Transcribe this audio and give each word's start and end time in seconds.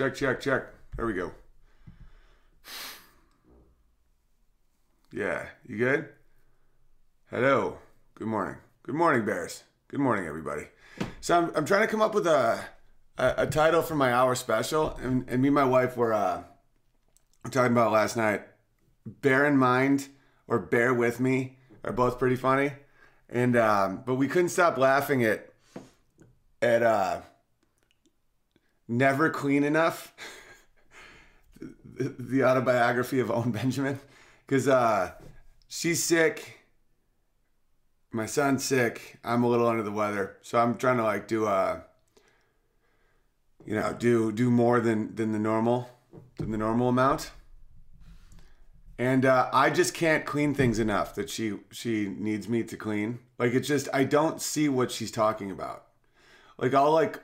Check, 0.00 0.14
check, 0.14 0.40
check. 0.40 0.62
There 0.96 1.04
we 1.04 1.12
go. 1.12 1.30
Yeah, 5.12 5.46
you 5.68 5.76
good? 5.76 6.08
Hello. 7.28 7.76
Good 8.14 8.26
morning. 8.26 8.56
Good 8.82 8.94
morning, 8.94 9.26
Bears. 9.26 9.62
Good 9.88 10.00
morning, 10.00 10.26
everybody. 10.26 10.68
So 11.20 11.36
I'm, 11.36 11.52
I'm 11.54 11.66
trying 11.66 11.82
to 11.82 11.86
come 11.86 12.00
up 12.00 12.14
with 12.14 12.26
a, 12.26 12.64
a, 13.18 13.34
a 13.36 13.46
title 13.46 13.82
for 13.82 13.94
my 13.94 14.10
hour 14.10 14.34
special, 14.34 14.98
and, 15.02 15.28
and 15.28 15.42
me 15.42 15.48
and 15.48 15.54
my 15.54 15.64
wife 15.64 15.98
were 15.98 16.14
uh, 16.14 16.44
talking 17.50 17.72
about 17.72 17.92
last 17.92 18.16
night. 18.16 18.40
Bear 19.04 19.44
in 19.44 19.58
mind 19.58 20.08
or 20.48 20.58
bear 20.58 20.94
with 20.94 21.20
me 21.20 21.58
are 21.84 21.92
both 21.92 22.18
pretty 22.18 22.36
funny, 22.36 22.72
and 23.28 23.54
um, 23.54 24.02
but 24.06 24.14
we 24.14 24.28
couldn't 24.28 24.48
stop 24.48 24.78
laughing 24.78 25.22
at 25.24 25.52
at 26.62 26.82
uh, 26.82 27.20
never 28.90 29.30
clean 29.30 29.64
enough. 29.64 30.14
the, 31.94 32.44
autobiography 32.44 33.20
of 33.20 33.30
Owen 33.30 33.52
Benjamin, 33.52 34.00
because 34.46 34.68
uh, 34.68 35.12
she's 35.68 36.02
sick 36.02 36.60
my 38.12 38.26
son's 38.26 38.64
sick. 38.64 39.18
I'm 39.24 39.44
a 39.44 39.48
little 39.48 39.66
under 39.66 39.82
the 39.82 39.92
weather, 39.92 40.36
so 40.42 40.58
I'm 40.58 40.76
trying 40.76 40.96
to 40.96 41.04
like 41.04 41.28
do 41.28 41.46
a, 41.46 41.84
you 43.64 43.74
know, 43.74 43.94
do 43.98 44.32
do 44.32 44.50
more 44.50 44.80
than 44.80 45.14
than 45.14 45.32
the 45.32 45.38
normal 45.38 45.88
than 46.36 46.50
the 46.50 46.58
normal 46.58 46.88
amount. 46.88 47.30
And 48.98 49.24
uh, 49.24 49.48
I 49.52 49.70
just 49.70 49.94
can't 49.94 50.26
clean 50.26 50.54
things 50.54 50.78
enough 50.78 51.14
that 51.14 51.30
she 51.30 51.58
she 51.70 52.08
needs 52.08 52.48
me 52.48 52.64
to 52.64 52.76
clean. 52.76 53.20
Like 53.38 53.52
it's 53.52 53.68
just 53.68 53.88
I 53.92 54.04
don't 54.04 54.40
see 54.42 54.68
what 54.68 54.90
she's 54.90 55.10
talking 55.10 55.50
about. 55.50 55.86
Like 56.58 56.74
I'll 56.74 56.92
like 56.92 57.20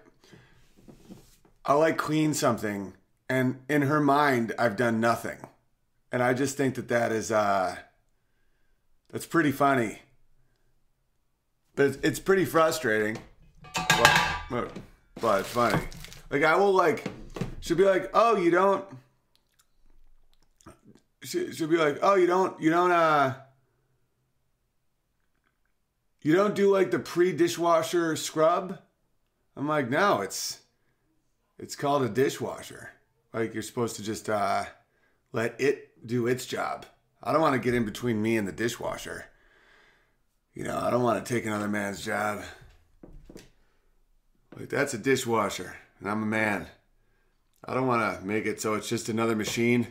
I'll 1.66 1.80
like 1.80 1.98
clean 1.98 2.32
something, 2.32 2.94
and 3.28 3.60
in 3.68 3.82
her 3.82 4.00
mind 4.00 4.52
I've 4.58 4.76
done 4.76 5.00
nothing, 5.00 5.38
and 6.10 6.22
I 6.22 6.32
just 6.32 6.56
think 6.56 6.76
that 6.76 6.88
that 6.88 7.12
is 7.12 7.30
uh 7.30 7.76
that's 9.10 9.26
pretty 9.26 9.52
funny 9.52 10.00
but 11.76 11.98
it's, 12.02 12.18
pretty 12.18 12.46
frustrating. 12.46 13.18
But, 14.50 14.72
but 15.20 15.40
it's 15.40 15.50
funny. 15.50 15.82
Like 16.30 16.42
I 16.42 16.56
will 16.56 16.72
like, 16.72 17.06
she'll 17.60 17.76
be 17.76 17.84
like, 17.84 18.10
oh, 18.14 18.36
you 18.36 18.50
don't. 18.50 18.84
She, 21.22 21.52
she'll 21.52 21.68
be 21.68 21.76
like, 21.76 21.98
oh, 22.02 22.14
you 22.14 22.26
don't, 22.26 22.58
you 22.60 22.70
don't, 22.70 22.90
uh, 22.90 23.34
you 26.22 26.34
don't 26.34 26.54
do 26.54 26.72
like 26.72 26.90
the 26.90 26.98
pre 26.98 27.32
dishwasher 27.32 28.16
scrub. 28.16 28.78
I'm 29.54 29.68
like, 29.68 29.90
no, 29.90 30.22
it's, 30.22 30.60
it's 31.58 31.76
called 31.76 32.02
a 32.02 32.08
dishwasher. 32.08 32.90
Like 33.32 33.54
you're 33.54 33.62
supposed 33.62 33.96
to 33.96 34.02
just 34.02 34.28
uh, 34.28 34.64
let 35.32 35.60
it 35.60 36.06
do 36.06 36.26
its 36.26 36.46
job. 36.46 36.86
I 37.22 37.32
don't 37.32 37.40
want 37.40 37.54
to 37.54 37.60
get 37.60 37.74
in 37.74 37.84
between 37.84 38.22
me 38.22 38.36
and 38.36 38.46
the 38.46 38.52
dishwasher. 38.52 39.26
You 40.54 40.64
know, 40.64 40.78
I 40.78 40.90
don't 40.90 41.02
want 41.02 41.24
to 41.24 41.34
take 41.34 41.44
another 41.44 41.68
man's 41.68 42.04
job. 42.04 42.42
Like, 44.58 44.70
that's 44.70 44.94
a 44.94 44.98
dishwasher, 44.98 45.76
and 46.00 46.08
I'm 46.08 46.22
a 46.22 46.26
man. 46.26 46.66
I 47.62 47.74
don't 47.74 47.86
want 47.86 48.18
to 48.18 48.26
make 48.26 48.46
it 48.46 48.60
so 48.60 48.72
it's 48.74 48.88
just 48.88 49.10
another 49.10 49.36
machine. 49.36 49.88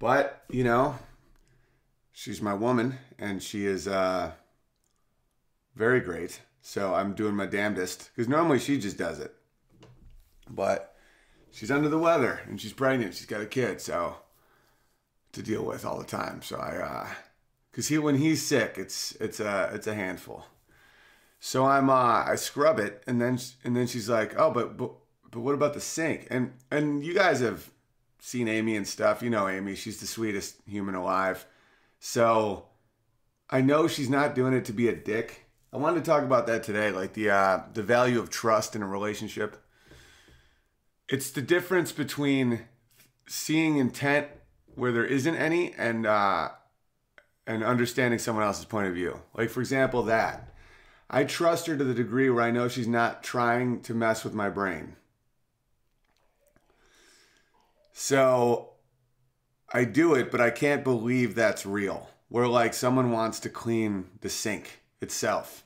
But, 0.00 0.42
you 0.50 0.64
know, 0.64 0.98
she's 2.12 2.42
my 2.42 2.54
woman, 2.54 2.98
and 3.18 3.40
she 3.40 3.66
is 3.66 3.86
uh, 3.86 4.32
very 5.76 6.00
great. 6.00 6.40
So 6.60 6.94
I'm 6.94 7.14
doing 7.14 7.34
my 7.34 7.46
damnedest. 7.46 8.10
Because 8.14 8.28
normally 8.28 8.58
she 8.58 8.78
just 8.78 8.98
does 8.98 9.18
it. 9.18 9.34
But 10.50 10.94
she's 11.50 11.70
under 11.70 11.88
the 11.88 11.98
weather, 11.98 12.40
and 12.46 12.60
she's 12.60 12.72
pregnant. 12.72 13.14
She's 13.14 13.26
got 13.26 13.40
a 13.40 13.46
kid, 13.46 13.80
so 13.80 14.16
to 15.32 15.42
deal 15.42 15.64
with 15.64 15.84
all 15.84 15.98
the 15.98 16.04
time. 16.04 16.42
So 16.42 16.56
I, 16.56 16.76
uh, 16.76 17.06
cause 17.72 17.88
he, 17.88 17.98
when 17.98 18.16
he's 18.16 18.44
sick, 18.44 18.74
it's, 18.76 19.12
it's 19.20 19.40
a, 19.40 19.70
it's 19.74 19.86
a 19.86 19.94
handful. 19.94 20.46
So 21.40 21.66
I'm, 21.66 21.88
uh, 21.90 22.24
I 22.26 22.34
scrub 22.36 22.78
it 22.78 23.02
and 23.06 23.20
then, 23.20 23.38
and 23.62 23.76
then 23.76 23.86
she's 23.86 24.08
like, 24.08 24.38
oh, 24.38 24.50
but, 24.50 24.76
but, 24.76 24.90
but 25.30 25.40
what 25.40 25.54
about 25.54 25.74
the 25.74 25.80
sink? 25.80 26.26
And, 26.30 26.52
and 26.70 27.04
you 27.04 27.14
guys 27.14 27.40
have 27.40 27.70
seen 28.18 28.48
Amy 28.48 28.76
and 28.76 28.86
stuff. 28.86 29.22
You 29.22 29.30
know, 29.30 29.48
Amy, 29.48 29.74
she's 29.74 30.00
the 30.00 30.06
sweetest 30.06 30.56
human 30.66 30.94
alive. 30.94 31.46
So 32.00 32.66
I 33.50 33.60
know 33.60 33.86
she's 33.86 34.10
not 34.10 34.34
doing 34.34 34.54
it 34.54 34.64
to 34.66 34.72
be 34.72 34.88
a 34.88 34.96
dick. 34.96 35.47
I 35.72 35.76
wanted 35.76 36.04
to 36.04 36.10
talk 36.10 36.22
about 36.22 36.46
that 36.46 36.62
today, 36.62 36.90
like 36.90 37.12
the, 37.12 37.30
uh, 37.30 37.62
the 37.74 37.82
value 37.82 38.18
of 38.18 38.30
trust 38.30 38.74
in 38.74 38.82
a 38.82 38.86
relationship. 38.86 39.62
It's 41.08 41.30
the 41.30 41.42
difference 41.42 41.92
between 41.92 42.64
seeing 43.26 43.76
intent 43.76 44.28
where 44.74 44.92
there 44.92 45.04
isn't 45.04 45.34
any 45.34 45.74
and 45.74 46.06
uh, 46.06 46.50
and 47.46 47.64
understanding 47.64 48.18
someone 48.18 48.44
else's 48.44 48.64
point 48.64 48.86
of 48.86 48.94
view. 48.94 49.20
Like 49.34 49.50
for 49.50 49.60
example, 49.60 50.02
that 50.04 50.54
I 51.10 51.24
trust 51.24 51.66
her 51.66 51.76
to 51.76 51.84
the 51.84 51.94
degree 51.94 52.28
where 52.30 52.44
I 52.44 52.50
know 52.50 52.68
she's 52.68 52.88
not 52.88 53.22
trying 53.22 53.80
to 53.82 53.94
mess 53.94 54.24
with 54.24 54.34
my 54.34 54.50
brain. 54.50 54.96
So 57.92 58.74
I 59.72 59.84
do 59.84 60.14
it, 60.14 60.30
but 60.30 60.40
I 60.40 60.50
can't 60.50 60.84
believe 60.84 61.34
that's 61.34 61.66
real. 61.66 62.10
Where 62.28 62.46
like 62.46 62.74
someone 62.74 63.10
wants 63.10 63.40
to 63.40 63.48
clean 63.48 64.10
the 64.20 64.28
sink 64.28 64.82
itself. 65.00 65.64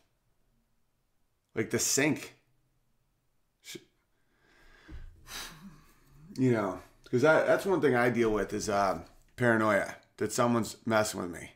Like 1.54 1.70
the 1.70 1.78
sink. 1.78 2.34
You 6.38 6.52
know, 6.52 6.80
because 7.04 7.20
that's 7.20 7.66
one 7.66 7.82
thing 7.82 7.94
I 7.94 8.08
deal 8.08 8.30
with 8.30 8.54
is 8.54 8.70
uh, 8.70 9.00
paranoia 9.36 9.96
that 10.16 10.32
someone's 10.32 10.78
messing 10.86 11.20
with 11.20 11.30
me. 11.30 11.50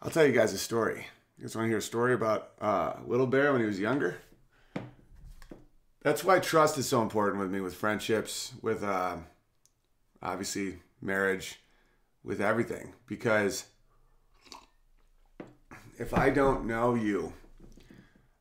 I'll 0.00 0.10
tell 0.10 0.24
you 0.24 0.32
guys 0.32 0.52
a 0.52 0.58
story. 0.58 1.06
You 1.36 1.44
guys 1.44 1.56
want 1.56 1.64
to 1.64 1.68
hear 1.70 1.78
a 1.78 1.82
story 1.82 2.14
about 2.14 2.50
uh, 2.60 2.92
Little 3.04 3.26
Bear 3.26 3.50
when 3.52 3.60
he 3.60 3.66
was 3.66 3.80
younger? 3.80 4.18
That's 6.02 6.22
why 6.22 6.38
trust 6.38 6.78
is 6.78 6.86
so 6.86 7.02
important 7.02 7.40
with 7.40 7.50
me, 7.50 7.60
with 7.60 7.74
friendships, 7.74 8.52
with 8.62 8.84
uh, 8.84 9.16
obviously 10.22 10.80
marriage, 11.00 11.60
with 12.22 12.40
everything. 12.40 12.92
Because 13.06 13.64
if 15.98 16.14
I 16.14 16.30
don't 16.30 16.66
know 16.66 16.94
you, 16.94 17.32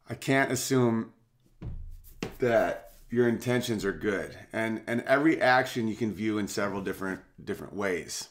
I 0.10 0.16
can't 0.16 0.52
assume 0.52 1.14
that 2.40 2.94
your 3.10 3.28
intentions 3.28 3.86
are 3.86 3.94
good. 3.94 4.38
And 4.52 4.82
and 4.88 5.02
every 5.02 5.42
action 5.42 5.88
you 5.88 5.96
can 5.96 6.14
view 6.14 6.38
in 6.38 6.48
several 6.48 6.82
different 6.82 7.22
different 7.44 7.76
ways. 7.76 8.30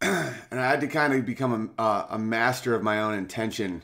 And 0.50 0.60
i 0.60 0.70
had 0.70 0.82
to 0.82 0.86
kind 0.86 1.12
of 1.12 1.26
become 1.26 1.72
a, 1.78 2.06
a 2.10 2.18
master 2.18 2.74
of 2.74 2.82
my 2.82 3.00
own 3.00 3.14
intention. 3.14 3.82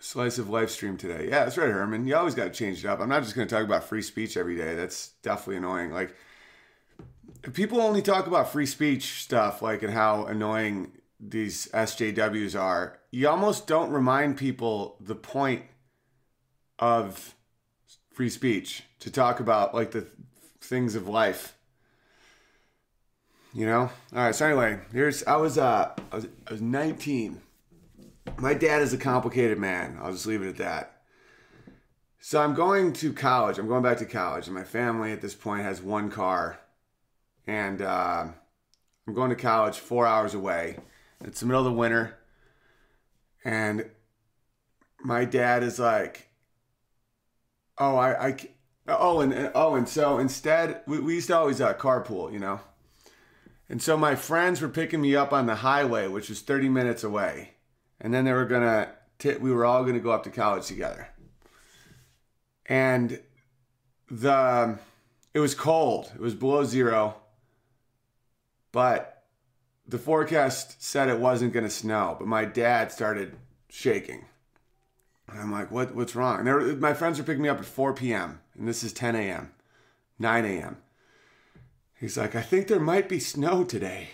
Slice 0.00 0.36
of 0.36 0.50
life 0.50 0.70
stream 0.70 0.96
today. 0.96 1.28
Yeah 1.28 1.44
that's 1.44 1.56
right 1.56 1.70
herman. 1.70 2.06
You 2.06 2.16
always 2.16 2.34
got 2.34 2.44
to 2.44 2.50
change 2.50 2.84
it 2.84 2.88
up. 2.88 3.00
I'm 3.00 3.08
not 3.08 3.22
just 3.22 3.34
going 3.34 3.46
to 3.46 3.54
talk 3.54 3.64
about 3.64 3.84
free 3.84 4.02
speech 4.02 4.36
every 4.36 4.56
day. 4.56 4.74
That's 4.74 5.10
definitely 5.22 5.56
annoying. 5.58 5.92
Like 5.92 6.14
people 7.50 7.80
only 7.80 8.02
talk 8.02 8.26
about 8.26 8.52
free 8.52 8.66
speech 8.66 9.22
stuff 9.22 9.62
like 9.62 9.82
and 9.82 9.92
how 9.92 10.26
annoying 10.26 10.92
these 11.18 11.68
SJWs 11.68 12.58
are, 12.60 12.98
you 13.10 13.28
almost 13.28 13.66
don't 13.66 13.90
remind 13.90 14.36
people 14.36 14.96
the 15.00 15.14
point 15.14 15.62
of 16.78 17.34
free 18.12 18.28
speech 18.28 18.84
to 19.00 19.10
talk 19.10 19.40
about 19.40 19.74
like 19.74 19.90
the 19.92 20.06
things 20.60 20.94
of 20.94 21.08
life. 21.08 21.56
You 23.54 23.66
know? 23.66 23.80
All 23.80 23.90
right, 24.24 24.34
so 24.34 24.46
anyway, 24.46 24.80
here's 24.92 25.22
I 25.24 25.36
was 25.36 25.58
uh 25.58 25.94
I 26.10 26.16
was, 26.16 26.26
I 26.46 26.52
was 26.52 26.62
19. 26.62 27.40
My 28.38 28.54
dad 28.54 28.82
is 28.82 28.92
a 28.92 28.98
complicated 28.98 29.58
man. 29.58 29.98
I'll 30.00 30.12
just 30.12 30.26
leave 30.26 30.42
it 30.42 30.48
at 30.48 30.56
that. 30.58 31.02
So 32.18 32.40
I'm 32.40 32.54
going 32.54 32.92
to 32.94 33.12
college. 33.12 33.58
I'm 33.58 33.66
going 33.66 33.82
back 33.82 33.98
to 33.98 34.06
college, 34.06 34.46
and 34.46 34.54
my 34.54 34.62
family 34.62 35.10
at 35.10 35.20
this 35.20 35.34
point 35.34 35.64
has 35.64 35.82
one 35.82 36.08
car, 36.08 36.60
and 37.46 37.82
uh, 37.82 38.26
I'm 39.06 39.14
going 39.14 39.30
to 39.30 39.36
college 39.36 39.78
four 39.78 40.06
hours 40.06 40.34
away 40.34 40.76
it's 41.24 41.40
the 41.40 41.46
middle 41.46 41.60
of 41.60 41.72
the 41.72 41.78
winter. 41.78 42.18
And 43.44 43.90
my 45.02 45.24
dad 45.24 45.62
is 45.62 45.78
like, 45.78 46.28
oh, 47.78 47.96
I, 47.96 48.28
I 48.28 48.36
oh, 48.88 49.20
and, 49.20 49.50
oh, 49.54 49.74
and 49.74 49.88
so 49.88 50.18
instead, 50.18 50.82
we, 50.86 51.00
we 51.00 51.14
used 51.14 51.28
to 51.28 51.36
always 51.36 51.60
uh, 51.60 51.74
carpool, 51.74 52.32
you 52.32 52.38
know? 52.38 52.60
And 53.68 53.80
so 53.80 53.96
my 53.96 54.14
friends 54.14 54.60
were 54.60 54.68
picking 54.68 55.00
me 55.00 55.16
up 55.16 55.32
on 55.32 55.46
the 55.46 55.56
highway, 55.56 56.06
which 56.06 56.28
was 56.28 56.40
30 56.40 56.68
minutes 56.68 57.04
away. 57.04 57.54
And 58.00 58.12
then 58.12 58.24
they 58.24 58.32
were 58.32 58.44
going 58.44 58.86
to, 59.18 59.38
we 59.38 59.52
were 59.52 59.64
all 59.64 59.84
to 59.84 60.00
go 60.00 60.10
up 60.10 60.24
to 60.24 60.30
college 60.30 60.66
together. 60.66 61.08
And 62.66 63.20
the, 64.10 64.78
it 65.32 65.40
was 65.40 65.54
cold. 65.54 66.12
It 66.14 66.20
was 66.20 66.34
below 66.34 66.64
zero. 66.64 67.21
But 68.72 69.22
the 69.86 69.98
forecast 69.98 70.82
said 70.82 71.08
it 71.08 71.20
wasn't 71.20 71.52
going 71.52 71.64
to 71.64 71.70
snow, 71.70 72.16
but 72.18 72.26
my 72.26 72.44
dad 72.44 72.90
started 72.90 73.36
shaking. 73.68 74.24
And 75.28 75.40
I'm 75.40 75.52
like, 75.52 75.70
what, 75.70 75.94
what's 75.94 76.16
wrong? 76.16 76.78
My 76.80 76.94
friends 76.94 77.20
are 77.20 77.24
picking 77.24 77.42
me 77.42 77.48
up 77.48 77.58
at 77.58 77.64
4 77.64 77.94
p.m. 77.94 78.40
and 78.58 78.66
this 78.66 78.82
is 78.82 78.92
10 78.92 79.16
a.m., 79.16 79.52
9 80.18 80.44
a.m. 80.44 80.78
He's 81.94 82.16
like, 82.16 82.34
I 82.34 82.42
think 82.42 82.66
there 82.66 82.80
might 82.80 83.08
be 83.08 83.20
snow 83.20 83.64
today. 83.64 84.08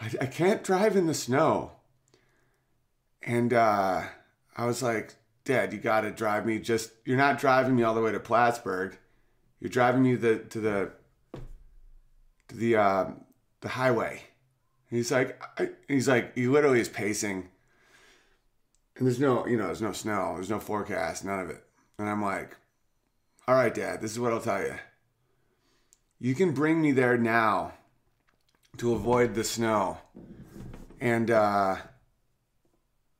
I, 0.00 0.10
I 0.20 0.26
can't 0.26 0.62
drive 0.62 0.96
in 0.96 1.06
the 1.06 1.14
snow. 1.14 1.72
And 3.22 3.52
uh, 3.52 4.02
I 4.56 4.66
was 4.66 4.82
like, 4.82 5.14
Dad, 5.44 5.72
you 5.72 5.78
got 5.78 6.02
to 6.02 6.10
drive 6.10 6.46
me. 6.46 6.58
Just 6.58 6.92
you're 7.04 7.16
not 7.16 7.38
driving 7.38 7.76
me 7.76 7.82
all 7.82 7.94
the 7.94 8.00
way 8.00 8.12
to 8.12 8.20
Plattsburgh. 8.20 8.96
You're 9.60 9.70
driving 9.70 10.02
me 10.02 10.14
the 10.14 10.38
to 10.38 10.60
the 10.60 10.90
to 12.48 12.56
the 12.56 12.76
uh, 12.76 13.06
the 13.64 13.70
highway. 13.70 14.20
And 14.90 14.98
he's 14.98 15.10
like, 15.10 15.42
he's 15.88 16.06
like, 16.06 16.36
he 16.36 16.46
literally 16.46 16.80
is 16.80 16.88
pacing. 16.88 17.48
And 18.96 19.06
there's 19.06 19.18
no, 19.18 19.46
you 19.46 19.56
know, 19.56 19.66
there's 19.66 19.82
no 19.82 19.92
snow, 19.92 20.34
there's 20.34 20.50
no 20.50 20.60
forecast, 20.60 21.24
none 21.24 21.40
of 21.40 21.48
it. 21.50 21.64
And 21.98 22.08
I'm 22.08 22.22
like, 22.22 22.56
all 23.48 23.54
right, 23.54 23.74
Dad, 23.74 24.02
this 24.02 24.12
is 24.12 24.20
what 24.20 24.32
I'll 24.32 24.40
tell 24.40 24.60
you. 24.60 24.74
You 26.20 26.34
can 26.34 26.52
bring 26.52 26.80
me 26.82 26.92
there 26.92 27.16
now 27.16 27.72
to 28.76 28.92
avoid 28.92 29.34
the 29.34 29.44
snow. 29.44 29.98
And 31.00 31.30
uh 31.30 31.76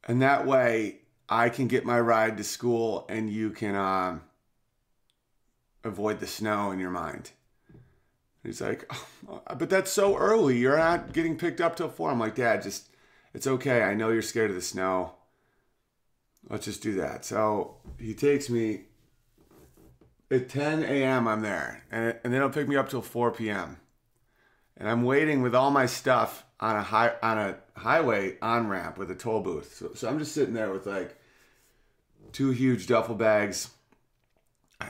and 0.05 0.20
that 0.20 0.47
way 0.47 0.99
I 1.26 1.49
can 1.49 1.69
get 1.69 1.87
my 1.87 1.99
ride 1.99 2.37
to 2.37 2.44
school 2.44 3.06
and 3.08 3.31
you 3.31 3.50
can 3.50 3.75
um 3.75 4.23
avoid 5.82 6.20
the 6.20 6.26
snow 6.26 6.70
in 6.70 6.79
your 6.79 6.90
mind. 6.90 7.31
He's 8.44 8.61
like, 8.61 8.91
oh, 9.29 9.43
but 9.58 9.70
that's 9.70 9.91
so 9.91 10.17
early. 10.17 10.58
You're 10.58 10.79
not 10.79 11.12
getting 11.12 11.37
picked 11.37 11.61
up 11.61 11.76
till 11.76 11.88
four. 11.88 12.11
I'm 12.11 12.20
like, 12.20 12.37
Dad, 12.37 12.62
just 12.62 12.88
it's 13.32 13.46
okay. 13.46 13.82
I 13.82 13.94
know 13.94 14.11
you're 14.11 14.23
scared 14.23 14.50
of 14.50 14.56
the 14.56 14.62
snow. 14.62 15.14
Let's 16.49 16.67
just 16.67 16.82
do 16.82 16.94
that. 16.96 17.25
So 17.25 17.76
he 17.99 18.14
takes 18.14 18.50
me 18.50 18.82
at 20.31 20.49
10 20.49 20.85
a.m. 20.85 21.26
I'm 21.26 21.41
there, 21.41 21.85
and, 21.91 22.17
and 22.23 22.32
then 22.32 22.41
he'll 22.41 22.50
pick 22.50 22.69
me 22.69 22.76
up 22.76 22.88
till 22.88 23.02
4 23.02 23.32
p.m 23.32 23.79
and 24.76 24.88
I'm 24.88 25.02
waiting 25.02 25.43
with 25.43 25.55
all 25.55 25.70
my 25.70 25.87
stuff 25.87 26.44
on 26.61 26.76
a 26.76 26.82
high 26.82 27.14
on 27.23 27.38
a 27.38 27.56
highway 27.76 28.37
on 28.40 28.69
ramp 28.69 28.99
with 28.99 29.11
a 29.11 29.14
toll 29.14 29.40
booth. 29.40 29.76
So, 29.76 29.93
so 29.94 30.08
I'm 30.08 30.19
just 30.19 30.32
sitting 30.32 30.55
there 30.55 30.73
with 30.73 30.87
like 30.87 31.17
two 32.32 32.50
huge 32.50 32.87
duffel 32.87 33.14
bags, 33.14 33.70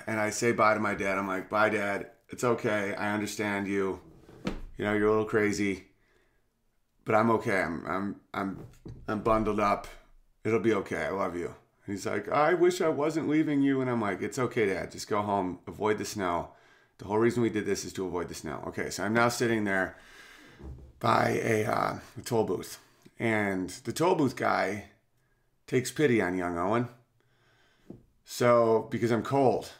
and 0.07 0.19
I 0.19 0.31
say 0.31 0.53
bye 0.53 0.75
to 0.75 0.81
my 0.81 0.95
dad. 0.95 1.19
I'm 1.19 1.29
like, 1.29 1.51
"Bye, 1.51 1.71
dad. 1.71 2.11
It's 2.35 2.43
okay. 2.43 2.97
I 2.97 3.15
understand 3.15 3.69
you. 3.69 4.01
You 4.77 4.85
know, 4.85 4.93
you're 4.93 5.07
a 5.07 5.11
little 5.11 5.25
crazy, 5.25 5.85
but 7.05 7.15
I'm 7.15 7.31
okay. 7.31 7.61
I'm 7.63 7.87
I'm 7.87 8.17
I'm 8.35 8.67
I'm 9.07 9.21
bundled 9.21 9.61
up. 9.61 9.87
It'll 10.43 10.59
be 10.59 10.75
okay. 10.75 11.05
I 11.05 11.11
love 11.11 11.37
you." 11.37 11.55
he's 11.87 12.07
like, 12.07 12.29
"I 12.29 12.55
wish 12.55 12.81
I 12.81 12.89
wasn't 12.89 13.29
leaving 13.29 13.63
you," 13.63 13.81
and 13.81 13.89
I'm 13.89 14.01
like, 14.01 14.21
"It's 14.21 14.41
okay, 14.41 14.67
dad. 14.67 14.91
Just 14.91 15.09
go 15.09 15.23
home. 15.23 15.61
Avoid 15.69 15.99
the 15.99 16.05
snow." 16.05 16.49
The 16.99 17.05
whole 17.05 17.19
reason 17.19 17.41
we 17.41 17.51
did 17.51 17.67
this 17.67 17.85
is 17.85 17.93
to 17.93 18.05
avoid 18.05 18.27
the 18.27 18.35
snow. 18.35 18.65
Okay, 18.67 18.91
so 18.91 19.05
I'm 19.05 19.15
now 19.15 19.29
sitting 19.29 19.63
there 19.63 19.97
by 20.99 21.41
a, 21.41 21.65
uh, 21.67 21.99
a 22.19 22.23
toll 22.25 22.43
booth, 22.43 22.81
and 23.17 23.71
the 23.85 23.93
toll 23.93 24.17
booth 24.17 24.35
guy 24.35 24.87
takes 25.69 25.93
pity 25.93 26.21
on 26.21 26.37
young 26.37 26.59
Owen. 26.59 26.89
So, 28.25 28.89
because 28.91 29.13
I'm 29.13 29.23
cold. 29.23 29.71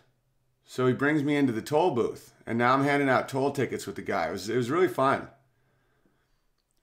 So 0.65 0.87
he 0.87 0.93
brings 0.93 1.25
me 1.25 1.35
into 1.35 1.53
the 1.53 1.61
toll 1.61 1.91
booth, 1.91 2.34
and 2.47 2.59
now 2.59 2.75
I'm 2.75 2.85
handing 2.85 3.09
out 3.09 3.29
toll 3.29 3.51
tickets 3.51 3.87
with 3.87 3.97
the 3.97 4.03
guy. 4.03 4.29
It 4.29 4.33
was, 4.33 4.49
it 4.49 4.57
was 4.57 4.71
really 4.71 4.89
fun. 4.89 5.29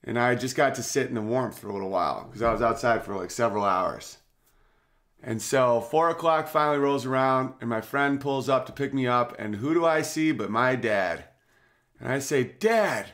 And 0.04 0.18
I 0.18 0.34
just 0.34 0.56
got 0.56 0.74
to 0.76 0.82
sit 0.82 1.08
in 1.08 1.14
the 1.14 1.22
warmth 1.22 1.58
for 1.58 1.68
a 1.68 1.72
little 1.72 1.90
while 1.90 2.24
because 2.24 2.42
I 2.42 2.52
was 2.52 2.62
outside 2.62 3.04
for 3.04 3.16
like 3.16 3.30
several 3.30 3.64
hours. 3.64 4.18
And 5.22 5.40
so 5.40 5.80
four 5.80 6.10
o'clock 6.10 6.48
finally 6.48 6.78
rolls 6.78 7.06
around, 7.06 7.54
and 7.60 7.70
my 7.70 7.80
friend 7.80 8.20
pulls 8.20 8.48
up 8.48 8.66
to 8.66 8.72
pick 8.72 8.92
me 8.92 9.06
up. 9.06 9.36
And 9.38 9.56
who 9.56 9.72
do 9.72 9.86
I 9.86 10.02
see 10.02 10.32
but 10.32 10.50
my 10.50 10.74
dad? 10.74 11.24
And 12.00 12.12
I 12.12 12.18
say, 12.18 12.42
Dad, 12.42 13.10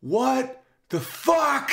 what 0.00 0.64
the 0.88 0.98
fuck 0.98 1.70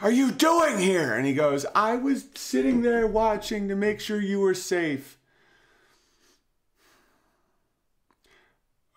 are 0.00 0.10
you 0.10 0.30
doing 0.30 0.78
here? 0.78 1.14
And 1.14 1.24
he 1.24 1.32
goes, 1.32 1.64
I 1.74 1.96
was 1.96 2.26
sitting 2.34 2.82
there 2.82 3.06
watching 3.06 3.68
to 3.68 3.74
make 3.74 4.00
sure 4.00 4.20
you 4.20 4.40
were 4.40 4.52
safe. 4.52 5.16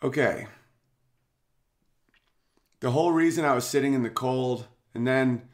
Okay. 0.03 0.47
The 2.79 2.91
whole 2.91 3.11
reason 3.11 3.43
I 3.43 3.55
was 3.55 3.65
sitting 3.65 3.93
in 3.93 4.03
the 4.03 4.09
cold 4.09 4.67
and 4.93 5.07
then 5.07 5.47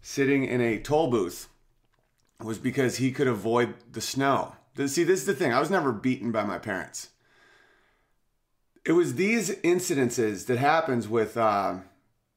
sitting 0.00 0.44
in 0.44 0.60
a 0.60 0.78
toll 0.78 1.08
booth 1.08 1.48
was 2.42 2.58
because 2.58 2.96
he 2.96 3.12
could 3.12 3.26
avoid 3.26 3.74
the 3.92 4.00
snow. 4.00 4.56
See, 4.76 5.04
this 5.04 5.20
is 5.20 5.26
the 5.26 5.34
thing. 5.34 5.52
I 5.52 5.60
was 5.60 5.70
never 5.70 5.92
beaten 5.92 6.32
by 6.32 6.44
my 6.44 6.58
parents. 6.58 7.10
It 8.84 8.92
was 8.92 9.14
these 9.14 9.50
incidences 9.50 10.46
that 10.46 10.58
happens 10.58 11.08
with. 11.08 11.36
Uh, 11.36 11.76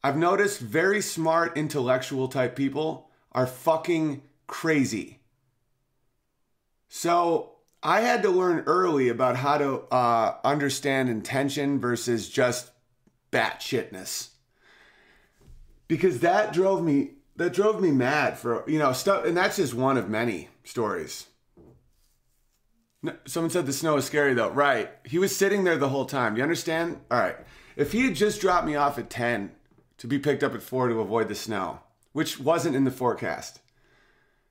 I've 0.04 0.18
noticed 0.18 0.60
very 0.60 1.02
smart 1.02 1.58
intellectual 1.58 2.28
type 2.28 2.56
people 2.56 3.10
are 3.32 3.48
fucking 3.48 4.22
crazy. 4.46 5.20
So 6.88 7.56
I 7.84 8.02
had 8.02 8.22
to 8.24 8.30
learn 8.30 8.64
early 8.66 9.10
about 9.10 9.36
how 9.36 9.58
to 9.58 9.82
uh, 9.92 10.36
understand 10.44 11.10
intention 11.10 11.80
versus 11.80 12.30
just 12.30 12.72
batshitness. 13.32 14.30
Because 15.88 16.20
that 16.20 16.54
drove 16.54 16.84
me 16.84 17.12
that 17.36 17.54
drove 17.54 17.82
me 17.82 17.92
mad 17.92 18.38
for 18.38 18.64
you 18.68 18.80
know 18.80 18.94
stuff 18.94 19.26
and 19.26 19.38
that's 19.38 19.58
just 19.58 19.74
one 19.74 19.98
of 19.98 20.10
many 20.10 20.50
stories. 20.64 21.28
Someone 23.26 23.52
said 23.52 23.66
the 23.66 23.74
snow 23.74 23.98
is 23.98 24.06
scary 24.06 24.34
though. 24.34 24.50
Right. 24.50 24.90
He 25.06 25.20
was 25.20 25.36
sitting 25.36 25.64
there 25.64 25.78
the 25.78 25.90
whole 25.90 26.06
time. 26.06 26.36
You 26.36 26.44
understand? 26.44 27.00
All 27.10 27.20
right. 27.20 27.38
If 27.76 27.92
he 27.92 28.06
had 28.06 28.16
just 28.16 28.42
dropped 28.42 28.66
me 28.66 28.76
off 28.76 28.98
at 28.98 29.10
10 29.10 29.52
to 30.00 30.08
be 30.08 30.20
picked 30.20 30.44
up 30.44 30.56
at 30.56 30.64
4 30.64 30.90
to 30.90 31.00
avoid 31.00 31.28
the 31.28 31.36
snow 31.36 31.80
which 32.12 32.40
wasn't 32.40 32.76
in 32.76 32.84
the 32.84 32.92
forecast 32.92 33.60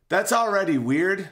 that's 0.09 0.33
already 0.33 0.79
weird. 0.79 1.31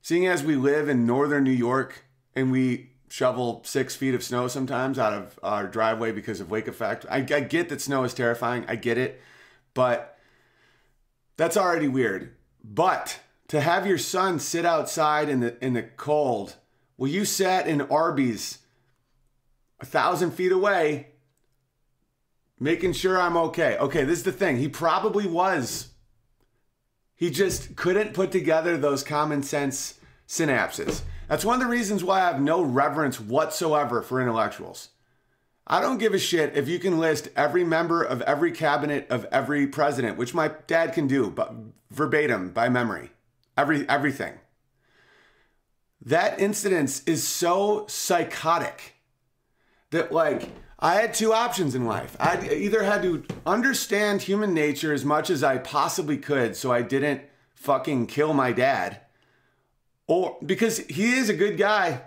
Seeing 0.00 0.26
as 0.26 0.42
we 0.42 0.56
live 0.56 0.88
in 0.88 1.06
northern 1.06 1.44
new 1.44 1.50
york 1.50 2.04
and 2.34 2.50
we 2.50 2.91
shovel 3.12 3.60
six 3.64 3.94
feet 3.94 4.14
of 4.14 4.24
snow 4.24 4.48
sometimes 4.48 4.98
out 4.98 5.12
of 5.12 5.38
our 5.42 5.66
driveway 5.66 6.12
because 6.12 6.40
of 6.40 6.50
lake 6.50 6.66
effect 6.66 7.04
I, 7.10 7.18
I 7.18 7.40
get 7.40 7.68
that 7.68 7.80
snow 7.80 8.04
is 8.04 8.14
terrifying 8.14 8.64
i 8.68 8.76
get 8.76 8.96
it 8.96 9.20
but 9.74 10.12
that's 11.36 11.56
already 11.56 11.88
weird. 11.88 12.34
But 12.62 13.20
to 13.48 13.60
have 13.60 13.86
your 13.86 13.98
son 13.98 14.38
sit 14.38 14.64
outside 14.64 15.28
in 15.28 15.40
the 15.40 15.62
in 15.64 15.72
the 15.72 15.82
cold, 15.82 16.56
well, 16.96 17.10
you 17.10 17.24
sat 17.24 17.66
in 17.66 17.80
Arby's 17.82 18.58
a 19.80 19.86
thousand 19.86 20.32
feet 20.32 20.52
away, 20.52 21.08
making 22.60 22.92
sure 22.92 23.20
I'm 23.20 23.36
okay. 23.36 23.76
Okay, 23.78 24.04
this 24.04 24.18
is 24.18 24.24
the 24.24 24.32
thing. 24.32 24.58
He 24.58 24.68
probably 24.68 25.26
was. 25.26 25.88
He 27.14 27.30
just 27.30 27.76
couldn't 27.76 28.14
put 28.14 28.32
together 28.32 28.76
those 28.76 29.02
common 29.02 29.42
sense 29.42 29.98
synapses. 30.28 31.02
That's 31.32 31.46
one 31.46 31.62
of 31.62 31.66
the 31.66 31.72
reasons 31.72 32.04
why 32.04 32.20
I 32.20 32.26
have 32.26 32.42
no 32.42 32.60
reverence 32.60 33.18
whatsoever 33.18 34.02
for 34.02 34.20
intellectuals. 34.20 34.90
I 35.66 35.80
don't 35.80 35.96
give 35.96 36.12
a 36.12 36.18
shit 36.18 36.58
if 36.58 36.68
you 36.68 36.78
can 36.78 36.98
list 36.98 37.30
every 37.34 37.64
member 37.64 38.02
of 38.02 38.20
every 38.20 38.52
cabinet 38.52 39.06
of 39.08 39.24
every 39.32 39.66
president, 39.66 40.18
which 40.18 40.34
my 40.34 40.50
dad 40.66 40.92
can 40.92 41.06
do, 41.06 41.30
but 41.30 41.54
verbatim 41.90 42.50
by 42.50 42.68
memory. 42.68 43.12
Every 43.56 43.88
everything. 43.88 44.34
That 46.04 46.38
incidence 46.38 47.02
is 47.04 47.26
so 47.26 47.86
psychotic 47.88 48.96
that 49.88 50.12
like 50.12 50.50
I 50.78 50.96
had 50.96 51.14
two 51.14 51.32
options 51.32 51.74
in 51.74 51.86
life. 51.86 52.14
I 52.20 52.46
either 52.46 52.82
had 52.82 53.00
to 53.04 53.24
understand 53.46 54.20
human 54.20 54.52
nature 54.52 54.92
as 54.92 55.06
much 55.06 55.30
as 55.30 55.42
I 55.42 55.56
possibly 55.56 56.18
could 56.18 56.56
so 56.56 56.70
I 56.70 56.82
didn't 56.82 57.22
fucking 57.54 58.08
kill 58.08 58.34
my 58.34 58.52
dad 58.52 59.01
or 60.12 60.36
because 60.44 60.76
he 60.78 61.14
is 61.14 61.30
a 61.30 61.34
good 61.34 61.56
guy 61.56 62.02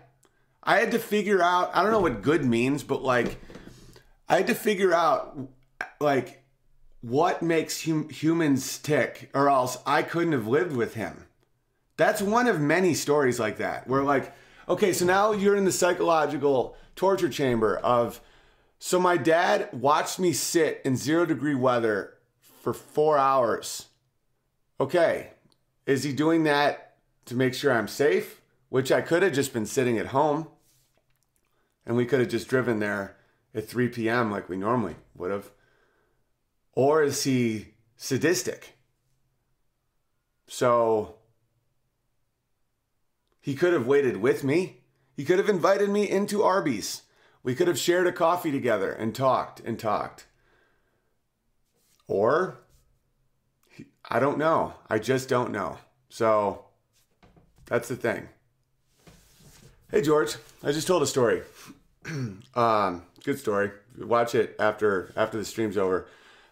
I 0.61 0.77
had 0.77 0.91
to 0.91 0.99
figure 0.99 1.41
out, 1.41 1.71
I 1.75 1.81
don't 1.81 1.91
know 1.91 1.99
what 1.99 2.21
good 2.21 2.45
means, 2.45 2.83
but 2.83 3.03
like, 3.03 3.39
I 4.27 4.37
had 4.37 4.47
to 4.47 4.55
figure 4.55 4.93
out, 4.93 5.37
like, 5.99 6.43
what 7.01 7.43
makes 7.43 7.85
hum- 7.85 8.09
humans 8.09 8.79
tick, 8.79 9.29
or 9.33 9.49
else 9.49 9.77
I 9.85 10.01
couldn't 10.01 10.33
have 10.33 10.47
lived 10.47 10.75
with 10.75 10.95
him. 10.95 11.27
That's 11.97 12.21
one 12.21 12.47
of 12.47 12.59
many 12.59 12.95
stories 12.95 13.39
like 13.39 13.57
that, 13.57 13.87
where, 13.87 14.03
like, 14.03 14.33
okay, 14.67 14.91
so 14.91 15.05
now 15.05 15.31
you're 15.31 15.55
in 15.55 15.65
the 15.65 15.71
psychological 15.71 16.75
torture 16.95 17.29
chamber 17.29 17.77
of, 17.77 18.19
so 18.79 18.99
my 18.99 19.17
dad 19.17 19.69
watched 19.71 20.19
me 20.19 20.33
sit 20.33 20.81
in 20.83 20.95
zero 20.95 21.25
degree 21.25 21.55
weather 21.55 22.15
for 22.61 22.73
four 22.73 23.17
hours. 23.17 23.87
Okay, 24.79 25.31
is 25.85 26.03
he 26.03 26.11
doing 26.11 26.43
that 26.43 26.84
to 27.25 27.35
make 27.35 27.53
sure 27.53 27.71
I'm 27.71 27.87
safe? 27.87 28.41
Which 28.69 28.91
I 28.91 29.01
could 29.01 29.23
have 29.23 29.33
just 29.33 29.53
been 29.53 29.65
sitting 29.65 29.97
at 29.97 30.07
home 30.07 30.47
and 31.85 31.95
we 31.95 32.05
could 32.05 32.19
have 32.19 32.29
just 32.29 32.47
driven 32.47 32.79
there 32.79 33.17
at 33.53 33.67
3 33.67 33.87
p.m. 33.89 34.31
like 34.31 34.49
we 34.49 34.57
normally 34.57 34.95
would 35.15 35.31
have? 35.31 35.51
Or 36.73 37.03
is 37.03 37.23
he 37.23 37.73
sadistic? 37.95 38.77
So 40.47 41.15
He 43.45 43.53
could 43.53 43.73
have 43.73 43.85
waited 43.85 44.17
with 44.17 44.43
me. 44.43 44.81
He 45.15 45.23
could 45.23 45.37
have 45.37 45.49
invited 45.49 45.89
me 45.89 46.09
into 46.09 46.41
Arby's. 46.41 47.03
We 47.43 47.53
could 47.53 47.67
have 47.67 47.77
shared 47.77 48.07
a 48.07 48.11
coffee 48.11 48.51
together 48.51 48.91
and 48.91 49.13
talked 49.13 49.59
and 49.59 49.77
talked. 49.79 50.25
Or, 52.07 52.61
I 54.09 54.19
don't 54.19 54.39
know. 54.39 54.73
I 54.89 54.97
just 54.97 55.29
don't 55.29 55.51
know. 55.51 55.77
So, 56.09 56.64
that's 57.65 57.87
the 57.87 57.95
thing. 57.95 58.29
Hey, 59.91 60.01
George, 60.01 60.35
I 60.63 60.71
just 60.71 60.87
told 60.87 61.03
a 61.03 61.07
story. 61.07 61.41
um, 62.55 63.03
good 63.23 63.39
story. 63.39 63.71
Watch 63.97 64.35
it 64.35 64.55
after 64.59 65.13
after 65.15 65.37
the 65.37 65.45
stream's 65.45 65.77
over, 65.77 66.07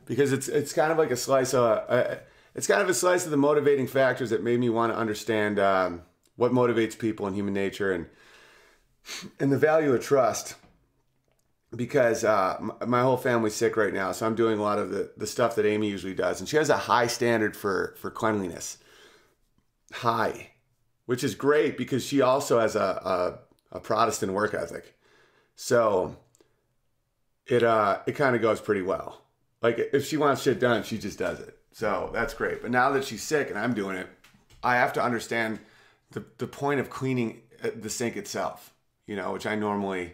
because 0.06 0.32
it's 0.32 0.48
it's 0.48 0.74
kind 0.74 0.92
of 0.92 0.98
like 0.98 1.12
a 1.12 1.18
slice 1.18 1.54
of 1.54 1.84
uh, 1.90 2.16
it's 2.56 2.68
kind 2.68 2.82
of 2.82 2.90
a 2.90 2.94
slice 2.94 3.26
of 3.26 3.32
the 3.32 3.38
motivating 3.38 3.88
factors 3.88 4.30
that 4.30 4.44
made 4.44 4.60
me 4.60 4.70
want 4.70 4.94
to 4.94 4.98
understand 4.98 5.60
um, 5.60 6.04
what 6.36 6.52
motivates 6.52 6.98
people 6.98 7.28
in 7.28 7.34
human 7.34 7.54
nature 7.54 7.92
and 7.92 8.08
and 9.40 9.52
the 9.52 9.58
value 9.58 9.94
of 9.94 10.04
trust. 10.04 10.56
Because 11.76 12.24
uh, 12.24 12.60
my 12.86 13.02
whole 13.02 13.18
family's 13.18 13.56
sick 13.56 13.76
right 13.76 13.94
now, 13.94 14.12
so 14.12 14.28
I'm 14.28 14.36
doing 14.36 14.60
a 14.60 14.62
lot 14.62 14.78
of 14.78 14.92
the, 14.92 15.12
the 15.18 15.26
stuff 15.26 15.56
that 15.56 15.66
Amy 15.66 15.90
usually 15.90 16.14
does, 16.14 16.40
and 16.40 16.48
she 16.48 16.56
has 16.58 16.70
a 16.70 16.78
high 16.78 17.08
standard 17.08 17.58
for 17.58 17.96
for 17.98 18.12
cleanliness. 18.12 18.78
High, 19.92 20.52
which 21.06 21.24
is 21.24 21.36
great 21.36 21.78
because 21.78 22.06
she 22.06 22.22
also 22.22 22.60
has 22.60 22.76
a, 22.76 23.40
a, 23.72 23.78
a 23.78 23.80
Protestant 23.80 24.34
work 24.34 24.54
ethic. 24.54 24.98
So 25.56 26.16
it 27.46 27.64
uh 27.64 28.00
it 28.06 28.14
kind 28.14 28.36
of 28.36 28.42
goes 28.42 28.62
pretty 28.62 28.82
well. 28.82 29.22
Like 29.62 29.78
if 29.94 30.06
she 30.08 30.18
wants 30.18 30.42
shit 30.42 30.60
done, 30.60 30.84
she 30.84 30.98
just 30.98 31.20
does 31.20 31.40
it. 31.40 31.58
So 31.72 32.10
that's 32.14 32.34
great. 32.34 32.62
But 32.62 32.72
now 32.72 32.92
that 32.92 33.04
she's 33.04 33.24
sick 33.24 33.50
and 33.50 33.58
I'm 33.58 33.74
doing 33.74 33.98
it, 33.98 34.08
I 34.64 34.76
have 34.76 34.94
to 34.94 35.04
understand 35.04 35.60
the 36.12 36.24
the 36.38 36.48
point 36.48 36.80
of 36.80 36.90
cleaning 36.90 37.42
uh, 37.64 37.70
the 37.76 37.90
sink 37.90 38.16
itself, 38.16 38.74
you 39.08 39.16
know, 39.16 39.34
which 39.34 39.46
I 39.46 39.56
normally 39.56 40.14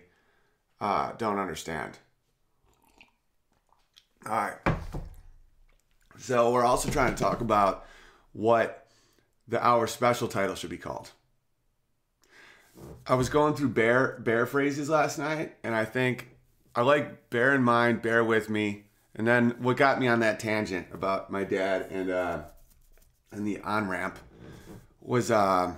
uh, 0.82 1.12
don't 1.18 1.40
understand. 1.40 1.98
All 4.26 4.32
right. 4.32 4.76
So 6.18 6.52
we're 6.52 6.66
also 6.66 6.90
trying 6.90 7.16
to 7.16 7.22
talk 7.22 7.42
about 7.42 7.86
what 8.34 8.89
the 9.50 9.66
hour 9.66 9.88
special 9.88 10.28
title 10.28 10.56
should 10.56 10.70
be 10.70 10.78
called. 10.78 11.12
I 13.08 13.16
was 13.16 13.30
going 13.30 13.56
through 13.56 13.70
bear 13.70 14.20
bear 14.20 14.46
phrases 14.46 14.90
last 14.90 15.18
night, 15.18 15.56
and 15.64 15.76
I 15.76 15.86
think 15.86 16.30
I 16.76 16.82
like 16.82 17.30
bear 17.30 17.54
in 17.54 17.64
mind, 17.64 18.02
bear 18.02 18.24
with 18.24 18.50
me, 18.50 18.84
and 19.16 19.28
then 19.28 19.56
what 19.60 19.78
got 19.78 20.00
me 20.00 20.08
on 20.08 20.20
that 20.22 20.40
tangent 20.40 20.88
about 20.94 21.32
my 21.32 21.44
dad 21.44 21.88
and 21.90 22.10
uh, 22.10 22.44
and 23.32 23.46
the 23.46 23.60
on 23.62 23.90
ramp 23.90 24.20
was 25.02 25.32
uh, 25.32 25.76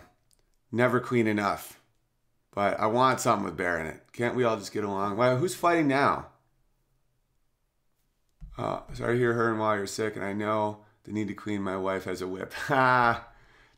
never 0.72 1.00
clean 1.00 1.28
enough. 1.28 1.80
But 2.54 2.80
I 2.80 2.88
want 2.88 3.22
something 3.22 3.46
with 3.46 3.56
bear 3.56 3.80
in 3.80 3.88
it. 3.88 4.02
Can't 4.12 4.36
we 4.36 4.44
all 4.44 4.58
just 4.58 4.74
get 4.74 4.84
along? 4.84 5.16
Well, 5.16 5.38
who's 5.38 5.56
fighting 5.56 5.88
now? 5.88 6.28
Uh, 8.58 8.82
sorry 8.94 9.14
to 9.16 9.20
hear 9.20 9.34
her 9.34 9.50
and 9.50 9.60
while 9.60 9.78
you're 9.78 9.88
sick, 9.88 10.18
and 10.18 10.26
I 10.26 10.34
know 10.34 10.80
the 11.06 11.14
need 11.14 11.30
to 11.30 11.34
clean. 11.34 11.62
My 11.62 11.78
wife 11.78 12.04
has 12.04 12.22
a 12.22 12.28
whip. 12.28 12.54
Ha. 12.68 13.31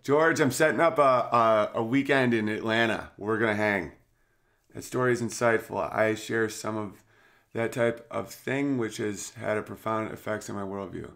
George, 0.04 0.42
I'm 0.42 0.52
setting 0.52 0.82
up 0.82 1.00
a, 1.00 1.02
a, 1.02 1.72
a 1.76 1.84
weekend 1.84 2.34
in 2.34 2.50
Atlanta. 2.50 3.12
We're 3.18 3.38
going 3.38 3.56
to 3.56 3.64
hang. 3.64 3.94
That 4.76 4.84
story 4.84 5.14
is 5.14 5.22
insightful. 5.22 5.94
I 5.94 6.14
share 6.16 6.50
some 6.50 6.76
of 6.76 7.02
that 7.54 7.72
type 7.72 8.06
of 8.12 8.30
thing, 8.30 8.78
which 8.78 8.98
has 8.98 9.30
had 9.32 9.58
a 9.58 9.62
profound 9.62 10.12
effects 10.12 10.50
on 10.50 10.58
my 10.58 10.64
worldview. 10.64 11.10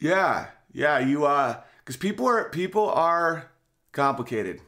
Yeah, 0.00 0.46
yeah, 0.72 0.98
you 0.98 1.26
uh, 1.26 1.60
because 1.78 1.98
people 1.98 2.26
are 2.26 2.48
people 2.48 2.88
are 2.88 3.50
complicated, 3.92 4.62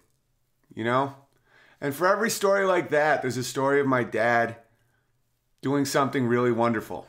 you 0.74 0.84
know, 0.84 1.14
and 1.80 1.94
for 1.94 2.06
every 2.06 2.28
story 2.28 2.66
like 2.66 2.90
that, 2.90 3.22
there's 3.22 3.38
a 3.38 3.44
story 3.44 3.80
of 3.80 3.86
my 3.86 4.04
dad 4.04 4.56
doing 5.62 5.86
something 5.86 6.26
really 6.26 6.52
wonderful, 6.52 7.06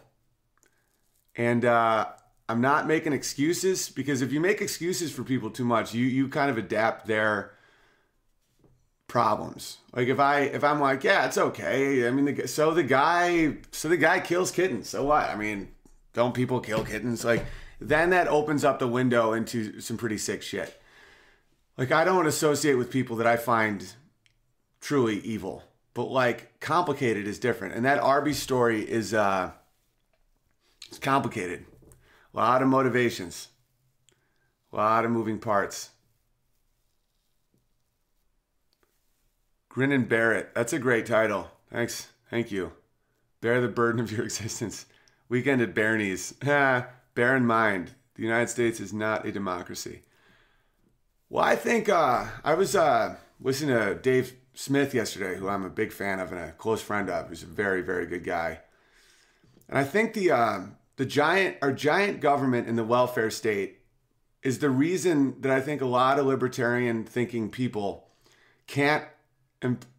and 1.36 1.66
uh, 1.66 2.06
I'm 2.50 2.62
not 2.62 2.88
making 2.88 3.14
excuses 3.14 3.90
because 3.90 4.22
if 4.22 4.34
you 4.34 4.40
make 4.40 4.62
excuses 4.62 5.12
for 5.12 5.24
people 5.24 5.50
too 5.50 5.66
much, 5.66 5.94
you 5.94 6.06
you 6.06 6.28
kind 6.28 6.50
of 6.50 6.58
adapt 6.58 7.08
their 7.08 7.54
problems. 9.08 9.78
Like 9.96 10.08
if 10.08 10.20
I 10.20 10.42
if 10.42 10.64
I'm 10.64 10.82
like, 10.82 11.04
yeah, 11.04 11.26
it's 11.26 11.38
okay. 11.38 12.08
I 12.08 12.12
mean, 12.12 12.26
the, 12.26 12.48
so 12.48 12.72
the 12.72 12.84
guy 12.84 13.58
so 13.72 13.88
the 13.88 13.98
guy 13.98 14.20
kills 14.20 14.52
kittens. 14.52 14.90
So 14.90 15.06
what? 15.06 15.30
I 15.30 15.36
mean, 15.36 15.70
don't 16.14 16.34
people 16.34 16.60
kill 16.60 16.84
kittens? 16.84 17.24
Like 17.24 17.46
then 17.80 18.10
that 18.10 18.28
opens 18.28 18.64
up 18.66 18.80
the 18.80 18.88
window 18.88 19.34
into 19.34 19.80
some 19.80 19.98
pretty 19.98 20.18
sick 20.18 20.42
shit. 20.42 20.82
Like 21.78 21.92
I 21.92 22.04
don't 22.04 22.28
associate 22.28 22.76
with 22.76 22.92
people 22.92 23.16
that 23.18 23.28
I 23.28 23.38
find 23.38 23.94
truly 24.82 25.20
evil, 25.20 25.64
but 25.94 26.06
like 26.12 26.60
complicated 26.60 27.26
is 27.26 27.40
different. 27.40 27.76
And 27.76 27.86
that 27.86 28.00
Arby 28.00 28.34
story 28.34 28.82
is 28.82 29.14
uh 29.14 29.52
it's 30.90 31.00
complicated. 31.00 31.66
A 32.34 32.38
lot 32.38 32.62
of 32.62 32.68
motivations, 32.68 33.50
a 34.72 34.76
lot 34.76 35.06
of 35.06 35.12
moving 35.12 35.40
parts. 35.40 35.92
Grin 39.70 39.92
and 39.92 40.08
bear 40.08 40.34
it. 40.34 40.54
That's 40.54 40.74
a 40.74 40.80
great 40.80 41.06
title. 41.06 41.50
Thanks. 41.72 42.10
Thank 42.30 42.52
you. 42.52 42.74
Bear 43.42 43.60
the 43.60 43.68
burden 43.68 44.00
of 44.00 44.12
your 44.12 44.24
existence. 44.26 44.86
Weekend 45.30 45.62
at 45.62 45.74
Bernie's. 45.74 46.34
bear 46.34 46.92
in 47.18 47.46
mind, 47.46 47.92
the 48.16 48.24
United 48.24 48.50
States 48.50 48.80
is 48.80 48.94
not 48.94 49.26
a 49.26 49.32
democracy. 49.32 50.02
Well, 51.30 51.44
I 51.44 51.56
think 51.56 51.90
uh, 51.90 52.26
I 52.44 52.54
was 52.54 52.76
uh, 52.76 53.16
listening 53.40 53.76
to 53.76 53.96
Dave 53.96 54.36
Smith 54.54 54.94
yesterday, 54.94 55.38
who 55.38 55.50
I'm 55.50 55.66
a 55.66 55.70
big 55.70 55.92
fan 55.92 56.20
of 56.20 56.32
and 56.32 56.40
a 56.40 56.52
close 56.52 56.82
friend 56.82 57.10
of, 57.10 57.30
who's 57.30 57.42
a 57.42 57.48
very, 57.48 57.82
very 57.82 58.06
good 58.06 58.24
guy. 58.24 58.60
And 59.68 59.78
I 59.78 59.84
think 59.84 60.14
the 60.14 60.32
uh, 60.32 60.60
the 60.96 61.06
giant 61.06 61.58
our 61.62 61.72
giant 61.72 62.20
government 62.22 62.68
in 62.68 62.76
the 62.76 62.84
welfare 62.84 63.30
state 63.30 63.80
is 64.42 64.60
the 64.60 64.70
reason 64.70 65.40
that 65.42 65.52
I 65.52 65.62
think 65.62 65.82
a 65.82 65.86
lot 65.86 66.20
of 66.20 66.26
libertarian 66.26 67.04
thinking 67.04 67.50
people 67.50 68.08
can't 68.68 69.06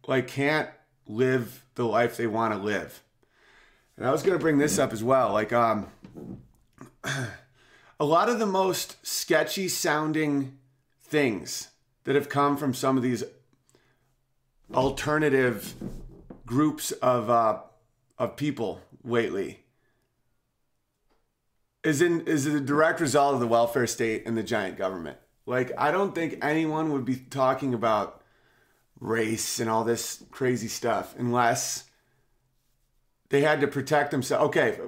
like 0.07 0.27
can't 0.27 0.69
live 1.07 1.65
the 1.75 1.85
life 1.85 2.17
they 2.17 2.27
want 2.27 2.53
to 2.53 2.59
live. 2.59 3.01
And 3.97 4.05
I 4.05 4.11
was 4.11 4.23
going 4.23 4.37
to 4.37 4.41
bring 4.41 4.57
this 4.57 4.77
up 4.77 4.93
as 4.93 5.03
well. 5.03 5.33
Like 5.33 5.51
um 5.51 5.87
a 7.99 8.05
lot 8.05 8.29
of 8.29 8.39
the 8.39 8.45
most 8.45 9.05
sketchy 9.05 9.67
sounding 9.67 10.57
things 11.03 11.69
that 12.03 12.15
have 12.15 12.29
come 12.29 12.57
from 12.57 12.73
some 12.73 12.97
of 12.97 13.03
these 13.03 13.23
alternative 14.73 15.73
groups 16.45 16.91
of 16.93 17.29
uh, 17.29 17.59
of 18.17 18.35
people 18.35 18.81
lately 19.03 19.64
is 21.85 22.01
in 22.01 22.21
is 22.21 22.45
a 22.47 22.59
direct 22.59 22.99
result 22.99 23.35
of 23.35 23.39
the 23.39 23.47
welfare 23.47 23.87
state 23.87 24.23
and 24.25 24.35
the 24.35 24.43
giant 24.43 24.77
government. 24.77 25.17
Like 25.45 25.71
I 25.77 25.91
don't 25.91 26.15
think 26.15 26.39
anyone 26.41 26.91
would 26.91 27.05
be 27.05 27.15
talking 27.15 27.73
about 27.73 28.23
race 28.99 29.59
and 29.59 29.69
all 29.69 29.83
this 29.83 30.23
crazy 30.31 30.67
stuff 30.67 31.13
unless 31.17 31.83
they 33.29 33.41
had 33.41 33.61
to 33.61 33.67
protect 33.67 34.11
themselves. 34.11 34.45
Okay, 34.47 34.79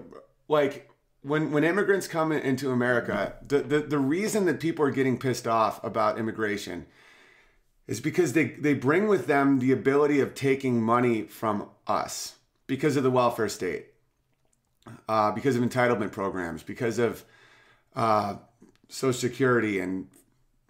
like 0.48 0.89
when 1.22 1.51
when 1.51 1.63
immigrants 1.63 2.08
come 2.08 2.32
into 2.32 2.72
America, 2.72 3.36
the, 3.48 3.60
the, 3.60 3.80
the 3.80 4.00
reason 4.00 4.46
that 4.46 4.60
people 4.60 4.84
are 4.84 4.92
getting 4.92 5.20
pissed 5.20 5.48
off 5.48 5.84
about 5.84 6.18
immigration 6.18 6.88
is 7.86 8.01
because 8.01 8.34
they, 8.34 8.46
they 8.46 8.74
bring 8.74 9.08
with 9.08 9.27
them 9.27 9.60
the 9.60 9.72
ability 9.72 10.20
of 10.20 10.36
taking 10.36 10.82
money 10.82 11.22
from 11.24 11.70
us 11.86 12.36
because 12.66 12.98
of 12.98 13.04
the 13.04 13.12
welfare 13.12 13.48
state 13.48 13.86
uh, 15.08 15.32
because 15.32 15.56
of 15.56 15.63
entitlement 15.63 16.12
programs, 16.12 16.63
because 16.63 17.00
of 17.00 17.24
uh, 17.96 18.36
Social 18.89 19.20
Security 19.20 19.79
and 19.79 20.08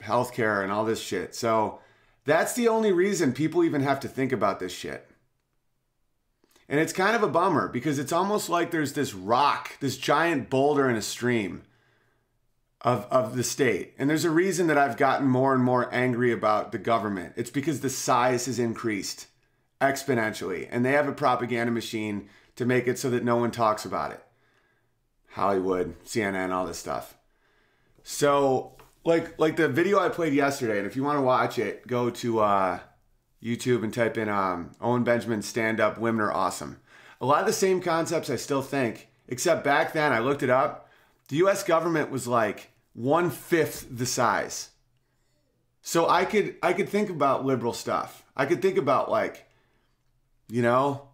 healthcare 0.01 0.63
and 0.63 0.71
all 0.71 0.85
this 0.85 1.01
shit. 1.01 1.35
So 1.35 1.79
that's 2.25 2.53
the 2.53 2.67
only 2.67 2.91
reason 2.91 3.33
people 3.33 3.63
even 3.63 3.81
have 3.81 3.99
to 4.01 4.07
think 4.07 4.31
about 4.31 4.59
this 4.59 4.73
shit. 4.73 5.09
And 6.69 6.79
it's 6.79 6.93
kind 6.93 7.15
of 7.15 7.23
a 7.23 7.29
bummer 7.29 7.69
because 7.69 7.97
it's 7.97 8.11
almost 8.11 8.49
like 8.49 8.71
there's 8.71 8.93
this 8.93 9.13
rock, 9.13 9.79
this 9.79 9.97
giant 9.97 10.49
boulder 10.49 10.89
in 10.89 10.97
a 10.97 11.01
stream 11.01 11.63
of, 12.81 13.07
of 13.09 13.35
the 13.35 13.43
state. 13.43 13.93
And 13.97 14.09
there's 14.09 14.25
a 14.25 14.29
reason 14.29 14.67
that 14.67 14.77
I've 14.77 14.97
gotten 14.97 15.27
more 15.27 15.53
and 15.53 15.63
more 15.63 15.93
angry 15.93 16.31
about 16.31 16.71
the 16.71 16.77
government. 16.77 17.33
It's 17.37 17.49
because 17.49 17.79
the 17.79 17.89
size 17.89 18.47
has 18.47 18.59
increased 18.59 19.27
exponentially. 19.79 20.67
And 20.69 20.85
they 20.85 20.91
have 20.91 21.07
a 21.07 21.13
propaganda 21.13 21.71
machine 21.71 22.27
to 22.57 22.65
make 22.65 22.87
it 22.87 22.99
so 22.99 23.09
that 23.09 23.23
no 23.23 23.37
one 23.37 23.51
talks 23.51 23.85
about 23.85 24.11
it. 24.11 24.23
Hollywood, 25.31 25.95
CNN, 26.03 26.51
all 26.51 26.65
this 26.65 26.77
stuff. 26.77 27.15
So, 28.03 28.73
like 29.05 29.39
like 29.39 29.55
the 29.55 29.69
video 29.69 29.99
I 29.99 30.09
played 30.09 30.33
yesterday, 30.33 30.77
and 30.77 30.87
if 30.87 30.95
you 30.95 31.03
want 31.03 31.17
to 31.17 31.21
watch 31.21 31.57
it, 31.57 31.87
go 31.87 32.09
to 32.09 32.39
uh, 32.39 32.79
YouTube 33.41 33.83
and 33.83 33.93
type 33.93 34.17
in 34.17 34.27
um, 34.29 34.71
Owen 34.81 35.03
Benjamin 35.03 35.41
stand 35.41 35.79
up. 35.79 35.97
Women 35.97 36.21
are 36.21 36.33
awesome. 36.33 36.79
A 37.21 37.25
lot 37.25 37.41
of 37.41 37.47
the 37.47 37.53
same 37.53 37.81
concepts 37.81 38.29
I 38.29 38.35
still 38.35 38.61
think, 38.61 39.09
except 39.27 39.63
back 39.63 39.93
then 39.93 40.11
I 40.11 40.19
looked 40.19 40.43
it 40.43 40.49
up. 40.49 40.89
The 41.29 41.37
U.S. 41.37 41.63
government 41.63 42.09
was 42.09 42.27
like 42.27 42.71
one 42.93 43.29
fifth 43.29 43.85
the 43.95 44.05
size. 44.05 44.69
So 45.81 46.09
I 46.09 46.25
could 46.25 46.55
I 46.63 46.73
could 46.73 46.89
think 46.89 47.09
about 47.09 47.45
liberal 47.45 47.73
stuff. 47.73 48.25
I 48.35 48.45
could 48.45 48.61
think 48.61 48.77
about 48.77 49.11
like, 49.11 49.47
you 50.49 50.61
know, 50.61 51.06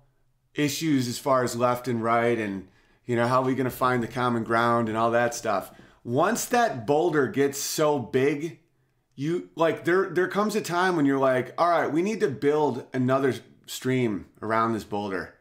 issues 0.56 1.08
as 1.08 1.18
far 1.18 1.44
as 1.44 1.56
left 1.56 1.88
and 1.88 2.04
right 2.04 2.38
and 2.38 2.68
you 3.06 3.16
know 3.16 3.28
how 3.28 3.42
are 3.42 3.46
we 3.46 3.56
going 3.56 3.66
to 3.66 3.72
find 3.72 4.02
the 4.02 4.08
common 4.08 4.44
ground 4.44 4.88
and 4.88 4.98
all 4.98 5.12
that 5.12 5.36
stuff. 5.36 5.72
Once 6.04 6.46
that 6.46 6.86
boulder 6.86 7.28
gets 7.28 7.58
so 7.58 8.00
big, 8.00 8.60
you 9.16 9.50
like 9.56 9.84
there 9.86 10.10
there 10.10 10.28
comes 10.28 10.56
a 10.56 10.62
time 10.62 10.96
when 10.96 11.06
you're 11.06 11.20
like, 11.20 11.54
all 11.58 11.70
right, 11.70 11.92
we 11.92 12.02
need 12.02 12.20
to 12.20 12.28
build 12.28 12.86
another 12.94 13.34
stream 13.66 14.26
around 14.42 14.74
this 14.74 14.84
boulder. 14.84 15.36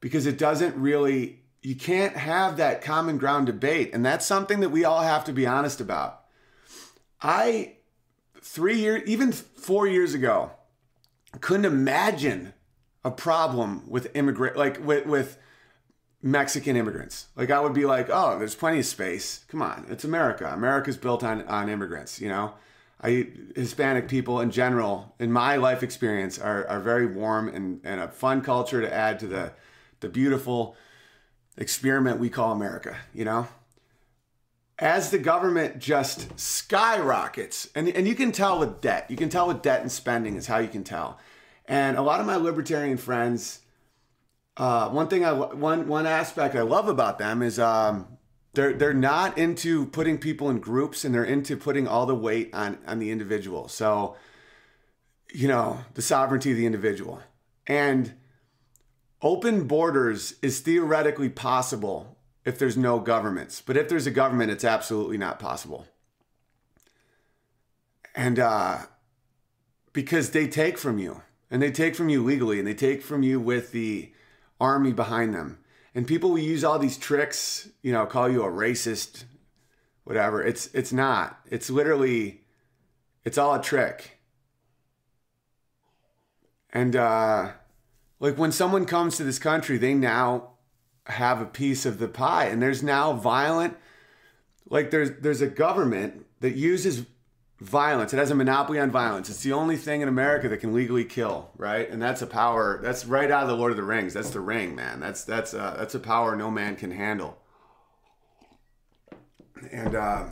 Because 0.00 0.26
it 0.26 0.38
doesn't 0.38 0.76
really 0.76 1.40
you 1.62 1.74
can't 1.74 2.16
have 2.16 2.56
that 2.56 2.80
common 2.80 3.18
ground 3.18 3.46
debate 3.46 3.90
and 3.92 4.04
that's 4.04 4.24
something 4.24 4.60
that 4.60 4.70
we 4.70 4.84
all 4.84 5.02
have 5.02 5.24
to 5.24 5.32
be 5.32 5.46
honest 5.46 5.80
about. 5.80 6.24
I 7.20 7.76
3 8.40 8.78
years 8.78 9.02
even 9.06 9.30
4 9.32 9.86
years 9.86 10.14
ago 10.14 10.52
couldn't 11.40 11.66
imagine 11.66 12.54
a 13.04 13.10
problem 13.10 13.88
with 13.88 14.14
immigrant 14.14 14.56
like 14.56 14.84
with 14.84 15.06
with 15.06 15.38
Mexican 16.22 16.76
immigrants. 16.76 17.28
Like 17.34 17.50
I 17.50 17.60
would 17.60 17.72
be 17.72 17.86
like, 17.86 18.08
oh, 18.10 18.38
there's 18.38 18.54
plenty 18.54 18.80
of 18.80 18.86
space. 18.86 19.44
Come 19.48 19.62
on, 19.62 19.86
it's 19.88 20.04
America. 20.04 20.50
America's 20.52 20.96
built 20.96 21.24
on 21.24 21.42
on 21.46 21.68
immigrants. 21.68 22.20
You 22.20 22.28
know, 22.28 22.54
I 23.00 23.28
Hispanic 23.56 24.08
people 24.08 24.40
in 24.40 24.50
general, 24.50 25.14
in 25.18 25.32
my 25.32 25.56
life 25.56 25.82
experience, 25.82 26.38
are 26.38 26.66
are 26.66 26.80
very 26.80 27.06
warm 27.06 27.48
and 27.48 27.80
and 27.84 28.00
a 28.00 28.08
fun 28.08 28.42
culture 28.42 28.80
to 28.80 28.92
add 28.92 29.18
to 29.20 29.26
the 29.26 29.52
the 30.00 30.08
beautiful 30.08 30.76
experiment 31.56 32.20
we 32.20 32.28
call 32.28 32.52
America. 32.52 32.96
You 33.14 33.24
know. 33.24 33.48
As 34.78 35.10
the 35.10 35.18
government 35.18 35.78
just 35.78 36.40
skyrockets, 36.40 37.68
and, 37.74 37.86
and 37.90 38.08
you 38.08 38.14
can 38.14 38.32
tell 38.32 38.58
with 38.58 38.80
debt, 38.80 39.10
you 39.10 39.16
can 39.16 39.28
tell 39.28 39.46
with 39.46 39.60
debt 39.60 39.82
and 39.82 39.92
spending 39.92 40.36
is 40.36 40.46
how 40.46 40.56
you 40.56 40.68
can 40.68 40.84
tell. 40.84 41.18
And 41.70 41.96
a 41.96 42.02
lot 42.02 42.18
of 42.18 42.26
my 42.26 42.34
libertarian 42.34 42.96
friends, 42.96 43.60
uh, 44.56 44.88
one 44.88 45.06
thing 45.06 45.24
I 45.24 45.30
one 45.32 45.86
one 45.86 46.04
aspect 46.04 46.56
I 46.56 46.62
love 46.62 46.88
about 46.88 47.20
them 47.20 47.42
is 47.42 47.60
um, 47.60 48.18
they're 48.54 48.72
they're 48.72 48.92
not 48.92 49.38
into 49.38 49.86
putting 49.86 50.18
people 50.18 50.50
in 50.50 50.58
groups 50.58 51.04
and 51.04 51.14
they're 51.14 51.22
into 51.22 51.56
putting 51.56 51.86
all 51.86 52.06
the 52.06 52.14
weight 52.14 52.52
on 52.52 52.78
on 52.88 52.98
the 52.98 53.12
individual. 53.12 53.68
So, 53.68 54.16
you 55.32 55.46
know, 55.46 55.78
the 55.94 56.02
sovereignty 56.02 56.50
of 56.50 56.56
the 56.56 56.66
individual 56.66 57.22
and 57.68 58.14
open 59.22 59.68
borders 59.68 60.34
is 60.42 60.58
theoretically 60.58 61.28
possible 61.28 62.18
if 62.44 62.58
there's 62.58 62.76
no 62.76 62.98
governments, 62.98 63.62
but 63.64 63.76
if 63.76 63.88
there's 63.88 64.08
a 64.08 64.10
government, 64.10 64.50
it's 64.50 64.64
absolutely 64.64 65.18
not 65.18 65.38
possible. 65.38 65.86
And 68.16 68.40
uh, 68.40 68.78
because 69.92 70.30
they 70.30 70.48
take 70.48 70.76
from 70.76 70.98
you, 70.98 71.22
and 71.50 71.60
they 71.60 71.70
take 71.70 71.94
from 71.94 72.08
you 72.08 72.22
legally, 72.22 72.58
and 72.58 72.66
they 72.66 72.74
take 72.74 73.02
from 73.02 73.22
you 73.22 73.40
with 73.40 73.72
the 73.72 74.12
army 74.60 74.92
behind 74.92 75.34
them. 75.34 75.58
And 75.94 76.06
people 76.06 76.30
will 76.30 76.38
use 76.38 76.62
all 76.62 76.78
these 76.78 76.96
tricks, 76.96 77.68
you 77.82 77.92
know, 77.92 78.06
call 78.06 78.28
you 78.28 78.42
a 78.42 78.50
racist, 78.50 79.24
whatever. 80.04 80.42
It's 80.42 80.66
it's 80.74 80.92
not. 80.92 81.40
It's 81.50 81.68
literally 81.68 82.42
it's 83.24 83.38
all 83.38 83.54
a 83.54 83.62
trick. 83.62 84.18
And 86.72 86.94
uh 86.94 87.52
like 88.20 88.38
when 88.38 88.52
someone 88.52 88.86
comes 88.86 89.16
to 89.16 89.24
this 89.24 89.38
country, 89.38 89.78
they 89.78 89.94
now 89.94 90.50
have 91.06 91.40
a 91.40 91.46
piece 91.46 91.86
of 91.86 91.98
the 91.98 92.08
pie 92.08 92.46
and 92.46 92.62
there's 92.62 92.82
now 92.82 93.12
violent 93.12 93.76
like 94.68 94.90
there's 94.90 95.10
there's 95.20 95.40
a 95.40 95.46
government 95.48 96.24
that 96.40 96.54
uses 96.54 97.04
violence. 97.60 98.14
It 98.14 98.16
has 98.16 98.30
a 98.30 98.34
monopoly 98.34 98.78
on 98.78 98.90
violence. 98.90 99.28
It's 99.28 99.42
the 99.42 99.52
only 99.52 99.76
thing 99.76 100.00
in 100.00 100.08
America 100.08 100.48
that 100.48 100.58
can 100.58 100.72
legally 100.72 101.04
kill, 101.04 101.50
right? 101.56 101.88
And 101.88 102.00
that's 102.00 102.22
a 102.22 102.26
power. 102.26 102.80
That's 102.82 103.04
right 103.04 103.30
out 103.30 103.42
of 103.42 103.48
the 103.48 103.56
Lord 103.56 103.70
of 103.70 103.76
the 103.76 103.82
Rings. 103.82 104.14
That's 104.14 104.30
the 104.30 104.40
ring, 104.40 104.74
man. 104.74 105.00
That's 105.00 105.24
that's 105.24 105.52
uh, 105.52 105.76
that's 105.78 105.94
a 105.94 106.00
power 106.00 106.34
no 106.34 106.50
man 106.50 106.76
can 106.76 106.90
handle. 106.90 107.38
And 109.70 109.94
uh, 109.94 110.24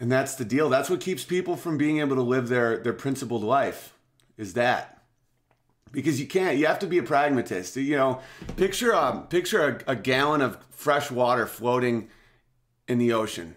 and 0.00 0.10
that's 0.10 0.34
the 0.34 0.44
deal. 0.44 0.68
That's 0.68 0.90
what 0.90 1.00
keeps 1.00 1.24
people 1.24 1.56
from 1.56 1.78
being 1.78 2.00
able 2.00 2.16
to 2.16 2.22
live 2.22 2.48
their 2.48 2.78
their 2.78 2.92
principled 2.92 3.44
life. 3.44 3.94
Is 4.36 4.54
that 4.54 5.04
because 5.92 6.20
you 6.20 6.26
can't. 6.26 6.58
You 6.58 6.66
have 6.66 6.80
to 6.80 6.88
be 6.88 6.98
a 6.98 7.04
pragmatist. 7.04 7.76
You 7.76 7.96
know, 7.96 8.20
picture 8.56 8.90
a 8.90 9.00
um, 9.00 9.28
picture 9.28 9.80
a, 9.86 9.92
a 9.92 9.96
gallon 9.96 10.40
of 10.40 10.58
fresh 10.70 11.08
water 11.08 11.46
floating 11.46 12.08
in 12.88 12.98
the 12.98 13.12
ocean 13.12 13.54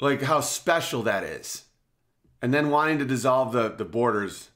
like 0.00 0.22
how 0.22 0.40
special 0.40 1.02
that 1.02 1.24
is. 1.24 1.64
And 2.42 2.52
then 2.52 2.70
wanting 2.70 2.98
to 2.98 3.04
dissolve 3.04 3.52
the, 3.52 3.70
the 3.70 3.84
borders 3.84 4.50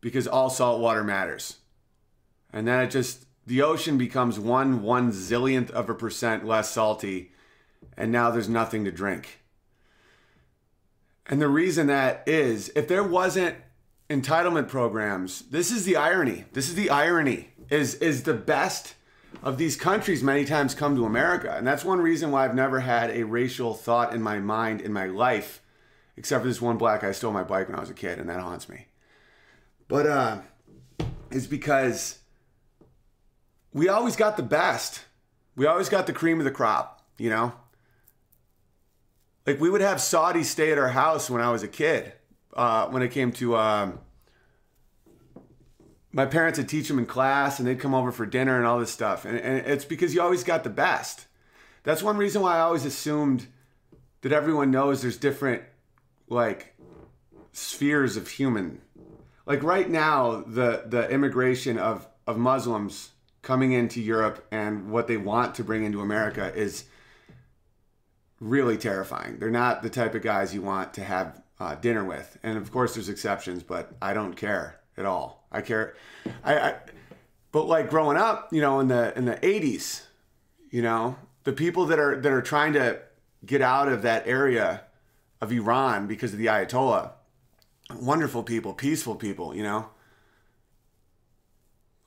because 0.00 0.26
all 0.26 0.50
salt 0.50 0.80
water 0.80 1.04
matters. 1.04 1.58
And 2.52 2.66
then 2.66 2.82
it 2.82 2.90
just, 2.90 3.26
the 3.46 3.62
ocean 3.62 3.98
becomes 3.98 4.38
one 4.38 4.82
one 4.82 5.12
zillionth 5.12 5.70
of 5.70 5.88
a 5.88 5.94
percent 5.94 6.44
less 6.44 6.70
salty, 6.70 7.32
and 7.96 8.10
now 8.10 8.30
there's 8.30 8.48
nothing 8.48 8.84
to 8.84 8.90
drink. 8.90 9.40
And 11.26 11.40
the 11.40 11.48
reason 11.48 11.86
that 11.86 12.24
is, 12.26 12.70
if 12.74 12.88
there 12.88 13.04
wasn't 13.04 13.56
entitlement 14.10 14.68
programs, 14.68 15.42
this 15.50 15.70
is 15.70 15.84
the 15.84 15.96
irony. 15.96 16.44
This 16.52 16.68
is 16.68 16.74
the 16.74 16.90
irony. 16.90 17.50
Is 17.68 17.94
is 17.96 18.22
the 18.22 18.34
best 18.34 18.94
of 19.42 19.58
these 19.58 19.76
countries 19.76 20.22
many 20.22 20.44
times 20.44 20.74
come 20.74 20.96
to 20.96 21.04
America. 21.04 21.54
And 21.56 21.66
that's 21.66 21.84
one 21.84 22.00
reason 22.00 22.30
why 22.30 22.44
I've 22.44 22.54
never 22.54 22.80
had 22.80 23.10
a 23.10 23.24
racial 23.24 23.74
thought 23.74 24.12
in 24.12 24.22
my 24.22 24.40
mind 24.40 24.80
in 24.80 24.92
my 24.92 25.06
life, 25.06 25.62
except 26.16 26.42
for 26.42 26.48
this 26.48 26.60
one 26.60 26.78
black 26.78 27.02
guy 27.02 27.12
stole 27.12 27.32
my 27.32 27.44
bike 27.44 27.68
when 27.68 27.76
I 27.76 27.80
was 27.80 27.90
a 27.90 27.94
kid, 27.94 28.18
and 28.18 28.28
that 28.28 28.40
haunts 28.40 28.68
me. 28.68 28.86
But 29.88 30.06
uh, 30.06 30.38
it's 31.30 31.46
because 31.46 32.18
we 33.72 33.88
always 33.88 34.16
got 34.16 34.36
the 34.36 34.42
best. 34.42 35.04
We 35.54 35.66
always 35.66 35.88
got 35.88 36.06
the 36.06 36.12
cream 36.12 36.38
of 36.38 36.44
the 36.44 36.50
crop, 36.50 37.02
you 37.18 37.30
know? 37.30 37.52
Like 39.46 39.60
we 39.60 39.70
would 39.70 39.80
have 39.80 40.00
Saudi 40.00 40.42
stay 40.42 40.72
at 40.72 40.78
our 40.78 40.88
house 40.88 41.30
when 41.30 41.40
I 41.40 41.50
was 41.50 41.62
a 41.62 41.68
kid, 41.68 42.12
uh, 42.54 42.88
when 42.88 43.02
it 43.02 43.12
came 43.12 43.30
to 43.32 43.56
um, 43.56 44.00
my 46.16 46.24
parents 46.24 46.58
would 46.58 46.66
teach 46.66 46.88
them 46.88 46.98
in 46.98 47.04
class 47.04 47.58
and 47.58 47.68
they'd 47.68 47.78
come 47.78 47.94
over 47.94 48.10
for 48.10 48.24
dinner 48.24 48.56
and 48.56 48.66
all 48.66 48.80
this 48.80 48.90
stuff. 48.90 49.26
And, 49.26 49.38
and 49.38 49.66
it's 49.66 49.84
because 49.84 50.14
you 50.14 50.22
always 50.22 50.44
got 50.44 50.64
the 50.64 50.70
best. 50.70 51.26
That's 51.82 52.02
one 52.02 52.16
reason 52.16 52.40
why 52.40 52.56
I 52.56 52.60
always 52.60 52.86
assumed 52.86 53.46
that 54.22 54.32
everyone 54.32 54.70
knows 54.70 55.02
there's 55.02 55.18
different, 55.18 55.62
like, 56.26 56.74
spheres 57.52 58.16
of 58.16 58.28
human. 58.28 58.80
Like 59.44 59.62
right 59.62 59.90
now, 59.90 60.42
the, 60.46 60.84
the 60.86 61.06
immigration 61.10 61.76
of, 61.78 62.08
of 62.26 62.38
Muslims 62.38 63.10
coming 63.42 63.72
into 63.72 64.00
Europe 64.00 64.46
and 64.50 64.90
what 64.90 65.08
they 65.08 65.18
want 65.18 65.54
to 65.56 65.64
bring 65.64 65.84
into 65.84 66.00
America 66.00 66.50
is 66.54 66.86
really 68.40 68.78
terrifying. 68.78 69.38
They're 69.38 69.50
not 69.50 69.82
the 69.82 69.90
type 69.90 70.14
of 70.14 70.22
guys 70.22 70.54
you 70.54 70.62
want 70.62 70.94
to 70.94 71.04
have 71.04 71.42
uh, 71.60 71.74
dinner 71.74 72.06
with. 72.06 72.38
And 72.42 72.56
of 72.56 72.72
course, 72.72 72.94
there's 72.94 73.10
exceptions, 73.10 73.62
but 73.62 73.92
I 74.00 74.14
don't 74.14 74.34
care 74.34 74.80
at 74.96 75.06
all. 75.06 75.46
I 75.50 75.60
care. 75.60 75.94
I, 76.44 76.58
I 76.58 76.74
but 77.52 77.66
like 77.66 77.88
growing 77.88 78.16
up, 78.16 78.52
you 78.52 78.60
know, 78.60 78.80
in 78.80 78.88
the 78.88 79.16
in 79.16 79.24
the 79.24 79.36
80s, 79.36 80.02
you 80.70 80.82
know, 80.82 81.16
the 81.44 81.52
people 81.52 81.86
that 81.86 81.98
are 81.98 82.20
that 82.20 82.32
are 82.32 82.42
trying 82.42 82.74
to 82.74 83.00
get 83.44 83.62
out 83.62 83.88
of 83.88 84.02
that 84.02 84.26
area 84.26 84.82
of 85.40 85.52
Iran 85.52 86.06
because 86.06 86.32
of 86.32 86.38
the 86.38 86.46
Ayatollah, 86.46 87.12
wonderful 87.94 88.42
people, 88.42 88.74
peaceful 88.74 89.14
people, 89.14 89.54
you 89.54 89.62
know. 89.62 89.90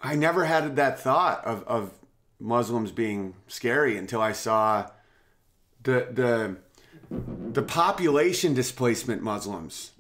I 0.02 0.15
never 0.15 0.45
had 0.45 0.75
that 0.75 0.99
thought 0.99 1.43
of, 1.45 1.63
of 1.63 1.93
Muslims 2.39 2.91
being 2.91 3.36
scary 3.47 3.97
until 3.97 4.21
I 4.21 4.32
saw 4.32 4.89
the 5.84 6.08
the 6.12 6.58
the 7.10 7.63
population 7.63 8.54
displacement 8.54 9.23
Muslims. 9.23 9.91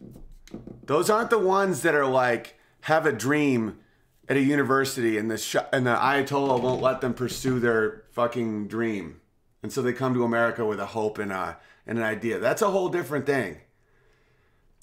Those 0.85 1.09
aren't 1.09 1.29
the 1.29 1.39
ones 1.39 1.81
that 1.81 1.95
are 1.95 2.05
like 2.05 2.58
have 2.81 3.05
a 3.05 3.11
dream 3.11 3.79
at 4.27 4.37
a 4.37 4.41
university 4.41 5.17
and 5.17 5.29
the 5.29 5.37
sh- 5.37 5.55
and 5.73 5.85
the 5.85 5.95
Ayatollah 5.95 6.61
won't 6.61 6.81
let 6.81 7.01
them 7.01 7.13
pursue 7.13 7.59
their 7.59 8.03
fucking 8.11 8.67
dream. 8.67 9.21
And 9.61 9.73
so 9.73 9.81
they 9.81 9.93
come 9.93 10.13
to 10.13 10.23
America 10.23 10.65
with 10.65 10.79
a 10.79 10.87
hope 10.87 11.17
and 11.17 11.31
a 11.31 11.57
and 11.85 11.97
an 11.97 12.03
idea. 12.03 12.39
That's 12.39 12.61
a 12.61 12.69
whole 12.69 12.89
different 12.89 13.25
thing. 13.25 13.57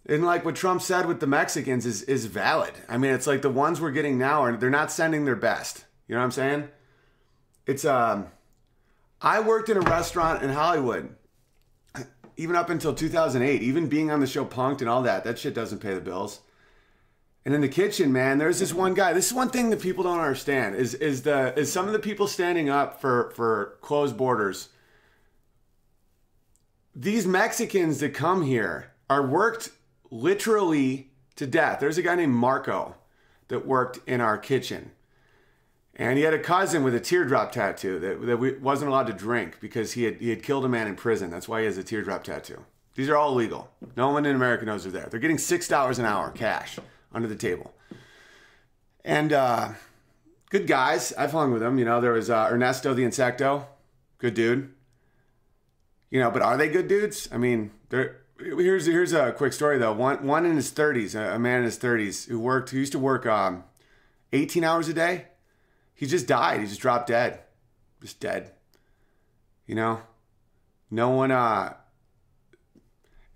And 0.08 0.24
like 0.24 0.44
what 0.44 0.56
Trump 0.56 0.82
said 0.82 1.06
with 1.06 1.20
the 1.20 1.26
Mexicans 1.26 1.86
is 1.86 2.02
is 2.02 2.26
valid. 2.26 2.74
I 2.88 2.98
mean, 2.98 3.12
it's 3.12 3.26
like 3.26 3.42
the 3.42 3.50
ones 3.50 3.80
we're 3.80 3.90
getting 3.92 4.18
now 4.18 4.42
are 4.42 4.56
they're 4.56 4.70
not 4.70 4.90
sending 4.90 5.24
their 5.24 5.36
best. 5.36 5.84
You 6.08 6.14
know 6.14 6.20
what 6.20 6.26
I'm 6.26 6.30
saying? 6.32 6.68
It's 7.66 7.84
um 7.84 8.26
I 9.20 9.40
worked 9.40 9.68
in 9.68 9.76
a 9.76 9.80
restaurant 9.80 10.42
in 10.42 10.50
Hollywood 10.50 11.14
even 12.36 12.54
up 12.54 12.70
until 12.70 12.94
2008, 12.94 13.62
even 13.62 13.88
being 13.88 14.10
on 14.10 14.20
the 14.20 14.26
show 14.26 14.44
Punk'd 14.44 14.82
and 14.82 14.90
all 14.90 15.02
that. 15.02 15.24
That 15.24 15.38
shit 15.38 15.54
doesn't 15.54 15.78
pay 15.78 15.94
the 15.94 16.00
bills. 16.00 16.40
And 17.46 17.54
in 17.54 17.60
the 17.60 17.68
kitchen, 17.68 18.12
man, 18.12 18.38
there's 18.38 18.58
this 18.58 18.74
one 18.74 18.92
guy. 18.92 19.12
This 19.12 19.28
is 19.28 19.32
one 19.32 19.50
thing 19.50 19.70
that 19.70 19.80
people 19.80 20.02
don't 20.02 20.18
understand 20.18 20.74
is 20.74 20.94
is 20.94 21.22
the 21.22 21.56
is 21.56 21.72
some 21.72 21.86
of 21.86 21.92
the 21.92 22.00
people 22.00 22.26
standing 22.26 22.68
up 22.68 23.00
for 23.00 23.30
for 23.36 23.78
closed 23.82 24.16
borders. 24.16 24.68
these 26.92 27.24
Mexicans 27.24 28.00
that 28.00 28.14
come 28.14 28.42
here 28.42 28.90
are 29.08 29.24
worked 29.24 29.70
literally 30.10 31.12
to 31.36 31.46
death. 31.46 31.78
There's 31.78 31.98
a 31.98 32.02
guy 32.02 32.16
named 32.16 32.34
Marco 32.34 32.96
that 33.46 33.64
worked 33.64 34.00
in 34.08 34.20
our 34.20 34.38
kitchen. 34.38 34.90
And 35.94 36.18
he 36.18 36.24
had 36.24 36.34
a 36.34 36.38
cousin 36.38 36.82
with 36.82 36.94
a 36.94 37.00
teardrop 37.00 37.52
tattoo 37.52 37.98
that, 38.00 38.26
that 38.26 38.38
we, 38.38 38.58
wasn't 38.58 38.90
allowed 38.90 39.06
to 39.06 39.12
drink 39.12 39.60
because 39.60 39.92
he 39.92 40.04
had, 40.04 40.16
he 40.16 40.30
had 40.30 40.42
killed 40.42 40.64
a 40.64 40.68
man 40.68 40.86
in 40.86 40.96
prison. 40.96 41.30
That's 41.30 41.48
why 41.48 41.60
he 41.60 41.66
has 41.66 41.78
a 41.78 41.84
teardrop 41.84 42.24
tattoo. 42.24 42.64
These 42.96 43.08
are 43.08 43.16
all 43.16 43.32
illegal. 43.32 43.70
No 43.96 44.10
one 44.10 44.26
in 44.26 44.34
America 44.34 44.64
knows 44.64 44.82
they're 44.82 44.92
there. 44.92 45.08
They're 45.10 45.20
getting 45.20 45.36
$6 45.36 45.98
an 45.98 46.04
hour 46.04 46.30
cash 46.30 46.78
under 47.16 47.26
the 47.26 47.34
table. 47.34 47.74
And 49.04 49.32
uh, 49.32 49.70
good 50.50 50.66
guys. 50.66 51.12
I've 51.14 51.32
hung 51.32 51.50
with 51.50 51.62
them. 51.62 51.78
You 51.78 51.86
know, 51.86 52.00
there 52.00 52.12
was 52.12 52.28
uh, 52.28 52.48
Ernesto 52.52 52.92
the 52.92 53.04
Insecto. 53.04 53.64
Good 54.18 54.34
dude. 54.34 54.72
You 56.10 56.20
know, 56.20 56.30
but 56.30 56.42
are 56.42 56.56
they 56.56 56.68
good 56.68 56.86
dudes? 56.86 57.28
I 57.32 57.38
mean, 57.38 57.70
they're 57.88 58.18
here's 58.38 58.86
here's 58.86 59.14
a 59.14 59.32
quick 59.32 59.54
story 59.54 59.78
though. 59.78 59.92
One 59.92 60.24
one 60.26 60.44
in 60.44 60.56
his 60.56 60.70
30s, 60.70 61.14
a 61.14 61.38
man 61.38 61.60
in 61.60 61.64
his 61.64 61.78
30s 61.78 62.28
who 62.28 62.38
worked 62.38 62.70
who 62.70 62.78
used 62.78 62.92
to 62.92 62.98
work 62.98 63.26
um, 63.26 63.64
18 64.32 64.62
hours 64.62 64.88
a 64.88 64.94
day. 64.94 65.26
He 65.94 66.06
just 66.06 66.26
died. 66.26 66.60
He 66.60 66.66
just 66.66 66.80
dropped 66.80 67.08
dead. 67.08 67.40
Just 68.02 68.20
dead. 68.20 68.52
You 69.66 69.74
know, 69.74 70.02
no 70.90 71.10
one. 71.10 71.30
Uh, 71.30 71.74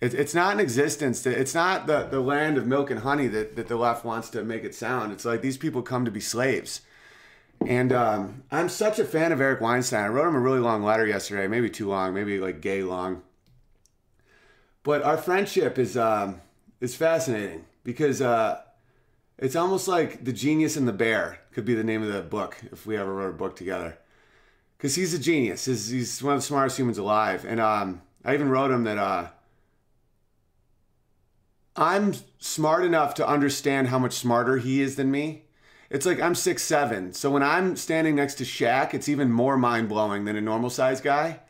it, 0.01 0.15
it's 0.15 0.35
not 0.35 0.55
in 0.55 0.61
existence. 0.61 1.25
It's 1.27 1.55
not 1.55 1.87
the, 1.87 2.05
the 2.05 2.21
land 2.21 2.57
of 2.57 2.67
milk 2.67 2.91
and 2.91 3.01
honey 3.01 3.27
that, 3.29 3.57
that 3.57 3.69
the 3.69 3.77
left 3.77 4.05
wants 4.05 4.31
to 4.31 4.43
make 4.45 4.65
it 4.65 4.75
sound. 4.75 5.13
It's 5.13 5.25
like 5.25 5.43
these 5.43 5.59
people 5.59 5.83
come 5.83 6.05
to 6.05 6.11
be 6.11 6.21
slaves. 6.21 6.81
And 7.67 7.93
um, 7.93 8.45
I'm 8.51 8.71
such 8.71 8.99
a 8.99 9.05
fan 9.05 9.33
of 9.33 9.41
Eric 9.41 9.61
Weinstein. 9.61 10.05
I 10.05 10.09
wrote 10.09 10.29
him 10.29 10.37
a 10.37 10.41
really 10.41 10.61
long 10.61 10.83
letter 10.83 11.07
yesterday, 11.07 11.47
maybe 11.47 11.69
too 11.69 11.89
long, 11.89 12.15
maybe 12.15 12.39
like 12.39 12.63
gay 12.63 12.83
long. 12.83 13.23
But 14.83 15.03
our 15.03 15.19
friendship 15.19 15.79
is 15.79 15.97
um, 15.97 16.41
is 16.81 16.97
fascinating 16.97 17.67
because 17.85 18.23
uh, 18.23 18.63
it's 19.39 19.57
almost 19.57 19.89
like 19.89 20.25
the 20.25 20.33
genius 20.33 20.77
and 20.77 20.89
the 20.89 20.93
bear 20.93 21.41
could 21.53 21.67
be 21.67 21.75
the 21.75 21.85
name 21.85 22.03
of 22.03 22.13
the 22.13 22.23
book 22.23 22.57
if 22.73 22.87
we 22.87 22.97
ever 22.97 23.13
wrote 23.13 23.31
a 23.31 23.37
book 23.37 23.57
together. 23.57 23.99
Because 24.79 24.95
he's 24.95 25.13
a 25.13 25.19
genius. 25.19 25.67
He's, 25.67 25.89
he's 25.89 26.23
one 26.23 26.35
of 26.35 26.41
the 26.41 26.47
smartest 26.47 26.79
humans 26.79 26.97
alive. 26.97 27.45
And 27.45 27.61
um, 27.61 28.01
I 28.25 28.33
even 28.33 28.49
wrote 28.49 28.71
him 28.71 28.85
that 28.85 28.97
uh, 28.97 29.29
I'm 31.77 32.15
smart 32.39 32.85
enough 32.85 33.15
to 33.15 33.27
understand 33.27 33.89
how 33.89 33.99
much 33.99 34.15
smarter 34.15 34.59
he 34.59 34.81
is 34.81 34.97
than 34.97 35.11
me. 35.11 35.45
It's 35.89 36.07
like 36.07 36.21
I'm 36.21 36.35
six 36.35 36.63
seven, 36.63 37.13
so 37.13 37.31
when 37.31 37.43
I'm 37.43 37.75
standing 37.77 38.15
next 38.15 38.37
to 38.37 38.45
Shaq, 38.45 38.95
it's 38.95 39.09
even 39.09 39.33
more 39.33 39.57
mind 39.57 39.89
blowing 39.89 40.25
than 40.25 40.37
a 40.37 40.41
normal 40.41 40.71
size 40.71 41.01
guy, 41.01 41.41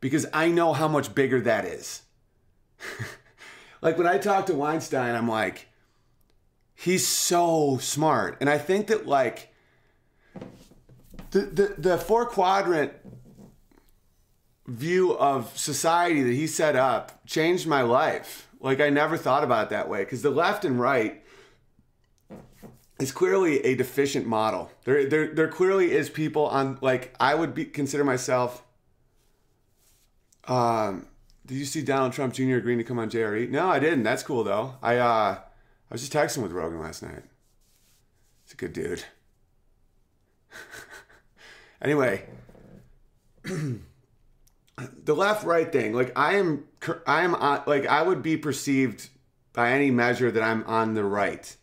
because 0.00 0.26
I 0.32 0.48
know 0.48 0.72
how 0.72 0.86
much 0.86 1.14
bigger 1.16 1.40
that 1.40 1.64
is. 1.64 2.02
like 3.82 3.98
when 3.98 4.06
I 4.06 4.18
talk 4.18 4.46
to 4.46 4.54
Weinstein, 4.54 5.16
I'm 5.16 5.28
like, 5.28 5.66
he's 6.76 7.06
so 7.06 7.78
smart, 7.78 8.36
and 8.40 8.48
I 8.48 8.58
think 8.58 8.86
that 8.86 9.08
like 9.08 9.52
the 11.32 11.40
the, 11.40 11.74
the 11.76 11.98
four 11.98 12.24
quadrant 12.24 12.92
view 14.68 15.16
of 15.16 15.56
society 15.58 16.22
that 16.22 16.34
he 16.34 16.46
set 16.46 16.76
up 16.76 17.26
changed 17.26 17.66
my 17.66 17.82
life 17.82 18.47
like 18.60 18.80
I 18.80 18.90
never 18.90 19.16
thought 19.16 19.44
about 19.44 19.66
it 19.66 19.70
that 19.70 19.88
way 19.88 20.00
because 20.00 20.22
the 20.22 20.30
left 20.30 20.64
and 20.64 20.80
right 20.80 21.22
is 22.98 23.12
clearly 23.12 23.64
a 23.64 23.74
deficient 23.74 24.26
model. 24.26 24.70
There, 24.84 25.08
there, 25.08 25.34
there 25.34 25.48
clearly 25.48 25.92
is 25.92 26.10
people 26.10 26.46
on 26.46 26.78
like 26.80 27.14
I 27.20 27.34
would 27.34 27.54
be 27.54 27.64
consider 27.64 28.04
myself. 28.04 28.62
Um, 30.46 31.06
did 31.46 31.56
you 31.56 31.64
see 31.64 31.82
Donald 31.82 32.12
Trump 32.12 32.34
Jr. 32.34 32.56
agreeing 32.56 32.78
to 32.78 32.84
come 32.84 32.98
on 32.98 33.10
JRE? 33.10 33.48
No, 33.50 33.68
I 33.68 33.78
didn't. 33.78 34.02
That's 34.02 34.22
cool 34.22 34.44
though. 34.44 34.74
I 34.82 34.96
uh, 34.96 35.38
I 35.90 35.94
was 35.94 36.00
just 36.00 36.12
texting 36.12 36.42
with 36.42 36.52
Rogan 36.52 36.80
last 36.80 37.02
night. 37.02 37.22
He's 38.44 38.54
a 38.54 38.56
good 38.56 38.72
dude. 38.72 39.04
anyway, 41.82 42.24
the 45.04 45.14
left 45.14 45.44
right 45.44 45.72
thing 45.72 45.92
like 45.92 46.16
i 46.16 46.34
am 46.34 46.64
i 47.06 47.22
am 47.22 47.32
like 47.66 47.86
i 47.86 48.02
would 48.02 48.22
be 48.22 48.36
perceived 48.36 49.08
by 49.52 49.70
any 49.70 49.90
measure 49.90 50.30
that 50.30 50.42
i'm 50.42 50.62
on 50.64 50.94
the 50.94 51.04
right. 51.04 51.56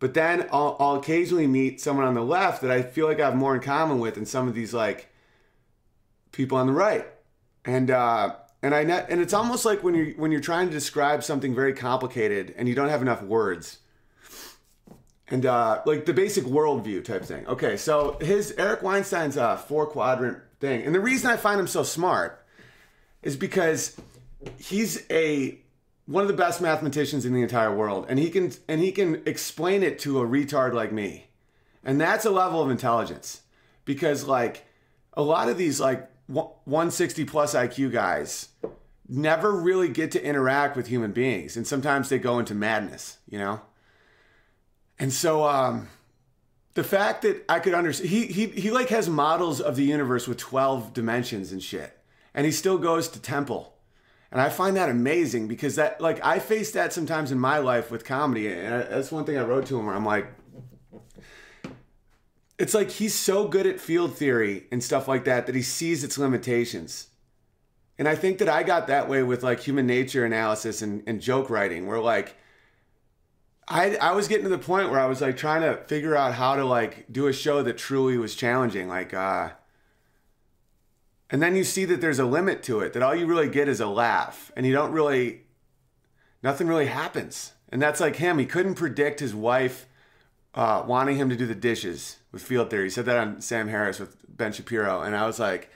But 0.00 0.12
then 0.12 0.48
I'll, 0.52 0.76
I'll 0.80 0.96
occasionally 0.96 1.46
meet 1.46 1.80
someone 1.80 2.04
on 2.04 2.14
the 2.14 2.24
left 2.24 2.62
that 2.62 2.70
i 2.70 2.82
feel 2.82 3.06
like 3.06 3.20
i 3.20 3.24
have 3.24 3.36
more 3.36 3.54
in 3.54 3.60
common 3.60 4.00
with 4.00 4.16
than 4.16 4.26
some 4.26 4.48
of 4.48 4.54
these 4.54 4.74
like 4.74 5.08
people 6.32 6.58
on 6.58 6.66
the 6.66 6.72
right. 6.72 7.06
And 7.64 7.90
uh 7.90 8.36
and 8.62 8.74
i 8.74 8.82
net 8.82 9.06
and 9.08 9.20
it's 9.20 9.34
almost 9.34 9.64
like 9.64 9.84
when 9.84 9.94
you're 9.94 10.12
when 10.14 10.32
you're 10.32 10.40
trying 10.40 10.66
to 10.66 10.72
describe 10.72 11.22
something 11.22 11.54
very 11.54 11.72
complicated 11.72 12.54
and 12.56 12.68
you 12.68 12.74
don't 12.74 12.88
have 12.88 13.02
enough 13.02 13.22
words. 13.22 13.78
And 15.28 15.46
uh, 15.46 15.80
like 15.86 16.04
the 16.04 16.12
basic 16.12 16.44
worldview 16.44 17.02
type 17.04 17.24
thing. 17.24 17.46
Okay, 17.46 17.78
so 17.78 18.18
his 18.20 18.52
Eric 18.58 18.82
Weinstein's 18.82 19.38
uh, 19.38 19.56
four 19.56 19.86
quadrant 19.86 20.38
thing. 20.64 20.82
And 20.84 20.94
the 20.94 21.00
reason 21.00 21.30
I 21.30 21.36
find 21.36 21.60
him 21.60 21.66
so 21.66 21.82
smart 21.82 22.42
is 23.22 23.36
because 23.36 23.96
he's 24.56 25.04
a 25.10 25.58
one 26.06 26.22
of 26.22 26.28
the 26.28 26.34
best 26.34 26.60
mathematicians 26.60 27.24
in 27.24 27.32
the 27.32 27.42
entire 27.42 27.74
world 27.74 28.06
and 28.08 28.18
he 28.18 28.30
can 28.30 28.52
and 28.68 28.80
he 28.80 28.92
can 28.92 29.22
explain 29.26 29.82
it 29.82 29.98
to 30.00 30.20
a 30.20 30.26
retard 30.26 30.72
like 30.72 30.92
me. 30.92 31.26
And 31.84 32.00
that's 32.00 32.24
a 32.24 32.30
level 32.30 32.62
of 32.62 32.70
intelligence 32.70 33.42
because 33.84 34.24
like 34.24 34.64
a 35.12 35.22
lot 35.22 35.48
of 35.48 35.58
these 35.58 35.80
like 35.80 36.10
160 36.26 37.24
plus 37.26 37.54
IQ 37.54 37.92
guys 37.92 38.48
never 39.06 39.52
really 39.52 39.88
get 39.88 40.10
to 40.12 40.24
interact 40.24 40.76
with 40.76 40.86
human 40.86 41.12
beings 41.12 41.56
and 41.56 41.66
sometimes 41.66 42.08
they 42.08 42.18
go 42.18 42.38
into 42.38 42.54
madness, 42.54 43.18
you 43.28 43.38
know? 43.38 43.60
And 44.98 45.12
so 45.12 45.44
um 45.44 45.88
the 46.74 46.84
fact 46.84 47.22
that 47.22 47.44
I 47.48 47.60
could 47.60 47.74
understand 47.74 48.10
he 48.10 48.26
he 48.26 48.46
he 48.48 48.70
like 48.70 48.88
has 48.88 49.08
models 49.08 49.60
of 49.60 49.76
the 49.76 49.84
universe 49.84 50.26
with 50.28 50.38
12 50.38 50.92
dimensions 50.92 51.52
and 51.52 51.62
shit. 51.62 51.98
And 52.34 52.44
he 52.44 52.52
still 52.52 52.78
goes 52.78 53.08
to 53.08 53.20
temple. 53.20 53.74
And 54.32 54.40
I 54.40 54.48
find 54.48 54.76
that 54.76 54.88
amazing 54.88 55.46
because 55.46 55.76
that 55.76 56.00
like 56.00 56.24
I 56.24 56.40
face 56.40 56.72
that 56.72 56.92
sometimes 56.92 57.30
in 57.30 57.38
my 57.38 57.58
life 57.58 57.90
with 57.90 58.04
comedy 58.04 58.48
and 58.52 58.72
that's 58.90 59.12
one 59.12 59.24
thing 59.24 59.38
I 59.38 59.44
wrote 59.44 59.66
to 59.66 59.78
him 59.78 59.86
where 59.86 59.94
I'm 59.94 60.04
like 60.04 60.26
it's 62.58 62.74
like 62.74 62.90
he's 62.90 63.14
so 63.14 63.48
good 63.48 63.66
at 63.66 63.80
field 63.80 64.16
theory 64.16 64.66
and 64.70 64.82
stuff 64.82 65.08
like 65.08 65.24
that 65.24 65.46
that 65.46 65.54
he 65.54 65.62
sees 65.62 66.04
its 66.04 66.18
limitations. 66.18 67.08
And 67.98 68.08
I 68.08 68.16
think 68.16 68.38
that 68.38 68.48
I 68.48 68.62
got 68.62 68.88
that 68.88 69.08
way 69.08 69.22
with 69.22 69.42
like 69.42 69.60
human 69.60 69.86
nature 69.86 70.24
analysis 70.24 70.82
and, 70.82 71.02
and 71.06 71.20
joke 71.20 71.48
writing, 71.50 71.86
where 71.86 72.00
like 72.00 72.36
I 73.68 73.96
I 73.96 74.12
was 74.12 74.28
getting 74.28 74.44
to 74.44 74.50
the 74.50 74.58
point 74.58 74.90
where 74.90 75.00
I 75.00 75.06
was 75.06 75.20
like 75.20 75.36
trying 75.36 75.62
to 75.62 75.76
figure 75.84 76.16
out 76.16 76.34
how 76.34 76.56
to 76.56 76.64
like 76.64 77.06
do 77.10 77.26
a 77.26 77.32
show 77.32 77.62
that 77.62 77.78
truly 77.78 78.18
was 78.18 78.34
challenging, 78.34 78.88
like 78.88 79.14
uh 79.14 79.50
and 81.30 81.42
then 81.42 81.56
you 81.56 81.64
see 81.64 81.84
that 81.86 82.00
there's 82.00 82.18
a 82.18 82.26
limit 82.26 82.62
to 82.64 82.80
it, 82.80 82.92
that 82.92 83.02
all 83.02 83.14
you 83.14 83.26
really 83.26 83.48
get 83.48 83.68
is 83.68 83.80
a 83.80 83.86
laugh, 83.86 84.52
and 84.56 84.66
you 84.66 84.72
don't 84.72 84.92
really 84.92 85.42
nothing 86.42 86.68
really 86.68 86.86
happens. 86.86 87.52
And 87.70 87.80
that's 87.82 88.00
like 88.00 88.16
him. 88.16 88.38
He 88.38 88.46
couldn't 88.46 88.74
predict 88.74 89.18
his 89.20 89.34
wife 89.34 89.86
uh, 90.54 90.84
wanting 90.86 91.16
him 91.16 91.28
to 91.30 91.36
do 91.36 91.46
the 91.46 91.54
dishes 91.54 92.18
with 92.30 92.42
field 92.42 92.70
theory. 92.70 92.84
He 92.84 92.90
said 92.90 93.06
that 93.06 93.16
on 93.16 93.40
Sam 93.40 93.68
Harris 93.68 93.98
with 93.98 94.16
Ben 94.28 94.52
Shapiro, 94.52 95.02
and 95.02 95.16
I 95.16 95.26
was 95.26 95.40
like, 95.40 95.70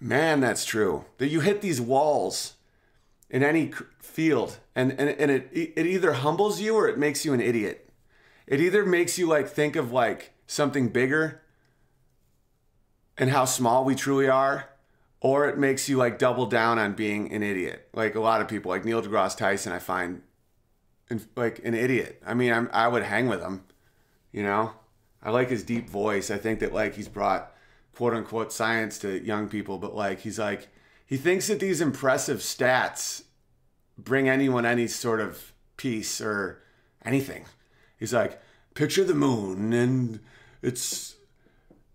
man, 0.00 0.40
that's 0.40 0.64
true. 0.64 1.06
That 1.18 1.28
you 1.28 1.40
hit 1.40 1.62
these 1.62 1.80
walls 1.80 2.54
in 3.30 3.42
any 3.42 3.72
field 4.00 4.58
and 4.74 4.92
and, 4.92 5.10
and 5.10 5.30
it 5.30 5.50
it 5.52 5.86
either 5.86 6.12
humbles 6.12 6.60
you 6.60 6.74
or 6.74 6.88
it 6.88 6.98
makes 6.98 7.24
you 7.24 7.32
an 7.32 7.40
idiot. 7.40 7.88
It 8.46 8.60
either 8.60 8.84
makes 8.84 9.18
you 9.18 9.26
like 9.26 9.48
think 9.48 9.76
of 9.76 9.92
like 9.92 10.32
something 10.46 10.88
bigger 10.88 11.42
and 13.16 13.30
how 13.30 13.44
small 13.44 13.84
we 13.84 13.94
truly 13.94 14.28
are 14.28 14.68
or 15.20 15.48
it 15.48 15.56
makes 15.56 15.88
you 15.88 15.96
like 15.96 16.18
double 16.18 16.46
down 16.46 16.78
on 16.78 16.94
being 16.94 17.32
an 17.32 17.42
idiot. 17.42 17.88
Like 17.92 18.14
a 18.14 18.20
lot 18.20 18.40
of 18.40 18.48
people 18.48 18.70
like 18.70 18.84
neil 18.84 19.02
degrasse 19.02 19.36
tyson 19.36 19.72
i 19.72 19.78
find 19.78 20.22
like 21.36 21.60
an 21.64 21.74
idiot. 21.74 22.22
I 22.26 22.34
mean 22.34 22.52
I'm, 22.52 22.68
i 22.72 22.88
would 22.88 23.02
hang 23.02 23.28
with 23.28 23.40
him 23.40 23.64
you 24.32 24.42
know? 24.42 24.72
I 25.22 25.30
like 25.30 25.50
his 25.50 25.62
deep 25.62 25.88
voice. 25.88 26.30
I 26.30 26.38
think 26.38 26.60
that 26.60 26.72
like 26.72 26.94
he's 26.94 27.08
brought 27.08 27.54
quote 27.94 28.14
unquote 28.14 28.52
science 28.52 28.98
to 28.98 29.22
young 29.24 29.48
people 29.48 29.78
but 29.78 29.94
like 29.94 30.20
he's 30.20 30.38
like 30.38 30.68
he 31.06 31.16
thinks 31.16 31.46
that 31.48 31.60
these 31.60 31.80
impressive 31.80 32.38
stats 32.38 33.24
bring 33.98 34.28
anyone 34.28 34.66
any 34.66 34.86
sort 34.86 35.20
of 35.20 35.52
peace 35.76 36.20
or 36.20 36.62
anything. 37.04 37.44
He's 37.98 38.12
like, 38.12 38.40
picture 38.74 39.04
the 39.04 39.14
moon, 39.14 39.72
and 39.72 40.20
it's 40.62 41.16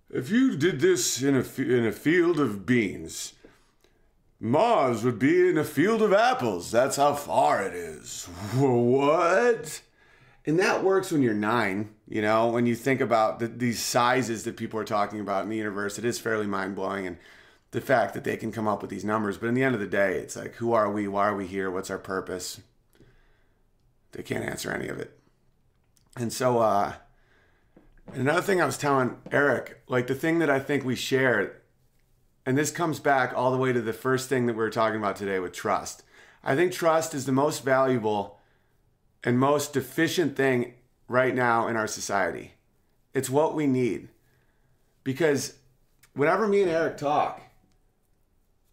if 0.10 0.29
you 0.29 0.55
did 0.55 0.79
this 0.79 1.21
in 1.21 1.36
a 1.36 1.62
in 1.62 1.86
a 1.86 1.91
field 1.91 2.39
of 2.39 2.65
beans, 2.65 3.33
Mars 4.39 5.03
would 5.03 5.19
be 5.19 5.49
in 5.49 5.57
a 5.57 5.63
field 5.63 6.01
of 6.01 6.13
apples. 6.13 6.71
That's 6.71 6.95
how 6.95 7.13
far 7.13 7.63
it 7.63 7.73
is. 7.73 8.27
What? 8.55 9.81
And 10.45 10.57
that 10.60 10.81
works 10.81 11.12
when 11.12 11.21
you're 11.21 11.33
nine. 11.33 11.89
You 12.07 12.21
know, 12.21 12.47
when 12.47 12.65
you 12.65 12.75
think 12.75 13.01
about 13.01 13.39
the, 13.39 13.47
these 13.47 13.81
sizes 13.81 14.45
that 14.45 14.55
people 14.55 14.79
are 14.79 14.86
talking 14.86 15.19
about 15.19 15.43
in 15.43 15.49
the 15.49 15.57
universe, 15.57 15.99
it 15.99 16.05
is 16.05 16.19
fairly 16.19 16.47
mind 16.47 16.75
blowing 16.75 17.05
and 17.05 17.17
the 17.71 17.82
fact 17.82 18.13
that 18.13 18.23
they 18.23 18.38
can 18.38 18.51
come 18.51 18.67
up 18.67 18.82
with 18.82 18.89
these 18.89 19.06
numbers. 19.06 19.38
But 19.38 19.47
in 19.47 19.56
the 19.56 19.63
end 19.63 19.75
of 19.75 19.82
the 19.82 19.88
day, 19.88 20.17
it's 20.17 20.36
like, 20.36 20.56
who 20.56 20.73
are 20.73 20.91
we? 20.91 21.08
Why 21.08 21.27
are 21.27 21.36
we 21.36 21.47
here? 21.47 21.69
What's 21.69 21.91
our 21.91 21.97
purpose? 21.97 22.62
They 24.13 24.23
can't 24.23 24.45
answer 24.45 24.71
any 24.71 24.88
of 24.88 24.99
it. 24.99 25.19
And 26.15 26.32
so, 26.32 26.60
uh, 26.60 26.93
another 28.13 28.41
thing 28.41 28.62
I 28.62 28.65
was 28.65 28.77
telling 28.77 29.17
Eric, 29.32 29.82
like 29.88 30.08
the 30.08 30.15
thing 30.15 30.39
that 30.39 30.49
I 30.49 30.60
think 30.60 30.84
we 30.84 30.95
shared, 30.95 31.56
and 32.45 32.58
this 32.58 32.71
comes 32.71 32.99
back 32.99 33.34
all 33.36 33.51
the 33.51 33.58
way 33.58 33.73
to 33.73 33.82
the 33.82 33.93
first 33.93 34.30
thing 34.30 34.45
that 34.45 34.53
we 34.53 34.60
were 34.60 34.69
talking 34.69 34.97
about 34.97 35.17
today 35.17 35.39
with 35.39 35.51
trust. 35.53 36.03
I 36.43 36.56
think 36.56 36.71
trust 36.71 37.13
is 37.13 37.25
the 37.25 37.32
most 37.34 37.63
valuable 37.63 38.39
and 39.23 39.38
most 39.38 39.73
deficient 39.73 40.38
thing 40.38 40.73
right 41.10 41.36
now 41.36 41.67
in 41.67 41.75
our 41.75 41.88
society. 41.88 42.53
It's 43.13 43.30
what 43.30 43.53
we 43.53 43.67
need. 43.67 44.08
Because 45.03 45.56
whenever 46.13 46.47
me 46.47 46.62
and 46.62 46.71
Eric 46.71 46.97
talk, 46.97 47.41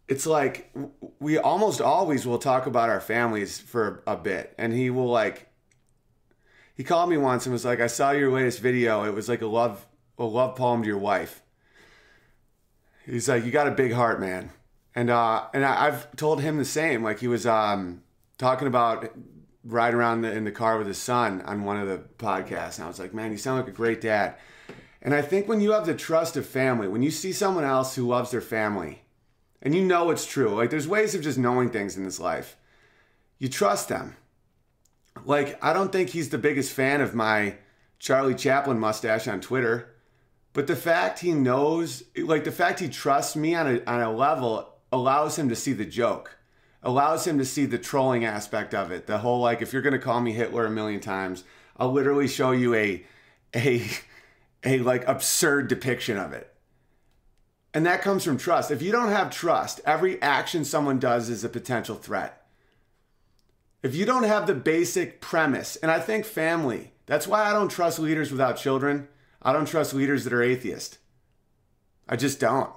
it's 0.07 0.25
like 0.25 0.71
we 1.19 1.37
almost 1.37 1.81
always 1.81 2.25
will 2.25 2.37
talk 2.37 2.67
about 2.67 2.89
our 2.89 3.01
families 3.01 3.59
for 3.59 4.03
a 4.05 4.15
bit 4.15 4.53
and 4.57 4.73
he 4.73 4.89
will 4.89 5.09
like 5.09 5.49
he 6.75 6.83
called 6.83 7.09
me 7.09 7.17
once 7.17 7.45
and 7.45 7.53
was 7.53 7.65
like 7.65 7.79
i 7.79 7.87
saw 7.87 8.11
your 8.11 8.31
latest 8.31 8.59
video. 8.59 9.03
It 9.03 9.13
was 9.13 9.29
like 9.29 9.41
a 9.41 9.47
love 9.47 9.85
a 10.17 10.25
love 10.25 10.55
poem 10.55 10.81
to 10.83 10.87
your 10.87 10.97
wife. 10.97 11.41
He's 13.05 13.27
like 13.27 13.45
you 13.45 13.51
got 13.51 13.67
a 13.67 13.71
big 13.71 13.93
heart 13.93 14.19
man. 14.19 14.51
And 14.93 15.09
uh 15.09 15.45
and 15.53 15.65
I, 15.65 15.85
have 15.85 16.15
told 16.15 16.41
him 16.41 16.57
the 16.57 16.65
same. 16.65 17.03
Like 17.03 17.19
he 17.19 17.27
was 17.27 17.45
um 17.47 18.03
talking 18.37 18.67
about 18.67 19.11
riding 19.63 19.99
around 19.99 20.21
the, 20.21 20.31
in 20.31 20.43
the 20.43 20.51
car 20.51 20.77
with 20.77 20.85
his 20.85 20.99
son 20.99 21.41
on 21.41 21.63
one 21.63 21.77
of 21.77 21.87
the 21.87 21.97
podcasts 22.19 22.75
and 22.75 22.85
i 22.85 22.87
was 22.87 22.99
like 22.99 23.15
man 23.15 23.31
you 23.31 23.37
sound 23.37 23.57
like 23.59 23.67
a 23.67 23.71
great 23.71 24.01
dad. 24.01 24.35
And 25.01 25.15
i 25.15 25.21
think 25.21 25.47
when 25.47 25.61
you 25.61 25.71
have 25.71 25.87
the 25.87 25.95
trust 25.95 26.37
of 26.37 26.45
family 26.45 26.87
when 26.87 27.01
you 27.01 27.09
see 27.09 27.31
someone 27.31 27.63
else 27.63 27.95
who 27.95 28.07
loves 28.07 28.29
their 28.29 28.41
family 28.41 29.01
and 29.65 29.73
you 29.73 29.83
know 29.83 30.11
it's 30.11 30.27
true. 30.27 30.49
Like 30.55 30.69
there's 30.69 30.87
ways 30.87 31.15
of 31.15 31.23
just 31.23 31.39
knowing 31.39 31.71
things 31.71 31.97
in 31.97 32.05
this 32.05 32.19
life. 32.19 32.55
You 33.39 33.49
trust 33.49 33.89
them. 33.89 34.15
Like 35.25 35.61
I 35.63 35.73
don't 35.73 35.91
think 35.91 36.11
he's 36.11 36.29
the 36.29 36.37
biggest 36.37 36.71
fan 36.71 37.01
of 37.01 37.15
my 37.15 37.55
Charlie 37.97 38.35
Chaplin 38.35 38.79
mustache 38.79 39.27
on 39.27 39.41
Twitter, 39.41 39.95
but 40.53 40.67
the 40.67 40.75
fact 40.75 41.19
he 41.19 41.33
knows, 41.33 42.03
like 42.15 42.43
the 42.43 42.51
fact 42.51 42.79
he 42.79 42.87
trusts 42.87 43.35
me 43.35 43.55
on 43.55 43.67
a 43.67 43.83
on 43.85 44.01
a 44.01 44.11
level 44.11 44.75
allows 44.91 45.37
him 45.37 45.49
to 45.49 45.55
see 45.55 45.73
the 45.73 45.85
joke. 45.85 46.37
Allows 46.83 47.25
him 47.25 47.39
to 47.39 47.45
see 47.45 47.65
the 47.65 47.79
trolling 47.79 48.23
aspect 48.23 48.75
of 48.75 48.91
it. 48.91 49.07
The 49.07 49.17
whole 49.17 49.39
like 49.39 49.63
if 49.63 49.73
you're 49.73 49.81
going 49.81 49.93
to 49.93 49.99
call 49.99 50.21
me 50.21 50.33
Hitler 50.33 50.67
a 50.67 50.69
million 50.69 50.99
times, 50.99 51.43
I'll 51.77 51.91
literally 51.91 52.27
show 52.27 52.51
you 52.51 52.75
a 52.75 53.03
a 53.55 53.83
a 54.63 54.79
like 54.79 55.07
absurd 55.07 55.69
depiction 55.69 56.17
of 56.17 56.33
it. 56.33 56.54
And 57.75 57.85
that 57.85 58.01
comes 58.01 58.23
from 58.23 58.37
trust. 58.37 58.71
If 58.71 58.81
you 58.81 58.93
don't 58.93 59.09
have 59.09 59.29
trust, 59.29 59.81
every 59.85 60.19
action 60.21 60.63
someone 60.63 60.97
does 60.97 61.27
is 61.27 61.43
a 61.43 61.49
potential 61.49 61.95
threat. 61.95 62.47
If 63.83 63.93
you 63.93 64.05
don't 64.05 64.23
have 64.23 64.47
the 64.47 64.55
basic 64.55 65.19
premise, 65.19 65.75
and 65.75 65.91
I 65.91 65.99
think 65.99 66.23
family, 66.23 66.93
that's 67.05 67.27
why 67.27 67.43
I 67.43 67.51
don't 67.51 67.67
trust 67.67 67.99
leaders 67.99 68.31
without 68.31 68.55
children. 68.55 69.09
I 69.41 69.51
don't 69.51 69.67
trust 69.67 69.93
leaders 69.93 70.23
that 70.23 70.31
are 70.31 70.41
atheist. 70.41 70.99
I 72.07 72.15
just 72.15 72.39
don't. 72.39 72.71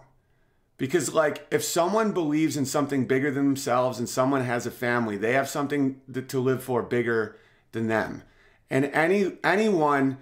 Because, 0.78 1.14
like, 1.14 1.46
if 1.52 1.62
someone 1.62 2.11
believes 2.11 2.56
in 2.56 2.66
something 2.66 3.06
bigger 3.06 3.30
than 3.30 3.44
themselves 3.44 4.00
and 4.00 4.08
someone 4.08 4.44
has 4.44 4.66
a 4.66 4.70
family, 4.70 5.16
they 5.16 5.32
have 5.32 5.48
something 5.48 6.00
to 6.26 6.40
live 6.40 6.62
for 6.62 6.82
bigger 6.82 7.38
than 7.70 7.87
them. 7.87 8.24
And 8.68 8.87
any 8.87 9.38
anyone 9.44 10.18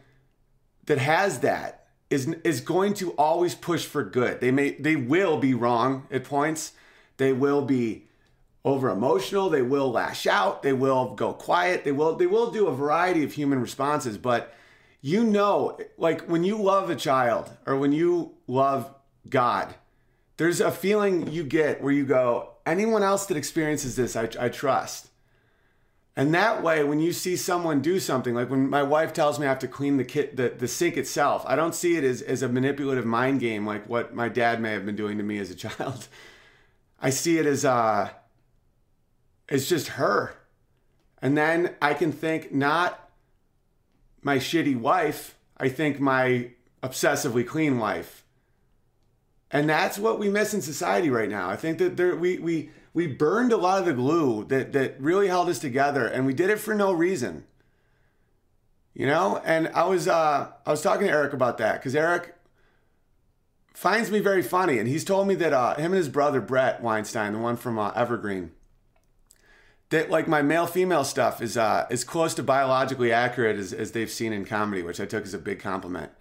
that 0.85 0.99
has 0.99 1.41
that 1.41 1.76
is 2.11 2.29
is 2.45 2.61
going 2.61 2.95
to 2.95 3.13
always 3.13 3.55
push 3.55 3.85
for 3.85 4.03
good. 4.05 4.41
They 4.41 4.51
may 4.51 4.71
they 4.73 4.97
will 4.97 5.39
be 5.39 5.55
wrong 5.55 6.07
at 6.11 6.25
points. 6.25 6.73
They 7.17 7.33
will 7.33 7.63
be 7.63 8.07
over 8.67 8.91
emotional, 8.91 9.49
they 9.49 9.63
will 9.63 9.93
lash 9.93 10.27
out, 10.27 10.65
they 10.65 10.73
will 10.73 11.15
go 11.15 11.33
quiet, 11.33 11.85
they 11.85 11.93
will 11.93 12.17
they 12.17 12.27
will 12.27 12.51
do 12.51 12.67
a 12.67 12.75
variety 12.75 13.23
of 13.23 13.33
human 13.33 13.61
responses, 13.61 14.19
but 14.19 14.53
you 15.01 15.23
know 15.23 15.79
like 15.97 16.23
when 16.23 16.43
you 16.43 16.61
love 16.61 16.91
a 16.91 16.97
child 16.97 17.49
or 17.65 17.77
when 17.77 17.93
you 17.93 18.35
love 18.49 18.93
God, 19.31 19.77
there's 20.37 20.61
a 20.61 20.73
feeling 20.73 21.31
you 21.33 21.45
get 21.45 21.81
where 21.81 21.93
you 21.93 22.05
go, 22.05 22.55
anyone 22.67 23.05
else 23.05 23.27
that 23.27 23.37
experiences 23.37 23.95
this, 23.95 24.17
I, 24.17 24.29
I 24.39 24.49
trust. 24.49 25.06
And 26.19 26.35
that 26.35 26.63
way, 26.63 26.83
when 26.83 26.99
you 26.99 27.13
see 27.13 27.37
someone 27.37 27.83
do 27.83 28.01
something, 28.01 28.35
like 28.35 28.49
when 28.49 28.71
my 28.71 28.83
wife 28.83 29.13
tells 29.13 29.39
me 29.39 29.45
I 29.45 29.51
have 29.51 29.59
to 29.59 29.69
clean 29.69 29.99
the 29.99 30.05
kit, 30.05 30.37
the, 30.37 30.49
the 30.49 30.67
sink 30.67 30.97
itself, 30.97 31.45
I 31.47 31.57
don't 31.57 31.75
see 31.75 31.97
it 31.97 32.05
as, 32.05 32.23
as 32.23 32.43
a 32.43 32.49
manipulative 32.49 33.05
mind 33.05 33.41
game 33.41 33.67
like 33.67 33.87
what 33.87 34.15
my 34.15 34.31
dad 34.31 34.59
may 34.61 34.73
have 34.73 34.87
been 34.87 34.97
doing 34.97 35.19
to 35.19 35.25
me 35.25 35.39
as 35.39 35.51
a 35.51 35.55
child. 35.69 36.09
I 37.01 37.11
see 37.11 37.37
it 37.39 37.45
as 37.45 37.67
uh, 37.67 38.09
it's 39.49 39.69
just 39.69 39.89
her. 39.89 40.35
And 41.21 41.37
then 41.37 41.75
I 41.83 41.93
can 41.93 42.13
think 42.13 42.53
not 42.53 43.11
my 44.23 44.39
shitty 44.39 44.79
wife, 44.79 45.37
I 45.59 45.69
think 45.69 46.01
my 46.01 46.51
obsessively 46.83 47.47
clean 47.47 47.79
wife. 47.79 48.25
And 49.51 49.69
that's 49.69 49.99
what 49.99 50.19
we 50.19 50.29
miss 50.29 50.55
in 50.55 50.63
society 50.63 51.11
right 51.11 51.29
now. 51.29 51.49
I 51.49 51.57
think 51.57 51.79
that 51.79 51.97
there 51.97 52.17
we 52.17 52.39
we 52.39 52.71
we 52.97 53.07
burned 53.07 53.53
a 53.53 53.59
lot 53.59 53.79
of 53.79 53.85
the 53.85 53.93
glue 53.93 54.43
that 54.45 54.73
that 54.73 54.99
really 54.99 55.29
held 55.29 55.51
us 55.51 55.59
together 55.59 56.07
and 56.07 56.25
we 56.25 56.33
did 56.33 56.49
it 56.49 56.59
for 56.59 56.75
no 56.75 56.95
reason. 56.95 57.45
You 58.95 59.05
know? 59.05 59.43
And 59.45 59.69
i 59.69 59.85
was 59.85 60.09
uh 60.09 60.51
i 60.65 60.71
was 60.71 60.81
talking 60.81 61.07
to 61.07 61.13
eric 61.13 61.35
about 61.35 61.59
that 61.59 61.75
because 61.75 61.95
eric 61.95 62.35
finds 63.75 64.11
me 64.11 64.19
very 64.19 64.43
funny 64.43 64.79
and 64.79 64.89
he's 64.89 65.05
told 65.05 65.29
me 65.29 65.35
that 65.35 65.53
uh 65.53 65.75
him 65.75 65.93
and 65.93 65.97
his 65.97 66.09
brother 66.09 66.41
Bret 66.41 66.83
weinstein 66.83 67.35
the 67.35 67.39
one 67.39 67.57
from 67.57 67.79
uh, 67.79 67.93
evergreen 67.95 68.53
that 69.91 70.09
like 70.11 70.27
my 70.27 70.41
male 70.41 70.67
female 70.67 71.05
stuff 71.05 71.43
is 71.43 71.59
uh 71.59 71.87
as 71.91 72.03
close 72.03 72.33
to 72.33 72.43
biologically 72.43 73.13
accurate 73.13 73.59
as, 73.59 73.75
as 73.75 73.93
they've 73.93 74.11
seen 74.11 74.33
in 74.33 74.47
comedy 74.47 74.83
which 74.83 75.01
i 75.01 75.05
took 75.05 75.25
as 75.25 75.35
a 75.35 75.39
big 75.39 75.61
compliment. 75.61 76.13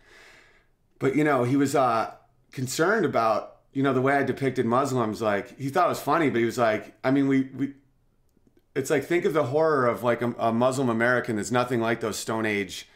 But 1.00 1.16
you 1.16 1.24
know 1.24 1.46
he 1.46 1.56
was 1.56 1.74
uh 1.74 2.16
concerned 2.52 3.06
about 3.06 3.55
you 3.76 3.84
know, 3.84 3.94
the 3.94 4.02
way 4.02 4.16
I 4.16 4.24
depicted 4.24 4.66
Muslims, 4.66 5.22
like 5.22 5.60
he 5.60 5.68
thought 5.68 5.88
it 5.88 5.90
was 5.90 6.00
funny, 6.00 6.30
but 6.30 6.40
he 6.40 6.46
was 6.46 6.58
like, 6.58 6.96
I 7.04 7.12
mean, 7.12 7.28
we, 7.28 7.50
we 7.54 7.74
it's 8.74 8.90
like 8.90 9.04
think 9.04 9.26
of 9.26 9.34
the 9.34 9.44
horror 9.44 9.86
of 9.86 10.02
like 10.02 10.22
a, 10.22 10.34
a 10.40 10.54
Muslim 10.54 10.88
American 10.88 11.36
that's 11.36 11.52
nothing 11.52 11.82
like 11.82 12.00
those 12.00 12.18
Stone 12.18 12.46
Age 12.46 12.88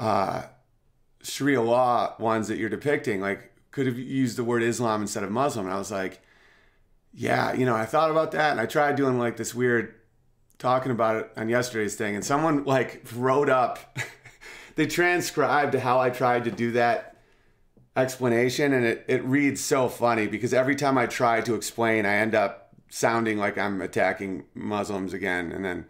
uh, 0.00 0.42
Sharia 1.22 1.62
law 1.62 2.16
ones 2.18 2.48
that 2.48 2.58
you're 2.58 2.68
depicting. 2.68 3.20
Like, 3.20 3.52
could 3.70 3.86
have 3.86 3.96
used 3.96 4.36
the 4.36 4.44
word 4.44 4.64
Islam 4.64 5.02
instead 5.02 5.22
of 5.22 5.30
Muslim. 5.30 5.66
And 5.66 5.74
I 5.74 5.78
was 5.78 5.92
like, 5.92 6.20
yeah, 7.14 7.52
you 7.52 7.64
know, 7.64 7.76
I 7.76 7.84
thought 7.84 8.10
about 8.10 8.32
that, 8.32 8.50
and 8.50 8.60
I 8.60 8.66
tried 8.66 8.96
doing 8.96 9.20
like 9.20 9.36
this 9.36 9.54
weird 9.54 9.94
talking 10.58 10.90
about 10.90 11.16
it 11.16 11.30
on 11.36 11.48
yesterday's 11.48 11.94
thing, 11.94 12.16
and 12.16 12.24
someone 12.24 12.64
like 12.64 13.06
wrote 13.14 13.48
up, 13.48 13.98
they 14.74 14.86
transcribed 14.86 15.74
how 15.74 16.00
I 16.00 16.10
tried 16.10 16.44
to 16.44 16.50
do 16.50 16.72
that 16.72 17.11
explanation 17.96 18.72
and 18.72 18.86
it, 18.86 19.04
it 19.06 19.24
reads 19.24 19.60
so 19.62 19.88
funny 19.88 20.26
because 20.26 20.54
every 20.54 20.74
time 20.74 20.96
I 20.96 21.06
try 21.06 21.40
to 21.42 21.54
explain, 21.54 22.06
I 22.06 22.14
end 22.14 22.34
up 22.34 22.74
sounding 22.88 23.38
like 23.38 23.58
I'm 23.58 23.80
attacking 23.80 24.44
Muslims 24.54 25.12
again. 25.12 25.52
And 25.52 25.64
then, 25.64 25.86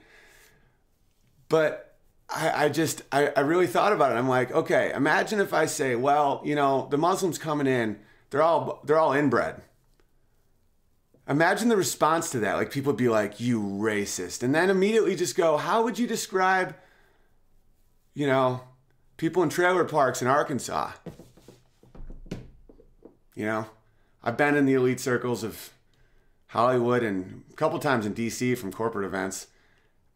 but 1.49 1.97
I, 2.29 2.65
I 2.65 2.69
just, 2.69 3.03
I, 3.13 3.29
I 3.37 3.41
really 3.41 3.67
thought 3.67 3.93
about 3.93 4.13
it. 4.13 4.17
I'm 4.17 4.29
like, 4.29 4.53
okay, 4.53 4.93
imagine 4.95 5.41
if 5.41 5.53
I 5.53 5.67
say, 5.67 5.95
well, 5.95 6.43
you 6.45 6.55
know, 6.55 6.89
the 6.91 6.99
Muslims 6.99 7.39
coming 7.39 7.67
in, 7.67 7.99
they're 8.31 8.43
all, 8.43 8.81
they're 8.85 8.99
all 8.99 9.13
inbred. 9.13 9.63
Imagine 11.29 11.69
the 11.69 11.77
response 11.77 12.31
to 12.31 12.41
that. 12.41 12.55
Like 12.55 12.73
people 12.73 12.93
be 12.93 13.09
like, 13.09 13.39
you 13.39 13.61
racist. 13.61 14.43
And 14.43 14.55
then 14.55 14.71
immediately 14.71 15.15
just 15.15 15.37
go, 15.37 15.57
how 15.57 15.85
would 15.85 15.99
you 15.99 16.07
describe, 16.09 16.75
you 18.13 18.27
know, 18.27 18.63
people 19.19 19.43
in 19.43 19.49
trailer 19.49 19.85
parks 19.85 20.21
in 20.21 20.27
Arkansas? 20.27 20.91
You 23.35 23.47
know, 23.47 23.67
I've 24.23 24.37
been 24.37 24.57
in 24.57 24.67
the 24.67 24.75
elite 24.75 25.01
circles 25.01 25.43
of 25.43 25.71
Hollywood 26.49 27.03
and 27.03 27.45
a 27.51 27.55
couple 27.55 27.79
times 27.79 28.05
in 28.05 28.15
DC 28.15 28.59
from 28.59 28.73
corporate 28.73 29.07
events, 29.07 29.47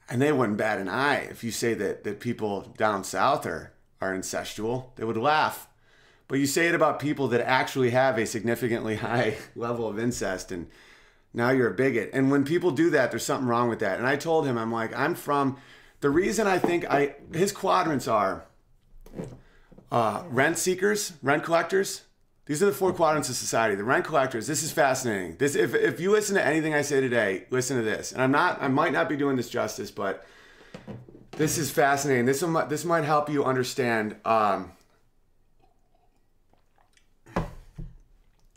and 0.08 0.20
they 0.20 0.32
wouldn't 0.32 0.58
bat 0.58 0.78
an 0.78 0.88
eye 0.88 1.26
if 1.30 1.42
you 1.42 1.50
say 1.50 1.74
that 1.74 2.04
that 2.04 2.20
people 2.20 2.72
down 2.76 3.04
south 3.04 3.46
are 3.46 3.72
are 4.00 4.14
incestual. 4.14 4.94
They 4.96 5.04
would 5.04 5.16
laugh. 5.16 5.68
But 6.28 6.40
you 6.40 6.46
say 6.46 6.66
it 6.66 6.74
about 6.74 6.98
people 6.98 7.28
that 7.28 7.40
actually 7.40 7.90
have 7.90 8.18
a 8.18 8.26
significantly 8.26 8.96
high 9.08 9.36
level 9.54 9.88
of 9.88 9.98
incest 9.98 10.52
and 10.52 10.68
now 11.36 11.50
you're 11.50 11.68
a 11.68 11.74
bigot. 11.74 12.10
And 12.14 12.30
when 12.30 12.44
people 12.44 12.70
do 12.70 12.88
that, 12.90 13.10
there's 13.10 13.24
something 13.24 13.46
wrong 13.46 13.68
with 13.68 13.80
that. 13.80 13.98
And 13.98 14.08
I 14.08 14.16
told 14.16 14.46
him, 14.46 14.56
I'm 14.56 14.72
like, 14.72 14.96
I'm 14.98 15.14
from 15.14 15.58
the 16.00 16.10
reason 16.10 16.46
I 16.46 16.58
think 16.58 16.90
I 16.90 17.14
his 17.32 17.52
quadrants 17.52 18.08
are 18.08 18.46
uh, 19.92 20.24
rent 20.28 20.58
seekers, 20.58 21.12
rent 21.22 21.44
collectors, 21.44 22.02
these 22.46 22.62
are 22.62 22.66
the 22.66 22.72
four 22.72 22.92
quadrants 22.92 23.28
of 23.28 23.36
society. 23.36 23.74
The 23.74 23.84
rent 23.84 24.04
collectors. 24.04 24.46
This 24.46 24.62
is 24.62 24.72
fascinating. 24.72 25.36
This, 25.36 25.54
if, 25.54 25.74
if 25.74 26.00
you 26.00 26.12
listen 26.12 26.36
to 26.36 26.44
anything 26.44 26.74
I 26.74 26.82
say 26.82 27.00
today, 27.00 27.44
listen 27.50 27.76
to 27.76 27.82
this. 27.82 28.12
And 28.12 28.22
I'm 28.22 28.30
not, 28.30 28.62
I 28.62 28.68
might 28.68 28.92
not 28.92 29.08
be 29.08 29.16
doing 29.16 29.36
this 29.36 29.50
justice, 29.50 29.90
but 29.90 30.24
this 31.32 31.58
is 31.58 31.70
fascinating. 31.70 32.24
This 32.24 32.42
will, 32.42 32.66
this 32.66 32.84
might 32.84 33.04
help 33.04 33.28
you 33.28 33.44
understand. 33.44 34.16
Um, 34.24 34.72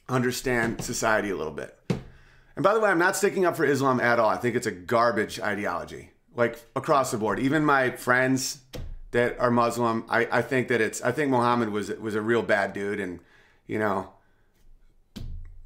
understand 0.08 0.84
society 0.84 1.30
a 1.30 1.36
little 1.36 1.54
bit. 1.54 1.76
And 2.56 2.64
by 2.64 2.74
the 2.74 2.80
way, 2.80 2.90
I'm 2.90 3.00
not 3.00 3.16
sticking 3.16 3.46
up 3.46 3.56
for 3.56 3.64
Islam 3.64 4.00
at 4.00 4.20
all. 4.20 4.30
I 4.30 4.38
think 4.38 4.56
it's 4.56 4.68
a 4.68 4.72
garbage 4.72 5.40
ideology, 5.40 6.12
like 6.36 6.58
across 6.76 7.12
the 7.12 7.18
board. 7.18 7.40
Even 7.40 7.64
my 7.64 7.92
friends 7.92 8.60
that 9.12 9.40
are 9.40 9.52
Muslim, 9.52 10.06
I, 10.10 10.28
I 10.32 10.42
think 10.42 10.68
that 10.68 10.82
it's 10.82 11.02
I 11.02 11.12
think 11.12 11.32
Muhammad 11.32 11.70
was 11.70 11.90
was 11.92 12.16
a 12.16 12.22
real 12.22 12.42
bad 12.42 12.74
dude, 12.74 13.00
and 13.00 13.20
you 13.70 13.78
know, 13.78 14.10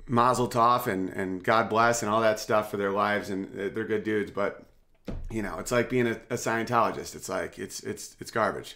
Mazel 0.06 0.50
Tov 0.50 0.88
and 0.88 1.10
and 1.10 1.42
God 1.42 1.70
bless 1.70 2.04
and 2.04 2.12
all 2.12 2.22
that 2.22 2.38
stuff 2.38 2.70
for 2.70 2.76
their 2.76 2.92
lives, 2.92 3.30
and 3.30 3.50
they're 3.54 3.86
good 3.86 4.04
dudes. 4.04 4.30
But 4.30 4.66
you 5.32 5.42
know, 5.42 5.58
it's 5.58 5.72
like 5.72 5.90
being 5.90 6.08
a, 6.08 6.20
a 6.30 6.36
Scientologist. 6.36 7.16
It's 7.16 7.30
like 7.30 7.58
it's 7.58 7.80
it's 7.80 8.18
it's 8.20 8.30
garbage. 8.30 8.76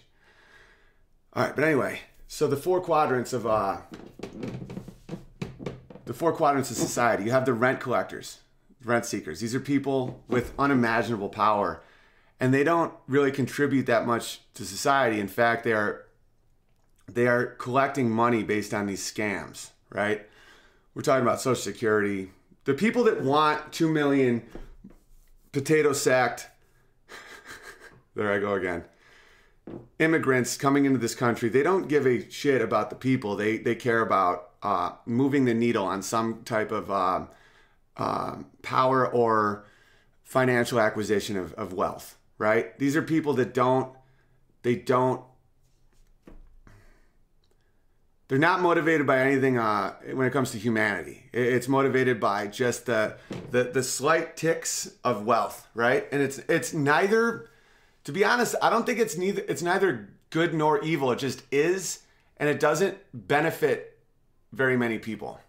All 1.34 1.44
right, 1.44 1.54
but 1.54 1.66
anyway, 1.66 2.00
so 2.28 2.48
the 2.48 2.56
four 2.56 2.80
quadrants 2.80 3.34
of 3.34 3.46
uh, 3.46 3.80
the 6.06 6.14
four 6.14 6.32
quadrants 6.32 6.72
of 6.72 6.78
society. 6.78 7.26
You 7.26 7.32
have 7.32 7.46
the 7.46 7.54
rent 7.54 7.82
collectors, 7.82 8.40
rent 8.86 9.06
seekers. 9.06 9.42
These 9.42 9.54
are 9.54 9.60
people 9.60 10.24
with 10.30 10.54
unimaginable 10.58 11.30
power, 11.30 11.84
and 12.40 12.54
they 12.54 12.64
don't 12.64 12.94
really 13.08 13.34
contribute 13.34 13.88
that 13.88 14.08
much 14.08 14.40
to 14.54 14.64
society. 14.64 15.20
In 15.20 15.28
fact, 15.28 15.66
they 15.66 15.74
are 15.74 16.07
they 17.12 17.28
are 17.28 17.46
collecting 17.46 18.10
money 18.10 18.44
based 18.44 18.74
on 18.74 18.88
these 18.88 19.02
scams, 19.02 19.72
right? 19.90 20.28
We're 20.94 21.02
talking 21.02 21.24
about 21.24 21.42
Social 21.42 21.62
Security. 21.62 22.32
The 22.66 22.74
people 22.74 23.04
that 23.06 23.22
want 23.22 23.72
two 23.72 23.90
million 23.90 24.44
potato 25.52 25.94
sacked. 25.94 26.50
there 28.16 28.32
I 28.32 28.40
go 28.40 28.54
again 28.54 28.84
immigrants 30.00 30.58
coming 30.58 30.86
into 30.86 31.00
this 31.00 31.16
country, 31.16 31.50
they 31.50 31.64
don't 31.64 31.88
give 31.88 32.06
a 32.06 32.30
shit 32.30 32.62
about 32.62 32.90
the 32.90 32.96
people. 32.96 33.36
They 33.36 33.58
they 33.58 33.76
care 33.76 34.02
about 34.02 34.52
uh, 34.64 34.92
moving 35.06 35.46
the 35.46 35.54
needle 35.54 35.86
on 35.86 36.02
some 36.02 36.44
type 36.44 36.72
of 36.72 36.92
uh, 36.92 37.26
uh, 37.96 38.38
power 38.62 39.08
or 39.08 39.66
financial 40.24 40.80
acquisition 40.80 41.38
of, 41.38 41.54
of 41.54 41.74
wealth. 41.74 42.18
Right? 42.38 42.78
These 42.78 42.96
are 42.96 43.02
people 43.02 43.34
that 43.36 43.54
don't 43.54 43.96
they 44.64 44.76
don't 44.76 45.24
they're 48.28 48.38
not 48.38 48.62
motivated 48.62 49.08
by 49.08 49.20
anything 49.20 49.58
uh, 49.58 49.94
when 50.14 50.28
it 50.28 50.32
comes 50.32 50.52
to 50.52 50.58
humanity. 50.58 51.24
It's 51.32 51.68
motivated 51.68 52.20
by 52.20 52.48
just 52.48 52.86
the, 52.86 53.18
the 53.52 53.64
the 53.64 53.84
slight 53.84 54.36
ticks 54.36 54.92
of 55.04 55.26
wealth, 55.26 55.68
right? 55.74 56.08
And 56.12 56.22
it's 56.22 56.40
it's 56.40 56.74
neither 56.74 57.50
to 58.04 58.12
be 58.14 58.24
honest, 58.24 58.56
I 58.62 58.70
don't 58.70 58.86
think 58.86 59.00
it's 59.00 59.18
neither 59.18 59.44
it's 59.48 59.62
neither 59.62 60.10
good 60.30 60.54
nor 60.54 60.84
evil. 60.84 61.12
It 61.12 61.20
just 61.20 61.44
is, 61.52 62.04
and 62.38 62.50
it 62.50 62.60
doesn't 62.60 62.98
benefit 63.14 64.00
very 64.54 64.78
many 64.78 64.98
people. 64.98 65.40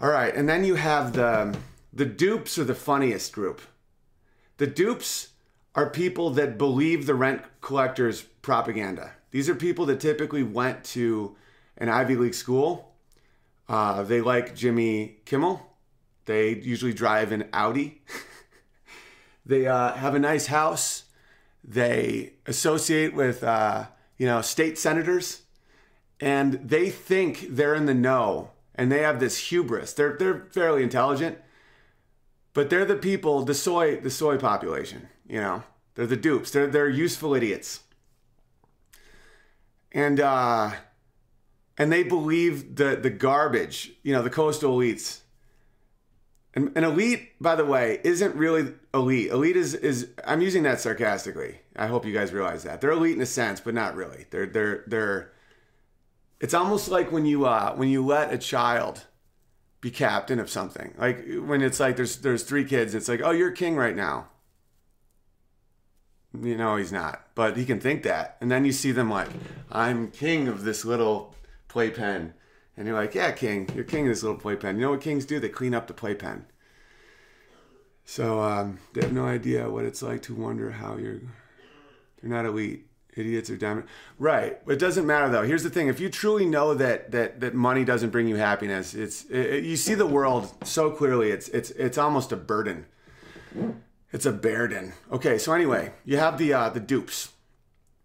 All 0.00 0.08
right, 0.08 0.34
and 0.34 0.48
then 0.48 0.64
you 0.64 0.76
have 0.76 1.12
the 1.12 1.56
the 1.92 2.06
dupes 2.06 2.58
are 2.58 2.64
the 2.64 2.74
funniest 2.74 3.32
group. 3.32 3.60
The 4.58 4.66
dupes 4.66 5.28
are 5.74 5.90
people 5.90 6.30
that 6.30 6.58
believe 6.58 7.06
the 7.06 7.14
rent 7.14 7.42
collectors 7.60 8.22
propaganda. 8.22 9.12
These 9.30 9.48
are 9.48 9.54
people 9.54 9.86
that 9.86 10.00
typically 10.00 10.42
went 10.42 10.84
to 10.84 11.36
an 11.76 11.88
Ivy 11.88 12.16
League 12.16 12.34
school. 12.34 12.94
Uh, 13.68 14.02
they 14.02 14.20
like 14.20 14.54
Jimmy 14.54 15.18
Kimmel. 15.24 15.66
They 16.24 16.54
usually 16.56 16.92
drive 16.92 17.32
an 17.32 17.48
Audi. 17.52 18.02
They 19.50 19.66
uh, 19.66 19.94
have 19.94 20.14
a 20.14 20.20
nice 20.20 20.46
house. 20.46 21.04
They 21.64 22.34
associate 22.46 23.14
with, 23.14 23.42
uh, 23.42 23.86
you 24.16 24.26
know, 24.26 24.42
state 24.42 24.78
senators, 24.78 25.42
and 26.20 26.54
they 26.54 26.88
think 26.88 27.48
they're 27.50 27.74
in 27.74 27.86
the 27.86 27.94
know, 27.94 28.50
and 28.76 28.92
they 28.92 29.00
have 29.00 29.18
this 29.18 29.48
hubris. 29.48 29.92
They're 29.92 30.16
they're 30.16 30.46
fairly 30.52 30.84
intelligent, 30.84 31.38
but 32.54 32.70
they're 32.70 32.84
the 32.84 32.94
people, 32.94 33.44
the 33.44 33.54
soy 33.54 33.96
the 33.96 34.10
soy 34.10 34.38
population. 34.38 35.08
You 35.28 35.40
know, 35.40 35.62
they're 35.96 36.06
the 36.06 36.16
dupes. 36.16 36.52
They're 36.52 36.68
they're 36.68 36.88
useful 36.88 37.34
idiots, 37.34 37.80
and 39.92 40.20
uh, 40.20 40.72
and 41.78 41.92
they 41.92 42.02
believe 42.02 42.76
the 42.76 42.96
the 42.96 43.10
garbage. 43.10 43.92
You 44.02 44.12
know, 44.12 44.22
the 44.22 44.30
coastal 44.30 44.76
elites 44.76 45.20
And 46.54 46.72
an 46.76 46.82
elite, 46.82 47.30
by 47.40 47.54
the 47.54 47.64
way, 47.64 48.00
isn't 48.02 48.34
really 48.34 48.74
elite. 48.92 49.30
Elite 49.30 49.56
is 49.56 49.74
is 49.74 50.08
I'm 50.24 50.40
using 50.40 50.64
that 50.64 50.80
sarcastically. 50.80 51.60
I 51.76 51.86
hope 51.86 52.04
you 52.04 52.12
guys 52.12 52.32
realize 52.32 52.64
that. 52.64 52.80
They're 52.80 52.90
elite 52.90 53.14
in 53.16 53.22
a 53.22 53.26
sense, 53.26 53.60
but 53.60 53.74
not 53.74 53.94
really. 53.94 54.26
They're 54.30 54.46
they're 54.46 54.84
they're 54.88 55.32
it's 56.40 56.54
almost 56.54 56.88
like 56.88 57.12
when 57.12 57.26
you 57.26 57.46
uh 57.46 57.74
when 57.74 57.88
you 57.88 58.04
let 58.04 58.32
a 58.32 58.38
child 58.38 59.06
be 59.80 59.90
captain 59.90 60.40
of 60.40 60.50
something. 60.50 60.94
Like 60.98 61.24
when 61.44 61.62
it's 61.62 61.80
like 61.80 61.96
there's 61.96 62.18
there's 62.18 62.42
three 62.44 62.64
kids, 62.64 62.94
it's 62.94 63.08
like, 63.08 63.20
"Oh, 63.22 63.30
you're 63.32 63.52
king 63.52 63.76
right 63.76 63.96
now." 63.96 64.28
You 66.38 66.56
know, 66.56 66.76
he's 66.76 66.92
not, 66.92 67.26
but 67.34 67.56
he 67.56 67.64
can 67.64 67.80
think 67.80 68.04
that. 68.04 68.36
And 68.40 68.50
then 68.50 68.64
you 68.64 68.72
see 68.72 68.92
them 68.92 69.10
like, 69.10 69.28
"I'm 69.70 70.10
king 70.10 70.48
of 70.48 70.64
this 70.64 70.84
little 70.84 71.34
playpen." 71.68 72.34
And 72.76 72.86
you're 72.86 72.96
like, 72.96 73.14
yeah, 73.14 73.30
King, 73.32 73.68
you're 73.74 73.84
king 73.84 74.06
of 74.06 74.12
this 74.14 74.22
little 74.22 74.38
playpen. 74.38 74.76
You 74.76 74.82
know 74.86 74.92
what 74.92 75.02
kings 75.02 75.26
do? 75.26 75.38
They 75.38 75.50
clean 75.50 75.74
up 75.74 75.86
the 75.86 75.92
playpen. 75.92 76.46
So 78.06 78.40
um, 78.40 78.78
they 78.94 79.02
have 79.02 79.12
no 79.12 79.26
idea 79.26 79.68
what 79.68 79.84
it's 79.84 80.02
like 80.02 80.22
to 80.22 80.34
wonder 80.34 80.70
how 80.70 80.96
you're. 80.96 81.20
They're 82.20 82.30
not 82.30 82.46
elite. 82.46 82.86
Idiots 83.14 83.50
are 83.50 83.56
dominant. 83.58 83.90
Right. 84.18 84.58
It 84.66 84.78
doesn't 84.78 85.06
matter 85.06 85.28
though. 85.28 85.42
Here's 85.42 85.62
the 85.62 85.68
thing: 85.68 85.88
if 85.88 86.00
you 86.00 86.08
truly 86.08 86.46
know 86.46 86.72
that 86.72 87.10
that 87.10 87.40
that 87.40 87.54
money 87.54 87.84
doesn't 87.84 88.10
bring 88.10 88.28
you 88.28 88.36
happiness, 88.36 88.94
it's 88.94 89.24
it, 89.26 89.64
you 89.64 89.76
see 89.76 89.94
the 89.94 90.06
world 90.06 90.50
so 90.64 90.90
clearly. 90.90 91.30
It's 91.30 91.48
it's 91.48 91.70
it's 91.72 91.98
almost 91.98 92.32
a 92.32 92.36
burden. 92.36 92.86
It's 94.12 94.26
a 94.26 94.32
burden. 94.32 94.92
Okay. 95.12 95.38
So 95.38 95.52
anyway, 95.52 95.92
you 96.04 96.16
have 96.16 96.38
the 96.38 96.52
uh, 96.52 96.68
the 96.70 96.80
dupes, 96.80 97.30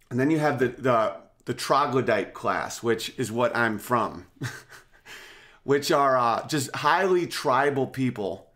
and 0.09 0.19
then 0.19 0.29
you 0.29 0.39
have 0.39 0.59
the 0.59 0.67
the 0.67 1.15
the 1.45 1.53
troglodyte 1.53 2.33
class, 2.33 2.83
which 2.83 3.13
is 3.17 3.31
what 3.31 3.55
I'm 3.55 3.77
from, 3.77 4.27
which 5.63 5.91
are 5.91 6.17
uh, 6.17 6.47
just 6.47 6.75
highly 6.75 7.27
tribal 7.27 7.87
people 7.87 8.47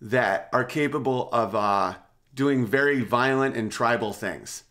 that 0.00 0.48
are 0.52 0.64
capable 0.64 1.28
of 1.32 1.54
uh, 1.54 1.94
doing 2.34 2.66
very 2.66 3.02
violent 3.02 3.56
and 3.56 3.70
tribal 3.70 4.12
things. 4.12 4.64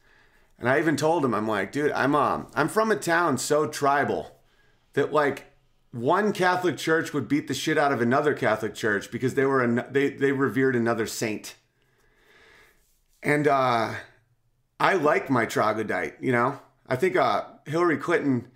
And 0.58 0.68
I 0.68 0.80
even 0.80 0.98
told 0.98 1.24
him, 1.24 1.34
I'm 1.34 1.48
like, 1.48 1.72
dude, 1.72 1.92
I'm 1.92 2.16
um, 2.16 2.48
I'm 2.54 2.68
from 2.68 2.92
a 2.92 2.96
town 2.96 3.38
so 3.38 3.68
tribal 3.68 4.40
that 4.94 5.14
like 5.14 5.46
one 5.92 6.34
Catholic 6.34 6.78
church 6.78 7.14
would 7.14 7.28
beat 7.28 7.48
the 7.48 7.54
shit 7.54 7.78
out 7.78 7.92
of 7.92 8.02
another 8.02 8.34
Catholic 8.34 8.76
church 8.76 9.10
because 9.10 9.36
they 9.36 9.46
were 9.46 9.64
an, 9.64 9.86
they 9.90 10.10
they 10.10 10.32
revered 10.32 10.76
another 10.76 11.08
saint. 11.08 11.56
And 13.22 13.48
uh, 13.48 13.96
I 14.80 14.94
like 14.94 15.30
my 15.30 15.46
troglodyte, 15.46 16.16
you 16.22 16.32
know. 16.32 16.60
I 16.88 16.96
think 16.96 17.16
uh, 17.16 17.44
Hillary 17.66 17.98
Clinton 17.98 18.48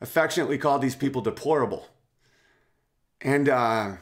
affectionately 0.00 0.58
called 0.58 0.82
these 0.82 0.96
people 0.96 1.22
deplorable. 1.22 1.86
And 3.20 3.48
uh, 3.48 3.96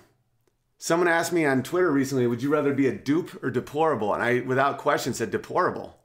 someone 0.79 1.09
asked 1.09 1.33
me 1.33 1.45
on 1.45 1.63
Twitter 1.63 1.91
recently, 1.91 2.27
would 2.27 2.43
you 2.43 2.51
rather 2.51 2.73
be 2.73 2.87
a 2.87 2.93
dupe 2.93 3.43
or 3.43 3.51
deplorable? 3.51 4.15
And 4.15 4.23
I, 4.23 4.41
without 4.41 4.79
question, 4.79 5.15
said 5.15 5.31
deplorable. 5.31 5.99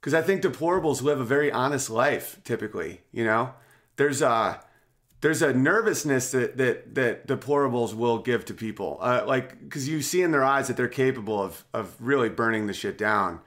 Because 0.00 0.14
I 0.14 0.22
think 0.22 0.42
deplorables 0.42 1.02
live 1.02 1.20
a 1.20 1.24
very 1.24 1.50
honest 1.50 1.88
life, 1.88 2.40
typically. 2.44 3.02
You 3.10 3.24
know, 3.24 3.54
there's 3.96 4.20
a 4.20 4.60
there's 5.24 5.40
a 5.40 5.54
nervousness 5.54 6.32
that 6.32 6.58
that 6.58 6.94
that 6.96 7.26
deplorables 7.26 7.94
will 7.94 8.18
give 8.18 8.44
to 8.44 8.52
people, 8.52 8.98
uh, 9.00 9.24
like 9.26 9.58
because 9.58 9.88
you 9.88 10.02
see 10.02 10.20
in 10.20 10.32
their 10.32 10.44
eyes 10.44 10.68
that 10.68 10.76
they're 10.76 10.86
capable 10.86 11.42
of 11.42 11.64
of 11.72 11.96
really 11.98 12.28
burning 12.28 12.66
the 12.66 12.74
shit 12.74 12.98
down. 12.98 13.40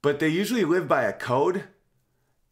But 0.00 0.18
they 0.18 0.28
usually 0.28 0.64
live 0.64 0.88
by 0.88 1.02
a 1.02 1.12
code 1.12 1.64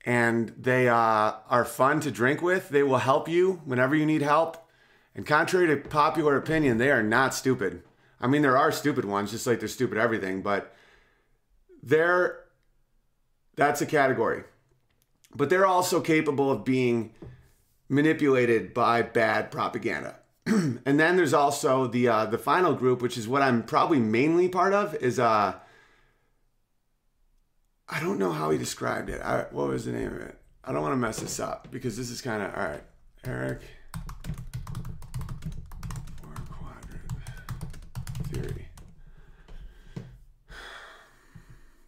and 0.05 0.51
they 0.51 0.87
uh, 0.87 1.33
are 1.49 1.65
fun 1.65 2.01
to 2.01 2.11
drink 2.11 2.43
with. 2.43 2.69
They 2.69 2.83
will 2.83 2.99
help 2.99 3.27
you 3.27 3.63
whenever 3.65 3.97
you 3.97 4.05
need 4.05 4.21
help. 4.21 4.69
And 5.15 5.25
contrary 5.25 5.69
to 5.69 5.89
popular 5.89 6.37
opinion, 6.37 6.77
they 6.77 6.91
are 6.91 7.03
not 7.03 7.33
stupid. 7.33 7.85
I 8.21 8.27
mean, 8.27 8.43
there 8.43 8.59
are 8.59 8.71
stupid 8.71 9.07
ones, 9.07 9.31
just 9.31 9.47
like 9.47 9.61
there's 9.61 9.73
stupid 9.73 9.97
everything, 9.97 10.43
but 10.43 10.77
they're 11.83 12.41
that's 13.55 13.81
a 13.81 13.87
category. 13.87 14.45
But 15.35 15.49
they're 15.49 15.65
also 15.65 16.03
capable 16.03 16.51
of 16.51 16.67
being 16.67 17.15
manipulated 17.89 18.75
by 18.75 19.03
bad 19.03 19.51
propaganda. 19.51 20.17
and 20.47 21.01
then 21.01 21.17
there's 21.17 21.35
also 21.35 21.87
the 21.87 22.09
uh, 22.09 22.27
the 22.27 22.39
final 22.39 22.73
group, 22.75 23.03
which 23.03 23.19
is 23.19 23.27
what 23.27 23.43
I'm 23.43 23.63
probably 23.63 23.99
mainly 23.99 24.49
part 24.49 24.73
of, 24.73 24.95
is 24.97 25.19
uh, 25.19 25.55
I 27.89 28.01
don't 28.01 28.19
know 28.19 28.33
how 28.33 28.51
he 28.51 28.59
described 28.59 29.11
it. 29.11 29.21
I, 29.23 29.47
what 29.51 29.69
was 29.69 29.85
the 29.85 29.93
name 29.93 30.09
of 30.09 30.21
it? 30.21 30.39
I 30.65 30.73
don't 30.73 30.83
want 30.83 30.93
to 30.93 30.97
mess 30.97 31.21
this 31.21 31.39
up 31.39 31.69
because 31.71 31.97
this 31.97 32.11
is 32.11 32.21
kind 32.21 32.43
of 32.43 32.55
all 32.55 32.65
right. 32.65 32.83
Eric, 33.25 33.61
four 36.21 36.35
quadrant 36.51 37.13
theory. 38.31 38.69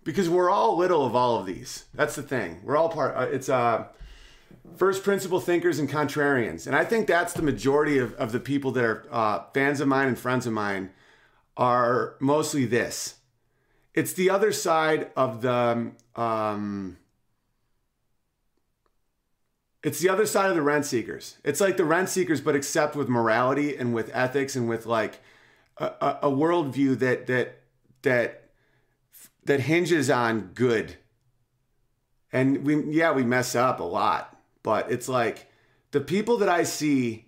Because 0.05 0.29
we're 0.29 0.51
all 0.51 0.77
little 0.77 1.05
of 1.05 1.15
all 1.15 1.39
of 1.39 1.47
these. 1.47 1.85
That's 1.95 2.17
the 2.17 2.23
thing. 2.23 2.61
We're 2.65 2.77
all 2.77 2.89
part. 2.89 3.17
Uh, 3.17 3.29
it's 3.31 3.49
uh, 3.49 3.87
first 4.79 5.03
principle 5.03 5.41
thinkers 5.41 5.79
and 5.79 5.89
contrarians. 5.89 6.67
And 6.67 6.75
I 6.75 6.85
think 6.85 7.07
that's 7.07 7.33
the 7.33 7.43
majority 7.43 7.99
of, 7.99 8.15
of 8.15 8.33
the 8.33 8.41
people 8.41 8.71
that 8.73 8.85
are 8.85 9.05
uh, 9.11 9.45
fans 9.53 9.81
of 9.81 9.89
mine 9.89 10.09
and 10.09 10.19
friends 10.19 10.47
of 10.47 10.53
mine 10.53 10.91
are 11.57 12.17
mostly 12.21 12.65
this. 12.65 13.17
It's 13.95 14.13
the 14.13 14.31
other 14.31 14.53
side 14.53 15.11
of 15.17 15.43
the. 15.43 15.93
Um, 16.15 16.99
it's 19.83 20.01
the 20.01 20.09
other 20.09 20.27
side 20.27 20.51
of 20.51 20.57
the 20.57 20.63
rent 20.63 20.87
seekers. 20.87 21.39
It's 21.45 21.61
like 21.61 21.77
the 21.77 21.85
rent 21.85 22.09
seekers, 22.09 22.41
but 22.41 22.57
except 22.57 22.97
with 22.97 23.09
morality 23.09 23.77
and 23.77 23.95
with 23.95 24.11
ethics 24.13 24.57
and 24.57 24.69
with 24.69 24.87
like 24.87 25.21
a, 25.77 25.87
a, 25.87 26.19
a 26.23 26.31
worldview 26.31 26.99
that 26.99 27.27
that 27.27 27.61
that 28.03 28.51
that 29.45 29.61
hinges 29.61 30.11
on 30.11 30.51
good. 30.55 30.97
And 32.33 32.65
we 32.65 32.83
yeah 32.93 33.13
we 33.13 33.25
mess 33.25 33.55
up 33.55 33.81
a 33.81 33.85
lot, 33.85 34.38
but 34.63 34.91
it's 34.91 35.09
like 35.09 35.51
the 35.91 36.01
people 36.01 36.39
that 36.39 36.49
I 36.49 36.63
see 36.63 37.27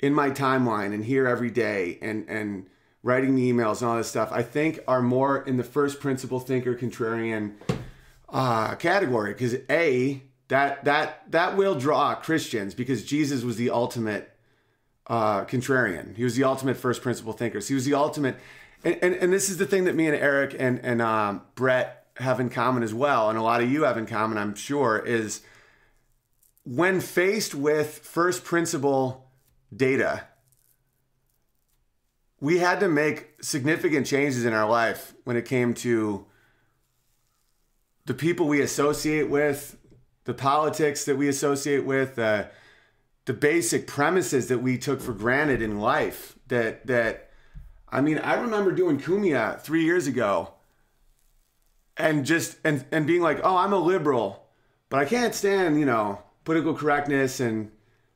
in 0.00 0.14
my 0.14 0.30
timeline 0.30 0.94
and 0.94 1.04
hear 1.04 1.26
every 1.26 1.50
day 1.50 1.98
and 2.00 2.28
and 2.28 2.66
writing 3.02 3.36
the 3.36 3.50
emails 3.50 3.80
and 3.80 3.90
all 3.90 3.96
this 3.96 4.08
stuff, 4.08 4.30
I 4.32 4.42
think 4.42 4.80
are 4.88 5.02
more 5.02 5.42
in 5.42 5.56
the 5.56 5.64
first 5.64 6.00
principle 6.00 6.40
thinker 6.40 6.74
contrarian 6.74 7.54
uh, 8.28 8.74
category 8.74 9.32
because 9.32 9.56
a 9.70 10.22
that 10.48 10.84
that 10.84 11.30
that 11.30 11.56
will 11.56 11.74
draw 11.74 12.14
Christians 12.14 12.74
because 12.74 13.04
Jesus 13.04 13.42
was 13.42 13.56
the 13.56 13.70
ultimate 13.70 14.30
uh, 15.06 15.44
contrarian. 15.44 16.16
He 16.16 16.24
was 16.24 16.36
the 16.36 16.44
ultimate 16.44 16.76
first 16.76 17.02
principle 17.02 17.32
thinker. 17.32 17.60
He 17.60 17.74
was 17.74 17.84
the 17.84 17.94
ultimate, 17.94 18.36
and, 18.84 18.98
and, 19.02 19.14
and 19.14 19.32
this 19.32 19.48
is 19.48 19.56
the 19.56 19.66
thing 19.66 19.84
that 19.84 19.94
me 19.94 20.06
and 20.06 20.16
Eric 20.16 20.54
and 20.58 20.80
and 20.84 21.00
um, 21.00 21.42
Bret 21.54 22.06
have 22.16 22.40
in 22.40 22.50
common 22.50 22.82
as 22.82 22.92
well, 22.92 23.30
and 23.30 23.38
a 23.38 23.42
lot 23.42 23.62
of 23.62 23.70
you 23.70 23.84
have 23.84 23.96
in 23.96 24.06
common, 24.06 24.38
I'm 24.38 24.54
sure, 24.54 24.98
is 24.98 25.40
when 26.68 27.00
faced 27.00 27.54
with 27.54 28.00
first 28.00 28.44
principle 28.44 29.30
data, 29.74 30.24
we 32.40 32.58
had 32.58 32.78
to 32.80 32.88
make 32.88 33.42
significant 33.42 34.06
changes 34.06 34.44
in 34.44 34.52
our 34.52 34.68
life 34.68 35.14
when 35.24 35.34
it 35.34 35.46
came 35.46 35.72
to 35.72 36.26
the 38.04 38.12
people 38.12 38.46
we 38.46 38.60
associate 38.60 39.30
with, 39.30 39.78
the 40.24 40.34
politics 40.34 41.06
that 41.06 41.16
we 41.16 41.26
associate 41.26 41.86
with, 41.86 42.18
uh, 42.18 42.44
the 43.24 43.32
basic 43.32 43.86
premises 43.86 44.48
that 44.48 44.58
we 44.58 44.76
took 44.76 45.00
for 45.00 45.14
granted 45.14 45.62
in 45.62 45.80
life. 45.80 46.38
That 46.48 46.86
that, 46.86 47.30
I 47.88 48.02
mean, 48.02 48.18
I 48.18 48.34
remember 48.34 48.72
doing 48.72 49.00
Cumia 49.00 49.58
three 49.58 49.84
years 49.84 50.06
ago, 50.06 50.52
and 51.96 52.26
just 52.26 52.58
and 52.62 52.84
and 52.92 53.06
being 53.06 53.22
like, 53.22 53.40
oh, 53.42 53.56
I'm 53.56 53.72
a 53.72 53.78
liberal, 53.78 54.48
but 54.90 55.00
I 55.00 55.06
can't 55.06 55.34
stand 55.34 55.80
you 55.80 55.86
know 55.86 56.22
political 56.48 56.72
correctness 56.72 57.40
and 57.40 57.70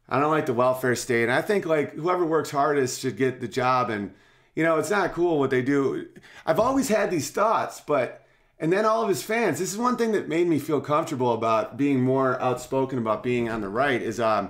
I 0.08 0.18
don't 0.18 0.30
like 0.30 0.46
the 0.46 0.54
welfare 0.54 0.96
state. 0.96 1.24
And 1.24 1.32
I 1.32 1.42
think 1.42 1.66
like 1.66 1.92
whoever 1.92 2.24
works 2.24 2.50
hardest 2.50 3.00
should 3.00 3.18
get 3.18 3.42
the 3.42 3.46
job. 3.46 3.90
And 3.90 4.14
you 4.54 4.62
know, 4.62 4.78
it's 4.78 4.88
not 4.88 5.12
cool 5.12 5.38
what 5.38 5.50
they 5.50 5.60
do. 5.60 6.08
I've 6.46 6.58
always 6.58 6.88
had 6.88 7.10
these 7.10 7.30
thoughts, 7.30 7.82
but 7.86 8.26
and 8.58 8.72
then 8.72 8.86
all 8.86 9.02
of 9.02 9.10
his 9.10 9.22
fans. 9.22 9.58
This 9.58 9.70
is 9.70 9.78
one 9.78 9.98
thing 9.98 10.12
that 10.12 10.28
made 10.28 10.46
me 10.46 10.58
feel 10.58 10.80
comfortable 10.80 11.34
about 11.34 11.76
being 11.76 12.00
more 12.00 12.40
outspoken 12.40 12.98
about 12.98 13.22
being 13.22 13.50
on 13.50 13.60
the 13.60 13.68
right. 13.68 14.00
Is 14.00 14.18
um, 14.18 14.46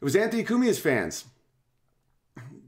it 0.00 0.04
was 0.04 0.14
Anthony 0.14 0.44
Cumia's 0.44 0.78
fans. 0.78 1.24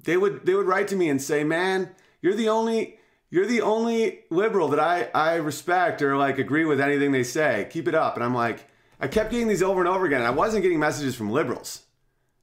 They 0.03 0.17
would 0.17 0.45
they 0.45 0.55
would 0.55 0.67
write 0.67 0.89
to 0.89 0.97
me 0.97 1.09
and 1.09 1.23
say, 1.23 1.45
"Man, 1.45 1.91
you're 2.21 2.35
the 2.35 2.49
only 2.49 2.99
you're 3.31 3.47
the 3.47 3.61
only 3.61 4.25
liberal 4.29 4.67
that 4.71 4.81
I 4.81 5.09
I 5.15 5.37
respect 5.37 6.03
or 6.03 6.17
like 6.17 6.39
agree 6.39 6.65
with 6.65 6.81
anything 6.81 7.13
they 7.13 7.23
say. 7.23 7.69
Keep 7.71 7.87
it 7.87 7.95
up." 7.95 8.17
And 8.17 8.25
I'm 8.25 8.35
like, 8.35 8.69
I 9.01 9.09
kept 9.09 9.31
getting 9.31 9.49
these 9.49 9.63
over 9.63 9.81
and 9.81 9.89
over 9.89 10.07
again. 10.07 10.21
And 10.21 10.27
I 10.27 10.33
wasn't 10.33 10.63
getting 10.63 10.79
messages 10.79 11.15
from 11.15 11.31
liberals. 11.31 11.83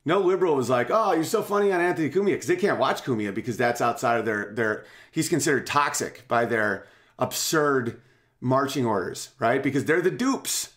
No 0.05 0.19
liberal 0.19 0.55
was 0.55 0.69
like, 0.69 0.89
"Oh, 0.91 1.13
you're 1.13 1.23
so 1.23 1.41
funny 1.41 1.71
on 1.71 1.81
Anthony 1.81 2.09
Cumia," 2.09 2.33
because 2.33 2.47
they 2.47 2.55
can't 2.55 2.79
watch 2.79 3.03
Cumia 3.03 3.33
because 3.33 3.57
that's 3.57 3.81
outside 3.81 4.19
of 4.19 4.25
their 4.25 4.53
their. 4.53 4.85
He's 5.11 5.29
considered 5.29 5.65
toxic 5.65 6.27
by 6.27 6.45
their 6.45 6.85
absurd 7.17 8.01
marching 8.39 8.85
orders, 8.85 9.29
right? 9.39 9.63
Because 9.63 9.85
they're 9.85 10.01
the 10.01 10.11
dupes. 10.11 10.73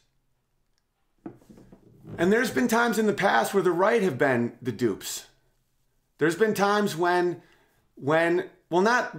And 2.16 2.32
there's 2.32 2.50
been 2.50 2.68
times 2.68 2.98
in 2.98 3.06
the 3.06 3.12
past 3.12 3.52
where 3.52 3.62
the 3.62 3.70
right 3.70 4.02
have 4.02 4.16
been 4.16 4.54
the 4.62 4.72
dupes. 4.72 5.26
There's 6.16 6.34
been 6.34 6.54
times 6.54 6.96
when, 6.96 7.42
when, 7.94 8.48
well, 8.70 8.82
not, 8.82 9.16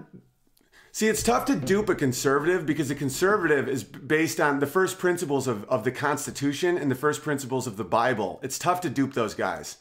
see, 0.91 1.07
it's 1.07 1.23
tough 1.23 1.45
to 1.45 1.55
dupe 1.55 1.89
a 1.89 1.95
conservative 1.95 2.65
because 2.65 2.89
a 2.91 2.95
conservative 2.95 3.67
is 3.67 3.83
based 3.83 4.39
on 4.39 4.59
the 4.59 4.67
first 4.67 4.99
principles 4.99 5.47
of, 5.47 5.63
of 5.65 5.83
the 5.83 5.91
Constitution 5.91 6.77
and 6.77 6.89
the 6.89 6.95
first 6.95 7.21
principles 7.21 7.67
of 7.67 7.77
the 7.77 7.83
Bible. 7.83 8.39
It's 8.43 8.59
tough 8.59 8.81
to 8.81 8.89
dupe 8.89 9.13
those 9.13 9.33
guys. 9.33 9.77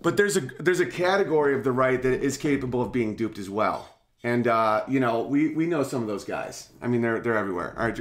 But 0.00 0.16
there's 0.16 0.36
a 0.36 0.40
there's 0.40 0.80
a 0.80 0.86
category 0.86 1.54
of 1.54 1.64
the 1.64 1.72
right 1.72 2.02
that 2.02 2.22
is 2.22 2.36
capable 2.36 2.82
of 2.82 2.92
being 2.92 3.14
duped 3.14 3.38
as 3.38 3.48
well. 3.48 3.88
And 4.24 4.46
uh, 4.46 4.84
you 4.88 5.00
know, 5.00 5.22
we 5.22 5.54
we 5.54 5.66
know 5.66 5.82
some 5.82 6.02
of 6.02 6.08
those 6.08 6.24
guys. 6.24 6.70
I 6.80 6.88
mean, 6.88 7.02
they're 7.02 7.20
they're 7.20 7.36
everywhere. 7.36 7.74
All 7.78 7.86
right, 7.86 8.00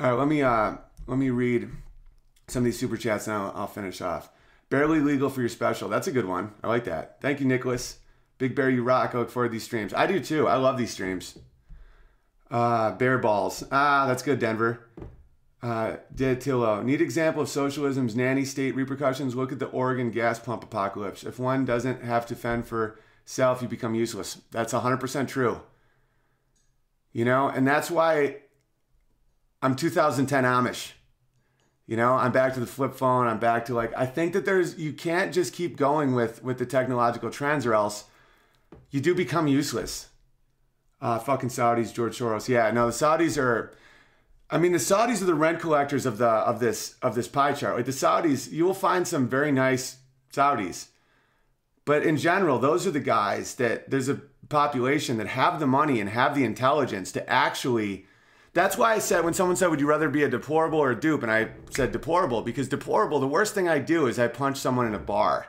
all 0.00 0.10
right. 0.10 0.18
Let 0.18 0.28
me 0.28 0.42
uh, 0.42 0.76
let 1.06 1.18
me 1.18 1.30
read 1.30 1.68
some 2.48 2.60
of 2.60 2.64
these 2.64 2.78
super 2.78 2.96
chats, 2.96 3.26
and 3.26 3.36
I'll, 3.36 3.52
I'll 3.54 3.66
finish 3.66 4.00
off. 4.00 4.30
Barely 4.70 5.00
legal 5.00 5.30
for 5.30 5.40
your 5.40 5.48
special. 5.48 5.88
That's 5.88 6.06
a 6.06 6.12
good 6.12 6.26
one. 6.26 6.52
I 6.62 6.68
like 6.68 6.84
that. 6.84 7.20
Thank 7.20 7.40
you, 7.40 7.46
Nicholas. 7.46 7.98
Big 8.38 8.54
Bear, 8.54 8.70
you 8.70 8.82
rock. 8.82 9.14
I 9.14 9.18
look 9.18 9.30
forward 9.30 9.48
to 9.48 9.52
these 9.52 9.64
streams. 9.64 9.94
I 9.94 10.06
do 10.06 10.20
too. 10.20 10.48
I 10.48 10.56
love 10.56 10.76
these 10.76 10.90
streams. 10.90 11.38
Uh, 12.50 12.92
bear 12.92 13.18
balls. 13.18 13.64
Ah, 13.72 14.06
that's 14.06 14.22
good, 14.22 14.38
Denver. 14.38 14.86
Uh, 15.62 15.96
Tillo. 16.14 16.82
Neat 16.82 17.00
example 17.00 17.42
of 17.42 17.48
socialism's 17.48 18.14
nanny 18.14 18.44
state 18.44 18.76
repercussions. 18.76 19.34
Look 19.34 19.50
at 19.50 19.58
the 19.58 19.66
Oregon 19.66 20.10
gas 20.10 20.38
pump 20.38 20.62
apocalypse. 20.62 21.24
If 21.24 21.38
one 21.38 21.64
doesn't 21.64 22.02
have 22.02 22.26
to 22.26 22.36
fend 22.36 22.66
for 22.66 22.98
self, 23.24 23.62
you 23.62 23.68
become 23.68 23.94
useless. 23.94 24.42
That's 24.50 24.74
100% 24.74 25.26
true. 25.26 25.62
You 27.12 27.24
know, 27.24 27.48
and 27.48 27.66
that's 27.66 27.90
why 27.90 28.36
I'm 29.62 29.74
2010 29.74 30.44
Amish. 30.44 30.92
You 31.86 31.96
know, 31.96 32.14
I'm 32.14 32.32
back 32.32 32.54
to 32.54 32.60
the 32.60 32.66
flip 32.66 32.94
phone. 32.94 33.26
I'm 33.26 33.38
back 33.38 33.64
to 33.66 33.74
like 33.74 33.92
I 33.96 34.06
think 34.06 34.32
that 34.32 34.44
there's 34.44 34.78
you 34.78 34.92
can't 34.92 35.32
just 35.32 35.52
keep 35.52 35.76
going 35.76 36.14
with 36.14 36.42
with 36.42 36.58
the 36.58 36.66
technological 36.66 37.30
trends 37.30 37.66
or 37.66 37.74
else 37.74 38.04
you 38.94 39.00
do 39.00 39.14
become 39.14 39.46
useless. 39.48 40.08
Uh 41.00 41.18
fucking 41.18 41.50
Saudis, 41.50 41.92
George 41.92 42.18
Soros. 42.18 42.48
Yeah, 42.48 42.70
no, 42.70 42.86
the 42.86 42.92
Saudis 42.92 43.36
are 43.36 43.74
I 44.50 44.58
mean 44.58 44.72
the 44.72 44.78
Saudis 44.78 45.20
are 45.22 45.26
the 45.26 45.34
rent 45.34 45.60
collectors 45.60 46.06
of 46.06 46.18
the 46.18 46.28
of 46.28 46.60
this 46.60 46.96
of 47.02 47.14
this 47.14 47.28
pie 47.28 47.52
chart. 47.52 47.76
Like 47.76 47.86
the 47.86 47.92
Saudis, 47.92 48.50
you 48.50 48.64
will 48.64 48.74
find 48.74 49.06
some 49.06 49.28
very 49.28 49.52
nice 49.52 49.98
Saudis 50.32 50.88
but 51.84 52.02
in 52.02 52.16
general, 52.16 52.58
those 52.58 52.86
are 52.86 52.90
the 52.90 53.00
guys 53.00 53.56
that 53.56 53.90
there's 53.90 54.08
a 54.08 54.20
population 54.48 55.18
that 55.18 55.26
have 55.28 55.60
the 55.60 55.66
money 55.66 56.00
and 56.00 56.10
have 56.10 56.34
the 56.34 56.44
intelligence 56.44 57.12
to 57.12 57.28
actually. 57.28 58.06
That's 58.54 58.78
why 58.78 58.94
I 58.94 59.00
said 59.00 59.24
when 59.24 59.34
someone 59.34 59.56
said, 59.56 59.68
"Would 59.68 59.80
you 59.80 59.88
rather 59.88 60.08
be 60.08 60.22
a 60.22 60.28
deplorable 60.28 60.78
or 60.78 60.92
a 60.92 61.00
dupe?" 61.00 61.22
and 61.22 61.32
I 61.32 61.50
said 61.70 61.92
deplorable 61.92 62.42
because 62.42 62.68
deplorable. 62.68 63.18
The 63.20 63.26
worst 63.26 63.54
thing 63.54 63.68
I 63.68 63.80
do 63.80 64.06
is 64.06 64.18
I 64.18 64.28
punch 64.28 64.58
someone 64.58 64.86
in 64.86 64.94
a 64.94 64.98
bar. 64.98 65.46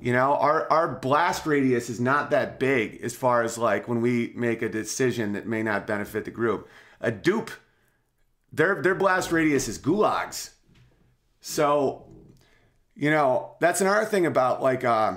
You 0.00 0.12
know, 0.12 0.34
our 0.34 0.70
our 0.70 0.88
blast 0.88 1.46
radius 1.46 1.88
is 1.88 2.00
not 2.00 2.30
that 2.30 2.58
big 2.58 3.00
as 3.02 3.14
far 3.14 3.42
as 3.42 3.56
like 3.56 3.88
when 3.88 4.00
we 4.00 4.32
make 4.34 4.62
a 4.62 4.68
decision 4.68 5.32
that 5.32 5.46
may 5.46 5.62
not 5.62 5.86
benefit 5.86 6.24
the 6.24 6.30
group. 6.30 6.68
A 7.00 7.10
dupe, 7.10 7.50
their 8.52 8.82
their 8.82 8.94
blast 8.94 9.32
radius 9.32 9.68
is 9.68 9.78
gulags. 9.78 10.50
So, 11.40 12.06
you 12.94 13.10
know, 13.10 13.56
that's 13.60 13.80
another 13.80 14.04
thing 14.04 14.26
about 14.26 14.62
like. 14.62 14.84
Uh, 14.84 15.16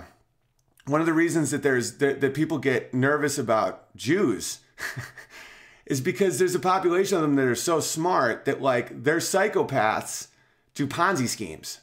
one 0.89 1.01
of 1.01 1.07
the 1.07 1.13
reasons 1.13 1.51
that 1.51 1.63
there's 1.63 1.97
that, 1.97 2.19
that 2.21 2.34
people 2.34 2.57
get 2.57 2.93
nervous 2.93 3.38
about 3.38 3.95
Jews 3.95 4.59
is 5.86 6.01
because 6.01 6.39
there's 6.39 6.55
a 6.55 6.59
population 6.59 7.17
of 7.17 7.21
them 7.21 7.36
that 7.36 7.45
are 7.45 7.55
so 7.55 7.80
smart 7.80 8.45
that 8.45 8.61
like 8.61 9.03
they're 9.03 9.17
psychopaths 9.17 10.27
do 10.73 10.88
Ponzi 10.88 11.27
schemes. 11.27 11.82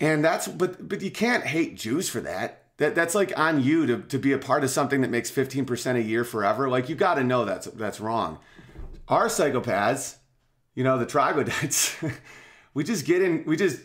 And 0.00 0.24
that's 0.24 0.48
but 0.48 0.88
but 0.88 1.00
you 1.00 1.12
can't 1.12 1.44
hate 1.44 1.76
Jews 1.76 2.08
for 2.08 2.20
that. 2.22 2.64
That 2.78 2.96
that's 2.96 3.14
like 3.14 3.38
on 3.38 3.62
you 3.62 3.86
to, 3.86 3.98
to 3.98 4.18
be 4.18 4.32
a 4.32 4.38
part 4.38 4.64
of 4.64 4.70
something 4.70 5.02
that 5.02 5.10
makes 5.10 5.30
15% 5.30 5.96
a 5.96 6.02
year 6.02 6.24
forever. 6.24 6.68
Like 6.68 6.88
you 6.88 6.96
got 6.96 7.14
to 7.14 7.24
know 7.24 7.44
that's 7.44 7.66
that's 7.66 8.00
wrong. 8.00 8.38
Our 9.06 9.26
psychopaths, 9.26 10.16
you 10.74 10.82
know, 10.82 10.98
the 10.98 11.06
troglodytes, 11.06 11.96
we 12.74 12.82
just 12.82 13.04
get 13.04 13.22
in, 13.22 13.44
we 13.44 13.56
just 13.56 13.80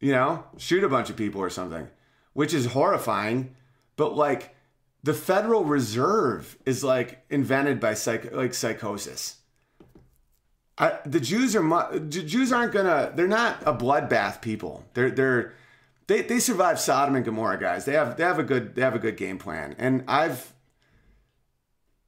you 0.00 0.12
know, 0.12 0.44
shoot 0.58 0.82
a 0.82 0.88
bunch 0.88 1.08
of 1.08 1.16
people 1.16 1.40
or 1.40 1.48
something 1.48 1.88
which 2.32 2.54
is 2.54 2.66
horrifying. 2.66 3.54
But 3.96 4.16
like 4.16 4.54
the 5.02 5.14
Federal 5.14 5.64
Reserve 5.64 6.56
is 6.64 6.82
like 6.82 7.24
invented 7.30 7.80
by 7.80 7.94
psych- 7.94 8.32
like 8.32 8.54
psychosis. 8.54 9.36
I, 10.78 10.98
the 11.04 11.20
Jews 11.20 11.54
are 11.54 11.62
mu- 11.62 12.00
Jews 12.08 12.52
aren't 12.52 12.72
gonna. 12.72 13.12
They're 13.14 13.28
not 13.28 13.62
a 13.66 13.74
bloodbath 13.74 14.40
people. 14.40 14.84
They're 14.94 15.10
they're 15.10 15.54
they 16.06 16.22
they 16.22 16.40
survive 16.40 16.80
Sodom 16.80 17.14
and 17.14 17.24
Gomorrah, 17.24 17.60
guys. 17.60 17.84
They 17.84 17.92
have 17.92 18.16
they 18.16 18.24
have 18.24 18.38
a 18.38 18.42
good 18.42 18.74
they 18.74 18.82
have 18.82 18.94
a 18.94 18.98
good 18.98 19.16
game 19.16 19.38
plan. 19.38 19.74
And 19.78 20.04
I've 20.08 20.52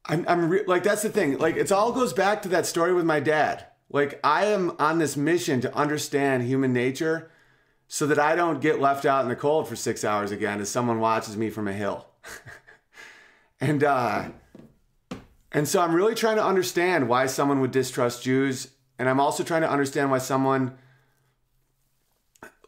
I'm 0.07 0.25
I'm 0.29 0.49
re- 0.49 0.65
like 0.67 0.83
that's 0.83 1.03
the 1.03 1.11
thing. 1.11 1.39
Like 1.39 1.57
it 1.57 1.71
all 1.73 1.93
goes 1.93 2.12
back 2.12 2.43
to 2.43 2.49
that 2.51 2.67
story 2.67 2.93
with 2.93 3.05
my 3.05 3.21
dad. 3.21 3.67
Like 3.91 4.19
I 4.25 4.47
am 4.47 4.75
on 4.79 4.99
this 4.99 5.17
mission 5.17 5.61
to 5.61 5.75
understand 5.75 6.43
human 6.43 6.73
nature 6.73 7.31
so 7.87 8.07
that 8.07 8.19
I 8.19 8.35
don't 8.35 8.61
get 8.61 8.81
left 8.81 9.05
out 9.05 9.23
in 9.23 9.29
the 9.29 9.37
cold 9.37 9.69
for 9.69 9.77
six 9.77 10.05
hours 10.05 10.31
again 10.31 10.61
as 10.61 10.69
someone 10.69 11.01
watches 11.01 11.37
me 11.37 11.51
from 11.51 11.69
a 11.69 11.73
hill. 11.73 12.07
and 13.61 13.85
uh, 13.85 14.29
and 15.55 15.66
so 15.68 15.80
I'm 15.80 15.94
really 15.94 16.14
trying 16.14 16.36
to 16.36 16.44
understand 16.44 17.09
why 17.09 17.26
someone 17.26 17.61
would 17.61 17.70
distrust 17.70 18.24
Jews, 18.24 18.68
and 18.98 19.09
I'm 19.09 19.20
also 19.20 19.44
trying 19.44 19.62
to 19.62 19.70
understand 19.70 20.11
why 20.11 20.18
someone 20.18 20.76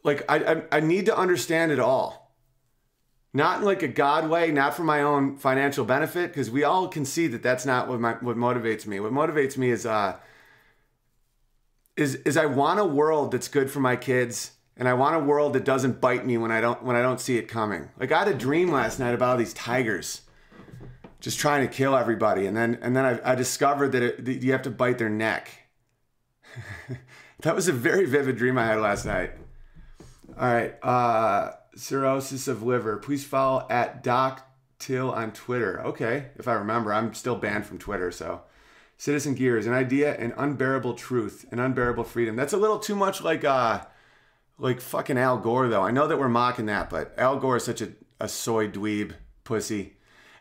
like 0.05 0.25
I 0.31 0.37
I, 0.37 0.63
I 0.73 0.81
need 0.81 1.07
to 1.07 1.17
understand 1.17 1.73
it 1.73 1.81
all. 1.81 2.35
Not 3.35 3.59
in 3.59 3.65
like 3.67 3.83
a 3.83 3.89
God 3.89 4.31
way, 4.31 4.51
not 4.51 4.75
for 4.75 4.85
my 4.85 5.03
own 5.03 5.37
financial 5.37 5.85
benefit, 5.85 6.29
because 6.29 6.51
we 6.51 6.65
all 6.65 6.89
can 6.89 7.05
see 7.05 7.27
that 7.27 7.43
that's 7.43 7.67
not 7.67 7.87
what 7.89 8.01
my, 8.01 8.13
what 8.13 8.37
motivates 8.37 8.87
me. 8.87 8.99
What 9.01 9.13
motivates 9.13 9.59
me 9.59 9.71
is 9.71 9.85
uh, 9.85 10.17
is 11.97 12.15
is 12.17 12.37
I 12.37 12.47
want 12.47 12.81
a 12.81 12.85
world 12.85 13.33
that's 13.33 13.49
good 13.49 13.71
for 13.71 13.81
my 13.81 13.97
kids 13.97 14.53
and 14.77 14.89
I 14.89 14.95
want 14.95 15.17
a 15.17 15.21
world 15.21 15.55
that 15.55 15.65
doesn't 15.65 16.01
bite 16.01 16.27
me 16.27 16.37
when 16.37 16.53
I 16.53 16.61
don't 16.61 16.83
when 16.83 16.97
I 16.97 17.03
don't 17.03 17.21
see 17.21 17.37
it 17.37 17.49
coming. 17.49 17.89
Like 17.99 18.13
I 18.13 18.21
had 18.21 18.29
a 18.29 18.35
dream 18.35 18.71
last 18.71 19.01
night 19.01 19.15
about 19.15 19.31
all 19.31 19.37
these 19.37 19.55
tigers 19.55 20.23
just 21.21 21.39
trying 21.39 21.67
to 21.67 21.73
kill 21.73 21.97
everybody, 21.97 22.47
and 22.47 22.57
then 22.57 22.79
and 22.83 22.97
then 22.97 23.05
I, 23.05 23.33
I 23.33 23.35
discovered 23.35 23.93
that, 23.93 24.03
it, 24.03 24.25
that 24.25 24.43
you 24.43 24.53
have 24.53 24.63
to 24.63 24.71
bite 24.71 24.99
their 24.99 25.09
neck. 25.09 25.51
that 27.41 27.55
was 27.55 27.69
a 27.69 27.73
very 27.73 28.07
vivid 28.07 28.37
dream 28.37 28.59
I 28.59 28.67
had 28.67 28.81
last 28.81 29.05
night. 29.05 29.33
All 30.39 30.53
right, 30.53 30.75
uh, 30.85 31.53
cirrhosis 31.75 32.49
of 32.49 32.63
liver. 32.63 32.99
Please 32.99 33.25
follow 33.25 33.67
at 33.71 34.03
Doc 34.03 34.47
Till 34.79 35.11
on 35.11 35.33
Twitter. 35.33 35.81
Okay, 35.81 36.27
if 36.37 36.47
I 36.47 36.53
remember, 36.55 36.93
I'm 36.93 37.15
still 37.15 37.37
banned 37.37 37.67
from 37.67 37.79
Twitter, 37.79 38.11
so. 38.11 38.43
Citizen 38.99 39.35
Gears, 39.35 39.67
an 39.67 39.75
idea, 39.75 40.17
an 40.17 40.33
unbearable 40.39 40.95
truth, 40.95 41.45
an 41.51 41.59
unbearable 41.59 42.05
freedom. 42.05 42.35
That's 42.35 42.55
a 42.55 42.57
little 42.57 42.79
too 42.79 42.97
much 42.97 43.23
like 43.23 43.45
uh 43.45 43.81
like 44.59 44.81
fucking 44.81 45.19
Al 45.19 45.39
Gore 45.39 45.69
though. 45.69 45.83
I 45.83 45.91
know 45.91 46.07
that 46.07 46.19
we're 46.19 46.29
mocking 46.29 46.67
that, 46.67 46.91
but 46.91 47.15
Al 47.19 47.39
Gore 47.39 47.57
is 47.57 47.65
such 47.65 47.83
a, 47.83 47.93
a 48.21 48.29
soy 48.29 48.69
dweeb 48.69 49.13
pussy. 49.45 49.96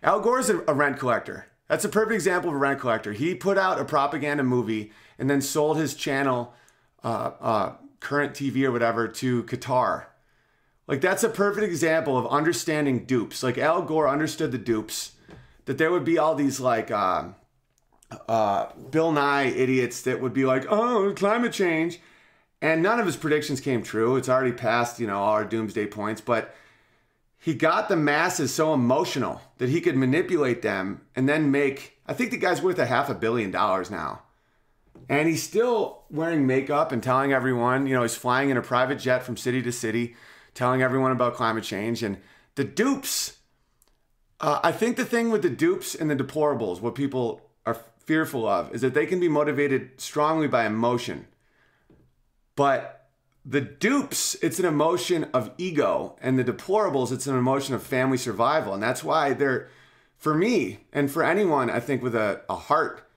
Al 0.06 0.20
Gore 0.20 0.39
is 0.39 0.49
a, 0.51 0.58
rent 0.58 0.99
collector. 0.99 1.47
That's 1.68 1.84
a 1.84 1.89
perfect 1.89 2.14
example 2.14 2.51
of 2.51 2.56
a 2.56 2.60
rent 2.60 2.80
collector. 2.80 3.12
He 3.12 3.34
put 3.34 3.58
out 3.58 3.82
a 3.82 3.86
propaganda 3.86 4.43
movie 4.43 4.91
and 5.18 5.28
then 5.28 5.41
sold 5.41 5.78
his 5.78 5.95
channel, 5.95 6.53
uh, 7.03 7.32
uh, 7.41 7.74
current 8.01 8.34
TV 8.34 8.66
or 8.66 8.72
whatever, 8.72 9.08
to 9.08 9.43
Qatar. 9.43 10.06
Like 10.86 11.01
that's 11.01 11.24
a 11.24 11.30
perfect 11.30 11.66
example 11.66 12.20
of 12.20 12.28
understanding 12.28 13.06
dupes. 13.06 13.41
Like 13.41 13.58
Al 13.58 13.82
Gore 13.82 14.08
understood 14.08 14.51
the 14.51 14.60
dupes, 14.60 15.14
that 15.66 15.80
there 15.80 15.91
would 15.91 16.06
be 16.06 16.20
all 16.20 16.36
these 16.36 16.60
like 16.60 16.91
uh, 16.91 17.30
uh, 18.28 18.68
Bill 18.91 19.12
Nye 19.12 19.45
idiots 19.45 20.03
that 20.03 20.22
would 20.22 20.34
be 20.34 20.45
like, 20.45 20.68
oh, 20.70 21.14
climate 21.16 21.51
change. 21.51 21.99
And 22.62 22.84
none 22.84 22.99
of 22.99 23.08
his 23.08 23.18
predictions 23.18 23.60
came 23.60 23.82
true. 23.82 24.18
It's 24.18 24.30
already 24.30 24.51
past, 24.51 24.99
you 24.99 25.08
know, 25.08 25.24
our 25.24 25.43
doomsday 25.43 25.88
points. 25.88 26.22
But 26.22 26.56
he 27.45 27.53
got 27.53 27.89
the 27.89 27.95
masses 27.95 28.51
so 28.51 28.73
emotional 28.73 29.39
that 29.59 29.69
he 29.69 29.79
could 29.79 29.95
manipulate 29.95 30.63
them 30.63 31.01
and 31.15 31.29
then 31.29 31.51
make, 31.51 31.99
I 32.07 32.13
think 32.13 32.31
the 32.31 32.37
guy's 32.37 32.59
worth 32.59 32.79
a 32.79 32.87
half 32.87 33.07
a 33.07 33.13
billion 33.13 33.51
dollars 33.51 33.91
now. 33.91 34.23
And 35.07 35.29
he's 35.29 35.43
still 35.43 36.05
wearing 36.09 36.47
makeup 36.47 36.91
and 36.91 37.03
telling 37.03 37.33
everyone, 37.33 37.85
you 37.85 37.93
know, 37.93 38.01
he's 38.01 38.15
flying 38.15 38.49
in 38.49 38.57
a 38.57 38.63
private 38.63 38.95
jet 38.95 39.21
from 39.21 39.37
city 39.37 39.61
to 39.61 39.71
city, 39.71 40.15
telling 40.55 40.81
everyone 40.81 41.11
about 41.11 41.35
climate 41.35 41.63
change. 41.63 42.01
And 42.01 42.17
the 42.55 42.63
dupes, 42.63 43.37
uh, 44.39 44.59
I 44.63 44.71
think 44.71 44.97
the 44.97 45.05
thing 45.05 45.29
with 45.29 45.43
the 45.43 45.51
dupes 45.51 45.93
and 45.93 46.09
the 46.09 46.15
deplorables, 46.15 46.81
what 46.81 46.95
people 46.95 47.47
are 47.63 47.77
fearful 47.99 48.47
of, 48.47 48.73
is 48.73 48.81
that 48.81 48.95
they 48.95 49.05
can 49.05 49.19
be 49.19 49.29
motivated 49.29 50.01
strongly 50.01 50.47
by 50.47 50.65
emotion. 50.65 51.27
But 52.55 52.94
the 53.45 53.61
dupes, 53.61 54.35
it's 54.41 54.59
an 54.59 54.65
emotion 54.65 55.25
of 55.33 55.51
ego, 55.57 56.17
and 56.19 56.39
the 56.39 56.43
deplorables, 56.43 57.11
it's 57.11 57.27
an 57.27 57.37
emotion 57.37 57.75
of 57.75 57.83
family 57.83 58.17
survival. 58.17 58.73
And 58.73 58.81
that's 58.81 59.03
why 59.03 59.33
they're, 59.33 59.69
for 60.17 60.33
me 60.33 60.79
and 60.91 61.11
for 61.11 61.23
anyone, 61.23 61.69
I 61.69 61.79
think, 61.79 62.01
with 62.01 62.15
a, 62.15 62.41
a 62.49 62.55
heart, 62.55 63.07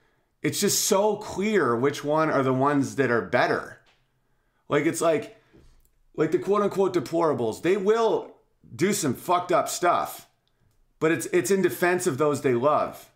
it's 0.43 0.59
just 0.59 0.85
so 0.85 1.15
clear 1.15 1.75
which 1.75 2.03
one 2.03 2.29
are 2.29 2.43
the 2.43 2.53
ones 2.53 2.95
that 2.97 3.09
are 3.09 3.21
better. 3.21 3.79
Like, 4.69 4.85
it's 4.85 5.01
like, 5.01 5.37
like 6.15 6.31
the 6.31 6.39
quote 6.39 6.61
unquote 6.61 6.93
deplorables, 6.93 7.63
they 7.63 7.75
will 7.77 8.35
do 8.75 8.93
some 8.93 9.15
fucked 9.15 9.51
up 9.51 9.67
stuff, 9.67 10.27
but 10.99 11.11
it's 11.11 11.25
it's 11.27 11.49
in 11.49 11.61
defense 11.61 12.05
of 12.05 12.17
those 12.17 12.41
they 12.41 12.53
love. 12.53 13.08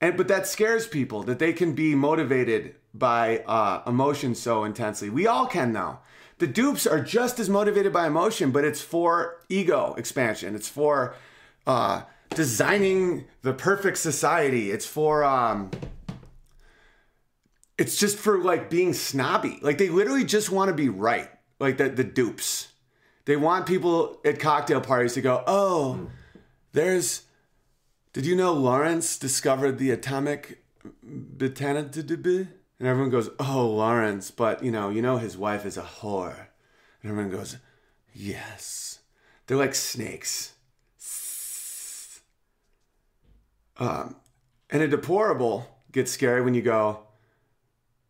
And 0.00 0.16
but 0.16 0.28
that 0.28 0.46
scares 0.46 0.86
people 0.86 1.22
that 1.24 1.38
they 1.38 1.52
can 1.52 1.74
be 1.74 1.94
motivated 1.94 2.74
by 2.94 3.38
uh, 3.46 3.82
emotion 3.86 4.34
so 4.34 4.64
intensely. 4.64 5.10
We 5.10 5.26
all 5.26 5.46
can 5.46 5.72
though. 5.72 5.98
The 6.38 6.46
dupes 6.46 6.86
are 6.86 7.00
just 7.00 7.38
as 7.38 7.50
motivated 7.50 7.92
by 7.92 8.06
emotion, 8.06 8.50
but 8.50 8.64
it's 8.64 8.80
for 8.80 9.42
ego 9.50 9.94
expansion. 9.98 10.54
It's 10.54 10.68
for 10.68 11.14
uh, 11.66 12.02
designing 12.30 13.26
the 13.42 13.52
perfect 13.52 13.98
society. 13.98 14.70
It's 14.70 14.86
for 14.86 15.22
um, 15.22 15.70
it's 17.76 17.98
just 17.98 18.16
for 18.16 18.38
like 18.38 18.70
being 18.70 18.94
snobby. 18.94 19.58
Like 19.60 19.76
they 19.76 19.90
literally 19.90 20.24
just 20.24 20.50
want 20.50 20.68
to 20.68 20.74
be 20.74 20.88
right. 20.88 21.28
Like 21.58 21.76
the 21.76 21.90
the 21.90 22.04
dupes. 22.04 22.68
They 23.26 23.36
want 23.36 23.66
people 23.66 24.18
at 24.24 24.40
cocktail 24.40 24.80
parties 24.80 25.12
to 25.14 25.20
go, 25.20 25.44
"Oh, 25.46 26.08
there's 26.72 27.22
did 28.12 28.26
you 28.26 28.34
know 28.34 28.52
Lawrence 28.52 29.16
discovered 29.16 29.78
the 29.78 29.90
atomic 29.90 30.64
botanidb? 31.06 32.48
And 32.78 32.88
everyone 32.88 33.10
goes, 33.10 33.30
"Oh, 33.38 33.68
Lawrence," 33.68 34.30
but 34.30 34.64
you 34.64 34.70
know, 34.70 34.88
you 34.88 35.02
know 35.02 35.18
his 35.18 35.36
wife 35.36 35.64
is 35.64 35.76
a 35.76 35.82
whore. 35.82 36.48
And 37.02 37.10
everyone 37.12 37.30
goes, 37.30 37.58
"Yes." 38.12 39.00
They're 39.46 39.56
like 39.56 39.74
snakes. 39.74 40.54
Um, 43.76 44.16
and 44.68 44.82
a 44.82 44.88
deplorable 44.88 45.66
gets 45.92 46.10
scary 46.10 46.42
when 46.42 46.54
you 46.54 46.62
go, 46.62 47.06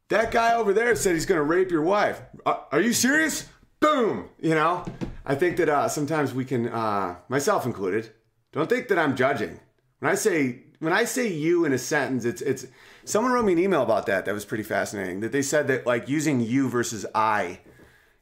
"That 0.09 0.31
guy 0.31 0.55
over 0.55 0.73
there 0.73 0.95
said 0.97 1.15
he's 1.15 1.27
going 1.27 1.39
to 1.39 1.45
rape 1.45 1.71
your 1.71 1.83
wife. 1.83 2.23
Uh, 2.47 2.61
are 2.73 2.81
you 2.81 2.93
serious?" 2.93 3.49
Boom. 3.81 4.29
You 4.41 4.55
know, 4.55 4.85
I 5.25 5.35
think 5.35 5.57
that 5.57 5.69
uh, 5.69 5.89
sometimes 5.89 6.35
we 6.35 6.45
can, 6.45 6.69
uh, 6.69 7.17
myself 7.29 7.65
included, 7.65 8.11
don't 8.53 8.69
think 8.69 8.89
that 8.89 8.99
I'm 8.99 9.17
judging. 9.17 9.59
When 10.01 10.11
I 10.11 10.15
say 10.15 10.63
when 10.81 10.93
I 10.93 11.05
say 11.05 11.29
you 11.29 11.65
in 11.65 11.73
a 11.73 11.79
sentence, 11.79 12.25
it's 12.25 12.43
it's 12.43 12.67
someone 13.05 13.33
wrote 13.33 13.45
me 13.45 13.53
an 13.53 13.59
email 13.59 13.83
about 13.83 14.07
that. 14.07 14.25
That 14.25 14.35
was 14.35 14.45
pretty 14.45 14.65
fascinating. 14.65 15.21
That 15.21 15.31
they 15.31 15.43
said 15.43 15.69
that 15.69 15.87
like 15.87 16.09
using 16.09 16.41
you 16.41 16.69
versus 16.69 17.07
I 17.15 17.61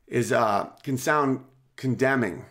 is 0.06 0.32
uh 0.32 0.70
can 0.82 0.98
sound 0.98 1.44
condemning. 1.76 2.44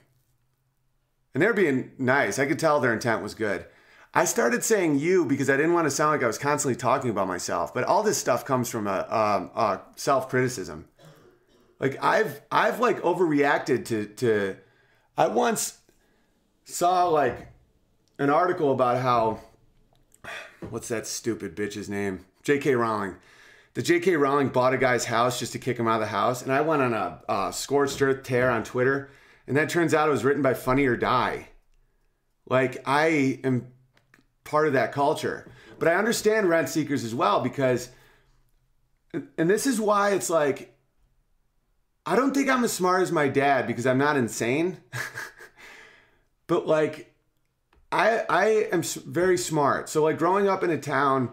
And 1.34 1.44
they're 1.44 1.54
being 1.54 1.92
nice. 2.00 2.40
I 2.40 2.48
could 2.48 2.58
tell 2.58 2.80
their 2.80 2.94
intent 2.94 3.22
was 3.22 3.36
good. 3.36 3.66
I 4.14 4.26
started 4.26 4.64
saying 4.64 4.98
you 4.98 5.26
because 5.26 5.50
I 5.50 5.58
didn't 5.58 5.74
want 5.74 5.86
to 5.86 5.92
sound 5.92 6.14
like 6.14 6.24
I 6.24 6.28
was 6.28 6.40
constantly 6.40 6.76
talking 6.76 7.12
about 7.12 7.28
myself. 7.28 7.74
But 7.74 7.84
all 7.84 8.02
this 8.02 8.18
stuff 8.18 8.46
comes 8.46 8.70
from 8.70 8.88
a, 8.88 8.90
a 8.92 9.82
self 9.98 10.30
criticism. 10.30 10.88
Like 11.80 12.02
I've 12.04 12.42
I've 12.52 12.80
like 12.80 13.02
overreacted 13.02 13.86
to 13.86 14.06
to. 14.06 14.56
I 15.18 15.28
once 15.28 15.80
saw 16.64 17.08
like 17.10 17.50
an 18.20 18.30
article 18.30 18.72
about 18.72 19.02
how 19.02 19.40
what's 20.70 20.88
that 20.88 21.08
stupid 21.08 21.56
bitch's 21.56 21.90
name? 21.90 22.26
J.K. 22.44 22.76
Rowling. 22.76 23.16
The 23.74 23.82
J.K. 23.82 24.16
Rowling 24.16 24.50
bought 24.50 24.74
a 24.74 24.78
guy's 24.78 25.06
house 25.06 25.40
just 25.40 25.52
to 25.52 25.60
kick 25.60 25.78
him 25.78 25.88
out 25.88 25.96
of 25.96 26.02
the 26.02 26.08
house, 26.08 26.42
and 26.42 26.52
I 26.52 26.62
went 26.62 26.82
on 26.82 26.94
a, 26.94 27.22
a 27.30 27.54
scorched 27.54 28.02
earth 28.02 28.24
tear 28.24 28.50
on 28.50 28.64
Twitter, 28.64 29.12
and 29.46 29.56
that 29.56 29.70
turns 29.70 29.94
out 29.94 30.08
it 30.08 30.12
was 30.12 30.24
written 30.24 30.42
by 30.42 30.54
Funny 30.54 30.86
or 30.86 30.98
Die. 30.98 31.50
Like 32.50 32.82
I 32.86 33.40
am 33.44 33.68
part 34.44 34.68
of 34.68 34.74
that 34.74 34.92
culture, 34.92 35.52
but 35.78 35.88
I 35.88 35.96
understand 35.96 36.50
rent 36.50 36.70
seekers 36.70 37.04
as 37.04 37.14
well 37.14 37.42
because, 37.42 37.90
and 39.14 39.50
this 39.50 39.68
is 39.68 39.80
why 39.80 40.12
it's 40.12 40.30
like. 40.30 40.74
I 42.10 42.16
don't 42.16 42.34
think 42.34 42.50
I'm 42.50 42.64
as 42.64 42.72
smart 42.72 43.02
as 43.02 43.12
my 43.12 43.28
dad 43.28 43.68
because 43.68 43.86
I'm 43.86 43.98
not 43.98 44.16
insane. 44.16 44.78
but 46.48 46.66
like 46.66 47.14
I 47.92 48.24
I 48.30 48.46
am 48.72 48.84
very 48.84 49.38
smart. 49.38 49.90
So 49.90 50.04
like 50.04 50.18
growing 50.18 50.48
up 50.48 50.64
in 50.64 50.70
a 50.70 50.78
town 50.78 51.32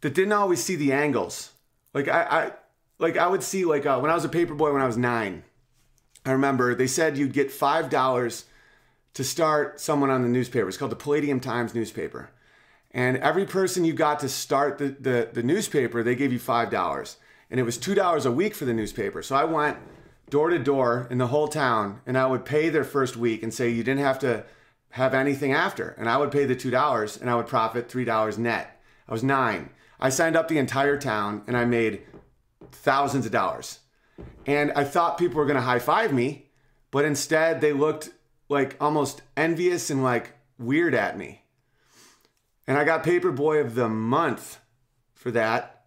that 0.00 0.14
didn't 0.14 0.32
always 0.32 0.62
see 0.62 0.76
the 0.76 0.92
angles. 0.92 1.52
Like 1.92 2.08
I, 2.08 2.22
I 2.22 2.52
like 2.98 3.16
I 3.16 3.26
would 3.26 3.42
see 3.42 3.64
like 3.64 3.86
uh, 3.86 3.98
when 3.98 4.10
I 4.10 4.14
was 4.14 4.24
a 4.24 4.28
paper 4.28 4.54
boy 4.54 4.72
when 4.72 4.82
I 4.82 4.86
was 4.86 4.96
nine. 4.96 5.44
I 6.24 6.32
remember 6.32 6.74
they 6.74 6.86
said 6.86 7.18
you'd 7.18 7.32
get 7.32 7.50
five 7.50 7.90
dollars 7.90 8.44
to 9.14 9.24
start 9.24 9.80
someone 9.80 10.10
on 10.10 10.22
the 10.22 10.28
newspaper. 10.28 10.68
It's 10.68 10.76
called 10.76 10.90
the 10.90 10.96
Palladium 10.96 11.40
Times 11.40 11.74
newspaper. 11.74 12.30
And 12.90 13.16
every 13.18 13.46
person 13.46 13.84
you 13.84 13.92
got 13.92 14.20
to 14.20 14.28
start 14.28 14.78
the, 14.78 14.88
the, 14.88 15.28
the 15.32 15.42
newspaper, 15.42 16.02
they 16.02 16.14
gave 16.14 16.32
you 16.32 16.38
$5. 16.38 17.16
And 17.50 17.60
it 17.60 17.62
was 17.62 17.78
$2 17.78 18.26
a 18.26 18.30
week 18.30 18.54
for 18.54 18.64
the 18.64 18.74
newspaper. 18.74 19.22
So 19.22 19.36
I 19.36 19.44
went 19.44 19.78
door 20.30 20.50
to 20.50 20.58
door 20.58 21.06
in 21.10 21.18
the 21.18 21.28
whole 21.28 21.48
town 21.48 22.00
and 22.06 22.18
I 22.18 22.26
would 22.26 22.44
pay 22.44 22.68
their 22.68 22.84
first 22.84 23.16
week 23.16 23.42
and 23.42 23.52
say 23.52 23.68
you 23.68 23.84
didn't 23.84 24.04
have 24.04 24.18
to 24.20 24.44
have 24.94 25.12
anything 25.12 25.52
after. 25.52 25.88
And 25.98 26.08
I 26.08 26.16
would 26.16 26.30
pay 26.30 26.44
the 26.44 26.54
$2 26.54 27.20
and 27.20 27.28
I 27.28 27.34
would 27.34 27.48
profit 27.48 27.88
$3 27.88 28.38
net. 28.38 28.80
I 29.08 29.12
was 29.12 29.24
nine. 29.24 29.70
I 29.98 30.08
signed 30.08 30.36
up 30.36 30.46
the 30.46 30.58
entire 30.58 30.96
town 30.96 31.42
and 31.48 31.56
I 31.56 31.64
made 31.64 32.02
thousands 32.70 33.26
of 33.26 33.32
dollars. 33.32 33.80
And 34.46 34.70
I 34.76 34.84
thought 34.84 35.18
people 35.18 35.38
were 35.38 35.46
going 35.46 35.56
to 35.56 35.62
high 35.62 35.80
five 35.80 36.12
me, 36.12 36.50
but 36.92 37.04
instead 37.04 37.60
they 37.60 37.72
looked 37.72 38.10
like 38.48 38.76
almost 38.80 39.22
envious 39.36 39.90
and 39.90 40.04
like 40.04 40.36
weird 40.60 40.94
at 40.94 41.18
me. 41.18 41.42
And 42.68 42.78
I 42.78 42.84
got 42.84 43.02
Paper 43.02 43.32
Boy 43.32 43.58
of 43.58 43.74
the 43.74 43.88
Month 43.88 44.60
for 45.12 45.32
that. 45.32 45.86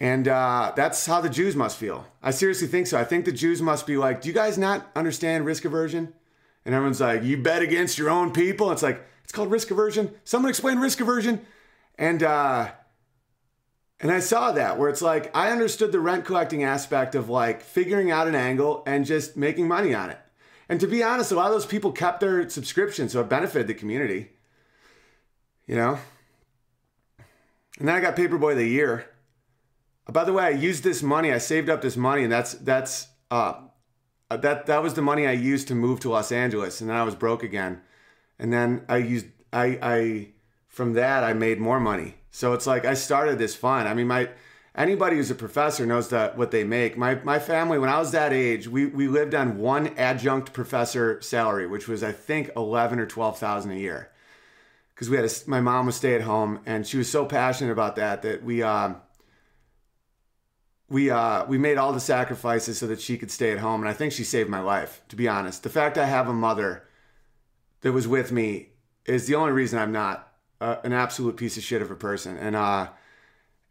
And 0.00 0.26
uh, 0.26 0.72
that's 0.74 1.06
how 1.06 1.20
the 1.20 1.30
Jews 1.30 1.54
must 1.54 1.78
feel. 1.78 2.08
I 2.24 2.32
seriously 2.32 2.66
think 2.66 2.88
so. 2.88 2.98
I 2.98 3.04
think 3.04 3.24
the 3.24 3.30
Jews 3.30 3.62
must 3.62 3.86
be 3.86 3.96
like, 3.96 4.20
do 4.20 4.28
you 4.28 4.34
guys 4.34 4.58
not 4.58 4.90
understand 4.96 5.46
risk 5.46 5.64
aversion? 5.64 6.12
And 6.66 6.74
everyone's 6.74 7.00
like, 7.00 7.22
you 7.22 7.38
bet 7.38 7.62
against 7.62 7.96
your 7.96 8.10
own 8.10 8.32
people. 8.32 8.72
It's 8.72 8.82
like, 8.82 9.00
it's 9.22 9.32
called 9.32 9.52
risk 9.52 9.70
aversion. 9.70 10.12
Someone 10.24 10.50
explain 10.50 10.78
risk 10.78 11.00
aversion. 11.00 11.46
And 11.96 12.24
uh, 12.24 12.72
and 14.00 14.10
I 14.10 14.18
saw 14.18 14.52
that 14.52 14.76
where 14.76 14.90
it's 14.90 15.00
like 15.00 15.34
I 15.34 15.50
understood 15.50 15.92
the 15.92 16.00
rent 16.00 16.24
collecting 16.24 16.64
aspect 16.64 17.14
of 17.14 17.28
like 17.28 17.62
figuring 17.62 18.10
out 18.10 18.28
an 18.28 18.34
angle 18.34 18.82
and 18.84 19.06
just 19.06 19.36
making 19.36 19.68
money 19.68 19.94
on 19.94 20.10
it. 20.10 20.18
And 20.68 20.80
to 20.80 20.88
be 20.88 21.02
honest, 21.02 21.30
a 21.30 21.36
lot 21.36 21.46
of 21.46 21.52
those 21.52 21.66
people 21.66 21.92
kept 21.92 22.20
their 22.20 22.48
subscription, 22.48 23.08
so 23.08 23.20
it 23.20 23.28
benefited 23.28 23.68
the 23.68 23.74
community. 23.74 24.32
You 25.66 25.76
know? 25.76 25.98
And 27.78 27.88
then 27.88 27.94
I 27.94 28.00
got 28.00 28.16
Paperboy 28.16 28.52
of 28.52 28.58
the 28.58 28.68
Year. 28.68 29.06
By 30.08 30.24
the 30.24 30.32
way, 30.32 30.44
I 30.44 30.50
used 30.50 30.82
this 30.82 31.02
money, 31.02 31.32
I 31.32 31.38
saved 31.38 31.70
up 31.70 31.80
this 31.80 31.96
money, 31.96 32.24
and 32.24 32.32
that's 32.32 32.54
that's 32.54 33.06
uh 33.30 33.54
that 34.30 34.66
that 34.66 34.82
was 34.82 34.94
the 34.94 35.02
money 35.02 35.26
I 35.26 35.32
used 35.32 35.68
to 35.68 35.74
move 35.74 36.00
to 36.00 36.10
Los 36.10 36.32
Angeles, 36.32 36.80
and 36.80 36.90
then 36.90 36.96
I 36.96 37.04
was 37.04 37.14
broke 37.14 37.42
again. 37.42 37.80
And 38.38 38.52
then 38.52 38.84
I 38.88 38.98
used 38.98 39.26
I 39.52 39.78
I 39.80 40.28
from 40.68 40.94
that 40.94 41.24
I 41.24 41.32
made 41.32 41.60
more 41.60 41.80
money. 41.80 42.16
So 42.30 42.52
it's 42.52 42.66
like 42.66 42.84
I 42.84 42.94
started 42.94 43.38
this 43.38 43.54
fun. 43.54 43.86
I 43.86 43.94
mean, 43.94 44.08
my 44.08 44.28
anybody 44.74 45.16
who's 45.16 45.30
a 45.30 45.34
professor 45.34 45.86
knows 45.86 46.08
that 46.10 46.36
what 46.36 46.50
they 46.50 46.64
make. 46.64 46.98
My 46.98 47.14
my 47.16 47.38
family, 47.38 47.78
when 47.78 47.88
I 47.88 47.98
was 47.98 48.12
that 48.12 48.32
age, 48.32 48.68
we 48.68 48.86
we 48.86 49.08
lived 49.08 49.34
on 49.34 49.58
one 49.58 49.88
adjunct 49.96 50.52
professor 50.52 51.20
salary, 51.22 51.66
which 51.66 51.88
was 51.88 52.02
I 52.02 52.12
think 52.12 52.50
eleven 52.56 52.98
or 52.98 53.06
twelve 53.06 53.38
thousand 53.38 53.70
a 53.72 53.76
year. 53.76 54.10
Because 54.94 55.10
we 55.10 55.16
had 55.16 55.26
a, 55.26 55.30
my 55.46 55.60
mom 55.60 55.86
was 55.86 55.96
stay 55.96 56.14
at 56.14 56.22
home, 56.22 56.60
and 56.66 56.86
she 56.86 56.96
was 56.96 57.10
so 57.10 57.26
passionate 57.26 57.70
about 57.70 57.96
that 57.96 58.22
that 58.22 58.42
we 58.42 58.62
um, 58.62 58.96
we 60.88 61.10
uh, 61.10 61.44
we 61.46 61.58
made 61.58 61.78
all 61.78 61.92
the 61.92 62.00
sacrifices 62.00 62.78
so 62.78 62.86
that 62.86 63.00
she 63.00 63.18
could 63.18 63.30
stay 63.30 63.50
at 63.50 63.58
home, 63.58 63.80
and 63.80 63.88
I 63.88 63.92
think 63.92 64.12
she 64.12 64.24
saved 64.24 64.48
my 64.48 64.60
life. 64.60 65.02
To 65.08 65.16
be 65.16 65.28
honest, 65.28 65.62
the 65.62 65.68
fact 65.68 65.98
I 65.98 66.06
have 66.06 66.28
a 66.28 66.32
mother 66.32 66.84
that 67.80 67.92
was 67.92 68.06
with 68.06 68.32
me 68.32 68.68
is 69.04 69.26
the 69.26 69.34
only 69.34 69.52
reason 69.52 69.78
I'm 69.78 69.92
not 69.92 70.32
uh, 70.60 70.76
an 70.84 70.92
absolute 70.92 71.36
piece 71.36 71.56
of 71.56 71.62
shit 71.62 71.82
of 71.82 71.90
a 71.90 71.96
person. 71.96 72.36
And 72.36 72.54
uh, 72.56 72.88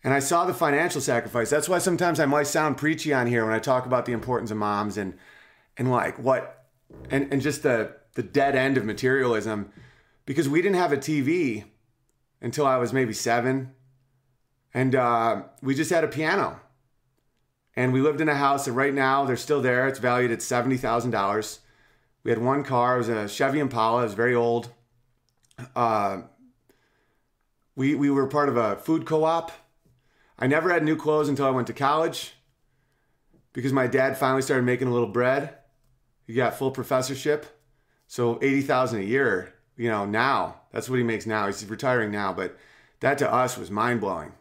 and 0.04 0.14
I 0.14 0.20
saw 0.20 0.46
the 0.46 0.54
financial 0.54 1.02
sacrifice. 1.02 1.50
That's 1.50 1.70
why 1.70 1.80
sometimes 1.80 2.20
I 2.20 2.26
might 2.26 2.48
sound 2.48 2.78
preachy 2.78 3.14
on 3.14 3.28
here 3.28 3.46
when 3.46 3.54
I 3.54 3.60
talk 3.60 3.86
about 3.86 4.06
the 4.06 4.14
importance 4.14 4.52
of 4.52 4.58
moms 4.58 4.98
and 4.98 5.18
and 5.78 5.90
like 5.90 6.20
what 6.20 6.66
and 7.10 7.32
and 7.32 7.42
just 7.42 7.64
the 7.64 7.96
the 8.14 8.24
dead 8.24 8.56
end 8.56 8.78
of 8.78 8.86
materialism 8.86 9.72
because 10.26 10.48
we 10.50 10.62
didn't 10.62 10.78
have 10.78 10.92
a 10.92 10.98
TV 10.98 11.66
until 12.42 12.68
I 12.68 12.78
was 12.78 12.94
maybe 12.94 13.14
seven, 13.14 13.74
and 14.74 14.96
uh, 14.96 15.44
we 15.62 15.76
just 15.76 15.92
had 15.92 16.04
a 16.04 16.08
piano. 16.08 16.62
And 17.76 17.92
we 17.92 18.02
lived 18.02 18.22
in 18.22 18.30
a 18.30 18.36
house 18.36 18.66
that 18.66 18.72
right 18.72 18.94
now 18.94 19.26
they're 19.26 19.36
still 19.36 19.62
there. 19.62 19.88
It's 19.88 20.00
valued 20.00 20.32
at 20.32 20.42
seventy 20.42 20.78
thousand 20.78 21.12
dollars. 21.12 21.60
We 22.24 22.32
had 22.32 22.42
one 22.42 22.64
car. 22.64 22.96
It 22.96 23.00
was 23.00 23.10
a 23.10 23.28
Chevy 23.28 23.60
Impala. 23.60 24.02
It 24.02 24.06
was 24.06 24.14
very 24.14 24.34
old. 24.34 24.70
Uh, 25.76 26.22
we, 27.76 27.94
we 27.96 28.10
were 28.10 28.28
part 28.28 28.50
of 28.50 28.58
a 28.58 28.78
food 28.78 29.06
co 29.06 29.24
op. 29.24 29.52
I 30.40 30.48
never 30.48 30.72
had 30.72 30.84
new 30.84 30.96
clothes 30.96 31.30
until 31.30 31.46
I 31.46 31.52
went 31.52 31.68
to 31.68 31.74
college 31.74 32.34
because 33.54 33.72
my 33.72 33.88
dad 33.88 34.18
finally 34.18 34.42
started 34.42 34.64
making 34.64 34.88
a 34.88 34.92
little 34.92 35.08
bread. 35.08 35.54
He 36.26 36.34
got 36.34 36.58
full 36.58 36.72
professorship. 36.72 37.46
So 38.08 38.38
80,000 38.42 39.00
a 39.00 39.04
year, 39.04 39.54
you 39.78 39.90
know, 39.90 40.06
now, 40.06 40.62
that's 40.72 40.90
what 40.90 40.98
he 40.98 41.04
makes 41.04 41.26
now. 41.26 41.48
He's 41.48 41.66
retiring 41.66 42.12
now, 42.12 42.34
but 42.34 42.58
that 43.00 43.18
to 43.20 43.32
us 43.32 43.58
was 43.58 43.72
mind 43.72 44.02
blowing. 44.02 44.34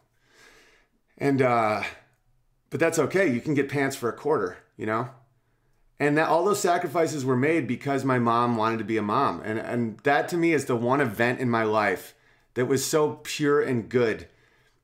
And, 1.17 1.41
uh, 1.41 1.83
but 2.75 2.81
that's 2.81 2.99
okay. 2.99 3.25
You 3.31 3.39
can 3.39 3.53
get 3.53 3.69
pants 3.69 3.95
for 3.95 4.09
a 4.09 4.13
quarter, 4.13 4.57
you 4.75 4.85
know? 4.85 5.07
And 5.97 6.17
that 6.17 6.27
all 6.27 6.43
those 6.43 6.59
sacrifices 6.59 7.23
were 7.23 7.37
made 7.37 7.67
because 7.67 8.03
my 8.03 8.19
mom 8.19 8.57
wanted 8.57 8.79
to 8.79 8.83
be 8.83 8.97
a 8.97 9.01
mom. 9.01 9.41
And, 9.45 9.57
and 9.57 9.97
that 9.99 10.27
to 10.27 10.37
me 10.37 10.51
is 10.51 10.65
the 10.65 10.75
one 10.75 10.99
event 10.99 11.39
in 11.39 11.49
my 11.49 11.63
life 11.63 12.15
that 12.55 12.65
was 12.65 12.85
so 12.85 13.21
pure 13.23 13.61
and 13.61 13.87
good 13.87 14.27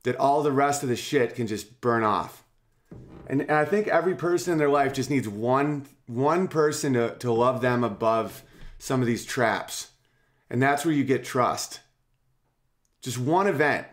that 0.04 0.16
all 0.16 0.42
the 0.42 0.54
rest 0.54 0.84
of 0.84 0.88
the 0.88 0.96
shit 0.96 1.36
can 1.36 1.48
just 1.48 1.82
burn 1.82 2.02
off. 2.02 2.46
And, 3.28 3.42
and 3.42 3.52
I 3.52 3.66
think 3.66 3.90
every 3.90 4.16
person 4.16 4.54
in 4.54 4.58
their 4.58 4.70
life 4.70 4.94
just 4.94 5.10
needs 5.10 5.28
one 5.28 5.86
one 6.08 6.48
person 6.48 6.94
to, 6.94 7.18
to 7.18 7.30
love 7.30 7.60
them 7.60 7.84
above 7.84 8.44
some 8.78 9.02
of 9.02 9.06
these 9.06 9.26
traps. 9.26 9.90
And 10.50 10.64
that's 10.64 10.86
where 10.86 10.94
you 10.94 11.04
get 11.04 11.26
trust. 11.26 11.82
Just 13.02 13.18
one 13.18 13.48
event. 13.48 13.86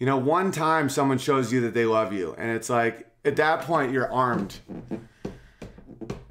You 0.00 0.06
know, 0.06 0.16
one 0.16 0.50
time 0.50 0.88
someone 0.88 1.18
shows 1.18 1.52
you 1.52 1.60
that 1.60 1.74
they 1.74 1.84
love 1.84 2.12
you. 2.12 2.34
And 2.36 2.50
it's 2.50 2.68
like, 2.68 3.06
at 3.24 3.36
that 3.36 3.60
point, 3.60 3.92
you're 3.92 4.10
armed. 4.10 4.58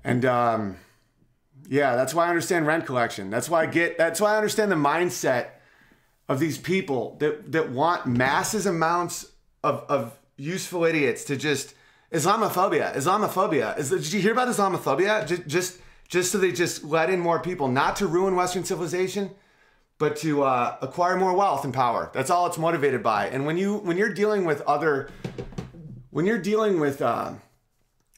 And 0.04 0.26
um, 0.26 0.78
yeah, 1.70 1.96
that's 1.96 2.14
why 2.14 2.26
I 2.26 2.30
understand 2.30 2.68
rent 2.68 2.86
collection. 2.86 3.30
That's 3.30 3.48
why 3.48 3.64
I 3.64 3.66
get, 3.68 3.98
that's 3.98 4.20
why 4.20 4.34
I 4.34 4.38
understand 4.38 4.72
the 4.72 4.76
mindset 4.76 5.50
of 6.28 6.40
these 6.40 6.58
people 6.58 7.18
that 7.20 7.52
that 7.52 7.72
want 7.72 8.06
masses 8.06 8.66
amounts 8.66 9.32
of 9.64 9.84
of 9.90 10.18
useful 10.38 10.86
idiots 10.86 11.24
to 11.26 11.36
just 11.36 11.74
Islamophobia, 12.12 12.96
Islamophobia. 12.96 13.78
Is 13.78 13.90
did 13.90 14.14
you 14.14 14.22
hear 14.22 14.32
about 14.32 14.48
Islamophobia? 14.48 15.28
Just 15.28 15.48
just 15.48 15.80
just 16.08 16.32
so 16.32 16.38
they 16.38 16.52
just 16.52 16.84
let 16.84 17.10
in 17.10 17.20
more 17.20 17.40
people, 17.40 17.68
not 17.68 17.96
to 17.98 18.08
ruin 18.08 18.36
Western 18.36 18.64
civilization, 18.64 19.32
but 20.00 20.16
to 20.16 20.44
uh, 20.44 20.78
acquire 20.82 21.18
more 21.18 21.34
wealth 21.34 21.64
and 21.64 21.74
power. 21.74 22.10
That's 22.14 22.32
all 22.32 22.48
it's 22.48 22.58
motivated 22.58 23.04
by. 23.04 23.28
And 23.28 23.46
when 23.46 23.58
you 23.58 23.76
when 23.76 23.98
you're 23.98 24.14
dealing 24.14 24.46
with 24.46 24.62
other, 24.62 25.12
when 26.10 26.26
you're 26.26 26.42
dealing 26.42 26.80
with 26.80 27.02
uh, 27.02 27.34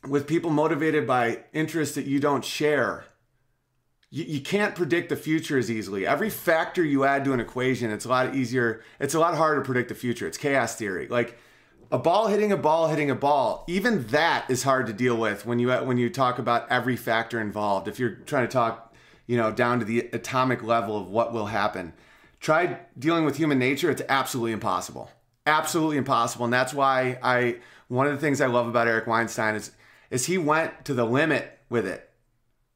with 0.08 0.28
people 0.28 0.52
motivated 0.52 1.06
by 1.06 1.40
interests 1.52 1.96
that 1.96 2.06
you 2.06 2.20
don't 2.20 2.46
share, 2.46 3.06
you, 4.12 4.24
you 4.24 4.40
can't 4.40 4.76
predict 4.76 5.10
the 5.10 5.16
future 5.16 5.58
as 5.58 5.70
easily. 5.70 6.06
Every 6.06 6.30
factor 6.30 6.84
you 6.84 7.04
add 7.04 7.26
to 7.26 7.34
an 7.34 7.40
equation, 7.40 7.92
it's 7.92 8.06
a 8.06 8.10
lot 8.10 8.36
easier. 8.36 8.84
It's 9.00 9.16
a 9.16 9.20
lot 9.20 9.36
harder 9.36 9.62
to 9.62 9.66
predict 9.66 9.90
the 9.90 9.96
future. 9.96 10.28
It's 10.28 10.38
chaos 10.38 10.76
theory. 10.76 11.08
Like 11.08 11.38
a 11.92 11.98
ball 11.98 12.28
hitting 12.28 12.52
a 12.52 12.58
ball 12.58 12.90
hitting 12.90 13.10
a 13.10 13.16
ball. 13.16 13.66
Even 13.68 14.06
that 14.08 14.46
is 14.50 14.64
hard 14.64 14.86
to 14.86 14.94
deal 14.94 15.18
with 15.18 15.48
when 15.48 15.58
you 15.58 15.72
when 15.72 15.98
you 15.98 16.12
talk 16.12 16.38
about 16.38 16.72
every 16.72 16.96
factor 16.96 17.42
involved. 17.42 17.88
If 17.88 17.98
you're 17.98 18.12
trying 18.12 18.48
to 18.48 18.54
talk, 18.54 18.91
you 19.32 19.38
know, 19.38 19.50
down 19.50 19.80
to 19.80 19.86
the 19.86 20.10
atomic 20.12 20.62
level 20.62 20.98
of 20.98 21.08
what 21.08 21.32
will 21.32 21.46
happen. 21.46 21.94
Try 22.42 22.80
dealing 23.00 23.24
with 23.24 23.38
human 23.38 23.58
nature. 23.58 23.90
It's 23.90 24.02
absolutely 24.10 24.52
impossible. 24.52 25.10
Absolutely 25.46 25.96
impossible. 25.96 26.44
And 26.44 26.54
that's 26.54 26.74
why 26.74 27.18
I 27.24 27.60
one 27.88 28.08
of 28.08 28.12
the 28.12 28.20
things 28.20 28.42
I 28.42 28.48
love 28.48 28.68
about 28.68 28.90
Eric 28.90 29.08
Weinstein 29.08 29.56
is 29.56 29.72
is 30.10 30.26
he 30.26 30.38
went 30.38 30.84
to 30.84 30.94
the 30.94 31.06
limit 31.06 31.60
with 31.70 31.88
it 31.88 32.10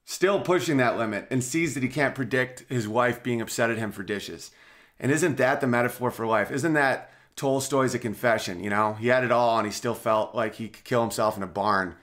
still 0.06 0.39
pushing 0.39 0.78
that 0.78 0.97
limit 0.97 1.28
and 1.30 1.43
sees 1.43 1.74
that 1.74 1.84
he 1.84 1.89
can't 1.89 2.16
predict 2.16 2.64
his 2.70 2.88
wife 2.88 3.22
being 3.22 3.41
upset 3.41 3.70
at 3.70 3.78
him 3.78 3.91
for 3.91 4.03
dishes. 4.03 4.51
And 4.97 5.12
isn't 5.12 5.36
that 5.36 5.60
the 5.60 5.68
metaphor 5.68 6.10
for 6.10 6.26
life? 6.26 6.51
Isn't 6.51 6.74
that 6.74 7.12
Tolstoy's 7.36 7.95
A 7.95 7.99
Confession? 7.99 8.64
You 8.64 8.70
know, 8.70 8.93
he 8.93 9.08
had 9.08 9.26
it 9.26 9.32
all 9.32 9.58
and 9.58 9.68
he 9.68 9.74
still 9.74 9.95
felt 9.95 10.34
like 10.34 10.56
he 10.56 10.70
could 10.70 10.86
kill 10.86 11.01
himself 11.01 11.36
in 11.36 11.43
a 11.43 11.47
barn. 11.47 11.95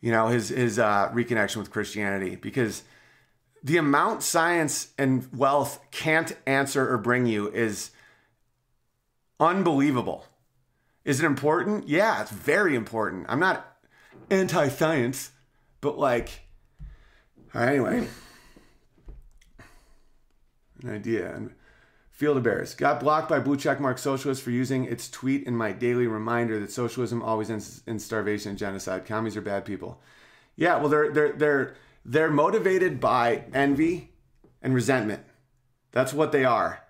You 0.00 0.10
know, 0.10 0.26
his 0.26 0.48
his 0.48 0.80
uh, 0.80 1.10
reconnection 1.14 1.58
with 1.58 1.70
Christianity 1.70 2.34
because 2.34 2.82
the 3.64 3.78
amount 3.78 4.22
science 4.22 4.92
and 4.98 5.26
wealth 5.34 5.80
can't 5.90 6.36
answer 6.46 6.88
or 6.92 6.98
bring 6.98 7.24
you 7.24 7.50
is 7.50 7.90
unbelievable. 9.40 10.26
Is 11.06 11.20
it 11.20 11.26
important? 11.26 11.88
Yeah, 11.88 12.20
it's 12.20 12.30
very 12.30 12.76
important. 12.76 13.24
I'm 13.28 13.40
not 13.40 13.66
anti-science, 14.30 15.30
but 15.80 15.98
like 15.98 16.42
anyway, 17.54 18.06
an 20.82 20.90
idea. 20.90 21.40
Field 22.10 22.36
of 22.36 22.42
Bears 22.44 22.74
got 22.74 23.00
blocked 23.00 23.28
by 23.28 23.40
blue 23.40 23.56
checkmark 23.56 23.98
socialists 23.98 24.44
for 24.44 24.52
using 24.52 24.84
its 24.84 25.10
tweet 25.10 25.42
in 25.48 25.56
my 25.56 25.72
daily 25.72 26.06
reminder 26.06 26.60
that 26.60 26.70
socialism 26.70 27.22
always 27.22 27.50
ends 27.50 27.82
in 27.86 27.98
starvation 27.98 28.50
and 28.50 28.58
genocide. 28.58 29.04
Commies 29.04 29.36
are 29.36 29.40
bad 29.40 29.64
people. 29.64 30.00
Yeah, 30.54 30.76
well, 30.76 30.88
they're 30.88 31.10
they're 31.10 31.32
they're 31.32 31.74
they're 32.04 32.30
motivated 32.30 33.00
by 33.00 33.44
envy 33.52 34.12
and 34.62 34.74
resentment. 34.74 35.24
That's 35.92 36.12
what 36.12 36.32
they 36.32 36.44
are. 36.44 36.82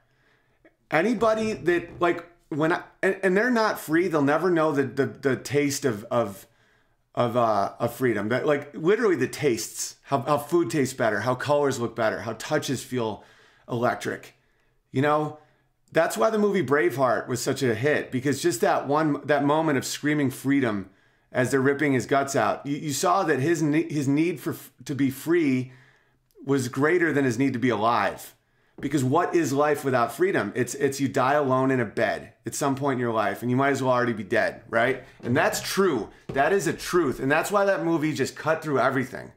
Anybody 0.90 1.52
that 1.52 2.00
like 2.00 2.26
when 2.48 2.72
I, 2.72 2.82
and, 3.02 3.18
and 3.22 3.36
they're 3.36 3.50
not 3.50 3.78
free, 3.78 4.08
they'll 4.08 4.22
never 4.22 4.50
know 4.50 4.72
the 4.72 4.84
the, 4.84 5.06
the 5.06 5.36
taste 5.36 5.84
of 5.84 6.04
of 6.04 6.46
of 7.14 7.36
uh, 7.36 7.72
of 7.78 7.94
freedom. 7.94 8.28
That 8.28 8.46
like 8.46 8.74
literally 8.74 9.16
the 9.16 9.28
tastes, 9.28 9.96
how, 10.04 10.22
how 10.22 10.38
food 10.38 10.70
tastes 10.70 10.94
better, 10.94 11.20
how 11.20 11.34
colors 11.34 11.78
look 11.78 11.94
better, 11.94 12.20
how 12.20 12.34
touches 12.34 12.82
feel 12.82 13.24
electric. 13.68 14.34
You 14.90 15.02
know, 15.02 15.38
that's 15.92 16.16
why 16.16 16.30
the 16.30 16.38
movie 16.38 16.64
Braveheart 16.64 17.28
was 17.28 17.40
such 17.40 17.62
a 17.62 17.74
hit 17.74 18.10
because 18.10 18.42
just 18.42 18.60
that 18.60 18.86
one 18.88 19.20
that 19.26 19.44
moment 19.44 19.78
of 19.78 19.84
screaming 19.84 20.30
freedom 20.30 20.90
as 21.34 21.50
they're 21.50 21.60
ripping 21.60 21.92
his 21.92 22.06
guts 22.06 22.36
out, 22.36 22.64
you, 22.64 22.76
you 22.76 22.92
saw 22.92 23.24
that 23.24 23.40
his 23.40 23.60
his 23.60 24.08
need 24.08 24.40
for 24.40 24.56
to 24.84 24.94
be 24.94 25.10
free 25.10 25.72
was 26.46 26.68
greater 26.68 27.12
than 27.12 27.24
his 27.24 27.38
need 27.38 27.52
to 27.52 27.58
be 27.58 27.68
alive. 27.68 28.34
Because 28.80 29.04
what 29.04 29.34
is 29.34 29.52
life 29.52 29.84
without 29.84 30.12
freedom? 30.12 30.52
It's 30.54 30.74
it's 30.74 31.00
you 31.00 31.08
die 31.08 31.34
alone 31.34 31.70
in 31.70 31.80
a 31.80 31.84
bed 31.84 32.32
at 32.46 32.54
some 32.54 32.74
point 32.74 32.94
in 32.94 33.00
your 33.00 33.12
life, 33.12 33.42
and 33.42 33.50
you 33.50 33.56
might 33.56 33.70
as 33.70 33.82
well 33.82 33.92
already 33.92 34.12
be 34.12 34.24
dead, 34.24 34.62
right? 34.68 35.04
And 35.22 35.36
that's 35.36 35.60
true. 35.60 36.08
That 36.28 36.52
is 36.52 36.66
a 36.66 36.72
truth, 36.72 37.20
and 37.20 37.30
that's 37.30 37.50
why 37.50 37.64
that 37.64 37.84
movie 37.84 38.12
just 38.12 38.36
cut 38.36 38.62
through 38.62 38.80
everything. 38.80 39.32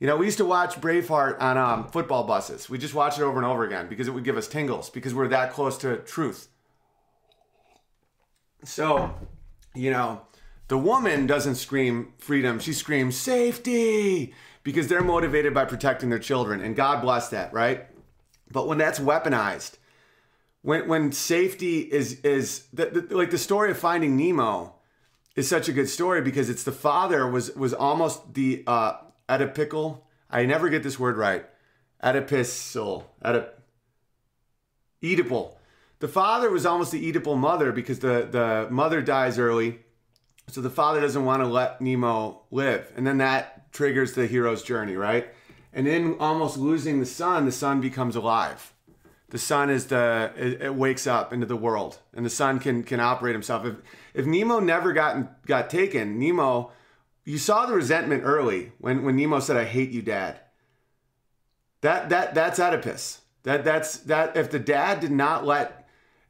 You 0.00 0.06
know, 0.06 0.16
we 0.16 0.26
used 0.26 0.38
to 0.38 0.44
watch 0.44 0.80
Braveheart 0.80 1.40
on 1.40 1.58
um, 1.58 1.88
football 1.88 2.24
buses. 2.24 2.70
We 2.70 2.78
just 2.78 2.94
watch 2.94 3.18
it 3.18 3.22
over 3.22 3.36
and 3.36 3.46
over 3.46 3.64
again 3.64 3.88
because 3.88 4.06
it 4.06 4.12
would 4.12 4.24
give 4.24 4.36
us 4.36 4.46
tingles 4.46 4.90
because 4.90 5.12
we're 5.12 5.28
that 5.28 5.52
close 5.52 5.76
to 5.78 5.96
truth. 5.96 6.48
So, 8.64 9.12
you 9.74 9.90
know, 9.90 10.22
the 10.68 10.78
woman 10.78 11.26
doesn't 11.26 11.56
scream 11.56 12.12
freedom; 12.18 12.58
she 12.58 12.72
screams 12.72 13.16
safety 13.16 14.34
because 14.62 14.88
they're 14.88 15.02
motivated 15.02 15.54
by 15.54 15.64
protecting 15.64 16.10
their 16.10 16.18
children, 16.18 16.60
and 16.60 16.76
God 16.76 17.00
bless 17.00 17.28
that, 17.30 17.52
right? 17.52 17.86
But 18.50 18.66
when 18.66 18.78
that's 18.78 18.98
weaponized, 18.98 19.76
when 20.62 20.88
when 20.88 21.12
safety 21.12 21.80
is 21.80 22.20
is 22.20 22.66
the, 22.72 22.86
the, 22.86 23.16
like 23.16 23.30
the 23.30 23.38
story 23.38 23.70
of 23.70 23.78
Finding 23.78 24.16
Nemo 24.16 24.74
is 25.36 25.48
such 25.48 25.68
a 25.68 25.72
good 25.72 25.88
story 25.88 26.20
because 26.20 26.50
it's 26.50 26.64
the 26.64 26.72
father 26.72 27.26
was 27.26 27.54
was 27.54 27.72
almost 27.72 28.34
the 28.34 28.64
uh, 28.66 28.94
Oedipical. 29.28 30.00
I 30.30 30.44
never 30.44 30.68
get 30.68 30.82
this 30.82 30.98
word 30.98 31.16
right. 31.16 31.46
Oedipisal. 32.02 33.04
Oedip, 33.24 33.50
Oedipal. 35.02 35.54
The 36.00 36.08
father 36.08 36.50
was 36.50 36.64
almost 36.66 36.92
the 36.92 37.12
Oedipal 37.12 37.36
mother 37.36 37.72
because 37.72 38.00
the, 38.00 38.28
the 38.30 38.68
mother 38.70 39.02
dies 39.02 39.38
early. 39.38 39.80
So 40.48 40.60
the 40.60 40.70
father 40.70 41.00
doesn't 41.00 41.24
want 41.24 41.42
to 41.42 41.46
let 41.46 41.80
Nemo 41.80 42.42
live. 42.50 42.90
And 42.96 43.06
then 43.06 43.18
that 43.18 43.72
triggers 43.72 44.14
the 44.14 44.26
hero's 44.26 44.62
journey, 44.62 44.96
right? 44.96 45.28
And 45.72 45.86
in 45.86 46.18
almost 46.18 46.56
losing 46.56 47.00
the 47.00 47.06
son, 47.06 47.44
the 47.44 47.52
son 47.52 47.80
becomes 47.80 48.16
alive. 48.16 48.72
The 49.30 49.38
son 49.38 49.68
is 49.68 49.86
the 49.86 50.32
it, 50.36 50.62
it 50.62 50.74
wakes 50.74 51.06
up 51.06 51.34
into 51.34 51.44
the 51.44 51.54
world, 51.54 51.98
and 52.14 52.24
the 52.24 52.30
son 52.30 52.58
can 52.58 52.82
can 52.82 52.98
operate 52.98 53.34
himself. 53.34 53.66
If 53.66 53.76
if 54.14 54.24
Nemo 54.24 54.58
never 54.58 54.94
got 54.94 55.44
got 55.46 55.68
taken, 55.68 56.18
Nemo 56.18 56.72
you 57.28 57.36
saw 57.36 57.66
the 57.66 57.74
resentment 57.74 58.22
early 58.24 58.72
when, 58.78 59.04
when 59.04 59.14
Nemo 59.14 59.38
said, 59.38 59.58
I 59.58 59.64
hate 59.64 59.90
you, 59.90 60.00
dad. 60.00 60.40
That 61.82 62.08
that 62.08 62.34
that's 62.34 62.58
Oedipus. 62.58 63.20
That 63.42 63.64
that's 63.64 63.98
that 63.98 64.34
if 64.34 64.50
the 64.50 64.58
dad 64.58 65.00
did 65.00 65.12
not 65.12 65.44
let 65.44 65.77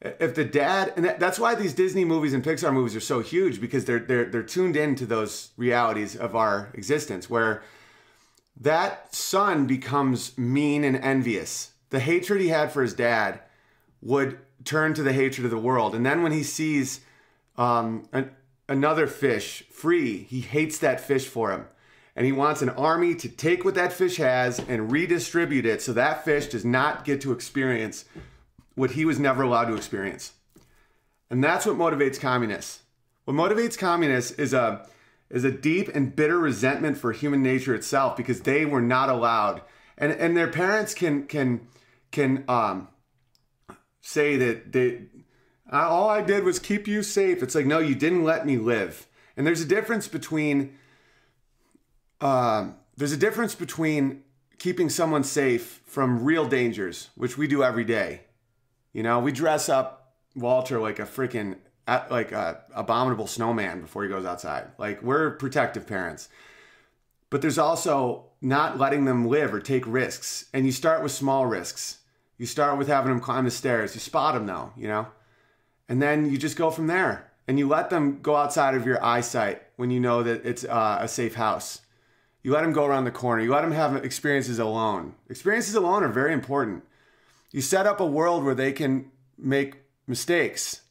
if 0.00 0.34
the 0.34 0.44
dad 0.44 0.92
and 0.96 1.04
that, 1.04 1.18
that's 1.18 1.38
why 1.38 1.54
these 1.54 1.74
Disney 1.74 2.04
movies 2.04 2.32
and 2.32 2.44
Pixar 2.44 2.72
movies 2.72 2.94
are 2.94 3.00
so 3.00 3.20
huge 3.20 3.60
because 3.60 3.84
they're 3.84 3.98
they're 3.98 4.26
they're 4.26 4.42
tuned 4.42 4.76
into 4.76 5.06
those 5.06 5.50
realities 5.56 6.14
of 6.14 6.36
our 6.36 6.70
existence 6.74 7.28
where 7.28 7.62
that 8.60 9.14
son 9.14 9.66
becomes 9.66 10.36
mean 10.36 10.84
and 10.84 10.96
envious. 10.96 11.72
The 11.90 12.00
hatred 12.00 12.40
he 12.40 12.48
had 12.48 12.72
for 12.72 12.82
his 12.82 12.94
dad 12.94 13.40
would 14.00 14.38
turn 14.64 14.94
to 14.94 15.02
the 15.02 15.12
hatred 15.12 15.44
of 15.44 15.50
the 15.50 15.58
world. 15.58 15.94
And 15.94 16.04
then 16.04 16.22
when 16.22 16.32
he 16.32 16.42
sees 16.42 17.00
um, 17.56 18.08
an, 18.12 18.30
another 18.68 19.06
fish 19.06 19.64
free, 19.70 20.24
he 20.24 20.40
hates 20.40 20.78
that 20.78 21.00
fish 21.00 21.26
for 21.26 21.52
him. 21.52 21.66
And 22.16 22.26
he 22.26 22.32
wants 22.32 22.62
an 22.62 22.70
army 22.70 23.14
to 23.14 23.28
take 23.28 23.64
what 23.64 23.76
that 23.76 23.92
fish 23.92 24.16
has 24.16 24.58
and 24.58 24.90
redistribute 24.90 25.64
it 25.64 25.80
so 25.80 25.92
that 25.92 26.24
fish 26.24 26.46
does 26.48 26.64
not 26.64 27.04
get 27.04 27.20
to 27.20 27.32
experience 27.32 28.04
what 28.78 28.92
he 28.92 29.04
was 29.04 29.18
never 29.18 29.42
allowed 29.42 29.66
to 29.66 29.74
experience. 29.74 30.32
And 31.30 31.44
that's 31.44 31.66
what 31.66 31.76
motivates 31.76 32.18
communists. 32.18 32.82
What 33.24 33.36
motivates 33.36 33.76
communists 33.76 34.32
is 34.32 34.54
a 34.54 34.86
is 35.28 35.44
a 35.44 35.50
deep 35.50 35.88
and 35.94 36.16
bitter 36.16 36.38
resentment 36.38 36.96
for 36.96 37.12
human 37.12 37.42
nature 37.42 37.74
itself 37.74 38.16
because 38.16 38.40
they 38.40 38.64
were 38.64 38.80
not 38.80 39.10
allowed. 39.10 39.60
And 39.98 40.12
and 40.12 40.36
their 40.36 40.48
parents 40.48 40.94
can 40.94 41.26
can 41.26 41.66
can 42.10 42.44
um, 42.48 42.88
say 44.00 44.36
that 44.36 44.72
they 44.72 45.02
all 45.70 46.08
I 46.08 46.22
did 46.22 46.44
was 46.44 46.58
keep 46.58 46.88
you 46.88 47.02
safe. 47.02 47.42
It's 47.42 47.54
like, 47.54 47.66
no, 47.66 47.78
you 47.78 47.94
didn't 47.94 48.24
let 48.24 48.46
me 48.46 48.56
live. 48.56 49.06
And 49.36 49.46
there's 49.46 49.60
a 49.60 49.66
difference 49.66 50.08
between, 50.08 50.76
um, 52.20 52.76
there's 52.96 53.12
a 53.12 53.16
difference 53.18 53.54
between 53.54 54.22
keeping 54.58 54.88
someone 54.88 55.22
safe 55.24 55.80
from 55.84 56.24
real 56.24 56.46
dangers, 56.46 57.10
which 57.14 57.36
we 57.36 57.46
do 57.46 57.62
every 57.62 57.84
day. 57.84 58.22
You 58.92 59.02
know, 59.02 59.20
we 59.20 59.32
dress 59.32 59.68
up 59.68 60.14
Walter 60.34 60.80
like 60.80 60.98
a 60.98 61.04
freaking 61.04 61.56
like 62.10 62.32
a 62.32 62.62
abominable 62.74 63.26
snowman 63.26 63.80
before 63.80 64.02
he 64.02 64.08
goes 64.08 64.26
outside. 64.26 64.68
Like 64.78 65.02
we're 65.02 65.32
protective 65.32 65.86
parents. 65.86 66.28
But 67.30 67.42
there's 67.42 67.58
also 67.58 68.26
not 68.40 68.78
letting 68.78 69.04
them 69.04 69.28
live 69.28 69.52
or 69.52 69.60
take 69.60 69.86
risks. 69.86 70.46
And 70.52 70.64
you 70.64 70.72
start 70.72 71.02
with 71.02 71.12
small 71.12 71.46
risks. 71.46 71.98
You 72.38 72.46
start 72.46 72.78
with 72.78 72.88
having 72.88 73.10
them 73.10 73.20
climb 73.20 73.44
the 73.44 73.50
stairs. 73.50 73.94
You 73.94 74.00
spot 74.00 74.34
them 74.34 74.46
though, 74.46 74.72
you 74.76 74.88
know? 74.88 75.08
and 75.88 76.02
then 76.02 76.30
you 76.30 76.38
just 76.38 76.56
go 76.56 76.70
from 76.70 76.86
there 76.86 77.30
and 77.46 77.58
you 77.58 77.66
let 77.66 77.90
them 77.90 78.20
go 78.20 78.36
outside 78.36 78.74
of 78.74 78.86
your 78.86 79.02
eyesight 79.02 79.62
when 79.76 79.90
you 79.90 79.98
know 79.98 80.22
that 80.22 80.44
it's 80.44 80.64
uh, 80.64 80.98
a 81.00 81.08
safe 81.08 81.34
house 81.34 81.80
you 82.42 82.52
let 82.52 82.62
them 82.62 82.72
go 82.72 82.84
around 82.84 83.04
the 83.04 83.10
corner 83.10 83.42
you 83.42 83.50
let 83.50 83.62
them 83.62 83.72
have 83.72 83.96
experiences 84.04 84.58
alone 84.58 85.14
experiences 85.28 85.74
alone 85.74 86.02
are 86.02 86.08
very 86.08 86.32
important 86.32 86.84
you 87.50 87.60
set 87.60 87.86
up 87.86 88.00
a 88.00 88.06
world 88.06 88.44
where 88.44 88.54
they 88.54 88.72
can 88.72 89.10
make 89.36 89.82
mistakes 90.06 90.82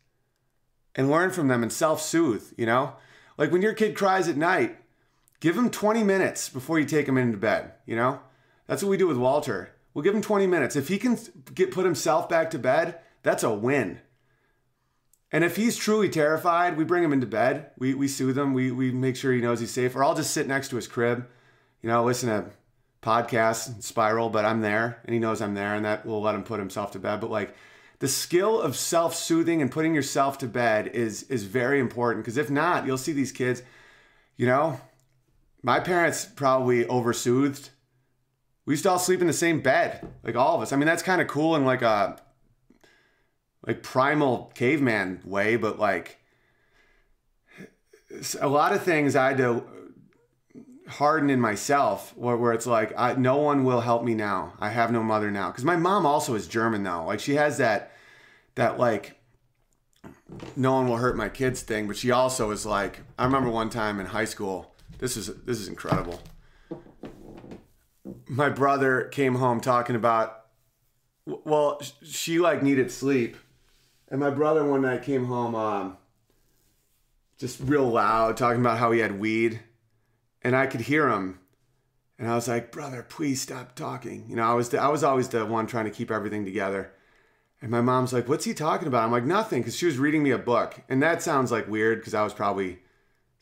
and 0.95 1.11
learn 1.11 1.31
from 1.31 1.47
them 1.47 1.63
and 1.63 1.71
self-soothe 1.71 2.53
you 2.57 2.65
know 2.65 2.93
like 3.37 3.51
when 3.51 3.61
your 3.61 3.73
kid 3.73 3.95
cries 3.95 4.27
at 4.27 4.37
night 4.37 4.77
give 5.39 5.57
him 5.57 5.69
20 5.69 6.03
minutes 6.03 6.49
before 6.49 6.79
you 6.79 6.85
take 6.85 7.07
him 7.07 7.17
into 7.17 7.37
bed 7.37 7.73
you 7.85 7.95
know 7.95 8.19
that's 8.67 8.83
what 8.83 8.89
we 8.89 8.97
do 8.97 9.07
with 9.07 9.17
walter 9.17 9.71
we'll 9.93 10.03
give 10.03 10.15
him 10.15 10.21
20 10.21 10.47
minutes 10.47 10.75
if 10.75 10.87
he 10.87 10.97
can 10.97 11.17
get 11.53 11.71
put 11.71 11.85
himself 11.85 12.29
back 12.29 12.49
to 12.49 12.59
bed 12.59 12.99
that's 13.23 13.43
a 13.43 13.53
win 13.53 13.99
and 15.31 15.43
if 15.43 15.57
he's 15.57 15.75
truly 15.75 16.09
terrified, 16.09 16.77
we 16.77 16.85
bring 16.85 17.03
him 17.03 17.11
into 17.11 17.27
bed. 17.27 17.71
We, 17.77 17.93
we 17.93 18.07
soothe 18.07 18.37
him. 18.37 18.53
We, 18.53 18.71
we 18.71 18.91
make 18.91 19.15
sure 19.15 19.33
he 19.33 19.41
knows 19.41 19.59
he's 19.59 19.71
safe. 19.71 19.95
Or 19.95 20.03
I'll 20.03 20.15
just 20.15 20.31
sit 20.31 20.47
next 20.47 20.69
to 20.69 20.77
his 20.77 20.87
crib, 20.87 21.27
you 21.81 21.89
know, 21.89 22.03
listen 22.03 22.29
to 22.29 22.49
podcasts, 23.01 23.83
spiral, 23.83 24.29
but 24.29 24.45
I'm 24.45 24.61
there 24.61 25.01
and 25.05 25.13
he 25.13 25.19
knows 25.19 25.41
I'm 25.41 25.53
there 25.53 25.75
and 25.75 25.85
that 25.85 26.05
will 26.05 26.21
let 26.21 26.35
him 26.35 26.43
put 26.43 26.59
himself 26.59 26.91
to 26.91 26.99
bed. 26.99 27.21
But 27.21 27.31
like 27.31 27.55
the 27.99 28.07
skill 28.07 28.61
of 28.61 28.75
self-soothing 28.75 29.61
and 29.61 29.71
putting 29.71 29.95
yourself 29.95 30.37
to 30.39 30.47
bed 30.47 30.87
is 30.87 31.23
is 31.23 31.43
very 31.43 31.79
important 31.79 32.23
because 32.23 32.37
if 32.37 32.49
not, 32.49 32.85
you'll 32.85 32.97
see 32.97 33.13
these 33.13 33.31
kids, 33.31 33.63
you 34.35 34.45
know, 34.45 34.79
my 35.63 35.79
parents 35.79 36.25
probably 36.25 36.85
oversoothed. 36.87 37.69
We 38.65 38.73
used 38.73 38.83
to 38.83 38.91
all 38.91 38.99
sleep 38.99 39.21
in 39.21 39.27
the 39.27 39.33
same 39.33 39.61
bed, 39.61 40.07
like 40.23 40.35
all 40.35 40.55
of 40.55 40.61
us. 40.61 40.73
I 40.73 40.75
mean, 40.75 40.87
that's 40.87 41.03
kind 41.03 41.21
of 41.21 41.27
cool 41.27 41.55
in 41.55 41.65
like 41.65 41.81
a 41.81 42.21
like 43.65 43.83
primal 43.83 44.51
caveman 44.55 45.21
way, 45.25 45.55
but 45.55 45.79
like 45.79 46.17
a 48.39 48.47
lot 48.47 48.73
of 48.73 48.83
things 48.83 49.15
I 49.15 49.29
had 49.29 49.37
to 49.37 49.63
harden 50.87 51.29
in 51.29 51.39
myself 51.39 52.15
where, 52.15 52.37
where 52.37 52.53
it's 52.53 52.65
like 52.65 52.93
I, 52.97 53.13
no 53.13 53.37
one 53.37 53.63
will 53.63 53.81
help 53.81 54.03
me 54.03 54.13
now. 54.13 54.53
I 54.59 54.69
have 54.69 54.91
no 54.91 55.03
mother 55.03 55.31
now. 55.31 55.51
Because 55.51 55.65
my 55.65 55.75
mom 55.75 56.05
also 56.05 56.35
is 56.35 56.47
german 56.47 56.83
though. 56.83 57.05
Like 57.05 57.19
she 57.19 57.35
has 57.35 57.57
that 57.57 57.91
that 58.55 58.79
like 58.79 59.19
no 60.55 60.73
one 60.73 60.87
will 60.87 60.97
hurt 60.97 61.15
my 61.15 61.29
kids 61.29 61.61
thing 61.61 61.87
but 61.87 61.97
she 61.97 62.11
also 62.11 62.51
is 62.51 62.65
like 62.65 63.01
i 63.17 63.25
remember 63.25 63.49
one 63.49 63.69
time 63.69 63.99
in 63.99 64.05
high 64.05 64.25
school 64.25 64.75
this 64.99 65.15
is 65.15 65.27
this 65.43 65.59
is 65.59 65.67
incredible. 65.67 66.21
My 68.27 68.49
brother 68.49 69.03
came 69.03 69.35
home 69.35 69.61
talking 69.61 69.95
about 69.95 70.45
well 71.25 71.81
she 72.03 72.39
like 72.39 72.63
needed 72.63 72.91
sleep. 72.91 73.37
And 74.09 74.19
my 74.19 74.29
brother 74.29 74.65
one 74.65 74.83
night 74.83 75.03
came 75.03 75.25
home 75.25 75.53
um, 75.53 75.97
just 77.37 77.59
real 77.59 77.83
loud, 77.89 78.37
talking 78.37 78.61
about 78.61 78.77
how 78.77 78.91
he 78.91 78.99
had 78.99 79.19
weed. 79.19 79.59
And 80.41 80.55
I 80.55 80.67
could 80.67 80.81
hear 80.81 81.09
him. 81.09 81.39
And 82.19 82.29
I 82.29 82.35
was 82.35 82.47
like, 82.47 82.71
brother, 82.71 83.05
please 83.07 83.41
stop 83.41 83.75
talking. 83.75 84.25
You 84.27 84.35
know, 84.35 84.43
I 84.43 84.53
was, 84.53 84.69
the, 84.69 84.81
I 84.81 84.87
was 84.87 85.03
always 85.03 85.29
the 85.29 85.45
one 85.45 85.67
trying 85.67 85.85
to 85.85 85.91
keep 85.91 86.09
everything 86.09 86.45
together. 86.45 86.91
And 87.61 87.71
my 87.71 87.81
mom's 87.81 88.13
like, 88.13 88.27
what's 88.27 88.45
he 88.45 88.53
talking 88.53 88.87
about? 88.87 89.03
I'm 89.03 89.11
like, 89.11 89.23
nothing, 89.23 89.61
because 89.61 89.75
she 89.75 89.85
was 89.85 89.97
reading 89.97 90.23
me 90.23 90.31
a 90.31 90.37
book. 90.37 90.81
And 90.89 91.01
that 91.01 91.21
sounds 91.21 91.51
like 91.51 91.67
weird 91.67 91.99
because 91.99 92.13
I 92.13 92.23
was 92.23 92.33
probably 92.33 92.79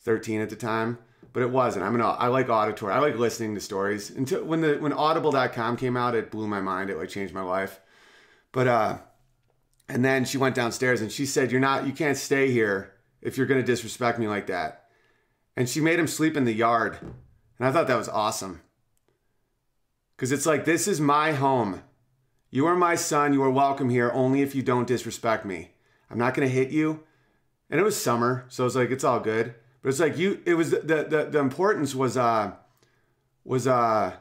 13 0.01 0.41
at 0.41 0.49
the 0.49 0.55
time, 0.55 0.97
but 1.33 1.43
it 1.43 1.49
wasn't. 1.49 1.85
I'm 1.85 1.95
an, 1.95 2.01
I 2.01 2.27
like 2.27 2.49
auditory. 2.49 2.93
I 2.93 2.99
like 2.99 3.17
listening 3.17 3.55
to 3.55 3.61
stories. 3.61 4.09
Until 4.09 4.43
when 4.43 4.61
the 4.61 4.75
when 4.75 4.93
audible.com 4.93 5.77
came 5.77 5.97
out, 5.97 6.15
it 6.15 6.31
blew 6.31 6.47
my 6.47 6.61
mind. 6.61 6.89
It 6.89 6.97
like 6.97 7.09
changed 7.09 7.33
my 7.33 7.41
life. 7.41 7.81
But 8.51 8.67
uh 8.67 8.97
and 9.87 10.03
then 10.03 10.25
she 10.25 10.37
went 10.37 10.55
downstairs 10.55 11.01
and 11.01 11.11
she 11.11 11.25
said, 11.25 11.51
You're 11.51 11.61
not, 11.61 11.85
you 11.85 11.93
can't 11.93 12.17
stay 12.17 12.51
here 12.51 12.93
if 13.21 13.37
you're 13.37 13.47
to 13.47 13.63
disrespect 13.63 14.19
me 14.19 14.27
like 14.27 14.47
that. 14.47 14.84
And 15.55 15.69
she 15.69 15.81
made 15.81 15.99
him 15.99 16.07
sleep 16.07 16.35
in 16.35 16.45
the 16.45 16.53
yard. 16.53 16.97
And 17.01 17.67
I 17.67 17.71
thought 17.71 17.87
that 17.87 17.97
was 17.97 18.09
awesome. 18.09 18.61
Because 20.15 20.31
it's 20.31 20.45
like, 20.45 20.65
this 20.65 20.87
is 20.87 20.99
my 20.99 21.31
home. 21.31 21.81
You 22.49 22.65
are 22.67 22.75
my 22.75 22.95
son. 22.95 23.33
You 23.33 23.43
are 23.43 23.51
welcome 23.51 23.89
here 23.89 24.11
only 24.13 24.41
if 24.41 24.55
you 24.55 24.61
don't 24.61 24.87
disrespect 24.87 25.45
me. 25.45 25.71
I'm 26.09 26.17
not 26.17 26.33
going 26.33 26.47
to 26.47 26.53
hit 26.53 26.69
you. 26.69 27.03
And 27.69 27.79
it 27.79 27.83
was 27.83 28.01
summer, 28.01 28.45
so 28.47 28.65
it's 28.65 28.75
like 28.75 28.91
it's 28.91 29.03
all 29.03 29.19
good. 29.19 29.55
But 29.81 29.89
it's 29.89 29.99
like 29.99 30.17
you 30.17 30.41
it 30.45 30.53
was 30.53 30.71
the 30.71 31.05
the, 31.09 31.27
the 31.31 31.39
importance 31.39 31.93
was 31.93 32.17
uh 32.17 32.53
was 33.43 33.67
uh 33.67 34.13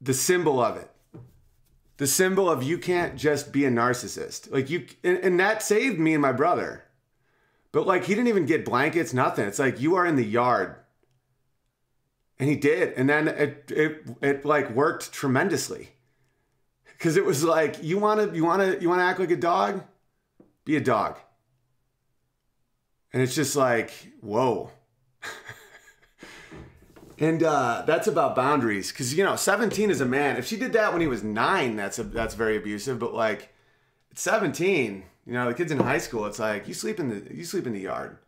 the 0.00 0.14
symbol 0.14 0.60
of 0.60 0.76
it. 0.76 0.90
The 1.98 2.06
symbol 2.06 2.50
of 2.50 2.62
you 2.62 2.78
can't 2.78 3.16
just 3.16 3.52
be 3.52 3.64
a 3.64 3.70
narcissist. 3.70 4.50
Like 4.50 4.70
you 4.70 4.86
and, 5.04 5.18
and 5.18 5.38
that 5.40 5.62
saved 5.62 5.98
me 5.98 6.14
and 6.14 6.22
my 6.22 6.32
brother. 6.32 6.84
But 7.76 7.86
like 7.86 8.06
he 8.06 8.14
didn't 8.14 8.28
even 8.28 8.46
get 8.46 8.64
blankets, 8.64 9.12
nothing. 9.12 9.46
It's 9.46 9.58
like 9.58 9.82
you 9.82 9.96
are 9.96 10.06
in 10.06 10.16
the 10.16 10.24
yard. 10.24 10.76
And 12.38 12.48
he 12.48 12.56
did. 12.56 12.94
And 12.94 13.06
then 13.06 13.28
it 13.28 13.70
it 13.70 14.02
it 14.22 14.46
like 14.46 14.70
worked 14.70 15.12
tremendously. 15.12 15.90
Cause 16.98 17.18
it 17.18 17.26
was 17.26 17.44
like, 17.44 17.82
you 17.82 17.98
wanna 17.98 18.32
you 18.32 18.46
wanna 18.46 18.78
you 18.80 18.88
wanna 18.88 19.02
act 19.02 19.20
like 19.20 19.30
a 19.30 19.36
dog? 19.36 19.84
Be 20.64 20.76
a 20.76 20.80
dog. 20.80 21.18
And 23.12 23.22
it's 23.22 23.34
just 23.34 23.54
like, 23.54 23.90
whoa. 24.22 24.70
and 27.18 27.42
uh, 27.42 27.84
that's 27.86 28.06
about 28.06 28.34
boundaries. 28.34 28.90
Cause 28.90 29.12
you 29.12 29.22
know, 29.22 29.36
17 29.36 29.90
is 29.90 30.00
a 30.00 30.06
man. 30.06 30.38
If 30.38 30.46
she 30.46 30.56
did 30.56 30.72
that 30.72 30.92
when 30.92 31.02
he 31.02 31.08
was 31.08 31.22
nine, 31.22 31.76
that's 31.76 31.98
a, 31.98 32.04
that's 32.04 32.36
very 32.36 32.56
abusive. 32.56 32.98
But 32.98 33.12
like 33.12 33.52
at 34.10 34.18
17, 34.18 35.04
you 35.26 35.32
know, 35.32 35.48
the 35.48 35.54
kids 35.54 35.72
in 35.72 35.78
high 35.78 35.98
school, 35.98 36.24
it's 36.26 36.38
like 36.38 36.68
you 36.68 36.74
sleep 36.74 37.00
in 37.00 37.08
the 37.08 37.34
you 37.34 37.44
sleep 37.44 37.66
in 37.66 37.72
the 37.72 37.80
yard. 37.80 38.18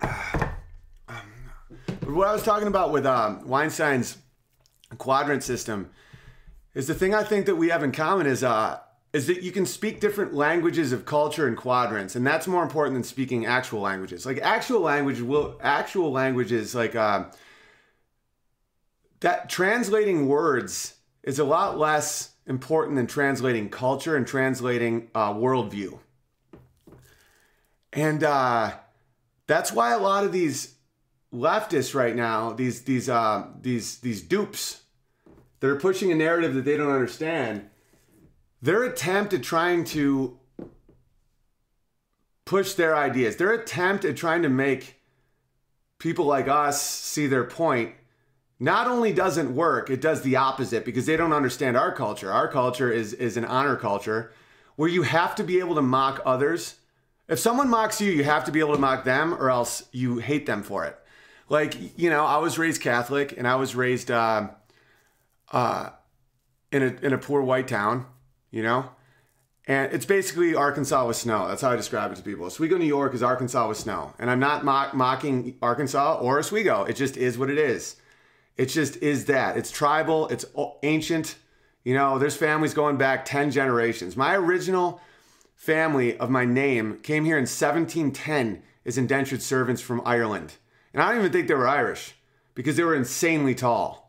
But 0.00 0.10
what 2.08 2.26
I 2.26 2.32
was 2.32 2.42
talking 2.42 2.66
about 2.66 2.90
with 2.90 3.06
um, 3.06 3.46
Weinstein's 3.46 4.18
quadrant 4.98 5.44
system 5.44 5.90
is 6.74 6.88
the 6.88 6.94
thing 6.94 7.14
I 7.14 7.22
think 7.22 7.46
that 7.46 7.54
we 7.54 7.68
have 7.68 7.84
in 7.84 7.92
common 7.92 8.26
is 8.26 8.42
uh, 8.42 8.80
is 9.12 9.28
that 9.28 9.42
you 9.42 9.52
can 9.52 9.64
speak 9.64 10.00
different 10.00 10.34
languages 10.34 10.90
of 10.90 11.04
culture 11.04 11.46
and 11.46 11.56
quadrants, 11.56 12.16
and 12.16 12.26
that's 12.26 12.48
more 12.48 12.64
important 12.64 12.94
than 12.94 13.04
speaking 13.04 13.46
actual 13.46 13.80
languages. 13.80 14.26
Like 14.26 14.38
actual 14.38 14.80
language 14.80 15.20
will 15.20 15.56
actual 15.62 16.10
languages 16.10 16.74
like 16.74 16.96
uh, 16.96 17.26
that 19.20 19.48
translating 19.48 20.26
words 20.26 20.96
is 21.22 21.38
a 21.38 21.44
lot 21.44 21.78
less 21.78 22.31
important 22.46 22.96
than 22.96 23.06
translating 23.06 23.68
culture 23.68 24.16
and 24.16 24.26
translating 24.26 25.08
uh, 25.14 25.32
worldview. 25.32 25.98
And 27.92 28.24
uh, 28.24 28.72
that's 29.46 29.72
why 29.72 29.92
a 29.92 29.98
lot 29.98 30.24
of 30.24 30.32
these 30.32 30.74
leftists 31.32 31.94
right 31.94 32.16
now, 32.16 32.52
these 32.52 32.82
these 32.82 33.08
uh, 33.08 33.46
these 33.60 33.98
these 33.98 34.22
dupes, 34.22 34.82
that 35.60 35.68
are 35.68 35.76
pushing 35.76 36.10
a 36.10 36.14
narrative 36.14 36.54
that 36.54 36.64
they 36.64 36.76
don't 36.76 36.92
understand, 36.92 37.68
their 38.60 38.82
attempt 38.84 39.32
at 39.34 39.42
trying 39.42 39.84
to 39.84 40.38
push 42.44 42.74
their 42.74 42.96
ideas, 42.96 43.36
their 43.36 43.52
attempt 43.52 44.04
at 44.04 44.16
trying 44.16 44.42
to 44.42 44.48
make 44.48 45.00
people 45.98 46.24
like 46.24 46.48
us 46.48 46.82
see 46.82 47.26
their 47.26 47.44
point 47.44 47.94
not 48.62 48.86
only 48.86 49.12
doesn't 49.12 49.56
work, 49.56 49.90
it 49.90 50.00
does 50.00 50.22
the 50.22 50.36
opposite 50.36 50.84
because 50.84 51.04
they 51.04 51.16
don't 51.16 51.32
understand 51.32 51.76
our 51.76 51.90
culture. 51.90 52.32
Our 52.32 52.46
culture 52.46 52.92
is 52.92 53.12
is 53.12 53.36
an 53.36 53.44
honor 53.44 53.74
culture 53.74 54.32
where 54.76 54.88
you 54.88 55.02
have 55.02 55.34
to 55.34 55.42
be 55.42 55.58
able 55.58 55.74
to 55.74 55.82
mock 55.82 56.22
others. 56.24 56.76
If 57.28 57.40
someone 57.40 57.68
mocks 57.68 58.00
you, 58.00 58.12
you 58.12 58.22
have 58.22 58.44
to 58.44 58.52
be 58.52 58.60
able 58.60 58.74
to 58.74 58.80
mock 58.80 59.02
them 59.02 59.34
or 59.34 59.50
else 59.50 59.82
you 59.90 60.18
hate 60.18 60.46
them 60.46 60.62
for 60.62 60.84
it. 60.84 60.96
Like, 61.48 61.98
you 61.98 62.08
know, 62.08 62.24
I 62.24 62.38
was 62.38 62.56
raised 62.56 62.80
Catholic 62.80 63.36
and 63.36 63.48
I 63.48 63.56
was 63.56 63.74
raised 63.74 64.12
uh, 64.12 64.50
uh, 65.50 65.90
in, 66.70 66.82
a, 66.82 67.06
in 67.06 67.12
a 67.12 67.18
poor 67.18 67.42
white 67.42 67.66
town, 67.66 68.06
you 68.50 68.62
know? 68.62 68.90
And 69.66 69.92
it's 69.92 70.06
basically 70.06 70.54
Arkansas 70.54 71.06
with 71.06 71.16
snow. 71.16 71.48
That's 71.48 71.62
how 71.62 71.70
I 71.70 71.76
describe 71.76 72.12
it 72.12 72.16
to 72.16 72.22
people. 72.22 72.46
Oswego, 72.46 72.78
New 72.78 72.86
York 72.86 73.12
is 73.12 73.22
Arkansas 73.22 73.68
with 73.68 73.78
snow. 73.78 74.14
And 74.18 74.30
I'm 74.30 74.40
not 74.40 74.64
mock- 74.64 74.94
mocking 74.94 75.56
Arkansas 75.60 76.18
or 76.20 76.38
Oswego. 76.38 76.84
It 76.84 76.94
just 76.94 77.16
is 77.16 77.36
what 77.36 77.50
it 77.50 77.58
is. 77.58 77.96
It 78.56 78.66
just 78.66 78.96
is 78.96 79.26
that. 79.26 79.56
It's 79.56 79.70
tribal, 79.70 80.28
it's 80.28 80.44
ancient. 80.82 81.36
You 81.84 81.94
know, 81.94 82.18
there's 82.18 82.36
families 82.36 82.74
going 82.74 82.96
back 82.96 83.24
10 83.24 83.50
generations. 83.50 84.16
My 84.16 84.36
original 84.36 85.00
family 85.54 86.16
of 86.18 86.30
my 86.30 86.44
name 86.44 86.98
came 87.02 87.24
here 87.24 87.36
in 87.36 87.42
1710 87.42 88.62
as 88.84 88.98
indentured 88.98 89.42
servants 89.42 89.80
from 89.80 90.02
Ireland. 90.04 90.54
And 90.92 91.02
I 91.02 91.08
don't 91.08 91.20
even 91.20 91.32
think 91.32 91.48
they 91.48 91.54
were 91.54 91.68
Irish 91.68 92.14
because 92.54 92.76
they 92.76 92.84
were 92.84 92.94
insanely 92.94 93.54
tall. 93.54 94.02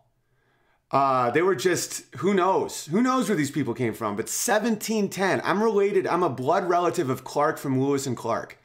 Uh, 0.92 1.32
they 1.32 1.42
were 1.42 1.56
just, 1.56 2.04
who 2.18 2.34
knows? 2.34 2.86
Who 2.88 3.02
knows 3.02 3.28
where 3.28 3.36
these 3.36 3.50
people 3.50 3.74
came 3.74 3.94
from? 3.94 4.16
But 4.16 4.26
1710, 4.26 5.42
I'm 5.44 5.64
related, 5.64 6.06
I'm 6.06 6.22
a 6.22 6.30
blood 6.30 6.70
relative 6.70 7.10
of 7.10 7.24
Clark 7.24 7.58
from 7.58 7.82
Lewis 7.82 8.06
and 8.06 8.16
Clark. 8.16 8.60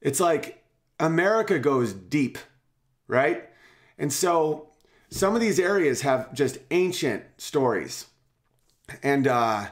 It's 0.00 0.18
like 0.18 0.64
America 0.98 1.58
goes 1.60 1.92
deep, 1.92 2.38
right? 3.06 3.48
And 3.98 4.12
so 4.12 4.67
some 5.10 5.34
of 5.34 5.40
these 5.40 5.58
areas 5.58 6.02
have 6.02 6.32
just 6.34 6.58
ancient 6.70 7.24
stories. 7.38 8.06
And 9.02 9.26
uh 9.26 9.66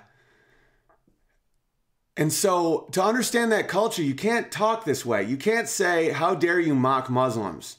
and 2.16 2.32
so 2.32 2.89
to 2.93 3.03
understand 3.03 3.53
that 3.53 3.68
culture, 3.68 4.03
you 4.03 4.14
can't 4.14 4.51
talk 4.51 4.84
this 4.84 5.05
way. 5.05 5.22
You 5.22 5.37
can't 5.37 5.68
say, 5.68 6.11
"How 6.11 6.34
dare 6.34 6.61
you 6.61 6.74
mock 6.74 7.11
Muslims?" 7.11 7.76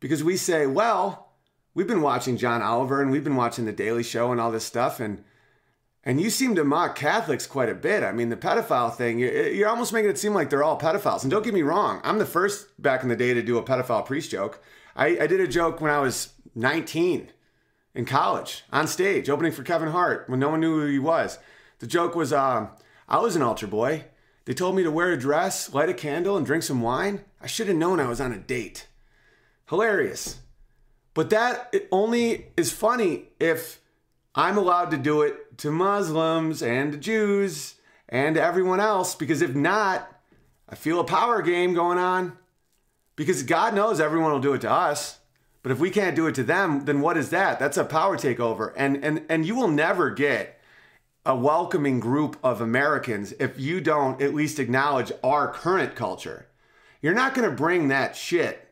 Because 0.00 0.24
we 0.24 0.36
say, 0.36 0.66
"Well, 0.66 1.32
we've 1.74 1.86
been 1.86 2.02
watching 2.02 2.36
John 2.36 2.62
Oliver 2.62 3.02
and 3.02 3.10
we've 3.10 3.24
been 3.24 3.36
watching 3.36 3.66
the 3.66 3.72
Daily 3.72 4.02
Show 4.02 4.32
and 4.32 4.40
all 4.40 4.50
this 4.50 4.64
stuff 4.64 5.00
and 5.00 5.24
and 6.06 6.20
you 6.20 6.28
seem 6.28 6.54
to 6.56 6.64
mock 6.64 6.96
Catholics 6.96 7.46
quite 7.46 7.70
a 7.70 7.74
bit. 7.74 8.02
I 8.02 8.12
mean, 8.12 8.28
the 8.28 8.36
pedophile 8.36 8.94
thing, 8.94 9.18
you're 9.20 9.68
almost 9.68 9.92
making 9.92 10.10
it 10.10 10.18
seem 10.18 10.34
like 10.34 10.50
they're 10.50 10.62
all 10.62 10.78
pedophiles. 10.78 11.22
And 11.22 11.30
don't 11.30 11.42
get 11.42 11.54
me 11.54 11.62
wrong, 11.62 12.00
I'm 12.04 12.18
the 12.18 12.26
first 12.26 12.80
back 12.80 13.02
in 13.02 13.08
the 13.08 13.16
day 13.16 13.32
to 13.32 13.42
do 13.42 13.56
a 13.56 13.62
pedophile 13.62 14.04
priest 14.04 14.30
joke. 14.30 14.62
I, 14.96 15.18
I 15.20 15.26
did 15.26 15.40
a 15.40 15.48
joke 15.48 15.80
when 15.80 15.90
I 15.90 16.00
was 16.00 16.32
19 16.54 17.30
in 17.94 18.04
college 18.04 18.64
on 18.72 18.86
stage, 18.86 19.28
opening 19.28 19.52
for 19.52 19.62
Kevin 19.62 19.88
Hart 19.88 20.28
when 20.28 20.40
no 20.40 20.50
one 20.50 20.60
knew 20.60 20.80
who 20.80 20.86
he 20.86 20.98
was. 20.98 21.38
The 21.78 21.86
joke 21.86 22.14
was 22.14 22.32
um, 22.32 22.70
I 23.08 23.18
was 23.18 23.36
an 23.36 23.42
altar 23.42 23.66
boy. 23.66 24.04
They 24.44 24.54
told 24.54 24.76
me 24.76 24.82
to 24.82 24.90
wear 24.90 25.12
a 25.12 25.18
dress, 25.18 25.72
light 25.72 25.88
a 25.88 25.94
candle, 25.94 26.36
and 26.36 26.44
drink 26.44 26.62
some 26.62 26.82
wine. 26.82 27.24
I 27.40 27.46
should 27.46 27.68
have 27.68 27.76
known 27.76 28.00
I 28.00 28.08
was 28.08 28.20
on 28.20 28.32
a 28.32 28.38
date. 28.38 28.88
Hilarious. 29.68 30.40
But 31.14 31.30
that 31.30 31.74
only 31.90 32.48
is 32.56 32.72
funny 32.72 33.28
if 33.40 33.80
I'm 34.34 34.58
allowed 34.58 34.90
to 34.90 34.96
do 34.96 35.22
it 35.22 35.58
to 35.58 35.70
Muslims 35.70 36.62
and 36.62 36.92
to 36.92 36.98
Jews 36.98 37.76
and 38.08 38.34
to 38.34 38.42
everyone 38.42 38.80
else, 38.80 39.14
because 39.14 39.40
if 39.40 39.54
not, 39.54 40.10
I 40.68 40.74
feel 40.74 41.00
a 41.00 41.04
power 41.04 41.40
game 41.40 41.72
going 41.72 41.98
on. 41.98 42.36
Because 43.16 43.42
God 43.42 43.74
knows 43.74 44.00
everyone 44.00 44.32
will 44.32 44.40
do 44.40 44.54
it 44.54 44.60
to 44.62 44.70
us. 44.70 45.18
But 45.62 45.72
if 45.72 45.78
we 45.78 45.90
can't 45.90 46.16
do 46.16 46.26
it 46.26 46.34
to 46.34 46.42
them, 46.42 46.84
then 46.84 47.00
what 47.00 47.16
is 47.16 47.30
that? 47.30 47.58
That's 47.58 47.78
a 47.78 47.84
power 47.84 48.16
takeover. 48.18 48.72
And 48.76 49.02
and 49.02 49.24
and 49.28 49.46
you 49.46 49.54
will 49.54 49.68
never 49.68 50.10
get 50.10 50.60
a 51.26 51.34
welcoming 51.34 52.00
group 52.00 52.36
of 52.42 52.60
Americans 52.60 53.32
if 53.40 53.58
you 53.58 53.80
don't 53.80 54.20
at 54.20 54.34
least 54.34 54.58
acknowledge 54.58 55.10
our 55.22 55.50
current 55.50 55.94
culture. 55.94 56.46
You're 57.00 57.14
not 57.14 57.34
going 57.34 57.48
to 57.48 57.56
bring 57.56 57.88
that 57.88 58.14
shit 58.14 58.68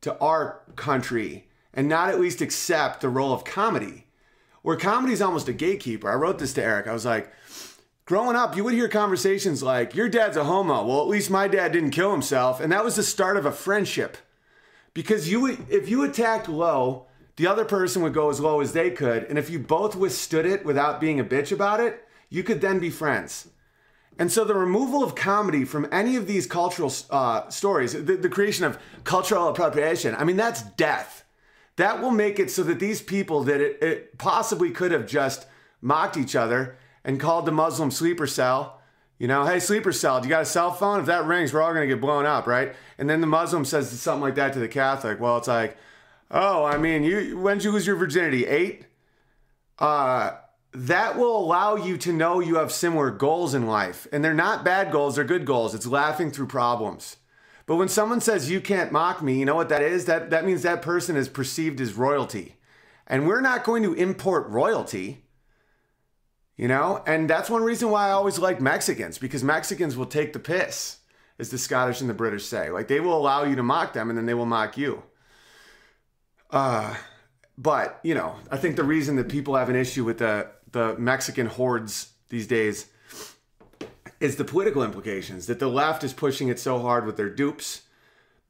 to 0.00 0.18
our 0.18 0.62
country 0.76 1.48
and 1.74 1.88
not 1.88 2.08
at 2.08 2.20
least 2.20 2.40
accept 2.40 3.00
the 3.00 3.08
role 3.08 3.32
of 3.32 3.44
comedy. 3.44 4.06
Where 4.62 4.76
comedy 4.76 5.12
is 5.12 5.22
almost 5.22 5.48
a 5.48 5.52
gatekeeper. 5.52 6.10
I 6.10 6.14
wrote 6.14 6.38
this 6.38 6.52
to 6.54 6.62
Eric. 6.62 6.86
I 6.86 6.92
was 6.92 7.06
like, 7.06 7.32
growing 8.04 8.36
up, 8.36 8.56
you 8.56 8.64
would 8.64 8.74
hear 8.74 8.88
conversations 8.88 9.62
like, 9.62 9.94
Your 9.94 10.08
dad's 10.08 10.36
a 10.36 10.44
homo. 10.44 10.84
Well, 10.84 11.00
at 11.00 11.08
least 11.08 11.30
my 11.30 11.48
dad 11.48 11.72
didn't 11.72 11.90
kill 11.90 12.12
himself. 12.12 12.60
And 12.60 12.72
that 12.72 12.84
was 12.84 12.96
the 12.96 13.02
start 13.02 13.36
of 13.36 13.46
a 13.46 13.52
friendship 13.52 14.16
because 14.94 15.30
you 15.30 15.40
would 15.40 15.66
if 15.68 15.88
you 15.88 16.02
attacked 16.02 16.48
low 16.48 17.06
the 17.36 17.46
other 17.46 17.64
person 17.64 18.02
would 18.02 18.14
go 18.14 18.30
as 18.30 18.40
low 18.40 18.60
as 18.60 18.72
they 18.72 18.90
could 18.90 19.24
and 19.24 19.38
if 19.38 19.50
you 19.50 19.58
both 19.58 19.96
withstood 19.96 20.46
it 20.46 20.64
without 20.64 21.00
being 21.00 21.20
a 21.20 21.24
bitch 21.24 21.52
about 21.52 21.80
it 21.80 22.06
you 22.28 22.42
could 22.42 22.60
then 22.60 22.78
be 22.78 22.90
friends 22.90 23.48
and 24.18 24.30
so 24.30 24.44
the 24.44 24.54
removal 24.54 25.02
of 25.02 25.14
comedy 25.14 25.64
from 25.64 25.88
any 25.90 26.16
of 26.16 26.26
these 26.26 26.46
cultural 26.46 26.92
uh, 27.10 27.48
stories 27.48 27.92
the, 27.92 28.16
the 28.16 28.28
creation 28.28 28.64
of 28.64 28.78
cultural 29.04 29.48
appropriation 29.48 30.14
i 30.16 30.24
mean 30.24 30.36
that's 30.36 30.62
death 30.62 31.24
that 31.76 32.02
will 32.02 32.10
make 32.10 32.38
it 32.38 32.50
so 32.50 32.62
that 32.62 32.80
these 32.80 33.00
people 33.00 33.44
that 33.44 33.60
it, 33.60 33.82
it 33.82 34.18
possibly 34.18 34.70
could 34.70 34.92
have 34.92 35.06
just 35.06 35.46
mocked 35.80 36.16
each 36.16 36.34
other 36.36 36.76
and 37.04 37.20
called 37.20 37.46
the 37.46 37.52
muslim 37.52 37.90
sleeper 37.90 38.26
cell 38.26 38.80
you 39.20 39.28
know, 39.28 39.44
hey, 39.44 39.60
sleeper 39.60 39.92
cell, 39.92 40.18
do 40.18 40.26
you 40.26 40.30
got 40.30 40.42
a 40.42 40.46
cell 40.46 40.72
phone? 40.72 40.98
If 40.98 41.06
that 41.06 41.26
rings, 41.26 41.52
we're 41.52 41.60
all 41.60 41.74
going 41.74 41.86
to 41.86 41.94
get 41.94 42.00
blown 42.00 42.24
up, 42.24 42.46
right? 42.46 42.74
And 42.96 43.08
then 43.08 43.20
the 43.20 43.26
Muslim 43.26 43.66
says 43.66 43.90
something 44.00 44.22
like 44.22 44.36
that 44.36 44.54
to 44.54 44.58
the 44.58 44.66
Catholic. 44.66 45.20
Well, 45.20 45.36
it's 45.36 45.46
like, 45.46 45.76
oh, 46.30 46.64
I 46.64 46.78
mean, 46.78 47.04
you 47.04 47.38
when 47.38 47.60
you 47.60 47.70
lose 47.70 47.86
your 47.86 47.96
virginity? 47.96 48.46
Eight? 48.46 48.86
Uh, 49.78 50.36
that 50.72 51.18
will 51.18 51.36
allow 51.36 51.76
you 51.76 51.98
to 51.98 52.14
know 52.14 52.40
you 52.40 52.54
have 52.56 52.72
similar 52.72 53.10
goals 53.10 53.52
in 53.52 53.66
life. 53.66 54.06
And 54.10 54.24
they're 54.24 54.32
not 54.32 54.64
bad 54.64 54.90
goals, 54.90 55.16
they're 55.16 55.24
good 55.24 55.44
goals. 55.44 55.74
It's 55.74 55.86
laughing 55.86 56.30
through 56.30 56.46
problems. 56.46 57.18
But 57.66 57.76
when 57.76 57.88
someone 57.88 58.22
says 58.22 58.50
you 58.50 58.62
can't 58.62 58.90
mock 58.90 59.22
me, 59.22 59.38
you 59.38 59.44
know 59.44 59.54
what 59.54 59.68
that 59.68 59.82
is? 59.82 60.06
That 60.06 60.30
that 60.30 60.46
means 60.46 60.62
that 60.62 60.80
person 60.80 61.16
is 61.16 61.28
perceived 61.28 61.78
as 61.82 61.92
royalty. 61.92 62.56
And 63.06 63.26
we're 63.26 63.42
not 63.42 63.64
going 63.64 63.82
to 63.82 63.92
import 63.92 64.48
royalty. 64.48 65.24
You 66.60 66.68
know, 66.68 67.02
and 67.06 67.30
that's 67.30 67.48
one 67.48 67.62
reason 67.62 67.90
why 67.90 68.08
I 68.08 68.10
always 68.10 68.38
like 68.38 68.60
Mexicans 68.60 69.16
because 69.16 69.42
Mexicans 69.42 69.96
will 69.96 70.04
take 70.04 70.34
the 70.34 70.38
piss, 70.38 70.98
as 71.38 71.48
the 71.48 71.56
Scottish 71.56 72.02
and 72.02 72.10
the 72.10 72.12
British 72.12 72.44
say. 72.44 72.68
Like 72.68 72.86
they 72.86 73.00
will 73.00 73.16
allow 73.16 73.44
you 73.44 73.56
to 73.56 73.62
mock 73.62 73.94
them 73.94 74.10
and 74.10 74.18
then 74.18 74.26
they 74.26 74.34
will 74.34 74.44
mock 74.44 74.76
you. 74.76 75.02
Uh, 76.50 76.94
but, 77.56 77.98
you 78.02 78.14
know, 78.14 78.36
I 78.50 78.58
think 78.58 78.76
the 78.76 78.84
reason 78.84 79.16
that 79.16 79.30
people 79.30 79.56
have 79.56 79.70
an 79.70 79.74
issue 79.74 80.04
with 80.04 80.18
the, 80.18 80.48
the 80.70 80.98
Mexican 80.98 81.46
hordes 81.46 82.12
these 82.28 82.46
days 82.46 82.88
is 84.20 84.36
the 84.36 84.44
political 84.44 84.82
implications 84.82 85.46
that 85.46 85.60
the 85.60 85.68
left 85.68 86.04
is 86.04 86.12
pushing 86.12 86.48
it 86.48 86.60
so 86.60 86.78
hard 86.78 87.06
with 87.06 87.16
their 87.16 87.30
dupes 87.30 87.84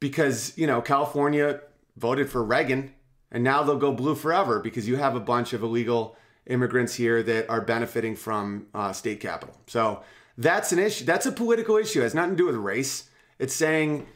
because, 0.01 0.51
you 0.57 0.67
know, 0.67 0.81
California 0.81 1.61
voted 1.95 2.29
for 2.29 2.43
Reagan 2.43 2.91
and 3.31 3.41
now 3.41 3.63
they'll 3.63 3.77
go 3.77 3.93
blue 3.93 4.15
forever 4.15 4.59
because 4.59 4.85
you 4.85 4.97
have 4.97 5.15
a 5.15 5.21
bunch 5.21 5.53
of 5.53 5.63
illegal 5.63 6.17
immigrants 6.47 6.95
here 6.95 7.21
that 7.23 7.49
are 7.49 7.61
benefiting 7.61 8.15
from 8.15 8.67
uh, 8.73 8.91
state 8.91 9.19
capital. 9.19 9.55
So 9.67 10.03
that's 10.37 10.71
an 10.71 10.79
issue. 10.79 11.05
That's 11.05 11.25
a 11.25 11.31
political 11.31 11.77
issue. 11.77 11.99
It 11.99 12.03
has 12.03 12.15
nothing 12.15 12.31
to 12.31 12.37
do 12.37 12.45
with 12.45 12.55
race. 12.55 13.09
It's 13.39 13.53
saying, 13.53 14.07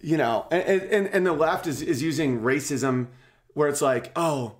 you 0.00 0.16
know, 0.16 0.46
and, 0.50 0.82
and, 0.82 1.06
and 1.08 1.26
the 1.26 1.32
left 1.32 1.66
is, 1.66 1.82
is 1.82 2.02
using 2.02 2.40
racism 2.40 3.08
where 3.54 3.68
it's 3.68 3.82
like, 3.82 4.12
oh, 4.16 4.56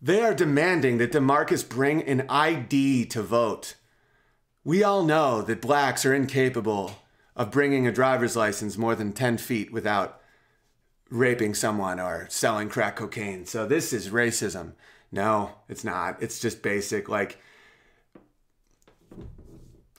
they 0.00 0.22
are 0.22 0.34
demanding 0.34 0.98
that 0.98 1.12
DeMarcus 1.12 1.68
bring 1.68 2.02
an 2.02 2.26
ID 2.28 3.06
to 3.06 3.22
vote. 3.22 3.74
We 4.64 4.82
all 4.82 5.04
know 5.04 5.42
that 5.42 5.60
blacks 5.60 6.04
are 6.04 6.14
incapable 6.14 6.92
of 7.34 7.50
bringing 7.50 7.86
a 7.86 7.92
driver's 7.92 8.36
license 8.36 8.76
more 8.76 8.94
than 8.94 9.12
10 9.12 9.38
feet 9.38 9.72
without 9.72 10.20
raping 11.10 11.54
someone 11.54 12.00
or 12.00 12.26
selling 12.30 12.68
crack 12.68 12.96
cocaine. 12.96 13.46
So 13.46 13.66
this 13.66 13.92
is 13.92 14.08
racism. 14.08 14.72
No, 15.12 15.52
it's 15.68 15.84
not. 15.84 16.22
It's 16.22 16.40
just 16.40 16.62
basic. 16.62 17.08
Like 17.08 17.38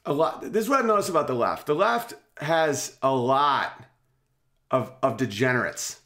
a 0.05 0.13
lot. 0.13 0.41
This 0.41 0.63
is 0.63 0.69
what 0.69 0.79
I've 0.79 0.85
noticed 0.85 1.09
about 1.09 1.27
the 1.27 1.33
left. 1.33 1.67
The 1.67 1.75
left 1.75 2.13
has 2.37 2.97
a 3.01 3.13
lot 3.13 3.85
of 4.69 4.91
of 5.01 5.17
degenerates, 5.17 6.01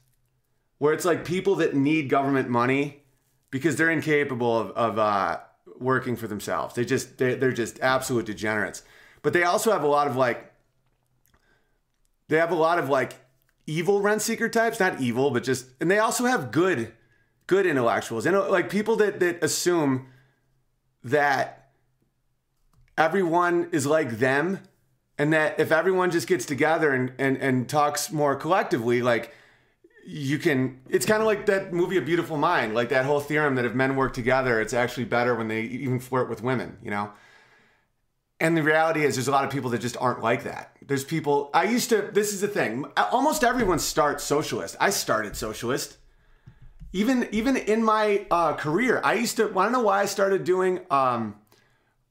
where 0.78 0.94
it's 0.94 1.06
like 1.06 1.26
people 1.26 1.56
that 1.56 1.76
need 1.76 2.10
government 2.10 2.50
money 2.50 3.04
because 3.50 3.76
they're 3.76 3.92
incapable 3.92 4.58
of 4.58 4.72
of 4.72 5.00
uh, 5.00 5.40
working 5.80 6.16
for 6.16 6.28
themselves. 6.28 6.76
They 6.76 6.86
just 6.86 7.18
they 7.18 7.36
they're 7.36 7.52
just 7.52 7.80
absolute 7.80 8.26
degenerates. 8.26 8.84
But 9.24 9.34
they 9.34 9.44
also 9.44 9.72
have 9.72 9.84
a 9.84 9.88
lot 9.88 10.08
of 10.08 10.16
like. 10.16 10.52
They 12.28 12.38
have 12.38 12.52
a 12.52 12.56
lot 12.56 12.80
of 12.80 12.88
like 12.88 13.16
evil 13.68 14.02
rent 14.02 14.22
seeker 14.22 14.50
types, 14.50 14.80
not 14.80 15.02
evil, 15.02 15.32
but 15.32 15.44
just, 15.44 15.68
and 15.80 15.90
they 15.90 16.00
also 16.00 16.26
have 16.26 16.52
good 16.52 16.94
good 17.52 17.66
intellectuals. 17.66 18.26
And 18.26 18.34
uh, 18.34 18.50
like 18.50 18.70
people 18.70 18.96
that 18.96 19.20
that 19.20 19.44
assume 19.44 20.08
that 21.04 21.72
everyone 22.98 23.68
is 23.74 23.86
like 23.86 24.20
them 24.20 24.60
and 25.18 25.34
that 25.34 25.60
if 25.60 25.70
everyone 25.70 26.12
just 26.12 26.30
gets 26.30 26.46
together 26.46 26.94
and 26.94 27.12
and, 27.20 27.36
and 27.38 27.68
talks 27.68 28.10
more 28.10 28.38
collectively 28.38 29.02
like 29.02 29.34
you 30.06 30.38
can 30.40 30.80
it's 30.90 31.06
kind 31.06 31.22
of 31.22 31.28
like 31.28 31.46
that 31.48 31.74
movie 31.74 31.98
a 31.98 32.02
beautiful 32.02 32.38
mind 32.38 32.74
like 32.74 32.88
that 32.90 33.04
whole 33.06 33.20
theorem 33.20 33.56
that 33.56 33.66
if 33.66 33.74
men 33.74 33.98
work 33.98 34.14
together 34.14 34.62
it's 34.62 34.74
actually 34.74 35.04
better 35.04 35.36
when 35.36 35.50
they 35.50 35.62
even 35.62 36.00
flirt 36.00 36.30
with 36.30 36.42
women 36.42 36.78
you 36.82 36.90
know? 36.90 37.12
And 38.40 38.58
the 38.58 38.64
reality 38.64 39.04
is 39.04 39.16
there's 39.16 39.28
a 39.28 39.32
lot 39.32 39.44
of 39.44 39.52
people 39.52 39.70
that 39.70 39.82
just 39.82 39.96
aren't 39.98 40.24
like 40.24 40.46
that. 40.46 40.76
There's 40.88 41.04
people 41.04 41.50
i 41.54 41.66
used 41.66 41.90
to 41.90 41.98
this 42.14 42.32
is 42.34 42.40
the 42.40 42.48
thing 42.48 42.86
almost 42.96 43.44
everyone 43.44 43.80
starts 43.80 44.24
socialist. 44.24 44.78
I 44.80 44.90
started 44.92 45.36
socialist 45.36 45.98
even 46.94 47.28
even 47.32 47.56
in 47.58 47.84
my 47.84 48.26
uh, 48.30 48.54
career, 48.54 49.02
I 49.04 49.14
used 49.14 49.38
to 49.38 49.50
I 49.58 49.64
don't 49.64 49.72
know 49.72 49.82
why 49.82 50.02
I 50.02 50.06
started 50.06 50.44
doing 50.44 50.80
um, 50.90 51.36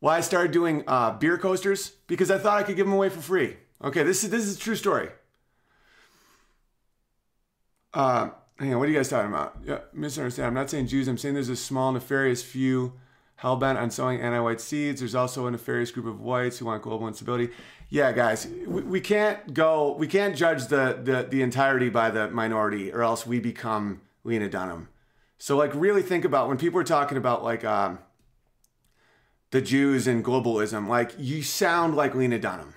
why 0.01 0.17
I 0.17 0.21
started 0.21 0.53
doing 0.53 0.85
uh, 0.87 1.13
beer 1.13 1.39
coasters 1.39 1.93
because 2.07 2.31
I 2.31 2.39
thought 2.39 2.59
I 2.59 2.63
could 2.63 2.77
give 2.77 2.87
them 2.87 2.95
away 2.95 3.09
for 3.09 3.21
free. 3.21 3.57
Okay, 3.83 4.03
this 4.03 4.25
is 4.25 4.31
this 4.31 4.45
is 4.45 4.57
a 4.57 4.59
true 4.59 4.77
story. 4.77 5.09
Uh, 7.93 8.31
hang 8.59 8.73
on, 8.73 8.79
what 8.79 8.89
are 8.89 8.93
you 8.93 8.97
guys 8.97 9.09
talking 9.09 9.31
about? 9.31 9.59
Yeah, 9.65 9.81
misunderstand. 9.93 10.47
I'm 10.47 10.55
not 10.55 10.71
saying 10.71 10.87
Jews. 10.87 11.09
I'm 11.09 11.19
saying 11.19 11.35
there's 11.35 11.49
a 11.49 11.57
small 11.57 11.93
nefarious 11.93 12.43
few 12.43 12.95
hell 13.37 13.57
bent 13.57 13.79
on 13.79 13.91
sowing 13.91 14.21
anti-white 14.21 14.61
seeds. 14.61 15.01
There's 15.01 15.15
also 15.15 15.47
a 15.47 15.51
nefarious 15.51 15.91
group 15.91 16.07
of 16.07 16.21
whites 16.21 16.59
who 16.59 16.67
want 16.67 16.83
global 16.83 17.09
instability. 17.09 17.51
Yeah, 17.89 18.13
guys, 18.13 18.47
we, 18.67 18.83
we 18.83 19.01
can't 19.01 19.53
go. 19.53 19.95
We 19.97 20.07
can't 20.07 20.37
judge 20.37 20.67
the 20.69 20.99
the 21.03 21.27
the 21.29 21.43
entirety 21.43 21.91
by 21.91 22.11
the 22.11 22.31
minority, 22.31 22.93
or 22.93 23.03
else 23.03 23.27
we 23.27 23.41
become 23.41 24.01
Lena 24.25 24.49
Dunham. 24.49 24.89
So 25.39 25.57
like 25.57 25.73
really 25.75 26.03
think 26.03 26.25
about 26.25 26.49
when 26.49 26.59
people 26.59 26.81
are 26.81 26.85
talking 26.85 27.17
about 27.17 27.43
like 27.43 27.65
um, 27.65 27.99
the 29.51 29.61
Jews 29.61 30.07
and 30.07 30.25
globalism, 30.25 30.87
like 30.87 31.13
you 31.19 31.43
sound 31.43 31.95
like 31.95 32.15
Lena 32.15 32.39
Dunham. 32.39 32.75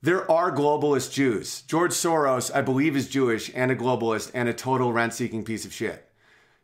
There 0.00 0.28
are 0.30 0.50
globalist 0.50 1.12
Jews. 1.12 1.62
George 1.62 1.92
Soros, 1.92 2.52
I 2.52 2.60
believe, 2.60 2.96
is 2.96 3.08
Jewish 3.08 3.52
and 3.54 3.70
a 3.70 3.76
globalist 3.76 4.32
and 4.34 4.48
a 4.48 4.52
total 4.52 4.92
rent-seeking 4.92 5.44
piece 5.44 5.64
of 5.64 5.72
shit. 5.72 6.08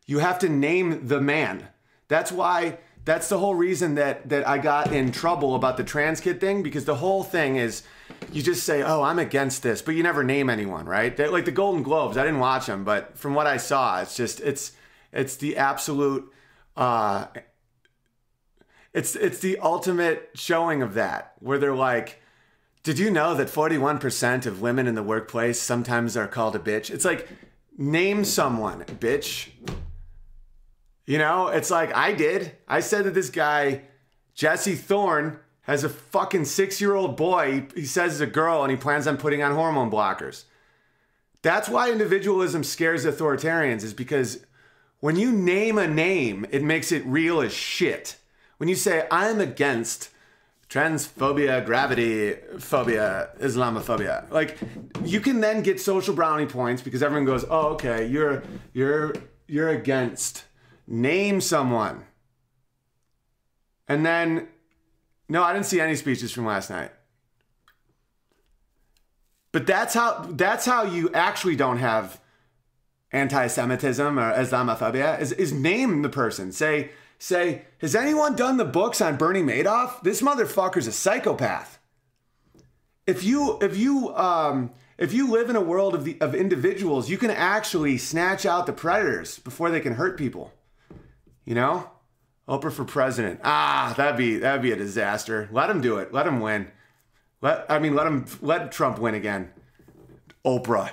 You 0.06 0.18
have 0.18 0.40
to 0.40 0.48
name 0.48 1.06
the 1.06 1.20
man. 1.20 1.68
That's 2.08 2.32
why 2.32 2.78
that's 3.04 3.28
the 3.28 3.38
whole 3.38 3.54
reason 3.54 3.94
that 3.94 4.28
that 4.28 4.46
I 4.46 4.58
got 4.58 4.92
in 4.92 5.12
trouble 5.12 5.54
about 5.54 5.76
the 5.76 5.84
trans 5.84 6.20
kid 6.20 6.40
thing 6.40 6.62
because 6.62 6.84
the 6.84 6.96
whole 6.96 7.22
thing 7.22 7.56
is 7.56 7.84
you 8.32 8.42
just 8.42 8.64
say, 8.64 8.82
"Oh, 8.82 9.02
I'm 9.02 9.18
against 9.18 9.62
this," 9.62 9.82
but 9.82 9.94
you 9.94 10.02
never 10.02 10.24
name 10.24 10.50
anyone, 10.50 10.86
right? 10.86 11.16
They're, 11.16 11.30
like 11.30 11.44
the 11.44 11.52
Golden 11.52 11.82
Globes, 11.82 12.16
I 12.16 12.24
didn't 12.24 12.40
watch 12.40 12.66
them, 12.66 12.84
but 12.84 13.16
from 13.18 13.34
what 13.34 13.46
I 13.46 13.56
saw, 13.56 14.00
it's 14.00 14.16
just 14.16 14.40
it's 14.40 14.72
it's 15.12 15.36
the 15.36 15.56
absolute 15.56 16.32
uh 16.76 17.26
it's 18.92 19.16
it's 19.16 19.38
the 19.38 19.58
ultimate 19.58 20.30
showing 20.34 20.82
of 20.82 20.94
that 20.94 21.34
where 21.40 21.58
they're 21.58 21.74
like 21.74 22.20
did 22.82 22.98
you 22.98 23.10
know 23.10 23.34
that 23.34 23.48
41% 23.48 24.46
of 24.46 24.62
women 24.62 24.86
in 24.86 24.94
the 24.94 25.02
workplace 25.02 25.60
sometimes 25.60 26.16
are 26.16 26.26
called 26.26 26.56
a 26.56 26.58
bitch? 26.58 26.90
It's 26.90 27.04
like 27.04 27.28
name 27.76 28.24
someone, 28.24 28.84
bitch. 28.84 29.50
You 31.04 31.18
know, 31.18 31.48
it's 31.48 31.70
like 31.70 31.94
I 31.94 32.12
did. 32.12 32.52
I 32.66 32.80
said 32.80 33.04
that 33.04 33.14
this 33.14 33.30
guy 33.30 33.82
Jesse 34.34 34.74
Thorn 34.74 35.38
has 35.68 35.84
a 35.84 35.88
fucking 35.88 36.46
six 36.46 36.80
year 36.80 36.94
old 36.94 37.16
boy. 37.16 37.66
He, 37.74 37.80
he 37.82 37.86
says 37.86 38.12
he's 38.12 38.20
a 38.22 38.26
girl 38.26 38.62
and 38.62 38.70
he 38.70 38.76
plans 38.76 39.06
on 39.06 39.18
putting 39.18 39.42
on 39.42 39.54
hormone 39.54 39.90
blockers. 39.90 40.44
That's 41.42 41.68
why 41.68 41.92
individualism 41.92 42.64
scares 42.64 43.04
authoritarians, 43.04 43.84
is 43.84 43.94
because 43.94 44.44
when 45.00 45.14
you 45.14 45.30
name 45.30 45.78
a 45.78 45.86
name, 45.86 46.46
it 46.50 46.64
makes 46.64 46.90
it 46.90 47.04
real 47.06 47.40
as 47.40 47.52
shit. 47.52 48.16
When 48.56 48.68
you 48.68 48.74
say, 48.74 49.06
I'm 49.10 49.40
against 49.40 50.08
transphobia, 50.68 51.64
gravity 51.64 52.34
phobia, 52.58 53.30
Islamophobia, 53.38 54.28
like 54.30 54.58
you 55.04 55.20
can 55.20 55.40
then 55.40 55.62
get 55.62 55.80
social 55.80 56.14
brownie 56.14 56.46
points 56.46 56.82
because 56.82 57.02
everyone 57.02 57.24
goes, 57.26 57.44
Oh, 57.48 57.68
okay, 57.74 58.06
you're 58.06 58.42
you're 58.72 59.14
you're 59.46 59.68
against. 59.68 60.44
Name 60.86 61.42
someone. 61.42 62.04
And 63.86 64.04
then 64.04 64.48
no, 65.28 65.42
I 65.42 65.52
didn't 65.52 65.66
see 65.66 65.80
any 65.80 65.94
speeches 65.94 66.32
from 66.32 66.46
last 66.46 66.70
night. 66.70 66.90
But 69.52 69.66
that's 69.66 69.94
how 69.94 70.26
that's 70.30 70.66
how 70.66 70.84
you 70.84 71.10
actually 71.12 71.56
don't 71.56 71.78
have 71.78 72.20
anti-Semitism 73.12 74.18
or 74.18 74.32
Islamophobia 74.34 75.20
is, 75.20 75.32
is 75.32 75.52
name 75.52 76.02
the 76.02 76.08
person. 76.08 76.52
Say, 76.52 76.90
say, 77.18 77.62
has 77.78 77.94
anyone 77.94 78.36
done 78.36 78.58
the 78.58 78.64
books 78.64 79.00
on 79.00 79.16
Bernie 79.16 79.42
Madoff? 79.42 80.02
This 80.02 80.20
motherfucker's 80.20 80.86
a 80.86 80.92
psychopath. 80.92 81.78
If 83.06 83.24
you 83.24 83.58
if 83.62 83.76
you 83.76 84.14
um 84.14 84.72
if 84.98 85.14
you 85.14 85.30
live 85.30 85.48
in 85.48 85.56
a 85.56 85.62
world 85.62 85.94
of 85.94 86.04
the 86.04 86.20
of 86.20 86.34
individuals, 86.34 87.08
you 87.08 87.16
can 87.16 87.30
actually 87.30 87.96
snatch 87.96 88.44
out 88.44 88.66
the 88.66 88.72
predators 88.72 89.38
before 89.38 89.70
they 89.70 89.80
can 89.80 89.94
hurt 89.94 90.18
people. 90.18 90.52
You 91.46 91.54
know? 91.54 91.90
Oprah 92.48 92.72
for 92.72 92.84
president. 92.84 93.40
Ah, 93.44 93.92
that'd 93.96 94.16
be 94.16 94.38
that'd 94.38 94.62
be 94.62 94.72
a 94.72 94.76
disaster. 94.76 95.48
Let 95.52 95.68
him 95.68 95.82
do 95.82 95.98
it. 95.98 96.14
Let 96.14 96.26
him 96.26 96.40
win. 96.40 96.68
Let 97.42 97.66
I 97.68 97.78
mean 97.78 97.94
let 97.94 98.06
him 98.06 98.24
let 98.40 98.72
Trump 98.72 98.98
win 98.98 99.14
again. 99.14 99.50
Oprah. 100.46 100.92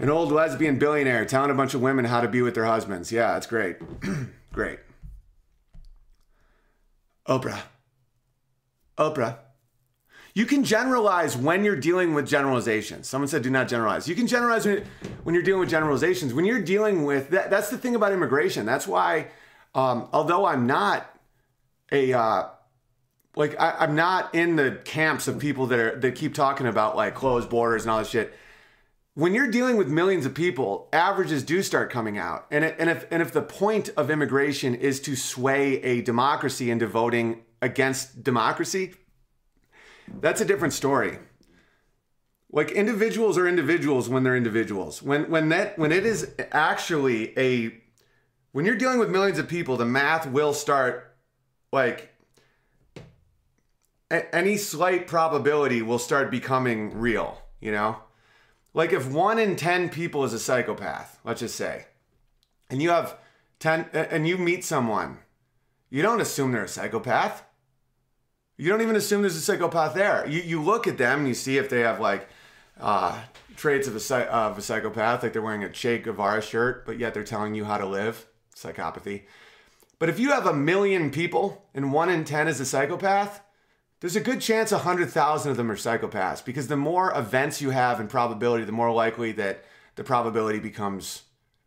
An 0.00 0.10
old 0.10 0.32
lesbian 0.32 0.78
billionaire 0.78 1.24
telling 1.24 1.50
a 1.50 1.54
bunch 1.54 1.74
of 1.74 1.82
women 1.82 2.06
how 2.06 2.20
to 2.20 2.28
be 2.28 2.42
with 2.42 2.54
their 2.54 2.64
husbands. 2.64 3.12
Yeah, 3.12 3.34
that's 3.34 3.46
great. 3.46 3.76
great. 4.52 4.80
Oprah. 7.28 7.60
Oprah. 8.98 9.36
You 10.34 10.46
can 10.46 10.64
generalize 10.64 11.36
when 11.36 11.64
you're 11.64 11.76
dealing 11.76 12.14
with 12.14 12.26
generalizations. 12.26 13.08
Someone 13.08 13.28
said 13.28 13.42
do 13.42 13.50
not 13.50 13.68
generalize. 13.68 14.08
You 14.08 14.16
can 14.16 14.26
generalize 14.26 14.64
when 14.64 15.34
you're 15.34 15.44
dealing 15.44 15.60
with 15.60 15.70
generalizations. 15.70 16.34
When 16.34 16.44
you're 16.44 16.62
dealing 16.62 17.04
with 17.04 17.30
that, 17.30 17.50
that's 17.50 17.68
the 17.68 17.78
thing 17.78 17.94
about 17.94 18.12
immigration. 18.12 18.64
That's 18.66 18.88
why 18.88 19.28
um, 19.74 20.08
although 20.12 20.44
I'm 20.44 20.66
not 20.66 21.06
a 21.92 22.12
uh, 22.12 22.48
like 23.36 23.58
I, 23.60 23.84
am 23.84 23.94
not 23.94 24.34
in 24.34 24.56
the 24.56 24.80
camps 24.84 25.28
of 25.28 25.38
people 25.38 25.66
that 25.68 25.78
are 25.78 25.96
that 26.00 26.14
keep 26.14 26.34
talking 26.34 26.66
about 26.66 26.96
like 26.96 27.14
closed 27.14 27.48
borders 27.48 27.82
and 27.82 27.90
all 27.90 28.00
this 28.00 28.10
shit. 28.10 28.34
when 29.14 29.34
you're 29.34 29.50
dealing 29.50 29.76
with 29.76 29.88
millions 29.88 30.26
of 30.26 30.34
people, 30.34 30.88
averages 30.92 31.42
do 31.42 31.62
start 31.62 31.90
coming 31.90 32.16
out. 32.18 32.46
And, 32.50 32.64
it, 32.64 32.76
and, 32.78 32.88
if, 32.88 33.06
and 33.10 33.20
if 33.20 33.32
the 33.32 33.42
point 33.42 33.90
of 33.96 34.10
immigration 34.10 34.74
is 34.74 35.00
to 35.00 35.16
sway 35.16 35.82
a 35.82 36.00
democracy 36.00 36.70
into 36.70 36.86
voting 36.86 37.42
against 37.60 38.22
democracy, 38.22 38.94
that's 40.20 40.40
a 40.40 40.44
different 40.44 40.72
story. 40.72 41.18
Like 42.52 42.72
individuals 42.72 43.38
are 43.38 43.46
individuals 43.46 44.08
when 44.08 44.24
they're 44.24 44.36
individuals. 44.36 45.02
When 45.02 45.30
when 45.30 45.50
that 45.50 45.78
when 45.78 45.92
it 45.92 46.04
is 46.04 46.34
actually 46.50 47.38
a 47.38 47.80
when 48.52 48.64
you're 48.64 48.76
dealing 48.76 48.98
with 48.98 49.10
millions 49.10 49.38
of 49.38 49.48
people, 49.48 49.76
the 49.76 49.84
math 49.84 50.26
will 50.26 50.52
start 50.52 51.16
like 51.72 52.14
a- 54.10 54.34
any 54.34 54.56
slight 54.56 55.06
probability 55.06 55.82
will 55.82 55.98
start 55.98 56.30
becoming 56.30 56.98
real, 56.98 57.42
you 57.60 57.70
know? 57.70 57.98
Like 58.74 58.92
if 58.92 59.08
1 59.08 59.38
in 59.38 59.56
10 59.56 59.88
people 59.88 60.24
is 60.24 60.32
a 60.32 60.38
psychopath, 60.38 61.18
let's 61.24 61.40
just 61.40 61.56
say. 61.56 61.86
And 62.68 62.82
you 62.82 62.90
have 62.90 63.18
10 63.58 63.90
and 63.92 64.26
you 64.26 64.38
meet 64.38 64.64
someone, 64.64 65.18
you 65.90 66.02
don't 66.02 66.20
assume 66.20 66.52
they're 66.52 66.64
a 66.64 66.68
psychopath. 66.68 67.44
You 68.56 68.68
don't 68.68 68.82
even 68.82 68.96
assume 68.96 69.22
there's 69.22 69.36
a 69.36 69.40
psychopath 69.40 69.94
there. 69.94 70.26
You, 70.28 70.40
you 70.42 70.62
look 70.62 70.86
at 70.86 70.98
them 70.98 71.20
and 71.20 71.28
you 71.28 71.34
see 71.34 71.56
if 71.56 71.70
they 71.70 71.80
have 71.80 71.98
like 71.98 72.28
uh, 72.78 73.18
traits 73.56 73.88
of 73.88 73.96
a, 73.96 74.32
of 74.32 74.58
a 74.58 74.62
psychopath, 74.62 75.22
like 75.22 75.32
they're 75.32 75.42
wearing 75.42 75.64
a 75.64 75.70
Che 75.70 75.98
Guevara 75.98 76.42
shirt, 76.42 76.86
but 76.86 76.98
yet 76.98 77.14
they're 77.14 77.24
telling 77.24 77.54
you 77.54 77.64
how 77.64 77.78
to 77.78 77.86
live. 77.86 78.26
Psychopathy. 78.62 79.22
But 79.98 80.08
if 80.08 80.18
you 80.18 80.30
have 80.30 80.46
a 80.46 80.54
million 80.54 81.10
people 81.10 81.66
and 81.74 81.92
one 81.92 82.08
in 82.08 82.24
10 82.24 82.48
is 82.48 82.60
a 82.60 82.64
psychopath, 82.64 83.42
there's 84.00 84.16
a 84.16 84.20
good 84.20 84.40
chance 84.40 84.72
100,000 84.72 85.50
of 85.50 85.56
them 85.56 85.70
are 85.70 85.76
psychopaths 85.76 86.44
because 86.44 86.68
the 86.68 86.76
more 86.76 87.16
events 87.16 87.60
you 87.60 87.70
have 87.70 88.00
in 88.00 88.08
probability, 88.08 88.64
the 88.64 88.72
more 88.72 88.90
likely 88.90 89.32
that 89.32 89.64
the 89.96 90.04
probability 90.04 90.58
becomes 90.58 91.24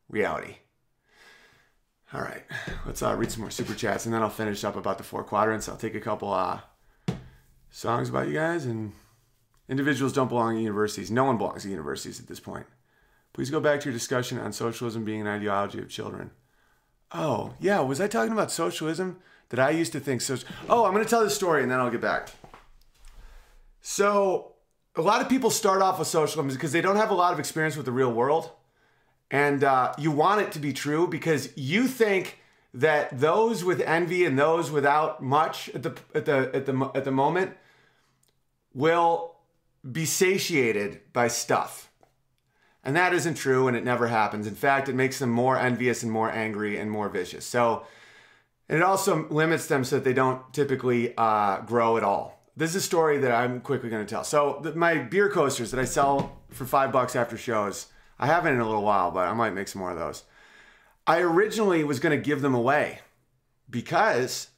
reality. 0.09 0.57
All 2.11 2.21
right, 2.21 2.43
let's 2.85 3.01
uh, 3.01 3.15
read 3.15 3.31
some 3.31 3.41
more 3.41 3.51
super 3.51 3.73
chats 3.73 4.05
and 4.05 4.13
then 4.13 4.21
I'll 4.21 4.29
finish 4.29 4.63
up 4.63 4.75
about 4.75 4.97
the 4.97 5.03
four 5.03 5.23
quadrants. 5.23 5.69
I'll 5.69 5.77
take 5.77 5.95
a 5.95 5.99
couple 5.99 6.33
uh, 6.33 6.61
songs 7.69 8.09
about 8.09 8.27
you 8.27 8.33
guys 8.33 8.65
and 8.65 8.93
individuals 9.69 10.13
don't 10.13 10.27
belong 10.27 10.55
at 10.55 10.63
universities. 10.63 11.11
No 11.11 11.25
one 11.25 11.37
belongs 11.37 11.65
at 11.65 11.71
universities 11.71 12.19
at 12.19 12.27
this 12.27 12.39
point. 12.39 12.65
Please 13.33 13.49
go 13.49 13.59
back 13.59 13.79
to 13.79 13.85
your 13.89 13.93
discussion 13.93 14.39
on 14.39 14.53
socialism 14.53 15.03
being 15.03 15.21
an 15.21 15.27
ideology 15.27 15.79
of 15.79 15.89
children. 15.89 16.31
Oh, 17.13 17.53
yeah, 17.59 17.79
was 17.81 18.01
I 18.01 18.07
talking 18.07 18.33
about 18.33 18.51
socialism? 18.51 19.17
That 19.49 19.59
I 19.59 19.69
used 19.69 19.91
to 19.91 19.99
think 19.99 20.21
so. 20.21 20.37
Oh, 20.67 20.85
I'm 20.85 20.93
going 20.93 21.03
to 21.03 21.09
tell 21.09 21.23
this 21.23 21.35
story 21.35 21.61
and 21.61 21.71
then 21.71 21.79
I'll 21.79 21.91
get 21.91 22.01
back. 22.01 22.29
So, 23.81 24.53
a 24.95 25.01
lot 25.01 25.21
of 25.21 25.29
people 25.29 25.51
start 25.51 25.81
off 25.81 25.99
with 25.99 26.07
socialism 26.07 26.47
because 26.55 26.71
they 26.71 26.81
don't 26.81 26.95
have 26.95 27.11
a 27.11 27.13
lot 27.13 27.33
of 27.33 27.39
experience 27.39 27.75
with 27.75 27.85
the 27.85 27.91
real 27.91 28.11
world. 28.11 28.49
And 29.29 29.63
uh, 29.63 29.93
you 29.97 30.11
want 30.11 30.41
it 30.41 30.51
to 30.53 30.59
be 30.59 30.73
true 30.73 31.07
because 31.07 31.55
you 31.55 31.87
think 31.87 32.39
that 32.73 33.19
those 33.19 33.63
with 33.63 33.81
envy 33.81 34.25
and 34.25 34.37
those 34.37 34.71
without 34.71 35.21
much 35.21 35.69
at 35.69 35.83
the 35.83 35.95
at 36.15 36.25
the 36.25 36.51
at 36.53 36.65
the 36.65 36.91
at 36.95 37.03
the 37.03 37.11
moment 37.11 37.55
will 38.73 39.35
be 39.89 40.05
satiated 40.05 41.01
by 41.13 41.27
stuff. 41.27 41.89
And 42.83 42.95
that 42.95 43.13
isn't 43.13 43.35
true 43.35 43.67
and 43.67 43.77
it 43.77 43.83
never 43.83 44.07
happens. 44.07 44.45
In 44.45 44.55
fact, 44.55 44.89
it 44.89 44.95
makes 44.95 45.19
them 45.19 45.29
more 45.29 45.57
envious 45.57 46.03
and 46.03 46.11
more 46.11 46.29
angry 46.29 46.77
and 46.77 46.91
more 46.91 47.09
vicious. 47.09 47.45
So 47.45 47.85
it 48.67 48.81
also 48.81 49.27
limits 49.29 49.67
them 49.67 49.83
so 49.83 49.97
that 49.97 50.03
they 50.03 50.13
don't 50.13 50.41
typically 50.53 51.13
uh, 51.17 51.61
grow 51.61 51.97
at 51.97 52.03
all. 52.03 52.41
This 52.55 52.71
is 52.71 52.77
a 52.77 52.81
story 52.81 53.17
that 53.19 53.31
I'm 53.31 53.61
quickly 53.61 53.89
going 53.89 54.05
to 54.05 54.09
tell. 54.09 54.23
So 54.23 54.59
the, 54.61 54.75
my 54.75 54.97
beer 54.97 55.29
coasters 55.29 55.71
that 55.71 55.79
I 55.79 55.85
sell 55.85 56.37
for 56.49 56.65
five 56.65 56.91
bucks 56.91 57.15
after 57.15 57.37
shows, 57.37 57.87
I 58.19 58.27
haven't 58.27 58.53
in 58.53 58.59
a 58.59 58.65
little 58.65 58.83
while, 58.83 59.11
but 59.11 59.27
I 59.27 59.33
might 59.33 59.53
make 59.53 59.67
some 59.67 59.79
more 59.79 59.91
of 59.91 59.97
those. 59.97 60.23
I 61.07 61.19
originally 61.19 61.83
was 61.83 61.99
going 61.99 62.17
to 62.17 62.23
give 62.23 62.41
them 62.41 62.53
away 62.53 62.99
because 63.69 64.49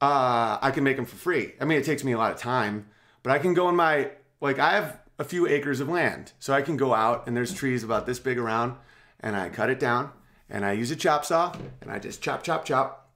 uh, 0.00 0.58
I 0.60 0.70
can 0.72 0.84
make 0.84 0.96
them 0.96 1.06
for 1.06 1.16
free. 1.16 1.52
I 1.60 1.64
mean, 1.64 1.78
it 1.78 1.84
takes 1.84 2.04
me 2.04 2.12
a 2.12 2.18
lot 2.18 2.32
of 2.32 2.38
time, 2.38 2.86
but 3.22 3.32
I 3.32 3.38
can 3.38 3.54
go 3.54 3.68
in 3.68 3.76
my 3.76 4.10
like 4.40 4.58
I 4.58 4.72
have 4.72 5.00
a 5.18 5.24
few 5.24 5.46
acres 5.46 5.80
of 5.80 5.88
land, 5.88 6.32
so 6.38 6.52
I 6.52 6.62
can 6.62 6.76
go 6.76 6.94
out 6.94 7.26
and 7.26 7.36
there's 7.36 7.54
trees 7.54 7.82
about 7.82 8.06
this 8.06 8.18
big 8.18 8.38
around, 8.38 8.76
and 9.20 9.36
I 9.36 9.48
cut 9.48 9.70
it 9.70 9.80
down 9.80 10.10
and 10.48 10.64
I 10.64 10.72
use 10.72 10.90
a 10.90 10.96
chop 10.96 11.24
saw 11.24 11.54
and 11.80 11.90
I 11.90 11.98
just 11.98 12.22
chop, 12.22 12.42
chop, 12.42 12.64
chop, 12.64 13.10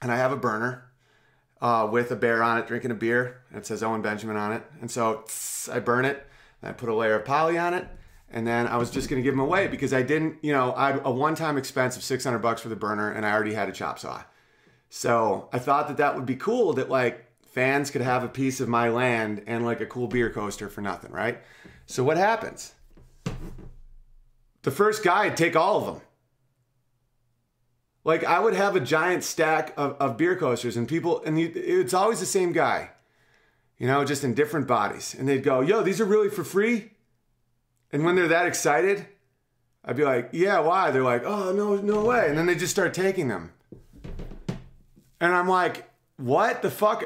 and 0.00 0.12
I 0.12 0.16
have 0.16 0.32
a 0.32 0.36
burner 0.36 0.90
uh, 1.60 1.88
with 1.90 2.10
a 2.10 2.16
bear 2.16 2.42
on 2.42 2.58
it 2.58 2.66
drinking 2.66 2.90
a 2.90 2.94
beer. 2.94 3.42
And 3.48 3.58
it 3.58 3.66
says 3.66 3.82
Owen 3.82 4.02
Benjamin 4.02 4.36
on 4.36 4.52
it, 4.52 4.62
and 4.80 4.90
so 4.90 5.24
tss, 5.26 5.68
I 5.68 5.80
burn 5.80 6.04
it. 6.04 6.24
And 6.60 6.70
I 6.70 6.72
put 6.72 6.88
a 6.88 6.94
layer 6.94 7.14
of 7.14 7.24
poly 7.24 7.56
on 7.56 7.72
it, 7.72 7.86
and 8.30 8.44
then 8.46 8.66
I 8.66 8.76
was 8.76 8.90
just 8.90 9.08
gonna 9.08 9.22
give 9.22 9.32
them 9.32 9.40
away 9.40 9.68
because 9.68 9.92
I 9.92 10.02
didn't, 10.02 10.38
you 10.42 10.52
know, 10.52 10.74
I 10.76 10.92
had 10.92 11.02
a 11.04 11.10
one-time 11.10 11.56
expense 11.56 11.96
of 11.96 12.02
600 12.02 12.38
bucks 12.38 12.60
for 12.60 12.68
the 12.68 12.76
burner, 12.76 13.12
and 13.12 13.24
I 13.24 13.32
already 13.32 13.54
had 13.54 13.68
a 13.68 13.72
chop 13.72 13.98
saw. 13.98 14.24
So 14.90 15.48
I 15.52 15.58
thought 15.60 15.86
that 15.88 15.98
that 15.98 16.16
would 16.16 16.26
be 16.26 16.34
cool 16.34 16.72
that 16.74 16.88
like 16.88 17.27
fans 17.58 17.90
could 17.90 18.02
have 18.02 18.22
a 18.22 18.28
piece 18.28 18.60
of 18.60 18.68
my 18.68 18.88
land 18.88 19.42
and 19.48 19.64
like 19.64 19.80
a 19.80 19.86
cool 19.86 20.06
beer 20.06 20.30
coaster 20.30 20.68
for 20.68 20.80
nothing, 20.80 21.10
right? 21.10 21.40
So 21.86 22.04
what 22.04 22.16
happens? 22.16 22.72
The 24.62 24.70
first 24.70 25.02
guy 25.02 25.24
would 25.24 25.36
take 25.36 25.56
all 25.56 25.78
of 25.78 25.86
them. 25.86 26.00
Like 28.04 28.22
I 28.22 28.38
would 28.38 28.54
have 28.54 28.76
a 28.76 28.80
giant 28.80 29.24
stack 29.24 29.74
of, 29.76 29.96
of 29.98 30.16
beer 30.16 30.36
coasters 30.36 30.76
and 30.76 30.86
people, 30.86 31.20
and 31.24 31.36
you, 31.36 31.50
it's 31.52 31.92
always 31.92 32.20
the 32.20 32.26
same 32.26 32.52
guy, 32.52 32.90
you 33.76 33.88
know, 33.88 34.04
just 34.04 34.22
in 34.22 34.34
different 34.34 34.68
bodies. 34.68 35.16
And 35.18 35.28
they'd 35.28 35.42
go, 35.42 35.60
yo, 35.60 35.82
these 35.82 36.00
are 36.00 36.04
really 36.04 36.30
for 36.30 36.44
free. 36.44 36.92
And 37.90 38.04
when 38.04 38.14
they're 38.14 38.28
that 38.28 38.46
excited, 38.46 39.04
I'd 39.84 39.96
be 39.96 40.04
like, 40.04 40.28
yeah, 40.30 40.60
why? 40.60 40.92
They're 40.92 41.02
like, 41.02 41.24
oh, 41.24 41.50
no, 41.52 41.74
no 41.74 42.04
way. 42.04 42.28
And 42.28 42.38
then 42.38 42.46
they 42.46 42.54
just 42.54 42.72
start 42.72 42.94
taking 42.94 43.26
them. 43.26 43.52
And 45.20 45.34
I'm 45.34 45.48
like, 45.48 45.90
what 46.18 46.62
the 46.62 46.70
fuck? 46.70 47.02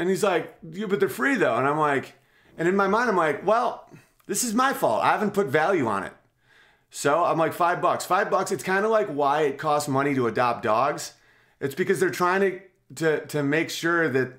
And 0.00 0.08
he's 0.08 0.22
like, 0.22 0.56
but 0.62 0.98
they're 0.98 1.10
free 1.10 1.34
though. 1.34 1.56
And 1.56 1.68
I'm 1.68 1.78
like, 1.78 2.14
and 2.56 2.66
in 2.66 2.74
my 2.74 2.88
mind, 2.88 3.10
I'm 3.10 3.18
like, 3.18 3.46
well, 3.46 3.86
this 4.26 4.42
is 4.42 4.54
my 4.54 4.72
fault. 4.72 5.04
I 5.04 5.08
haven't 5.08 5.34
put 5.34 5.48
value 5.48 5.86
on 5.86 6.04
it. 6.04 6.14
So 6.88 7.22
I'm 7.22 7.36
like, 7.36 7.52
five 7.52 7.82
bucks. 7.82 8.06
Five 8.06 8.30
bucks, 8.30 8.50
it's 8.50 8.64
kind 8.64 8.86
of 8.86 8.90
like 8.90 9.08
why 9.08 9.42
it 9.42 9.58
costs 9.58 9.90
money 9.90 10.14
to 10.14 10.26
adopt 10.26 10.62
dogs. 10.62 11.12
It's 11.60 11.74
because 11.74 12.00
they're 12.00 12.08
trying 12.08 12.40
to 12.40 12.60
to 12.94 13.26
to 13.26 13.42
make 13.42 13.68
sure 13.68 14.08
that 14.08 14.32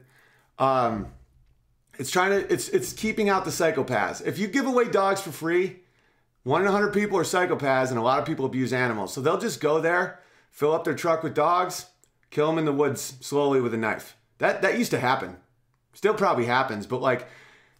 um 0.58 1.14
it's 2.00 2.10
trying 2.10 2.32
to 2.32 2.52
it's 2.52 2.68
it's 2.70 2.92
keeping 2.92 3.30
out 3.30 3.46
the 3.46 3.52
psychopaths. 3.52 4.26
If 4.26 4.40
you 4.40 4.48
give 4.48 4.66
away 4.66 4.90
dogs 4.90 5.22
for 5.22 5.32
free, 5.32 5.82
one 6.42 6.62
in 6.62 6.68
a 6.68 6.72
hundred 6.72 6.92
people 6.92 7.20
are 7.20 7.24
psychopaths, 7.24 7.90
and 7.90 8.00
a 8.00 8.02
lot 8.02 8.18
of 8.18 8.26
people 8.26 8.48
abuse 8.48 8.74
animals. 8.74 9.14
So 9.14 9.22
they'll 9.22 9.38
just 9.38 9.62
go 9.62 9.80
there, 9.80 10.22
fill 10.50 10.74
up 10.74 10.86
their 10.86 10.96
truck 10.96 11.22
with 11.22 11.36
dogs, 11.36 11.86
kill 12.32 12.48
them 12.48 12.58
in 12.58 12.66
the 12.66 12.74
woods 12.74 13.14
slowly 13.22 13.62
with 13.62 13.76
a 13.76 13.78
knife. 13.78 14.18
That 14.40 14.64
that 14.64 14.80
used 14.80 14.90
to 14.90 15.00
happen. 15.00 15.38
Still 15.94 16.14
probably 16.14 16.46
happens, 16.46 16.88
but 16.88 17.02
like 17.02 17.28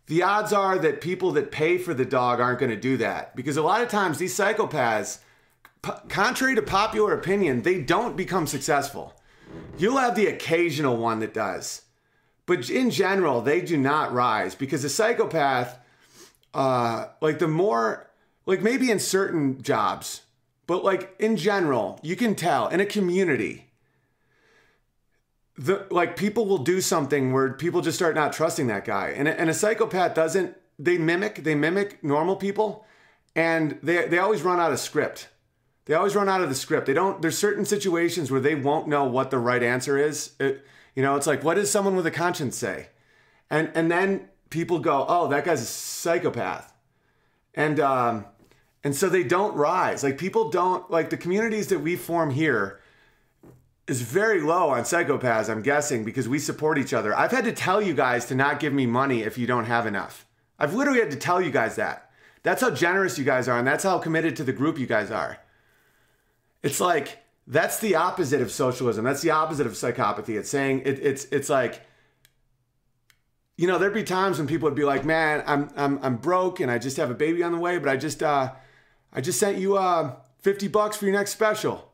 the 0.08 0.24
odds 0.24 0.52
are 0.52 0.78
that 0.78 1.02
people 1.02 1.32
that 1.32 1.52
pay 1.52 1.78
for 1.78 1.94
the 1.94 2.06
dog 2.06 2.40
aren't 2.40 2.60
going 2.60 2.70
to 2.72 2.76
do 2.76 2.98
that. 2.98 3.36
Because 3.36 3.58
a 3.58 3.62
lot 3.62 3.82
of 3.82 3.90
times 3.90 4.18
these 4.18 4.38
psychopaths, 4.38 5.20
p- 5.82 5.92
contrary 6.10 6.56
to 6.56 6.62
popular 6.62 7.14
opinion, 7.14 7.62
they 7.62 7.82
don't 7.82 8.18
become 8.18 8.48
successful. 8.48 9.14
You'll 9.78 9.98
have 9.98 10.16
the 10.16 10.28
occasional 10.28 10.98
one 10.98 11.20
that 11.20 11.34
does, 11.34 11.84
but 12.46 12.70
in 12.70 12.90
general, 12.92 13.42
they 13.42 13.62
do 13.62 13.78
not 13.78 14.14
rise. 14.14 14.56
Because 14.56 14.84
a 14.84 14.90
psychopath, 14.90 15.80
uh, 16.54 17.08
like 17.22 17.40
the 17.40 17.48
more, 17.48 18.10
like 18.46 18.62
maybe 18.62 18.92
in 18.92 19.00
certain 19.00 19.62
jobs, 19.62 20.22
but 20.68 20.84
like 20.84 21.16
in 21.20 21.38
general, 21.38 22.00
you 22.04 22.16
can 22.16 22.36
tell 22.36 22.68
in 22.68 22.80
a 22.80 22.86
community 22.86 23.71
the 25.58 25.86
like 25.92 26.16
people 26.16 26.46
will 26.46 26.60
do 26.60 26.82
something 26.82 27.34
where 27.34 27.54
people 27.54 27.82
just 27.82 27.98
start 27.98 28.16
not 28.16 28.34
trusting 28.34 28.68
that 28.68 28.86
guy. 28.86 29.10
And, 29.10 29.28
and 29.28 29.50
a 29.50 29.54
psychopath 29.54 30.14
doesn't 30.14 30.56
they 30.80 30.98
mimic 30.98 31.44
they 31.44 31.56
mimic 31.56 32.04
normal 32.04 32.36
people 32.36 32.86
and 33.36 33.78
they 33.84 34.08
they 34.08 34.18
always 34.18 34.42
run 34.42 34.60
out 34.60 34.72
of 34.72 34.80
script. 34.80 35.30
They 35.86 35.94
always 35.94 36.16
run 36.16 36.30
out 36.30 36.42
of 36.42 36.50
the 36.50 36.56
script. 36.56 36.88
They 36.88 36.94
don't 36.94 37.22
there's 37.22 37.38
certain 37.38 37.66
situations 37.66 38.32
where 38.32 38.42
they 38.42 38.56
won't 38.56 38.88
know 38.88 39.06
what 39.06 39.32
the 39.32 39.40
right 39.40 39.62
answer 39.62 39.98
is. 39.98 40.32
It, 40.40 40.66
you 40.96 41.04
know 41.04 41.16
it's 41.16 41.28
like 41.28 41.44
what 41.44 41.56
does 41.56 41.70
someone 41.70 41.96
with 41.96 42.06
a 42.06 42.12
conscience 42.12 42.58
say? 42.58 42.88
And 43.50 43.72
and 43.76 43.92
then 43.92 44.30
people 44.50 44.80
go 44.80 45.06
oh 45.08 45.28
that 45.28 45.46
guy's 45.46 45.62
a 45.62 45.66
psychopath. 45.66 46.74
And 47.54 47.80
um 47.80 48.26
and 48.84 48.96
so 48.96 49.10
they 49.10 49.24
don't 49.24 49.56
rise. 49.56 50.04
Like 50.04 50.18
people 50.18 50.50
don't 50.50 50.90
like 50.90 51.10
the 51.10 51.18
communities 51.18 51.68
that 51.68 51.80
we 51.80 51.96
form 51.96 52.32
here 52.32 52.81
is 53.92 54.02
very 54.02 54.42
low 54.42 54.70
on 54.70 54.84
psychopaths, 54.84 55.50
I'm 55.50 55.62
guessing, 55.62 56.06
because 56.06 56.30
we 56.30 56.40
support 56.40 56.78
each 56.78 56.94
other. 56.94 57.14
I've 57.16 57.32
had 57.32 57.44
to 57.44 57.52
tell 57.52 57.82
you 57.82 57.94
guys 57.94 58.26
to 58.28 58.36
not 58.36 58.62
give 58.62 58.72
me 58.72 58.86
money 58.86 59.22
if 59.22 59.38
you 59.38 59.46
don't 59.46 59.66
have 59.66 59.86
enough. 59.86 60.26
I've 60.58 60.74
literally 60.74 61.02
had 61.02 61.12
to 61.12 61.18
tell 61.18 61.42
you 61.42 61.52
guys 61.52 61.76
that. 61.76 62.10
That's 62.42 62.62
how 62.62 62.72
generous 62.72 63.20
you 63.20 63.26
guys 63.26 63.50
are, 63.50 63.60
and 63.60 63.68
that's 63.68 63.84
how 63.84 64.00
committed 64.00 64.38
to 64.38 64.46
the 64.46 64.54
group 64.54 64.80
you 64.80 64.88
guys 64.88 65.12
are. 65.12 65.40
It's 66.64 66.80
like 66.80 67.20
that's 67.46 67.80
the 67.80 67.96
opposite 67.96 68.42
of 68.42 68.50
socialism. 68.50 69.04
That's 69.04 69.22
the 69.22 69.32
opposite 69.32 69.68
of 69.68 69.74
psychopathy. 69.74 70.40
It's 70.40 70.50
saying 70.50 70.84
it, 70.86 71.00
it's 71.00 71.26
it's 71.26 71.50
like 71.50 71.82
you 73.58 73.68
know, 73.68 73.78
there'd 73.78 73.94
be 73.94 74.04
times 74.04 74.38
when 74.38 74.48
people 74.48 74.68
would 74.70 74.76
be 74.76 74.86
like, 74.86 75.04
"Man, 75.04 75.44
I'm 75.46 75.70
I'm 75.76 76.00
I'm 76.02 76.16
broke 76.16 76.62
and 76.62 76.72
I 76.72 76.78
just 76.80 76.98
have 76.98 77.12
a 77.12 77.16
baby 77.16 77.44
on 77.44 77.52
the 77.52 77.60
way, 77.60 77.78
but 77.78 77.90
I 77.90 77.98
just 77.98 78.24
uh 78.24 78.54
I 79.12 79.22
just 79.22 79.40
sent 79.40 79.58
you 79.58 79.78
uh 79.78 80.16
50 80.40 80.70
bucks 80.70 80.96
for 80.98 81.06
your 81.06 81.14
next 81.14 81.32
special." 81.32 81.91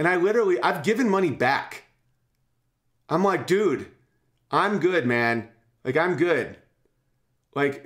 And 0.00 0.08
I 0.08 0.16
literally 0.16 0.58
I've 0.62 0.82
given 0.82 1.10
money 1.10 1.30
back. 1.30 1.84
I'm 3.10 3.22
like, 3.22 3.46
"Dude, 3.46 3.86
I'm 4.50 4.78
good, 4.78 5.04
man. 5.04 5.50
Like 5.84 5.98
I'm 5.98 6.16
good." 6.16 6.56
Like 7.54 7.84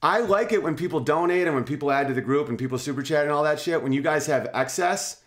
I 0.00 0.20
like 0.20 0.52
it 0.52 0.62
when 0.62 0.76
people 0.76 1.00
donate 1.00 1.48
and 1.48 1.56
when 1.56 1.64
people 1.64 1.90
add 1.90 2.06
to 2.06 2.14
the 2.14 2.20
group 2.20 2.48
and 2.48 2.56
people 2.56 2.78
super 2.78 3.02
chat 3.02 3.24
and 3.24 3.32
all 3.32 3.42
that 3.42 3.58
shit. 3.58 3.82
When 3.82 3.92
you 3.92 4.00
guys 4.00 4.26
have 4.26 4.48
excess 4.54 5.20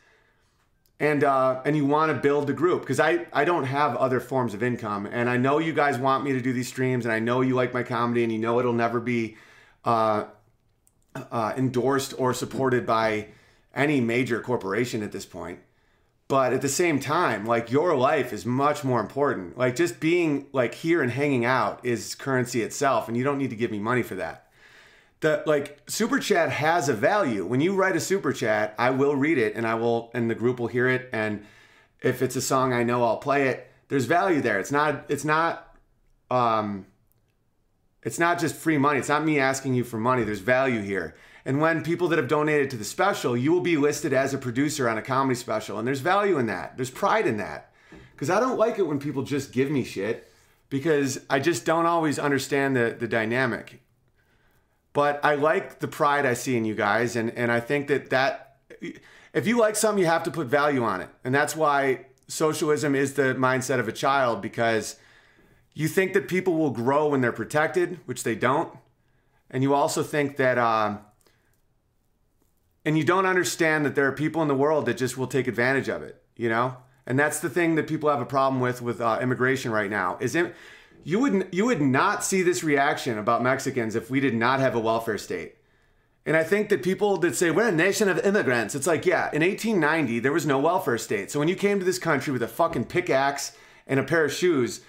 and 1.02 1.26
uh, 1.26 1.62
and 1.66 1.76
you 1.76 1.86
want 1.86 2.10
to 2.10 2.18
build 2.18 2.48
the 2.48 2.54
group 2.54 2.84
because 2.84 3.02
I 3.02 3.28
I 3.34 3.44
don't 3.44 3.66
have 3.66 3.98
other 3.98 4.22
forms 4.22 4.54
of 4.54 4.64
income 4.64 5.06
and 5.06 5.30
I 5.30 5.36
know 5.36 5.58
you 5.58 5.74
guys 5.74 5.98
want 5.98 6.24
me 6.24 6.32
to 6.32 6.40
do 6.40 6.54
these 6.54 6.70
streams 6.70 7.04
and 7.04 7.12
I 7.12 7.20
know 7.20 7.42
you 7.42 7.54
like 7.54 7.74
my 7.74 7.84
comedy 7.84 8.24
and 8.24 8.32
you 8.32 8.40
know 8.40 8.60
it'll 8.60 8.72
never 8.72 9.02
be 9.02 9.36
uh, 9.84 10.24
uh, 11.18 11.54
endorsed 11.58 12.14
or 12.18 12.34
supported 12.34 12.86
by 12.86 13.28
any 13.76 14.00
major 14.00 14.40
corporation 14.40 15.04
at 15.04 15.12
this 15.12 15.26
point. 15.26 15.60
But 16.32 16.54
at 16.54 16.62
the 16.62 16.70
same 16.70 17.00
time, 17.00 17.46
like 17.46 17.72
your 17.72 17.96
life 17.96 18.32
is 18.32 18.46
much 18.46 18.84
more 18.86 19.02
important. 19.02 19.58
Like 19.58 19.76
just 19.76 20.00
being 20.00 20.48
like 20.54 20.74
here 20.74 21.02
and 21.02 21.12
hanging 21.12 21.44
out 21.44 21.86
is 21.86 22.16
currency 22.16 22.62
itself, 22.62 23.08
and 23.08 23.18
you 23.18 23.24
don't 23.24 23.38
need 23.38 23.50
to 23.50 23.56
give 23.56 23.70
me 23.70 23.80
money 23.80 24.02
for 24.02 24.16
that 24.16 24.48
the 25.22 25.44
like 25.46 25.80
super 25.88 26.20
chat 26.20 26.52
has 26.52 26.90
a 26.90 26.94
value. 26.94 27.46
When 27.46 27.62
you 27.62 27.76
write 27.76 27.96
a 27.96 28.00
super 28.00 28.34
chat, 28.34 28.76
I 28.78 28.90
will 28.90 29.16
read 29.16 29.38
it 29.38 29.56
and 29.56 29.66
I 29.66 29.76
will 29.76 30.12
and 30.14 30.30
the 30.30 30.36
group 30.36 30.60
will 30.60 30.68
hear 30.68 30.88
it 30.88 31.10
and 31.14 31.46
if 32.02 32.22
it's 32.22 32.36
a 32.36 32.42
song 32.42 32.74
I 32.74 32.84
know 32.84 33.04
I'll 33.04 33.18
play 33.18 33.48
it. 33.48 33.72
There's 33.88 34.06
value 34.06 34.42
there. 34.42 34.60
It's 34.60 34.72
not 34.72 35.06
it's 35.10 35.24
not 35.24 35.78
um 36.30 36.88
it's 38.04 38.18
not 38.18 38.40
just 38.40 38.56
free 38.56 38.80
money. 38.80 38.98
It's 38.98 39.10
not 39.10 39.24
me 39.24 39.40
asking 39.40 39.76
you 39.76 39.84
for 39.84 39.98
money. 39.98 40.24
There's 40.24 40.40
value 40.40 40.82
here. 40.82 41.16
And 41.46 41.60
when 41.60 41.84
people 41.84 42.08
that 42.10 42.20
have 42.20 42.28
donated 42.28 42.70
to 42.72 42.78
the 42.78 42.84
special, 42.84 43.36
you 43.36 43.52
will 43.52 43.62
be 43.62 43.78
listed 43.78 44.14
as 44.14 44.34
a 44.34 44.38
producer 44.38 44.88
on 44.88 44.98
a 44.98 45.02
comedy 45.02 45.36
special 45.36 45.80
and 45.80 45.88
there's 45.88 46.00
value 46.00 46.38
in 46.38 46.46
that. 46.48 46.78
There's 46.78 46.92
pride 46.92 47.28
in 47.28 47.38
that. 47.38 47.72
Cuz 48.18 48.30
I 48.30 48.40
don't 48.40 48.58
like 48.58 48.78
it 48.78 48.84
when 48.84 49.00
people 49.00 49.24
just 49.24 49.52
give 49.52 49.72
me 49.72 49.84
shit 49.84 50.32
because 50.72 51.20
I 51.30 51.40
just 51.40 51.66
don't 51.66 51.86
always 51.86 52.18
understand 52.18 52.76
the 52.76 52.96
the 52.98 53.08
dynamic. 53.08 53.84
But 54.94 55.24
I 55.24 55.36
like 55.36 55.80
the 55.80 55.88
pride 55.88 56.26
I 56.26 56.34
see 56.34 56.58
in 56.58 56.66
you 56.66 56.74
guys, 56.74 57.16
and 57.16 57.30
and 57.32 57.52
I 57.52 57.60
think 57.60 57.88
that 57.88 58.10
that 58.10 58.58
if 59.34 59.46
you 59.46 59.58
like 59.60 59.76
something, 59.76 60.00
you 60.00 60.08
have 60.08 60.24
to 60.24 60.32
put 60.32 60.48
value 60.48 60.84
on 60.84 61.02
it, 61.02 61.10
and 61.24 61.36
that's 61.36 61.56
why 61.56 62.08
socialism 62.28 62.96
is 62.96 63.14
the 63.14 63.36
mindset 63.36 63.80
of 63.80 63.88
a 63.88 63.92
child 63.92 64.42
because 64.42 64.96
you 65.74 65.88
think 65.88 66.14
that 66.14 66.28
people 66.28 66.58
will 66.58 66.72
grow 66.72 67.10
when 67.10 67.22
they're 67.22 67.32
protected, 67.32 68.00
which 68.06 68.24
they 68.24 68.36
don't, 68.36 68.76
and 69.52 69.62
you 69.62 69.76
also 69.76 70.02
think 70.02 70.38
that. 70.38 70.58
Uh, 70.58 70.98
and 72.86 72.98
you 72.98 73.04
don't 73.04 73.26
understand 73.26 73.86
that 73.86 73.96
there 73.96 74.08
are 74.08 74.12
people 74.12 74.42
in 74.42 74.48
the 74.48 74.56
world 74.56 74.86
that 74.86 74.98
just 74.98 75.18
will 75.18 75.28
take 75.28 75.48
advantage 75.48 75.88
of 75.88 76.02
it, 76.02 76.22
you 76.36 76.50
know? 76.50 76.78
And 77.06 77.18
that's 77.20 77.40
the 77.40 77.50
thing 77.50 77.76
that 77.76 77.88
people 77.88 78.10
have 78.10 78.22
a 78.22 78.26
problem 78.26 78.62
with 78.62 78.82
with 78.82 79.02
uh, 79.02 79.20
immigration 79.22 79.72
right 79.72 79.90
now. 79.90 80.18
Is 80.20 80.36
it? 80.36 80.56
You 81.04 81.20
would 81.20 81.50
you 81.52 81.66
would 81.66 81.82
not 81.82 82.24
see 82.24 82.42
this 82.42 82.64
reaction 82.64 83.18
about 83.18 83.42
Mexicans 83.42 83.96
if 83.96 84.12
we 84.12 84.20
did 84.20 84.36
not 84.36 84.60
have 84.60 84.76
a 84.76 84.80
welfare 84.80 85.18
state. 85.18 85.56
And 86.26 86.38
I 86.38 86.44
think 86.44 86.70
that 86.70 86.84
people 86.84 87.18
that 87.18 87.36
say 87.36 87.50
we're 87.50 87.70
a 87.70 87.72
nation 87.72 88.08
of 88.08 88.20
immigrants, 88.20 88.76
it's 88.76 88.86
like, 88.86 89.08
yeah, 89.08 89.32
in 89.34 89.42
1890 89.42 90.20
there 90.20 90.32
was 90.32 90.46
no 90.46 90.60
welfare 90.60 91.00
state. 91.00 91.32
So 91.32 91.40
when 91.40 91.48
you 91.48 91.56
came 91.56 91.80
to 91.80 91.86
this 91.86 91.98
country 91.98 92.32
with 92.32 92.44
a 92.44 92.48
fucking 92.48 92.86
pickaxe 92.86 93.58
and 93.88 94.00
a 94.00 94.04
pair 94.04 94.24
of 94.24 94.32
shoes, 94.32 94.82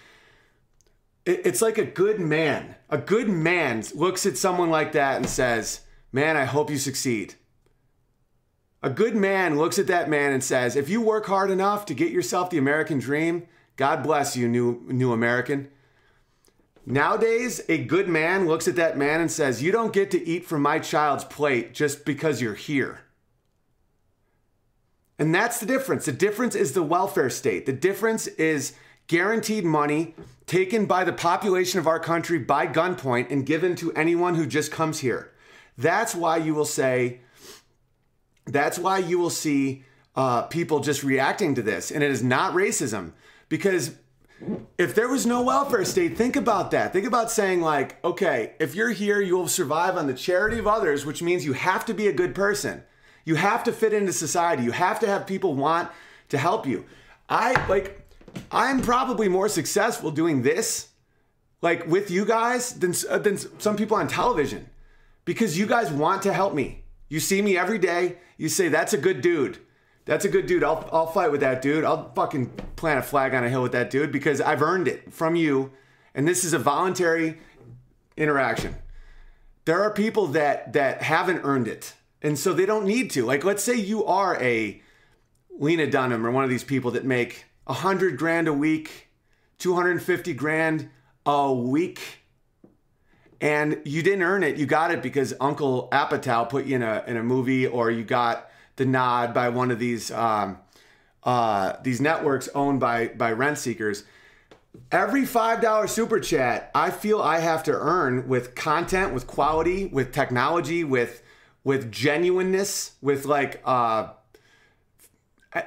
it's 1.25 1.63
like 1.63 1.79
a 1.79 1.85
good 1.85 2.21
man. 2.21 2.75
A 2.91 2.99
good 2.99 3.29
man 3.29 3.83
looks 3.95 4.27
at 4.27 4.37
someone 4.37 4.69
like 4.69 4.93
that 4.93 5.17
and 5.17 5.29
says, 5.29 5.81
"Man, 6.13 6.37
I 6.37 6.45
hope 6.45 6.69
you 6.71 6.79
succeed." 6.79 7.37
A 8.83 8.91
good 8.91 9.15
man 9.15 9.57
looks 9.57 9.79
at 9.79 9.87
that 9.87 10.11
man 10.11 10.33
and 10.33 10.43
says, 10.43 10.75
"If 10.77 10.89
you 10.89 11.01
work 11.01 11.27
hard 11.27 11.51
enough 11.51 11.87
to 11.87 11.95
get 11.95 12.11
yourself 12.11 12.51
the 12.51 12.59
American 12.59 12.99
dream, 12.99 13.47
God 13.77 14.03
bless 14.03 14.37
you, 14.37 14.49
new 14.49 14.83
new 14.89 15.13
American." 15.13 15.69
Nowadays, 16.85 17.61
a 17.69 17.79
good 17.79 18.09
man 18.09 18.47
looks 18.47 18.67
at 18.67 18.77
that 18.77 18.99
man 18.99 19.21
and 19.21 19.31
says, 19.31 19.63
You 19.63 19.71
don't 19.71 19.93
get 19.93 20.11
to 20.11 20.27
eat 20.27 20.45
from 20.45 20.63
my 20.63 20.79
child's 20.79 21.25
plate 21.25 21.75
just 21.75 22.05
because 22.05 22.43
you're 22.43 22.55
here. 22.55 23.03
And 25.19 25.33
that's 25.33 25.61
the 25.61 25.67
difference. 25.67 26.07
The 26.07 26.13
difference 26.13 26.57
is 26.57 26.73
the 26.73 26.83
welfare 26.83 27.31
state. 27.31 27.67
The 27.67 27.73
difference 27.73 28.27
is 28.27 28.73
guaranteed 29.07 29.65
money 29.65 30.17
taken 30.47 30.87
by 30.87 31.05
the 31.05 31.13
population 31.13 31.79
of 31.79 31.87
our 31.87 32.01
country 32.01 32.39
by 32.39 32.67
gunpoint 32.67 33.31
and 33.31 33.47
given 33.47 33.77
to 33.77 33.93
anyone 33.93 34.35
who 34.35 34.47
just 34.47 34.73
comes 34.73 34.99
here. 34.99 35.31
That's 35.79 36.15
why 36.15 36.39
you 36.39 36.55
will 36.55 36.65
say, 36.65 37.21
that's 38.47 38.79
why 38.79 38.99
you 38.99 39.19
will 39.19 39.31
see 39.31 39.85
uh, 40.17 40.43
people 40.43 40.81
just 40.81 41.03
reacting 41.03 41.55
to 41.55 41.63
this. 41.63 41.91
And 41.91 42.03
it 42.03 42.11
is 42.11 42.23
not 42.23 42.55
racism 42.55 43.13
because 43.49 43.93
if 44.79 44.95
there 44.95 45.09
was 45.09 45.25
no 45.25 45.43
welfare 45.43 45.85
state, 45.85 46.17
think 46.17 46.37
about 46.37 46.73
that. 46.73 46.93
Think 46.93 47.07
about 47.07 47.31
saying, 47.31 47.61
like, 47.61 48.03
okay, 48.05 48.55
if 48.59 48.75
you're 48.75 48.91
here, 48.91 49.21
you 49.21 49.37
will 49.37 49.49
survive 49.49 49.97
on 49.97 50.07
the 50.07 50.15
charity 50.15 50.59
of 50.59 50.67
others, 50.67 51.07
which 51.07 51.23
means 51.23 51.45
you 51.45 51.53
have 51.53 51.85
to 51.87 51.95
be 51.95 52.09
a 52.09 52.13
good 52.13 52.35
person. 52.35 52.83
You 53.25 53.37
have 53.37 53.63
to 53.65 53.73
fit 53.73 53.93
into 53.93 54.13
society. 54.13 54.65
You 54.65 54.73
have 54.73 54.99
to 55.01 55.07
have 55.07 55.27
people 55.27 55.55
want 55.55 55.91
to 56.31 56.39
help 56.39 56.67
you. 56.67 56.85
I 57.29 57.67
like, 57.69 58.01
I'm 58.51 58.83
probably 58.83 59.29
more 59.29 59.49
successful 59.49 60.11
doing 60.11 60.43
this, 60.43 60.89
like 61.61 61.87
with 61.87 62.11
you 62.11 62.25
guys, 62.25 62.73
than, 62.75 62.95
uh, 63.09 63.19
than 63.19 63.39
some 63.61 63.77
people 63.77 63.97
on 63.97 64.09
television 64.09 64.69
because 65.25 65.57
you 65.57 65.67
guys 65.67 65.91
want 65.93 66.23
to 66.23 66.33
help 66.33 66.55
me. 66.55 66.82
You 67.13 67.21
see 67.21 67.43
me 67.43 67.59
every 67.59 67.79
day. 67.79 68.17
You 68.39 68.49
say, 68.49 68.69
that's 68.69 68.95
a 68.95 68.97
good 68.97 69.21
dude. 69.21 69.59
That's 70.07 70.25
a 70.25 70.31
good 70.31 70.47
dude. 70.47 70.65
I'll, 70.65 70.89
I'll 70.91 71.07
fight 71.07 71.31
with 71.31 71.43
that 71.43 71.61
dude. 71.61 71.85
I'll 71.85 72.11
fucking 72.15 72.47
plant 72.77 73.01
a 73.01 73.03
flag 73.03 73.35
on 73.35 73.45
a 73.45 73.51
hill 73.51 73.63
with 73.63 73.73
that 73.73 73.91
dude 73.91 74.11
because 74.11 74.41
I've 74.41 74.63
earned 74.63 74.89
it 74.89 75.13
from 75.13 75.37
you. 75.37 75.73
And 76.15 76.27
this 76.27 76.43
is 76.43 76.55
a 76.55 76.59
voluntary 76.59 77.39
interaction. 78.17 78.77
There 79.67 79.83
are 79.83 79.91
people 79.91 80.29
that 80.29 80.73
that 80.73 81.03
haven't 81.03 81.43
earned 81.45 81.69
it. 81.69 81.93
And 82.23 82.39
so 82.39 82.55
they 82.55 82.65
don't 82.65 82.87
need 82.87 83.11
to. 83.11 83.27
Like 83.27 83.45
let's 83.45 83.63
say 83.63 83.75
you 83.75 84.07
are 84.07 84.43
a 84.43 84.81
Lena 85.51 85.91
Dunham 85.91 86.27
or 86.27 86.31
one 86.31 86.45
of 86.45 86.51
these 86.51 86.65
people 86.65 86.93
that 86.93 87.05
make 87.05 87.45
a 87.67 87.75
hundred 87.75 88.17
grand 88.17 88.49
a 88.49 88.55
week, 88.55 89.09
250 89.59 90.33
grand 90.33 90.89
a 91.27 91.53
week. 91.53 92.22
And 93.43 93.83
you 93.85 94.05
didn't 94.05 94.23
earn 94.23 94.45
it. 94.45 94.57
You 94.57 94.67
got 94.67 94.93
it 94.93 95.03
because 95.03 95.35
Uncle 95.41 95.89
Apatow 95.91 96.49
put 96.49 96.65
you 96.65 96.77
in 96.77 96.83
a 96.83 97.03
in 97.09 97.17
a 97.17 97.25
movie 97.25 97.67
or 97.67 97.91
you 97.91 98.05
got 98.05 98.49
the 98.77 98.87
nod 98.87 99.35
by 99.35 99.49
one 99.49 99.73
of 99.73 99.81
these 99.81 100.13
um, 100.13 100.59
uh, 101.25 101.75
these 101.83 102.01
networks 102.01 102.49
owned 102.55 102.79
by 102.79 103.09
by 103.09 103.33
rent 103.33 103.59
seekers. 103.59 104.05
Every 104.93 105.27
five 105.27 105.61
dollar 105.61 105.89
super 105.89 106.21
chat, 106.21 106.71
I 106.73 106.91
feel 106.91 107.21
I 107.21 107.41
have 107.41 107.65
to 107.65 107.73
earn 107.73 108.29
with 108.29 108.55
content, 108.55 109.13
with 109.13 109.27
quality, 109.27 109.87
with 109.87 110.13
technology, 110.13 110.85
with 110.85 111.21
with 111.65 111.91
genuineness, 111.91 112.93
with 113.03 113.25
like 113.25 113.61
uh, 113.65 114.11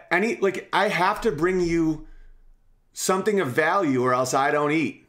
any 0.10 0.38
like 0.38 0.70
I 0.72 0.88
have 0.88 1.20
to 1.22 1.32
bring 1.32 1.60
you 1.60 2.08
something 2.94 3.42
of 3.42 3.50
value, 3.50 4.02
or 4.02 4.14
else 4.14 4.34
I 4.34 4.52
don't 4.52 4.72
eat. 4.72 5.05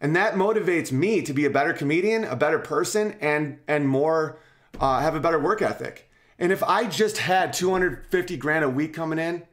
And 0.00 0.14
that 0.14 0.34
motivates 0.34 0.92
me 0.92 1.22
to 1.22 1.32
be 1.32 1.44
a 1.44 1.50
better 1.50 1.72
comedian, 1.72 2.24
a 2.24 2.36
better 2.36 2.58
person, 2.58 3.16
and 3.20 3.58
and 3.66 3.88
more 3.88 4.38
uh, 4.78 5.00
have 5.00 5.14
a 5.14 5.20
better 5.20 5.38
work 5.38 5.62
ethic. 5.62 6.10
And 6.38 6.52
if 6.52 6.62
I 6.62 6.86
just 6.86 7.18
had 7.18 7.52
250 7.52 8.36
grand 8.36 8.64
a 8.64 8.68
week 8.68 8.92
coming 8.92 9.18
in 9.18 9.44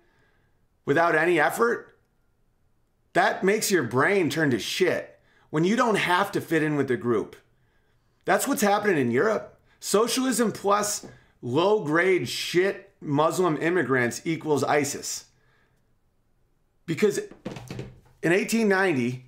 without 0.85 1.15
any 1.15 1.39
effort, 1.39 1.97
that 3.13 3.43
makes 3.43 3.71
your 3.71 3.83
brain 3.83 4.29
turn 4.29 4.51
to 4.51 4.59
shit 4.59 5.19
when 5.49 5.63
you 5.63 5.75
don't 5.75 5.95
have 5.95 6.31
to 6.33 6.41
fit 6.41 6.63
in 6.63 6.75
with 6.75 6.87
the 6.87 6.97
group. 6.97 7.35
That's 8.25 8.47
what's 8.47 8.61
happening 8.61 8.97
in 8.97 9.11
Europe. 9.11 9.59
Socialism 9.79 10.51
plus 10.51 11.05
low 11.41 11.83
grade 11.83 12.27
shit 12.27 12.91
Muslim 12.99 13.61
immigrants 13.61 14.21
equals 14.25 14.63
ISIS. 14.63 15.25
Because 16.85 17.17
in 17.17 18.31
1890, 18.31 19.25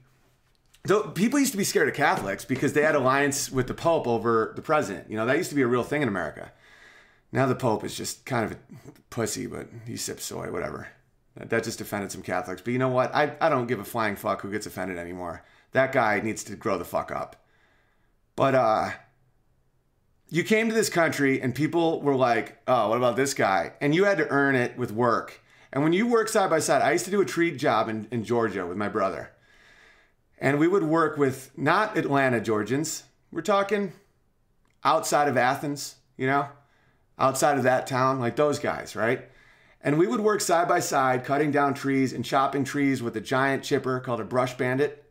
though 0.85 1.03
people 1.03 1.39
used 1.39 1.51
to 1.51 1.57
be 1.57 1.63
scared 1.63 1.87
of 1.87 1.95
Catholics 1.95 2.45
because 2.45 2.73
they 2.73 2.81
had 2.81 2.95
alliance 2.95 3.51
with 3.51 3.67
the 3.67 3.73
Pope 3.73 4.07
over 4.07 4.53
the 4.55 4.61
president. 4.61 5.09
You 5.09 5.17
know, 5.17 5.25
that 5.25 5.37
used 5.37 5.49
to 5.49 5.55
be 5.55 5.61
a 5.61 5.67
real 5.67 5.83
thing 5.83 6.01
in 6.01 6.07
America. 6.07 6.51
Now 7.31 7.45
the 7.45 7.55
Pope 7.55 7.83
is 7.83 7.95
just 7.95 8.25
kind 8.25 8.45
of 8.45 8.51
a 8.53 8.57
pussy, 9.09 9.47
but 9.47 9.67
he 9.85 9.97
sips 9.97 10.25
soy, 10.25 10.51
whatever. 10.51 10.87
That 11.35 11.63
just 11.63 11.81
offended 11.81 12.11
some 12.11 12.21
Catholics. 12.21 12.61
But 12.61 12.71
you 12.71 12.79
know 12.79 12.89
what? 12.89 13.13
I, 13.13 13.35
I 13.41 13.49
don't 13.49 13.67
give 13.67 13.79
a 13.79 13.85
flying 13.85 14.15
fuck 14.15 14.41
who 14.41 14.51
gets 14.51 14.65
offended 14.65 14.97
anymore. 14.97 15.43
That 15.73 15.91
guy 15.91 16.21
needs 16.21 16.43
to 16.45 16.55
grow 16.55 16.77
the 16.77 16.85
fuck 16.85 17.11
up. 17.11 17.45
But 18.35 18.55
uh 18.55 18.91
you 20.29 20.43
came 20.43 20.69
to 20.69 20.75
this 20.75 20.89
country 20.89 21.41
and 21.41 21.53
people 21.53 22.01
were 22.01 22.15
like, 22.15 22.57
oh, 22.67 22.89
what 22.89 22.97
about 22.97 23.15
this 23.15 23.33
guy? 23.33 23.73
And 23.79 23.93
you 23.93 24.05
had 24.05 24.17
to 24.17 24.27
earn 24.29 24.55
it 24.55 24.77
with 24.77 24.91
work. 24.91 25.41
And 25.71 25.83
when 25.83 25.93
you 25.93 26.07
work 26.07 26.29
side 26.29 26.49
by 26.49 26.59
side, 26.59 26.81
I 26.81 26.93
used 26.93 27.05
to 27.05 27.11
do 27.11 27.21
a 27.21 27.25
tree 27.25 27.55
job 27.55 27.89
in, 27.89 28.07
in 28.11 28.23
Georgia 28.23 28.65
with 28.65 28.77
my 28.77 28.87
brother. 28.87 29.31
And 30.37 30.59
we 30.59 30.67
would 30.67 30.83
work 30.83 31.17
with 31.17 31.51
not 31.57 31.97
Atlanta 31.97 32.41
Georgians. 32.41 33.03
We're 33.31 33.41
talking 33.41 33.93
outside 34.83 35.27
of 35.27 35.37
Athens, 35.37 35.95
you 36.17 36.27
know, 36.27 36.47
outside 37.17 37.57
of 37.57 37.63
that 37.63 37.87
town, 37.87 38.19
like 38.19 38.35
those 38.35 38.59
guys, 38.59 38.95
right? 38.95 39.29
And 39.81 39.97
we 39.97 40.07
would 40.07 40.19
work 40.19 40.41
side 40.41 40.67
by 40.67 40.79
side, 40.79 41.23
cutting 41.23 41.51
down 41.51 41.73
trees 41.73 42.11
and 42.11 42.25
chopping 42.25 42.63
trees 42.63 43.03
with 43.03 43.15
a 43.15 43.21
giant 43.21 43.63
chipper 43.63 43.99
called 43.99 44.19
a 44.19 44.25
brush 44.25 44.57
bandit. 44.57 45.03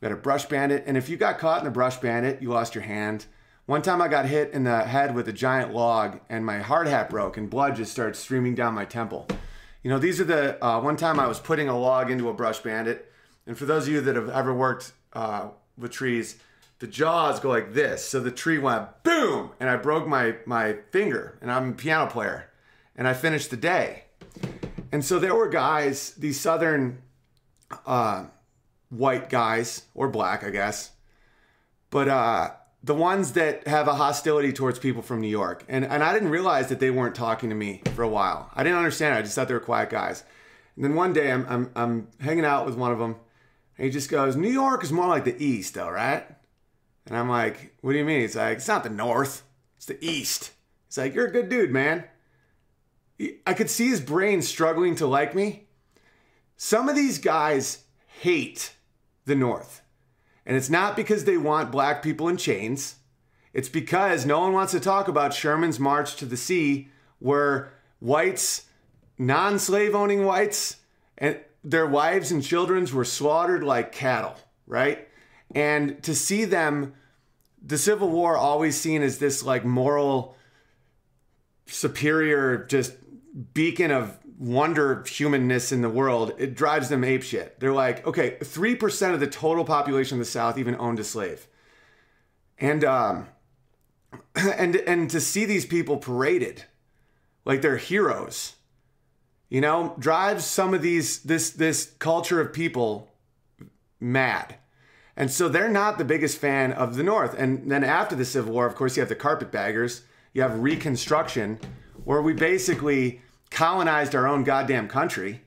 We 0.00 0.06
had 0.06 0.12
a 0.12 0.20
brush 0.20 0.44
bandit, 0.44 0.84
and 0.86 0.96
if 0.96 1.08
you 1.08 1.16
got 1.16 1.38
caught 1.38 1.62
in 1.62 1.66
a 1.66 1.72
brush 1.72 1.96
bandit, 1.96 2.40
you 2.40 2.50
lost 2.50 2.74
your 2.74 2.84
hand. 2.84 3.26
One 3.66 3.82
time 3.82 4.00
I 4.00 4.08
got 4.08 4.26
hit 4.26 4.52
in 4.52 4.64
the 4.64 4.80
head 4.80 5.14
with 5.14 5.28
a 5.28 5.32
giant 5.32 5.74
log, 5.74 6.20
and 6.28 6.46
my 6.46 6.58
hard 6.58 6.86
hat 6.86 7.10
broke, 7.10 7.36
and 7.36 7.50
blood 7.50 7.76
just 7.76 7.92
started 7.92 8.16
streaming 8.16 8.54
down 8.54 8.74
my 8.74 8.84
temple. 8.84 9.26
You 9.82 9.90
know, 9.90 9.98
these 9.98 10.20
are 10.20 10.24
the 10.24 10.64
uh, 10.64 10.80
one 10.80 10.96
time 10.96 11.18
I 11.18 11.26
was 11.26 11.40
putting 11.40 11.68
a 11.68 11.78
log 11.78 12.10
into 12.10 12.28
a 12.28 12.34
brush 12.34 12.60
bandit, 12.60 13.07
and 13.48 13.58
for 13.58 13.64
those 13.64 13.88
of 13.88 13.92
you 13.92 14.00
that 14.02 14.14
have 14.14 14.28
ever 14.28 14.54
worked 14.54 14.92
uh, 15.14 15.48
with 15.76 15.90
trees, 15.90 16.36
the 16.78 16.86
jaws 16.86 17.40
go 17.40 17.48
like 17.48 17.72
this. 17.72 18.04
So 18.04 18.20
the 18.20 18.30
tree 18.30 18.58
went 18.58 19.02
boom, 19.02 19.50
and 19.58 19.68
I 19.68 19.76
broke 19.76 20.06
my 20.06 20.36
my 20.46 20.76
finger, 20.92 21.38
and 21.40 21.50
I'm 21.50 21.70
a 21.70 21.72
piano 21.72 22.08
player, 22.08 22.50
and 22.94 23.08
I 23.08 23.14
finished 23.14 23.50
the 23.50 23.56
day. 23.56 24.04
And 24.92 25.04
so 25.04 25.18
there 25.18 25.34
were 25.34 25.48
guys, 25.48 26.12
these 26.12 26.38
southern 26.38 27.02
uh, 27.84 28.26
white 28.90 29.28
guys 29.28 29.82
or 29.94 30.08
black, 30.08 30.44
I 30.44 30.50
guess, 30.50 30.92
but 31.90 32.08
uh, 32.08 32.50
the 32.84 32.94
ones 32.94 33.32
that 33.32 33.66
have 33.66 33.88
a 33.88 33.94
hostility 33.94 34.52
towards 34.52 34.78
people 34.78 35.02
from 35.02 35.20
New 35.20 35.28
York. 35.28 35.64
And 35.68 35.84
and 35.84 36.02
I 36.04 36.12
didn't 36.12 36.28
realize 36.28 36.68
that 36.68 36.80
they 36.80 36.90
weren't 36.90 37.14
talking 37.14 37.48
to 37.48 37.56
me 37.56 37.82
for 37.94 38.02
a 38.02 38.08
while. 38.08 38.50
I 38.54 38.62
didn't 38.62 38.78
understand. 38.78 39.16
It. 39.16 39.18
I 39.18 39.22
just 39.22 39.34
thought 39.34 39.48
they 39.48 39.54
were 39.54 39.60
quiet 39.60 39.90
guys. 39.90 40.22
And 40.76 40.84
then 40.84 40.94
one 40.94 41.12
day 41.12 41.32
I'm 41.32 41.46
I'm, 41.48 41.70
I'm 41.74 42.08
hanging 42.20 42.44
out 42.44 42.66
with 42.66 42.76
one 42.76 42.92
of 42.92 42.98
them, 42.98 43.16
and 43.78 43.84
he 43.84 43.90
just 43.90 44.10
goes, 44.10 44.36
"New 44.36 44.50
York 44.50 44.82
is 44.82 44.92
more 44.92 45.06
like 45.06 45.24
the 45.24 45.42
East, 45.42 45.74
though, 45.74 45.88
right?" 45.88 46.26
And 47.06 47.16
I'm 47.16 47.28
like, 47.28 47.74
"What 47.80 47.92
do 47.92 47.98
you 47.98 48.04
mean?" 48.04 48.20
He's 48.20 48.36
like, 48.36 48.58
"It's 48.58 48.68
not 48.68 48.84
the 48.84 48.90
North. 48.90 49.44
It's 49.76 49.86
the 49.86 50.04
East." 50.04 50.50
He's 50.88 50.98
like, 50.98 51.14
"You're 51.14 51.28
a 51.28 51.32
good 51.32 51.48
dude, 51.48 51.70
man." 51.70 52.04
I 53.46 53.54
could 53.54 53.70
see 53.70 53.88
his 53.88 54.00
brain 54.00 54.42
struggling 54.42 54.94
to 54.96 55.06
like 55.06 55.34
me. 55.34 55.68
Some 56.56 56.88
of 56.88 56.94
these 56.96 57.18
guys 57.18 57.84
hate 58.20 58.74
the 59.24 59.34
North. 59.34 59.82
And 60.46 60.56
it's 60.56 60.70
not 60.70 60.96
because 60.96 61.24
they 61.24 61.36
want 61.36 61.72
black 61.72 62.02
people 62.02 62.28
in 62.28 62.36
chains. 62.36 62.96
It's 63.52 63.68
because 63.68 64.24
no 64.24 64.40
one 64.40 64.52
wants 64.52 64.72
to 64.72 64.80
talk 64.80 65.08
about 65.08 65.34
Sherman's 65.34 65.80
March 65.80 66.16
to 66.16 66.26
the 66.26 66.36
Sea, 66.36 66.88
where 67.18 67.72
whites, 68.00 68.66
non 69.18 69.58
slave 69.58 69.94
owning 69.94 70.24
whites, 70.24 70.76
and 71.16 71.38
their 71.64 71.86
wives 71.86 72.30
and 72.30 72.42
children 72.42 72.86
were 72.92 73.04
slaughtered 73.04 73.64
like 73.64 73.92
cattle, 73.92 74.36
right? 74.66 75.08
And 75.54 76.02
to 76.02 76.14
see 76.14 76.44
them, 76.44 76.94
the 77.62 77.78
Civil 77.78 78.10
War 78.10 78.36
always 78.36 78.80
seen 78.80 79.02
as 79.02 79.18
this 79.18 79.42
like 79.42 79.64
moral 79.64 80.36
superior, 81.66 82.64
just 82.64 82.94
beacon 83.54 83.90
of 83.90 84.18
wonder 84.38 85.04
humanness 85.04 85.72
in 85.72 85.82
the 85.82 85.88
world, 85.88 86.32
it 86.38 86.54
drives 86.54 86.88
them 86.88 87.02
apeshit. 87.02 87.58
They're 87.58 87.72
like, 87.72 88.06
okay, 88.06 88.36
3% 88.40 89.14
of 89.14 89.20
the 89.20 89.26
total 89.26 89.64
population 89.64 90.16
of 90.16 90.20
the 90.20 90.30
South 90.30 90.56
even 90.58 90.76
owned 90.76 91.00
a 91.00 91.04
slave. 91.04 91.48
And 92.58 92.84
um 92.84 93.28
and 94.34 94.76
and 94.76 95.10
to 95.10 95.20
see 95.20 95.44
these 95.44 95.66
people 95.66 95.98
paraded 95.98 96.64
like 97.44 97.62
they're 97.62 97.76
heroes, 97.76 98.54
you 99.48 99.60
know, 99.60 99.94
drives 99.98 100.44
some 100.44 100.74
of 100.74 100.82
these 100.82 101.20
this 101.22 101.50
this 101.50 101.94
culture 101.98 102.40
of 102.40 102.52
people 102.52 103.10
mad. 104.00 104.56
And 105.16 105.30
so 105.30 105.48
they're 105.48 105.68
not 105.68 105.98
the 105.98 106.04
biggest 106.04 106.38
fan 106.38 106.72
of 106.72 106.94
the 106.94 107.02
North. 107.02 107.34
And 107.36 107.70
then 107.70 107.82
after 107.82 108.14
the 108.14 108.24
Civil 108.24 108.52
War, 108.52 108.66
of 108.66 108.76
course, 108.76 108.96
you 108.96 109.00
have 109.00 109.08
the 109.08 109.16
carpetbaggers, 109.16 110.02
you 110.32 110.42
have 110.42 110.60
Reconstruction, 110.60 111.58
where 112.04 112.22
we 112.22 112.34
basically 112.34 113.20
colonized 113.50 114.14
our 114.14 114.28
own 114.28 114.44
goddamn 114.44 114.86
country, 114.88 115.42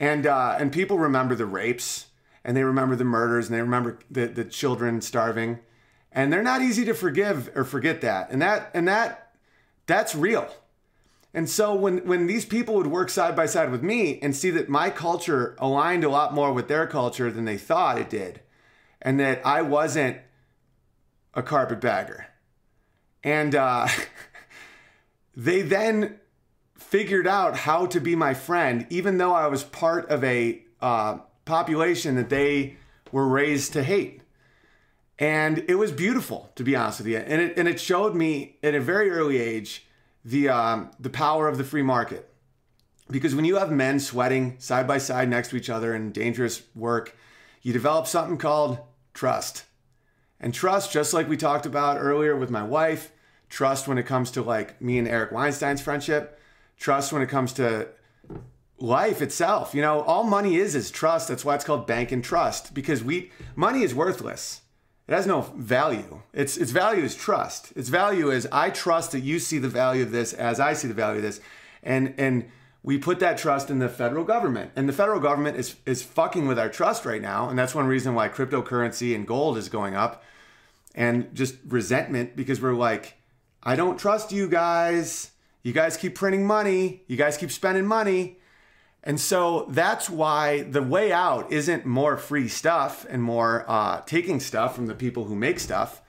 and 0.00 0.26
uh, 0.26 0.56
and 0.58 0.72
people 0.72 0.98
remember 0.98 1.34
the 1.34 1.46
rapes, 1.46 2.06
and 2.44 2.56
they 2.56 2.64
remember 2.64 2.96
the 2.96 3.04
murders, 3.04 3.46
and 3.46 3.56
they 3.56 3.60
remember 3.60 3.98
the 4.10 4.26
the 4.26 4.44
children 4.44 5.00
starving, 5.00 5.58
and 6.10 6.32
they're 6.32 6.42
not 6.42 6.62
easy 6.62 6.84
to 6.84 6.94
forgive 6.94 7.50
or 7.54 7.64
forget 7.64 8.00
that, 8.00 8.30
and 8.30 8.40
that 8.40 8.70
and 8.74 8.88
that 8.88 9.32
that's 9.86 10.14
real. 10.14 10.48
And 11.34 11.50
so 11.50 11.74
when 11.74 12.06
when 12.06 12.28
these 12.28 12.44
people 12.44 12.76
would 12.76 12.86
work 12.86 13.10
side 13.10 13.34
by 13.34 13.46
side 13.46 13.72
with 13.72 13.82
me 13.82 14.20
and 14.22 14.34
see 14.36 14.50
that 14.50 14.68
my 14.68 14.88
culture 14.88 15.56
aligned 15.58 16.04
a 16.04 16.08
lot 16.08 16.32
more 16.32 16.52
with 16.52 16.68
their 16.68 16.86
culture 16.86 17.30
than 17.30 17.44
they 17.44 17.58
thought 17.58 17.98
it 17.98 18.08
did, 18.08 18.40
and 19.02 19.18
that 19.18 19.44
I 19.44 19.60
wasn't 19.60 20.18
a 21.34 21.42
carpetbagger, 21.42 22.26
and 23.24 23.56
uh, 23.56 23.88
they 25.36 25.62
then 25.62 26.20
figured 26.76 27.26
out 27.26 27.56
how 27.56 27.86
to 27.86 27.98
be 27.98 28.14
my 28.14 28.32
friend, 28.32 28.86
even 28.88 29.18
though 29.18 29.34
I 29.34 29.48
was 29.48 29.64
part 29.64 30.08
of 30.08 30.22
a 30.22 30.62
uh, 30.80 31.18
population 31.44 32.14
that 32.14 32.28
they 32.28 32.76
were 33.10 33.26
raised 33.26 33.72
to 33.72 33.82
hate. 33.82 34.20
And 35.18 35.64
it 35.68 35.76
was 35.76 35.90
beautiful, 35.90 36.52
to 36.54 36.62
be 36.62 36.76
honest 36.76 37.00
with 37.00 37.08
you. 37.08 37.18
And 37.18 37.40
it, 37.40 37.58
and 37.58 37.66
it 37.66 37.80
showed 37.80 38.14
me 38.14 38.58
at 38.62 38.74
a 38.74 38.80
very 38.80 39.10
early 39.10 39.38
age 39.38 39.86
the, 40.24 40.48
um, 40.48 40.90
the 40.98 41.10
power 41.10 41.48
of 41.48 41.58
the 41.58 41.64
free 41.64 41.82
market. 41.82 42.28
Because 43.10 43.34
when 43.34 43.44
you 43.44 43.56
have 43.56 43.70
men 43.70 44.00
sweating 44.00 44.56
side 44.58 44.86
by 44.86 44.98
side 44.98 45.28
next 45.28 45.48
to 45.48 45.56
each 45.56 45.68
other 45.68 45.94
in 45.94 46.12
dangerous 46.12 46.62
work, 46.74 47.16
you 47.62 47.72
develop 47.72 48.06
something 48.06 48.38
called 48.38 48.78
trust. 49.12 49.64
And 50.40 50.52
trust, 50.52 50.92
just 50.92 51.14
like 51.14 51.28
we 51.28 51.36
talked 51.36 51.66
about 51.66 51.98
earlier 51.98 52.36
with 52.36 52.50
my 52.50 52.62
wife, 52.62 53.12
trust 53.48 53.86
when 53.86 53.98
it 53.98 54.06
comes 54.06 54.30
to 54.32 54.42
like 54.42 54.80
me 54.80 54.98
and 54.98 55.06
Eric 55.06 55.32
Weinstein's 55.32 55.80
friendship, 55.80 56.40
trust 56.78 57.12
when 57.12 57.22
it 57.22 57.28
comes 57.28 57.52
to 57.54 57.88
life 58.78 59.22
itself. 59.22 59.74
You 59.74 59.82
know, 59.82 60.00
all 60.02 60.24
money 60.24 60.56
is 60.56 60.74
is 60.74 60.90
trust. 60.90 61.28
That's 61.28 61.44
why 61.44 61.54
it's 61.54 61.64
called 61.64 61.86
bank 61.86 62.12
and 62.12 62.22
trust 62.22 62.74
because 62.74 63.04
we 63.04 63.30
money 63.54 63.82
is 63.82 63.94
worthless. 63.94 64.62
It 65.06 65.12
has 65.12 65.26
no 65.26 65.42
value. 65.56 66.22
Its 66.32 66.56
its 66.56 66.70
value 66.70 67.02
is 67.02 67.14
trust. 67.14 67.72
Its 67.76 67.88
value 67.88 68.30
is 68.30 68.48
I 68.50 68.70
trust 68.70 69.12
that 69.12 69.20
you 69.20 69.38
see 69.38 69.58
the 69.58 69.68
value 69.68 70.02
of 70.02 70.12
this 70.12 70.32
as 70.32 70.58
I 70.60 70.72
see 70.72 70.88
the 70.88 70.94
value 70.94 71.18
of 71.18 71.22
this. 71.22 71.40
And 71.82 72.14
and 72.16 72.50
we 72.82 72.98
put 72.98 73.20
that 73.20 73.36
trust 73.36 73.70
in 73.70 73.78
the 73.78 73.88
federal 73.88 74.24
government. 74.24 74.72
And 74.76 74.88
the 74.88 74.92
federal 74.94 75.20
government 75.20 75.58
is 75.58 75.76
is 75.84 76.02
fucking 76.02 76.46
with 76.46 76.58
our 76.58 76.70
trust 76.70 77.04
right 77.04 77.20
now. 77.20 77.50
And 77.50 77.58
that's 77.58 77.74
one 77.74 77.86
reason 77.86 78.14
why 78.14 78.28
cryptocurrency 78.28 79.14
and 79.14 79.26
gold 79.26 79.58
is 79.58 79.68
going 79.68 79.94
up. 79.94 80.22
And 80.94 81.34
just 81.34 81.56
resentment 81.66 82.36
because 82.36 82.62
we're 82.62 82.72
like, 82.72 83.14
I 83.62 83.76
don't 83.76 83.98
trust 83.98 84.32
you 84.32 84.48
guys. 84.48 85.32
You 85.62 85.72
guys 85.72 85.96
keep 85.96 86.14
printing 86.14 86.46
money, 86.46 87.02
you 87.08 87.16
guys 87.16 87.38
keep 87.38 87.50
spending 87.50 87.86
money. 87.86 88.38
And 89.06 89.20
so 89.20 89.66
that's 89.68 90.08
why 90.08 90.62
the 90.62 90.82
way 90.82 91.12
out 91.12 91.52
isn't 91.52 91.84
more 91.84 92.16
free 92.16 92.48
stuff 92.48 93.06
and 93.08 93.22
more 93.22 93.66
uh, 93.68 94.00
taking 94.06 94.40
stuff 94.40 94.74
from 94.74 94.86
the 94.86 94.94
people 94.94 95.26
who 95.26 95.36
make 95.36 95.60
stuff. 95.60 96.00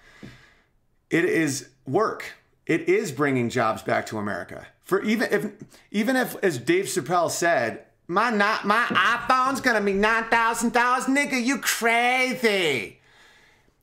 It 1.10 1.26
is 1.26 1.70
work. 1.86 2.34
It 2.66 2.88
is 2.88 3.12
bringing 3.12 3.50
jobs 3.50 3.82
back 3.84 4.06
to 4.08 4.18
America. 4.18 4.66
For 4.86 5.04
even 5.04 5.32
if, 5.32 5.52
even 5.92 6.16
if, 6.16 6.38
as 6.42 6.58
Dave 6.58 6.86
Chappelle 6.86 7.30
said, 7.30 7.84
my 8.08 8.30
not 8.30 8.66
my 8.66 8.86
iPhone's 8.86 9.62
gonna 9.62 9.82
be 9.82 9.94
nine 9.94 10.26
thousand 10.26 10.74
dollars, 10.74 11.06
nigga. 11.06 11.44
You 11.44 11.58
crazy. 11.58 13.00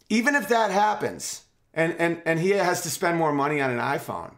Even 0.09 0.34
if 0.34 0.48
that 0.48 0.70
happens, 0.70 1.43
and 1.74 1.94
and 1.98 2.22
and 2.24 2.39
he 2.39 2.51
has 2.51 2.82
to 2.82 2.90
spend 2.90 3.18
more 3.18 3.32
money 3.32 3.60
on 3.60 3.70
an 3.70 3.78
iPhone, 3.78 4.34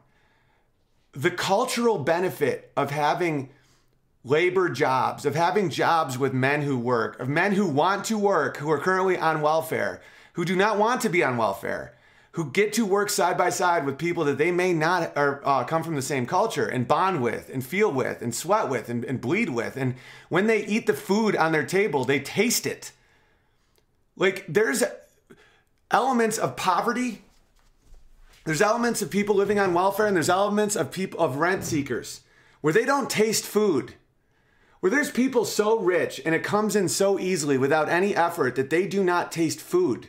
the 1.12 1.30
cultural 1.30 1.98
benefit 1.98 2.72
of 2.76 2.90
having 2.90 3.50
labor 4.24 4.68
jobs, 4.68 5.24
of 5.26 5.34
having 5.34 5.70
jobs 5.70 6.18
with 6.18 6.32
men 6.32 6.62
who 6.62 6.78
work, 6.78 7.20
of 7.20 7.28
men 7.28 7.52
who 7.52 7.66
want 7.66 8.04
to 8.06 8.18
work, 8.18 8.56
who 8.56 8.70
are 8.70 8.78
currently 8.78 9.16
on 9.16 9.40
welfare, 9.40 10.00
who 10.32 10.44
do 10.44 10.56
not 10.56 10.78
want 10.78 11.00
to 11.02 11.08
be 11.08 11.22
on 11.22 11.36
welfare, 11.36 11.94
who 12.32 12.50
get 12.50 12.72
to 12.72 12.84
work 12.84 13.10
side 13.10 13.38
by 13.38 13.50
side 13.50 13.86
with 13.86 13.98
people 13.98 14.24
that 14.24 14.38
they 14.38 14.50
may 14.50 14.72
not 14.72 15.12
or, 15.14 15.40
uh, 15.44 15.62
come 15.62 15.84
from 15.84 15.94
the 15.94 16.02
same 16.02 16.26
culture 16.26 16.66
and 16.66 16.88
bond 16.88 17.22
with 17.22 17.48
and 17.52 17.64
feel 17.64 17.92
with 17.92 18.22
and 18.22 18.34
sweat 18.34 18.68
with 18.68 18.88
and, 18.88 19.04
and 19.04 19.20
bleed 19.20 19.50
with. 19.50 19.76
And 19.76 19.94
when 20.30 20.48
they 20.48 20.64
eat 20.66 20.86
the 20.86 20.94
food 20.94 21.36
on 21.36 21.52
their 21.52 21.66
table, 21.66 22.04
they 22.04 22.18
taste 22.18 22.66
it. 22.66 22.90
Like 24.16 24.44
there's 24.48 24.82
elements 25.90 26.38
of 26.38 26.56
poverty 26.56 27.22
there's 28.44 28.60
elements 28.60 29.00
of 29.00 29.10
people 29.10 29.34
living 29.34 29.58
on 29.58 29.72
welfare 29.72 30.06
and 30.06 30.14
there's 30.14 30.28
elements 30.28 30.76
of 30.76 30.92
people 30.92 31.20
of 31.20 31.36
rent 31.36 31.64
seekers 31.64 32.20
where 32.60 32.72
they 32.72 32.84
don't 32.84 33.08
taste 33.08 33.44
food. 33.44 33.94
Where 34.84 34.90
there's 34.90 35.10
people 35.10 35.46
so 35.46 35.78
rich 35.78 36.20
and 36.26 36.34
it 36.34 36.44
comes 36.44 36.76
in 36.76 36.90
so 36.90 37.18
easily 37.18 37.56
without 37.56 37.88
any 37.88 38.14
effort 38.14 38.54
that 38.56 38.68
they 38.68 38.86
do 38.86 39.02
not 39.02 39.32
taste 39.32 39.58
food. 39.58 40.08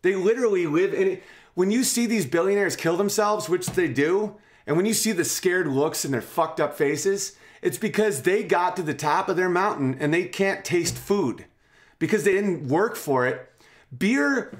They 0.00 0.14
literally 0.14 0.66
live 0.66 0.94
in 0.94 1.08
it. 1.08 1.22
When 1.52 1.70
you 1.70 1.84
see 1.84 2.06
these 2.06 2.24
billionaires 2.24 2.74
kill 2.74 2.96
themselves, 2.96 3.50
which 3.50 3.66
they 3.66 3.86
do, 3.86 4.36
and 4.66 4.78
when 4.78 4.86
you 4.86 4.94
see 4.94 5.12
the 5.12 5.26
scared 5.26 5.66
looks 5.66 6.06
in 6.06 6.10
their 6.10 6.22
fucked 6.22 6.58
up 6.58 6.74
faces, 6.74 7.36
it's 7.60 7.76
because 7.76 8.22
they 8.22 8.42
got 8.42 8.76
to 8.76 8.82
the 8.82 8.94
top 8.94 9.28
of 9.28 9.36
their 9.36 9.50
mountain 9.50 9.94
and 10.00 10.14
they 10.14 10.24
can't 10.24 10.64
taste 10.64 10.96
food 10.96 11.44
because 11.98 12.24
they 12.24 12.32
didn't 12.32 12.66
work 12.66 12.96
for 12.96 13.26
it 13.26 13.52
beer 13.98 14.58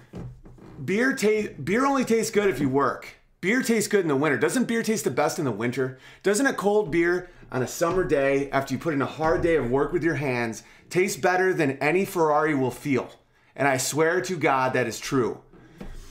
beer 0.85 1.15
taste 1.15 1.65
beer 1.65 1.87
only 1.87 2.05
tastes 2.05 2.31
good 2.31 2.51
if 2.51 2.61
you 2.61 2.69
work. 2.69 3.17
Beer 3.41 3.63
tastes 3.63 3.89
good 3.89 4.03
in 4.03 4.09
the 4.09 4.17
winter. 4.17 4.37
Doesn't 4.37 4.69
beer 4.69 4.83
taste 4.83 5.05
the 5.05 5.11
best 5.11 5.39
in 5.39 5.47
the 5.47 5.51
winter? 5.51 5.99
Doesn't 6.23 6.47
a 6.47 6.53
cold 6.53 6.91
beer 6.91 7.31
on 7.53 7.63
a 7.63 7.67
summer 7.67 8.05
day 8.05 8.51
after 8.51 8.75
you 8.75 8.79
put 8.79 8.95
in 8.95 9.03
a 9.03 9.07
hard 9.07 9.43
day 9.43 9.57
of 9.57 9.71
work 9.71 9.93
with 9.93 10.03
your 10.03 10.15
hands 10.15 10.63
tastes 10.91 11.21
better 11.21 11.53
than 11.53 11.79
any 11.79 12.05
Ferrari 12.05 12.55
will 12.55 12.71
feel? 12.71 13.11
And 13.57 13.69
I 13.69 13.77
swear 13.77 14.21
to 14.23 14.37
God 14.37 14.73
that 14.73 14.87
is 14.87 14.99
true. 14.99 15.41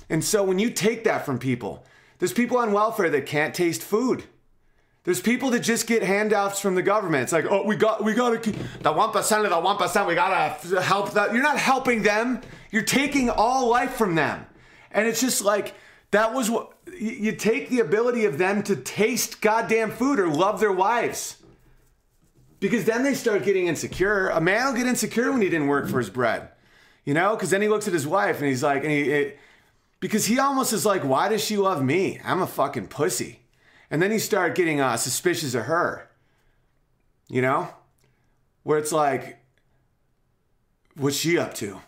And 0.09 0.23
so 0.23 0.43
when 0.43 0.59
you 0.59 0.69
take 0.69 1.03
that 1.03 1.25
from 1.25 1.39
people, 1.39 1.85
there's 2.19 2.33
people 2.33 2.57
on 2.57 2.71
welfare 2.71 3.09
that 3.09 3.25
can't 3.25 3.53
taste 3.53 3.81
food. 3.81 4.25
There's 5.03 5.19
people 5.19 5.49
that 5.49 5.59
just 5.59 5.85
get 5.87 6.01
handouts 6.03 6.61
from 6.61 6.75
the 6.75 6.81
government. 6.81 7.23
It's 7.23 7.33
like, 7.33 7.45
oh, 7.49 7.65
we 7.65 7.75
got, 7.75 8.03
we 8.03 8.13
got 8.13 8.29
to 8.29 8.39
keep 8.39 8.55
the 8.81 8.93
one 8.93 9.11
percent 9.11 9.43
of 9.43 9.51
the 9.51 9.59
one 9.59 9.75
percent. 9.75 10.07
We 10.07 10.15
gotta 10.15 10.81
help 10.81 11.11
that. 11.13 11.33
You're 11.33 11.43
not 11.43 11.57
helping 11.57 12.03
them. 12.03 12.39
You're 12.71 12.83
taking 12.83 13.29
all 13.29 13.69
life 13.69 13.95
from 13.95 14.15
them, 14.15 14.45
and 14.91 15.05
it's 15.05 15.19
just 15.19 15.41
like 15.41 15.75
that 16.11 16.33
was 16.33 16.49
what 16.49 16.72
you 16.91 17.31
take 17.33 17.69
the 17.69 17.79
ability 17.79 18.25
of 18.25 18.37
them 18.37 18.63
to 18.63 18.75
taste 18.75 19.41
goddamn 19.41 19.91
food 19.91 20.19
or 20.19 20.27
love 20.27 20.59
their 20.59 20.71
wives. 20.71 21.37
Because 22.59 22.85
then 22.85 23.03
they 23.03 23.13
start 23.13 23.43
getting 23.43 23.67
insecure. 23.67 24.29
A 24.29 24.39
man 24.39 24.67
will 24.67 24.73
get 24.73 24.87
insecure 24.87 25.31
when 25.31 25.41
he 25.41 25.49
didn't 25.49 25.67
work 25.67 25.89
for 25.89 25.97
his 25.97 26.09
bread, 26.09 26.49
you 27.03 27.13
know? 27.13 27.35
Because 27.35 27.49
then 27.49 27.61
he 27.61 27.67
looks 27.67 27.87
at 27.87 27.93
his 27.93 28.07
wife 28.07 28.39
and 28.39 28.47
he's 28.47 28.63
like, 28.63 28.83
and 28.83 28.91
he, 28.91 29.11
it, 29.11 29.39
because 29.99 30.25
he 30.25 30.39
almost 30.39 30.71
is 30.71 30.85
like, 30.85 31.03
why 31.03 31.29
does 31.29 31.43
she 31.43 31.57
love 31.57 31.83
me? 31.83 32.21
I'm 32.23 32.41
a 32.41 32.47
fucking 32.47 32.87
pussy. 32.87 33.39
And 33.91 34.01
then 34.01 34.11
he 34.11 34.19
start 34.19 34.55
getting 34.55 34.79
uh, 34.79 34.95
suspicious 34.97 35.53
of 35.55 35.65
her, 35.65 36.09
you 37.27 37.41
know? 37.41 37.69
Where 38.63 38.77
it's 38.77 38.93
like, 38.93 39.43
what's 40.95 41.17
she 41.17 41.37
up 41.37 41.53
to? 41.55 41.81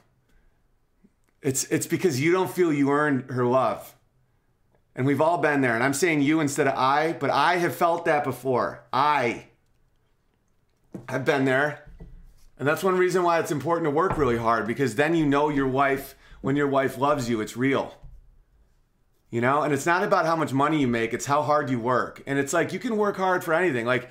It's, 1.41 1.63
it's 1.65 1.87
because 1.87 2.19
you 2.19 2.31
don't 2.31 2.51
feel 2.51 2.73
you 2.73 2.91
earned 2.91 3.31
her 3.31 3.45
love. 3.45 3.94
And 4.95 5.05
we've 5.05 5.21
all 5.21 5.37
been 5.37 5.61
there. 5.61 5.75
And 5.75 5.83
I'm 5.83 5.93
saying 5.93 6.21
you 6.21 6.39
instead 6.39 6.67
of 6.67 6.75
I, 6.77 7.13
but 7.13 7.29
I 7.29 7.57
have 7.57 7.75
felt 7.75 8.05
that 8.05 8.23
before. 8.23 8.83
I 8.93 9.47
have 11.09 11.25
been 11.25 11.45
there. 11.45 11.89
And 12.57 12.67
that's 12.67 12.83
one 12.83 12.97
reason 12.97 13.23
why 13.23 13.39
it's 13.39 13.51
important 13.51 13.85
to 13.85 13.91
work 13.91 14.17
really 14.17 14.37
hard 14.37 14.65
because 14.65 14.95
then 14.95 15.13
you 15.13 15.25
know 15.25 15.49
your 15.49 15.67
wife, 15.67 16.15
when 16.41 16.55
your 16.55 16.67
wife 16.67 16.97
loves 16.97 17.29
you, 17.29 17.41
it's 17.41 17.57
real. 17.57 17.93
You 19.29 19.41
know, 19.41 19.63
and 19.63 19.73
it's 19.73 19.85
not 19.85 20.03
about 20.03 20.25
how 20.25 20.37
much 20.37 20.53
money 20.53 20.79
you 20.79 20.87
make, 20.87 21.13
it's 21.13 21.25
how 21.25 21.41
hard 21.41 21.69
you 21.69 21.79
work. 21.79 22.23
And 22.25 22.39
it's 22.39 22.53
like 22.53 22.71
you 22.71 22.79
can 22.79 22.95
work 22.95 23.17
hard 23.17 23.43
for 23.43 23.53
anything. 23.53 23.85
Like, 23.85 24.09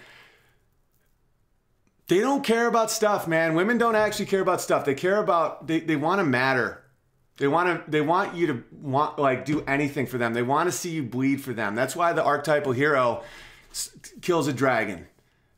they 2.08 2.20
don't 2.20 2.44
care 2.44 2.66
about 2.66 2.90
stuff, 2.90 3.26
man. 3.26 3.54
Women 3.54 3.78
don't 3.78 3.94
actually 3.94 4.26
care 4.26 4.42
about 4.42 4.60
stuff. 4.60 4.84
They 4.84 4.94
care 4.94 5.16
about, 5.16 5.66
they, 5.66 5.80
they 5.80 5.96
want 5.96 6.18
to 6.18 6.24
matter. 6.24 6.83
They 7.36 7.48
want 7.48 7.84
to 7.84 7.90
they 7.90 8.00
want 8.00 8.36
you 8.36 8.46
to 8.48 8.64
want 8.80 9.18
like 9.18 9.44
do 9.44 9.62
anything 9.62 10.06
for 10.06 10.18
them. 10.18 10.34
They 10.34 10.42
want 10.42 10.68
to 10.68 10.72
see 10.72 10.90
you 10.90 11.02
bleed 11.02 11.40
for 11.40 11.52
them. 11.52 11.74
That's 11.74 11.96
why 11.96 12.12
the 12.12 12.22
archetypal 12.22 12.72
hero 12.72 13.22
kills 14.22 14.46
a 14.46 14.52
dragon 14.52 15.06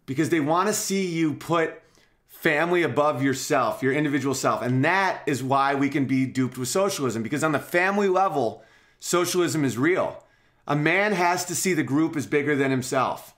because 0.06 0.30
they 0.30 0.40
want 0.40 0.68
to 0.68 0.72
see 0.72 1.06
you 1.06 1.34
put 1.34 1.82
family 2.28 2.82
above 2.82 3.22
yourself, 3.22 3.82
your 3.82 3.92
individual 3.92 4.34
self. 4.34 4.62
And 4.62 4.84
that 4.84 5.22
is 5.26 5.42
why 5.42 5.74
we 5.74 5.88
can 5.88 6.06
be 6.06 6.24
duped 6.24 6.56
with 6.56 6.68
socialism 6.68 7.22
because 7.22 7.44
on 7.44 7.52
the 7.52 7.58
family 7.58 8.08
level, 8.08 8.62
socialism 8.98 9.64
is 9.64 9.76
real. 9.76 10.24
A 10.66 10.76
man 10.76 11.12
has 11.12 11.44
to 11.46 11.54
see 11.54 11.74
the 11.74 11.82
group 11.82 12.16
as 12.16 12.26
bigger 12.26 12.56
than 12.56 12.70
himself. 12.70 13.34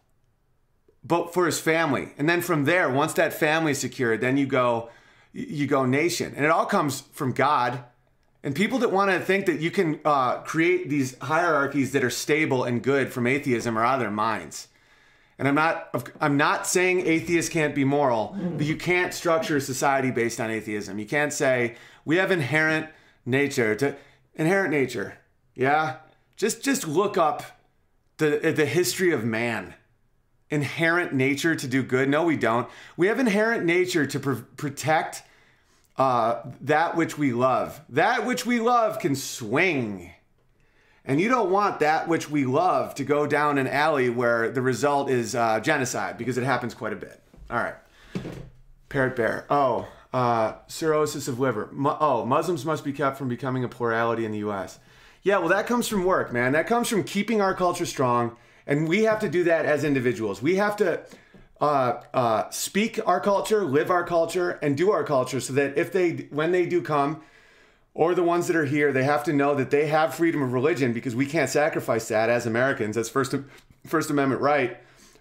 But 1.04 1.32
for 1.32 1.46
his 1.46 1.60
family. 1.60 2.12
And 2.18 2.28
then 2.28 2.40
from 2.40 2.64
there, 2.64 2.90
once 2.90 3.14
that 3.14 3.32
family 3.32 3.72
is 3.72 3.78
secured, 3.78 4.20
then 4.20 4.36
you 4.36 4.46
go 4.46 4.90
you 5.32 5.66
go 5.66 5.84
nation. 5.84 6.34
And 6.36 6.44
it 6.44 6.50
all 6.50 6.66
comes 6.66 7.02
from 7.12 7.32
God 7.32 7.84
and 8.42 8.54
people 8.54 8.78
that 8.78 8.92
want 8.92 9.10
to 9.10 9.18
think 9.18 9.46
that 9.46 9.60
you 9.60 9.70
can 9.70 10.00
uh, 10.04 10.38
create 10.38 10.88
these 10.88 11.18
hierarchies 11.18 11.92
that 11.92 12.04
are 12.04 12.10
stable 12.10 12.64
and 12.64 12.82
good 12.82 13.12
from 13.12 13.26
atheism 13.26 13.76
are 13.76 13.84
out 13.84 13.94
of 13.94 14.00
their 14.00 14.10
minds. 14.10 14.68
And 15.38 15.46
I'm 15.46 15.54
not 15.54 16.12
I'm 16.20 16.36
not 16.36 16.66
saying 16.66 17.06
atheists 17.06 17.50
can't 17.50 17.74
be 17.74 17.84
moral, 17.84 18.36
but 18.56 18.66
you 18.66 18.76
can't 18.76 19.14
structure 19.14 19.56
a 19.56 19.60
society 19.60 20.10
based 20.10 20.40
on 20.40 20.50
atheism. 20.50 20.98
You 20.98 21.06
can't 21.06 21.32
say 21.32 21.76
we 22.04 22.16
have 22.16 22.32
inherent 22.32 22.88
nature 23.24 23.76
to 23.76 23.94
inherent 24.34 24.72
nature. 24.72 25.18
Yeah? 25.54 25.96
Just 26.36 26.62
just 26.62 26.88
look 26.88 27.16
up 27.16 27.44
the 28.16 28.52
the 28.54 28.66
history 28.66 29.12
of 29.12 29.24
man. 29.24 29.74
Inherent 30.50 31.12
nature 31.12 31.54
to 31.54 31.68
do 31.68 31.82
good? 31.82 32.08
No, 32.08 32.24
we 32.24 32.36
don't. 32.36 32.68
We 32.96 33.06
have 33.08 33.20
inherent 33.20 33.64
nature 33.64 34.06
to 34.06 34.18
pr- 34.18 34.32
protect 34.56 35.22
uh, 35.98 36.42
that 36.62 36.96
which 36.96 37.18
we 37.18 37.32
love. 37.32 37.80
That 37.88 38.24
which 38.24 38.46
we 38.46 38.60
love 38.60 39.00
can 39.00 39.16
swing. 39.16 40.12
And 41.04 41.20
you 41.20 41.28
don't 41.28 41.50
want 41.50 41.80
that 41.80 42.06
which 42.06 42.30
we 42.30 42.44
love 42.44 42.94
to 42.96 43.04
go 43.04 43.26
down 43.26 43.58
an 43.58 43.66
alley 43.66 44.08
where 44.08 44.50
the 44.50 44.62
result 44.62 45.10
is 45.10 45.34
uh, 45.34 45.58
genocide 45.60 46.16
because 46.18 46.38
it 46.38 46.44
happens 46.44 46.74
quite 46.74 46.92
a 46.92 46.96
bit. 46.96 47.20
All 47.50 47.56
right. 47.56 47.74
Parrot 48.88 49.16
bear. 49.16 49.46
Oh, 49.50 49.88
uh, 50.12 50.54
cirrhosis 50.68 51.26
of 51.26 51.40
liver. 51.40 51.68
Mu- 51.72 51.96
oh, 51.98 52.24
Muslims 52.24 52.64
must 52.64 52.84
be 52.84 52.92
kept 52.92 53.18
from 53.18 53.28
becoming 53.28 53.64
a 53.64 53.68
plurality 53.68 54.24
in 54.24 54.32
the 54.32 54.38
U.S. 54.38 54.78
Yeah, 55.22 55.38
well, 55.38 55.48
that 55.48 55.66
comes 55.66 55.88
from 55.88 56.04
work, 56.04 56.32
man. 56.32 56.52
That 56.52 56.66
comes 56.66 56.88
from 56.88 57.04
keeping 57.04 57.40
our 57.40 57.54
culture 57.54 57.86
strong. 57.86 58.36
And 58.66 58.86
we 58.86 59.04
have 59.04 59.20
to 59.20 59.28
do 59.30 59.44
that 59.44 59.64
as 59.64 59.82
individuals. 59.82 60.42
We 60.42 60.56
have 60.56 60.76
to 60.76 61.00
uh, 61.60 62.00
uh, 62.14 62.50
speak 62.50 63.00
our 63.06 63.20
culture, 63.20 63.64
live 63.64 63.90
our 63.90 64.04
culture, 64.04 64.52
and 64.62 64.76
do 64.76 64.90
our 64.90 65.04
culture 65.04 65.40
so 65.40 65.52
that 65.54 65.76
if 65.76 65.92
they, 65.92 66.28
when 66.30 66.52
they 66.52 66.66
do 66.66 66.82
come, 66.82 67.22
or 67.94 68.14
the 68.14 68.22
ones 68.22 68.46
that 68.46 68.54
are 68.54 68.64
here, 68.64 68.92
they 68.92 69.02
have 69.02 69.24
to 69.24 69.32
know 69.32 69.56
that 69.56 69.70
they 69.70 69.88
have 69.88 70.14
freedom 70.14 70.40
of 70.40 70.52
religion 70.52 70.92
because 70.92 71.16
we 71.16 71.26
can't 71.26 71.50
sacrifice 71.50 72.06
that 72.06 72.30
as 72.30 72.46
Americans. 72.46 72.94
That's 72.94 73.08
First, 73.08 73.34
First 73.84 74.08
Amendment 74.08 74.40
right. 74.40 74.78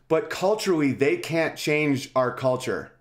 But 0.08 0.30
culturally, 0.30 0.92
they 0.92 1.18
can't 1.18 1.58
change 1.58 2.12
our 2.16 2.32
culture. 2.32 2.92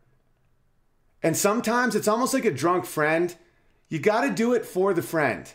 And 1.23 1.37
sometimes 1.37 1.95
it's 1.95 2.09
almost 2.09 2.33
like 2.33 2.47
a 2.47 2.51
drunk 2.51 2.87
friend. 2.87 3.35
You 3.91 3.99
got 3.99 4.23
to 4.23 4.31
do 4.31 4.55
it 4.55 4.65
for 4.65 4.95
the 4.95 5.03
friend. 5.03 5.53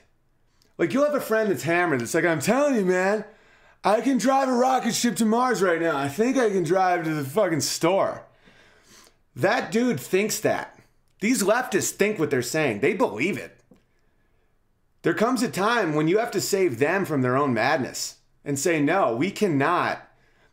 Like 0.78 0.94
you'll 0.94 1.06
have 1.06 1.16
a 1.16 1.22
friend 1.22 1.49
that's 1.49 1.64
hammered. 1.64 2.02
It's 2.02 2.14
like, 2.14 2.26
I'm 2.26 2.41
telling 2.41 2.76
you, 2.76 2.86
man, 2.86 3.26
I 3.84 4.02
can 4.02 4.18
drive 4.18 4.48
a 4.48 4.53
rocket 4.53 4.94
ship 4.94 5.16
to 5.18 5.26
Mars 5.26 5.62
right 5.62 5.82
now. 5.82 5.98
I 5.98 6.08
think 6.08 6.38
I 6.38 6.49
can 6.49 6.64
drive 6.64 7.03
to 7.03 7.14
the 7.14 7.24
fucking 7.24 7.62
store. 7.62 8.26
That 9.36 9.72
dude 9.72 9.99
thinks 9.99 10.40
that. 10.41 10.80
These 11.20 11.44
leftists 11.44 11.91
think 11.91 12.20
what 12.20 12.30
they're 12.30 12.41
saying, 12.41 12.80
they 12.80 12.94
believe 12.94 13.38
it. 13.38 13.60
There 15.03 15.14
comes 15.16 15.41
a 15.41 15.49
time 15.49 15.95
when 15.95 16.08
you 16.08 16.20
have 16.20 16.32
to 16.32 16.41
save 16.41 16.78
them 16.78 17.06
from 17.06 17.22
their 17.22 17.36
own 17.36 17.53
madness 17.53 18.18
and 18.45 18.58
say, 18.58 18.80
no, 18.82 19.16
we 19.16 19.32
cannot. 19.32 20.08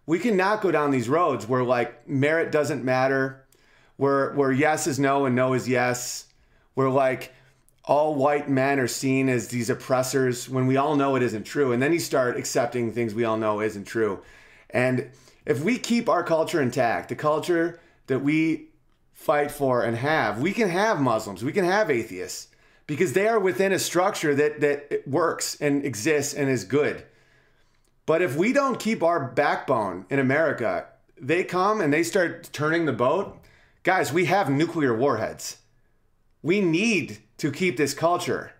We 0.06 0.18
cannot 0.18 0.62
go 0.62 0.70
down 0.70 0.90
these 0.90 1.08
roads 1.08 1.46
where 1.46 1.64
like 1.64 2.08
merit 2.08 2.50
doesn't 2.50 2.82
matter, 2.82 3.44
where 3.96 4.32
where 4.32 4.52
yes 4.52 4.86
is 4.86 4.98
no 4.98 5.26
and 5.26 5.36
no 5.36 5.52
is 5.52 5.68
yes, 5.68 6.26
where 6.72 6.88
like 6.88 7.34
all 7.88 8.14
white 8.14 8.50
men 8.50 8.78
are 8.78 8.86
seen 8.86 9.30
as 9.30 9.48
these 9.48 9.70
oppressors 9.70 10.46
when 10.46 10.66
we 10.66 10.76
all 10.76 10.94
know 10.94 11.16
it 11.16 11.22
isn't 11.22 11.44
true. 11.44 11.72
And 11.72 11.82
then 11.82 11.94
you 11.94 11.98
start 11.98 12.36
accepting 12.36 12.92
things 12.92 13.14
we 13.14 13.24
all 13.24 13.38
know 13.38 13.62
isn't 13.62 13.86
true. 13.86 14.20
And 14.68 15.10
if 15.46 15.64
we 15.64 15.78
keep 15.78 16.06
our 16.06 16.22
culture 16.22 16.60
intact, 16.60 17.08
the 17.08 17.16
culture 17.16 17.80
that 18.06 18.18
we 18.18 18.66
fight 19.14 19.50
for 19.50 19.82
and 19.82 19.96
have, 19.96 20.38
we 20.38 20.52
can 20.52 20.68
have 20.68 21.00
Muslims, 21.00 21.42
we 21.42 21.50
can 21.50 21.64
have 21.64 21.90
atheists 21.90 22.48
because 22.86 23.14
they 23.14 23.26
are 23.26 23.40
within 23.40 23.72
a 23.72 23.78
structure 23.78 24.34
that 24.34 24.60
that 24.60 25.08
works 25.08 25.56
and 25.58 25.82
exists 25.82 26.34
and 26.34 26.50
is 26.50 26.64
good. 26.64 27.06
But 28.04 28.20
if 28.20 28.36
we 28.36 28.52
don't 28.52 28.78
keep 28.78 29.02
our 29.02 29.28
backbone 29.28 30.04
in 30.10 30.18
America, 30.18 30.88
they 31.18 31.42
come 31.42 31.80
and 31.80 31.90
they 31.90 32.02
start 32.02 32.50
turning 32.52 32.84
the 32.84 32.92
boat. 32.92 33.38
Guys, 33.82 34.12
we 34.12 34.26
have 34.26 34.50
nuclear 34.50 34.94
warheads. 34.94 35.56
We 36.42 36.60
need 36.60 37.18
to 37.38 37.50
keep 37.50 37.76
this 37.76 37.94
culture, 37.94 38.52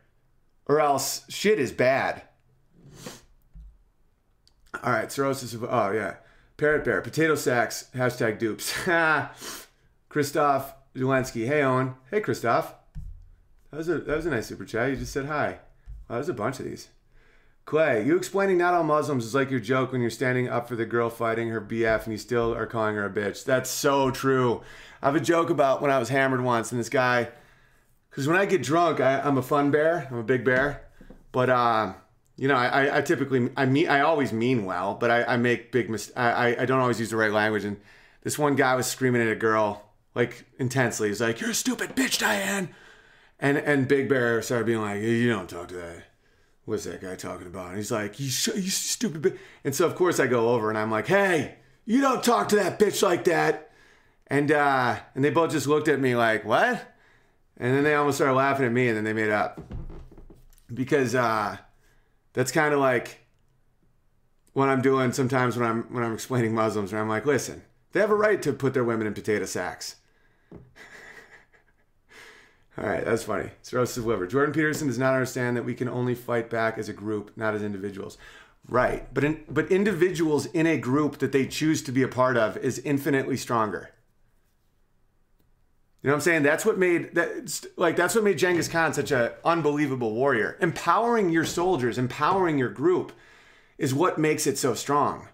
or 0.67 0.81
else 0.81 1.25
shit 1.29 1.59
is 1.59 1.73
bad. 1.73 2.23
All 4.83 4.93
right, 4.93 5.11
cirrhosis 5.11 5.55
of, 5.55 5.65
oh 5.65 5.91
yeah. 5.93 6.17
Parrot 6.57 6.85
Bear, 6.85 7.01
potato 7.01 7.37
sacks, 7.37 7.89
hashtag 7.95 8.39
dupes. 8.39 8.75
Christoph 10.09 10.75
Zelensky. 10.97 11.47
Hey, 11.47 11.63
Owen. 11.63 11.95
Hey, 12.11 12.21
Christoph. 12.21 12.75
That 13.71 13.77
was, 13.77 13.89
a, 13.89 13.99
that 13.99 14.17
was 14.17 14.27
a 14.27 14.31
nice 14.31 14.47
super 14.47 14.65
chat. 14.65 14.91
You 14.91 14.97
just 14.97 15.13
said 15.13 15.27
hi. 15.27 15.59
Wow, 16.09 16.17
there's 16.17 16.29
a 16.29 16.35
bunch 16.35 16.59
of 16.59 16.65
these. 16.65 16.89
Clay, 17.65 18.05
you 18.05 18.17
explaining 18.17 18.57
not 18.57 18.73
all 18.73 18.83
Muslims 18.83 19.27
is 19.27 19.35
like 19.35 19.51
your 19.51 19.61
joke 19.61 19.93
when 19.93 20.01
you're 20.01 20.11
standing 20.11 20.49
up 20.49 20.69
for 20.69 20.75
the 20.75 20.87
girl 20.87 21.11
fighting 21.11 21.51
her 21.51 21.61
BF 21.61 22.05
and 22.05 22.13
you 22.13 22.19
still 22.19 22.55
are 22.55 22.67
calling 22.67 22.97
her 22.97 23.05
a 23.05 23.11
bitch. 23.11 23.45
That's 23.45 23.69
so 23.69 24.11
true. 24.11 24.63
I 25.03 25.07
have 25.07 25.17
a 25.17 25.21
joke 25.21 25.51
about 25.51 25.83
when 25.83 25.91
I 25.91 25.99
was 25.99 26.09
hammered 26.09 26.41
once 26.43 26.73
and 26.73 26.81
this 26.81 26.89
guy 26.89 27.29
because 28.19 28.27
when 28.27 28.37
I 28.37 28.47
get 28.47 28.65
drunk, 28.65 28.99
I, 28.99 29.21
am 29.21 29.39
a 29.39 29.43
fun 29.43 29.71
bear. 29.71 30.09
I'm 30.11 30.19
a 30.19 30.25
big 30.25 30.45
bear, 30.45 30.83
but 31.31 31.49
uh, 31.49 31.93
you 32.37 32.49
know, 32.49 32.57
I, 32.57 32.99
I 32.99 33.01
typically 33.01 33.49
I 33.57 33.65
mean 33.65 33.89
I 33.89 34.01
always 34.01 34.33
mean 34.33 34.65
well, 34.65 34.97
but 34.97 35.09
I, 35.09 35.23
I 35.23 35.37
make 35.37 35.71
big 35.71 35.89
mis- 35.89 36.11
I, 36.17 36.57
I 36.57 36.65
don't 36.65 36.81
always 36.81 36.99
use 36.99 37.11
the 37.11 37.17
right 37.17 37.31
language. 37.31 37.65
And 37.65 37.77
this 38.25 38.37
one 38.37 38.57
guy 38.57 38.75
was 38.75 38.89
screaming 38.89 39.23
at 39.23 39.29
a 39.29 39.37
girl 39.37 39.93
like 40.17 40.47
intensely. 40.59 41.07
He's 41.07 41.21
like, 41.21 41.41
"You're 41.41 41.51
a 41.51 41.55
stupid 41.55 41.95
bitch, 41.95 42.19
Diane," 42.19 42.71
And 43.39 43.57
and 43.57 43.87
Big 43.87 44.09
Bear 44.09 44.43
started 44.43 44.67
being 44.67 44.81
like, 44.81 45.01
you 45.01 45.29
don't 45.29 45.49
talk 45.49 45.69
to 45.69 45.77
that. 45.77 46.03
What's 46.65 46.87
that 46.87 47.01
guy 47.01 47.15
talking 47.15 47.47
about? 47.47 47.69
And 47.69 47.77
he's 47.77 47.93
like, 47.93 48.19
you, 48.19 48.31
sh- 48.31 48.49
you 48.57 48.69
stupid 48.69 49.23
bitch. 49.23 49.39
And 49.63 49.77
so 49.77 49.87
of 49.87 49.95
course 49.95 50.19
I 50.19 50.27
go 50.27 50.49
over 50.49 50.71
and 50.71 50.77
I'm 50.77 50.91
like, 50.91 51.07
hey, 51.07 51.59
you 51.85 52.01
don't 52.01 52.25
talk 52.25 52.49
to 52.49 52.57
that 52.57 52.81
bitch 52.81 53.01
like 53.01 53.23
that. 53.27 53.71
And 54.27 54.51
uh, 54.51 54.97
and 55.15 55.25
they 55.25 55.31
both 55.31 55.53
just 55.53 55.69
looked 55.69 55.87
at 55.87 56.01
me 56.01 56.17
like, 56.17 56.45
what? 56.45 56.97
And 57.59 57.75
then 57.75 57.83
they 57.83 57.95
almost 57.95 58.19
started 58.19 58.35
laughing 58.35 58.67
at 58.67 58.73
me 58.73 58.89
and 58.89 58.97
then 58.97 59.05
they 59.05 59.13
made 59.13 59.31
up. 59.31 59.61
Because 60.73 61.15
uh, 61.15 61.57
that's 62.33 62.53
kind 62.53 62.73
of 62.73 62.81
like 62.81 63.27
what 64.53 64.69
I'm 64.69 64.83
doing 64.83 65.13
sometimes 65.13 65.57
when 65.57 65.69
I'm 65.69 65.83
when 65.93 66.05
I'm 66.05 66.15
explaining 66.15 66.55
Muslims, 66.55 66.93
where 66.93 67.01
I'm 67.01 67.09
like, 67.09 67.27
listen, 67.27 67.63
they 67.93 68.01
have 68.01 68.11
a 68.11 68.17
right 68.17 68.41
to 68.43 68.53
put 68.53 68.75
their 68.75 68.85
women 68.85 69.07
in 69.07 69.15
potato 69.15 69.47
sacks. 69.47 69.97
All 72.79 72.85
right, 72.85 73.05
that's 73.05 73.25
funny. 73.25 73.51
It's 73.61 73.73
roasted 73.73 74.05
liver. 74.05 74.27
Jordan 74.27 74.53
Peterson 74.53 74.87
does 74.87 74.99
not 74.99 75.15
understand 75.15 75.57
that 75.57 75.65
we 75.65 75.75
can 75.75 75.89
only 75.89 76.15
fight 76.15 76.51
back 76.51 76.79
as 76.79 76.89
a 76.89 76.93
group, 76.93 77.33
not 77.37 77.55
as 77.55 77.63
individuals. 77.63 78.19
Right, 78.69 79.13
but 79.15 79.25
in, 79.25 79.45
but 79.49 79.73
individuals 79.73 80.47
in 80.47 80.67
a 80.67 80.77
group 80.77 81.19
that 81.19 81.33
they 81.33 81.47
choose 81.47 81.83
to 81.85 81.93
be 81.93 82.03
a 82.03 82.09
part 82.09 82.37
of 82.37 82.57
is 82.59 82.79
infinitely 82.81 83.37
stronger. 83.37 83.91
You 86.03 86.09
know 86.09 86.15
what 86.15 86.19
I'm 86.19 86.21
saying? 86.23 86.43
That's 86.45 86.65
what 86.65 86.79
made 86.79 87.15
that 87.15 87.67
like 87.77 87.97
that's 87.97 88.15
what 88.15 88.25
made 88.25 88.39
Genghis 88.39 88.69
Khan 88.69 88.95
such 88.95 89.11
an 89.11 89.33
unbelievable 89.45 90.15
warrior. 90.15 90.57
Empowering 90.61 91.31
your 91.31 91.45
soldiers, 91.45 91.99
empowering 91.99 92.59
your 92.59 92.69
group 92.69 93.13
is 93.79 93.93
what 93.93 94.19
makes 94.19 94.47
it 94.47 94.59
so 94.59 94.75
strong. 94.75 95.29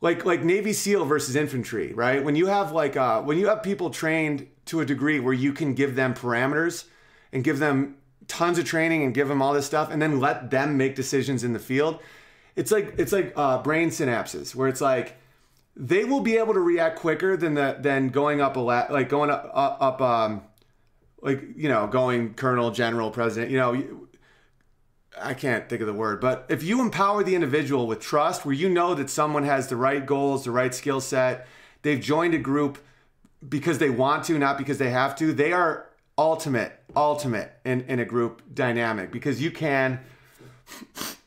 Like 0.00 0.24
like 0.24 0.42
Navy 0.42 0.72
SEAL 0.72 1.04
versus 1.04 1.36
infantry, 1.36 1.92
right? 1.92 2.24
When 2.24 2.34
you 2.34 2.46
have 2.46 2.72
like 2.72 2.96
uh, 2.96 3.22
when 3.22 3.38
you 3.38 3.46
have 3.48 3.62
people 3.62 3.90
trained 3.90 4.48
to 4.66 4.80
a 4.80 4.84
degree 4.84 5.20
where 5.20 5.34
you 5.34 5.52
can 5.52 5.74
give 5.74 5.94
them 5.94 6.12
parameters 6.12 6.84
and 7.32 7.44
give 7.44 7.58
them 7.58 7.96
tons 8.26 8.58
of 8.58 8.64
training 8.64 9.04
and 9.04 9.14
give 9.14 9.28
them 9.28 9.40
all 9.40 9.54
this 9.54 9.66
stuff 9.66 9.90
and 9.90 10.02
then 10.02 10.20
let 10.20 10.50
them 10.50 10.76
make 10.76 10.94
decisions 10.94 11.42
in 11.42 11.54
the 11.54 11.58
field 11.58 11.98
it's 12.58 12.72
like 12.72 12.92
it's 12.98 13.12
like 13.12 13.32
uh, 13.36 13.62
brain 13.62 13.88
synapses 13.88 14.54
where 14.54 14.68
it's 14.68 14.80
like 14.80 15.16
they 15.78 16.04
will 16.04 16.20
be 16.20 16.36
able 16.36 16.54
to 16.54 16.60
react 16.60 16.98
quicker 16.98 17.36
than 17.36 17.54
the 17.54 17.76
than 17.80 18.08
going 18.08 18.40
up 18.40 18.56
a 18.56 18.60
la- 18.60 18.88
like 18.90 19.08
going 19.08 19.30
up 19.30 19.48
up, 19.54 19.78
up 19.80 20.00
um 20.00 20.42
like 21.22 21.42
you 21.56 21.68
know 21.68 21.86
going 21.86 22.34
colonel 22.34 22.70
general 22.72 23.10
president 23.10 23.50
you 23.50 23.56
know 23.56 24.06
I 25.20 25.34
can't 25.34 25.68
think 25.68 25.80
of 25.80 25.88
the 25.88 25.92
word, 25.92 26.20
but 26.20 26.46
if 26.48 26.62
you 26.62 26.80
empower 26.80 27.24
the 27.24 27.34
individual 27.34 27.88
with 27.88 27.98
trust, 27.98 28.44
where 28.44 28.54
you 28.54 28.68
know 28.68 28.94
that 28.94 29.10
someone 29.10 29.42
has 29.42 29.66
the 29.66 29.74
right 29.74 30.04
goals, 30.04 30.44
the 30.44 30.52
right 30.52 30.72
skill 30.72 31.00
set, 31.00 31.48
they've 31.82 32.00
joined 32.00 32.34
a 32.34 32.38
group 32.38 32.78
because 33.48 33.78
they 33.78 33.90
want 33.90 34.24
to, 34.26 34.38
not 34.38 34.58
because 34.58 34.78
they 34.78 34.90
have 34.90 35.16
to. 35.16 35.32
They 35.32 35.52
are 35.52 35.88
ultimate, 36.16 36.72
ultimate 36.94 37.52
in, 37.64 37.80
in 37.82 37.98
a 37.98 38.04
group 38.04 38.42
dynamic 38.54 39.10
because 39.10 39.42
you 39.42 39.50
can 39.50 40.00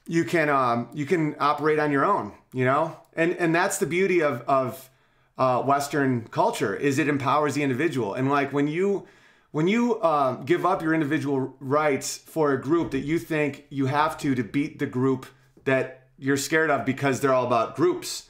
you 0.08 0.24
can 0.24 0.50
um, 0.50 0.90
you 0.94 1.06
can 1.06 1.36
operate 1.40 1.80
on 1.80 1.92
your 1.92 2.06
own, 2.06 2.34
you 2.54 2.66
know, 2.66 2.98
and 3.14 3.36
and 3.38 3.54
that's 3.54 3.78
the 3.78 3.86
beauty 3.86 4.22
of 4.22 4.42
of 4.42 4.90
uh, 5.38 5.62
Western 5.62 6.28
culture 6.28 6.76
is 6.76 7.00
it 7.00 7.08
empowers 7.08 7.56
the 7.56 7.64
individual, 7.64 8.14
and 8.14 8.30
like 8.30 8.52
when 8.54 8.68
you 8.68 9.08
when 9.52 9.68
you 9.68 10.00
uh, 10.00 10.36
give 10.44 10.66
up 10.66 10.82
your 10.82 10.94
individual 10.94 11.56
rights 11.60 12.18
for 12.18 12.54
a 12.54 12.62
group 12.62 12.92
that 12.92 13.00
you 13.00 13.20
think 13.20 13.66
you 13.70 13.86
have 13.86 14.18
to 14.20 14.34
to 14.34 14.44
beat 14.44 14.80
the 14.80 14.86
group 14.86 15.26
that 15.66 16.08
you're 16.18 16.38
scared 16.38 16.70
of 16.70 16.86
because 16.86 17.20
they're 17.20 17.34
all 17.34 17.46
about 17.46 17.76
groups. 17.76 18.30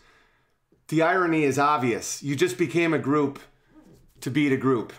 The 0.88 1.02
irony 1.02 1.44
is 1.44 1.60
obvious. 1.60 2.24
You 2.24 2.36
just 2.36 2.58
became 2.58 2.94
a 2.94 3.00
group 3.00 3.40
to 4.22 4.32
beat 4.32 4.52
a 4.52 4.58
group. 4.58 4.94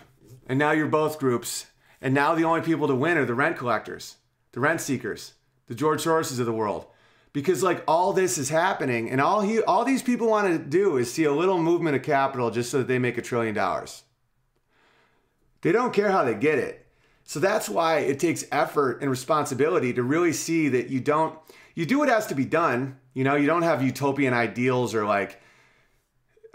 And 0.47 0.59
now 0.59 0.71
you're 0.71 0.87
both 0.87 1.19
groups. 1.19 1.67
And 2.01 2.13
now 2.13 2.35
the 2.35 2.43
only 2.43 2.61
people 2.61 2.87
to 2.87 2.95
win 2.95 3.17
are 3.17 3.25
the 3.25 3.33
rent 3.33 3.57
collectors, 3.57 4.17
the 4.51 4.59
rent 4.59 4.81
seekers, 4.81 5.33
the 5.67 5.75
George 5.75 6.03
Soroses 6.03 6.39
of 6.39 6.45
the 6.45 6.53
world. 6.53 6.85
Because 7.31 7.63
like 7.63 7.83
all 7.87 8.13
this 8.13 8.37
is 8.37 8.49
happening 8.49 9.09
and 9.09 9.19
all 9.19 9.41
he 9.41 9.61
all 9.63 9.83
these 9.83 10.03
people 10.03 10.27
want 10.27 10.47
to 10.47 10.59
do 10.59 10.97
is 10.97 11.11
see 11.11 11.23
a 11.23 11.33
little 11.33 11.57
movement 11.57 11.95
of 11.95 12.03
capital 12.03 12.51
just 12.51 12.69
so 12.69 12.77
that 12.79 12.87
they 12.87 12.99
make 12.99 13.17
a 13.17 13.23
trillion 13.23 13.55
dollars. 13.55 14.03
They 15.61 15.71
don't 15.71 15.93
care 15.93 16.11
how 16.11 16.23
they 16.23 16.35
get 16.35 16.59
it. 16.59 16.85
So 17.23 17.39
that's 17.39 17.69
why 17.69 17.99
it 17.99 18.19
takes 18.19 18.45
effort 18.51 19.01
and 19.01 19.09
responsibility 19.09 19.93
to 19.93 20.03
really 20.03 20.33
see 20.33 20.69
that 20.69 20.89
you 20.89 20.99
don't 20.99 21.37
you 21.73 21.87
do 21.87 21.97
what 21.97 22.09
has 22.09 22.27
to 22.27 22.35
be 22.35 22.45
done. 22.45 22.99
You 23.15 23.23
know, 23.23 23.35
you 23.35 23.47
don't 23.47 23.63
have 23.63 23.81
utopian 23.81 24.33
ideals 24.33 24.93
or 24.93 25.05
like 25.05 25.41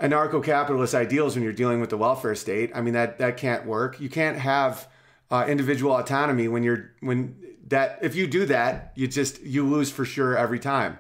anarcho-capitalist 0.01 0.95
ideals 0.95 1.35
when 1.35 1.43
you're 1.43 1.53
dealing 1.53 1.81
with 1.81 1.91
the 1.91 1.97
welfare 1.97 2.37
state. 2.37 2.71
I 2.75 2.83
mean 2.83 2.95
that 2.95 3.19
that 3.19 3.37
can't 3.37 3.67
work. 3.67 4.01
You 4.01 4.09
can't 4.09 4.39
have 4.39 4.89
uh, 5.31 5.45
individual 5.49 5.97
autonomy 5.97 6.47
when 6.47 6.63
you're 6.63 6.93
when 7.01 7.37
that 7.69 7.99
if 8.03 8.15
you 8.15 8.27
do 8.27 8.47
that, 8.47 8.93
you 8.95 9.07
just 9.09 9.43
you 9.43 9.67
lose 9.67 9.91
for 9.91 10.05
sure 10.05 10.37
every 10.37 10.59
time. 10.59 10.99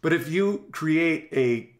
But 0.00 0.12
if 0.12 0.28
you 0.28 0.66
create 0.72 1.28
a 1.32 1.70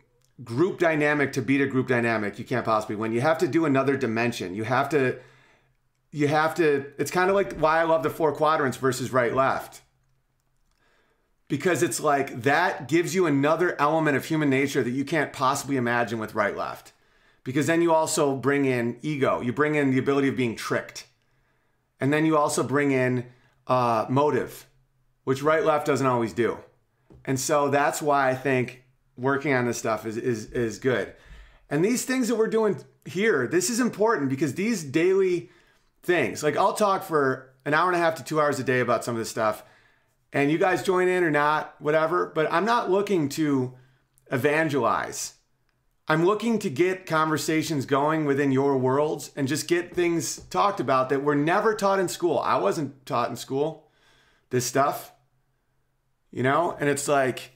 group 0.43 0.79
dynamic 0.79 1.33
to 1.35 1.43
beat 1.43 1.61
a 1.61 1.67
group 1.67 1.89
dynamic, 1.89 2.39
you 2.39 2.45
can't 2.45 2.65
possibly 2.65 2.97
win. 2.97 3.13
You 3.13 3.21
have 3.21 3.39
to 3.39 3.49
do 3.49 3.65
another 3.65 3.97
dimension. 3.97 4.55
You 4.55 4.65
have 4.65 4.89
to 4.91 5.19
you 6.11 6.29
have 6.29 6.55
to 6.57 6.93
it's 6.99 7.11
kind 7.11 7.31
of 7.31 7.37
like 7.37 7.57
why 7.59 7.81
I 7.81 7.85
love 7.85 8.03
the 8.03 8.11
four 8.11 8.33
quadrants 8.35 8.77
versus 8.77 9.13
right 9.13 9.35
left 9.35 9.83
because 11.53 11.83
it's 11.83 12.01
like 12.01 12.45
that 12.45 12.89
gives 12.89 13.15
you 13.15 13.27
another 13.27 13.79
element 13.79 14.17
of 14.17 14.25
human 14.25 14.49
nature 14.49 14.83
that 14.83 14.91
you 14.91 15.05
can't 15.05 15.35
possibly 15.35 15.77
imagine 15.77 16.19
with 16.19 16.35
right 16.35 16.57
left. 16.57 16.95
Because 17.45 17.67
then 17.67 17.83
you 17.83 17.93
also 17.93 18.35
bring 18.37 18.65
in 18.65 18.97
ego, 19.03 19.43
you 19.43 19.53
bring 19.53 19.75
in 19.75 19.91
the 19.91 19.99
ability 19.99 20.29
of 20.29 20.37
being 20.37 20.57
tricked. 20.57 21.09
And 22.01 22.11
then 22.11 22.25
you 22.25 22.39
also 22.39 22.63
bring 22.63 22.93
in 22.93 23.27
uh, 23.67 24.07
motive, 24.09 24.67
which 25.25 25.43
right 25.43 25.65
left 25.65 25.87
doesn't 25.87 26.07
always 26.07 26.33
do. 26.33 26.59
And 27.25 27.39
so 27.39 27.69
that's 27.69 28.03
why 28.03 28.31
I 28.31 28.35
think 28.35 28.83
working 29.17 29.53
on 29.53 29.67
this 29.67 29.79
stuff 29.79 30.07
is, 30.07 30.17
is, 30.17 30.47
is 30.47 30.79
good. 30.79 31.15
And 31.71 31.85
these 31.85 32.05
things 32.05 32.29
that 32.29 32.37
we're 32.37 32.49
doing 32.49 32.83
here, 33.05 33.47
this 33.47 33.71
is 33.71 33.81
important 33.81 34.31
because 34.31 34.55
these 34.55 34.83
daily 34.83 35.51
things, 36.03 36.43
like 36.43 36.57
I'll 36.57 36.75
talk 36.75 37.05
for 37.05 37.53
an 37.65 37.75
hour 37.75 37.87
and 37.89 37.97
a 37.97 37.99
half 37.99 38.17
to 38.17 38.25
two 38.25 38.41
hours 38.41 38.59
a 38.59 38.65
day 38.65 38.81
about 38.81 39.05
some 39.05 39.15
of 39.15 39.19
this 39.19 39.31
stuff 39.31 39.63
and 40.33 40.51
you 40.51 40.59
guys 40.59 40.83
join 40.83 41.09
in 41.09 41.23
or 41.25 41.31
not, 41.31 41.75
whatever. 41.79 42.33
But 42.35 42.53
I'm 42.53 42.65
not 42.65 42.91
looking 42.91 43.29
to 43.31 43.75
evangelize. 44.31 45.35
I'm 46.13 46.27
looking 46.27 46.59
to 46.59 46.69
get 46.69 47.07
conversations 47.07 47.87
going 47.87 48.27
within 48.27 48.53
your 48.53 48.77
worlds 48.77 49.31
and 49.35 49.49
just 49.49 49.67
get 49.67 49.95
things 49.95 50.43
talked 50.51 50.79
about 50.79 51.09
that 51.09 51.25
were 51.25 51.35
never 51.35 51.75
taught 51.75 51.99
in 51.99 52.07
school. 52.07 52.39
I 52.41 52.59
wasn't 52.59 53.07
taught 53.07 53.31
in 53.31 53.37
school 53.37 53.89
this 54.51 54.67
stuff, 54.67 55.11
you 56.31 56.43
know? 56.43 56.77
And 56.79 56.91
it's 56.91 57.09
like, 57.09 57.53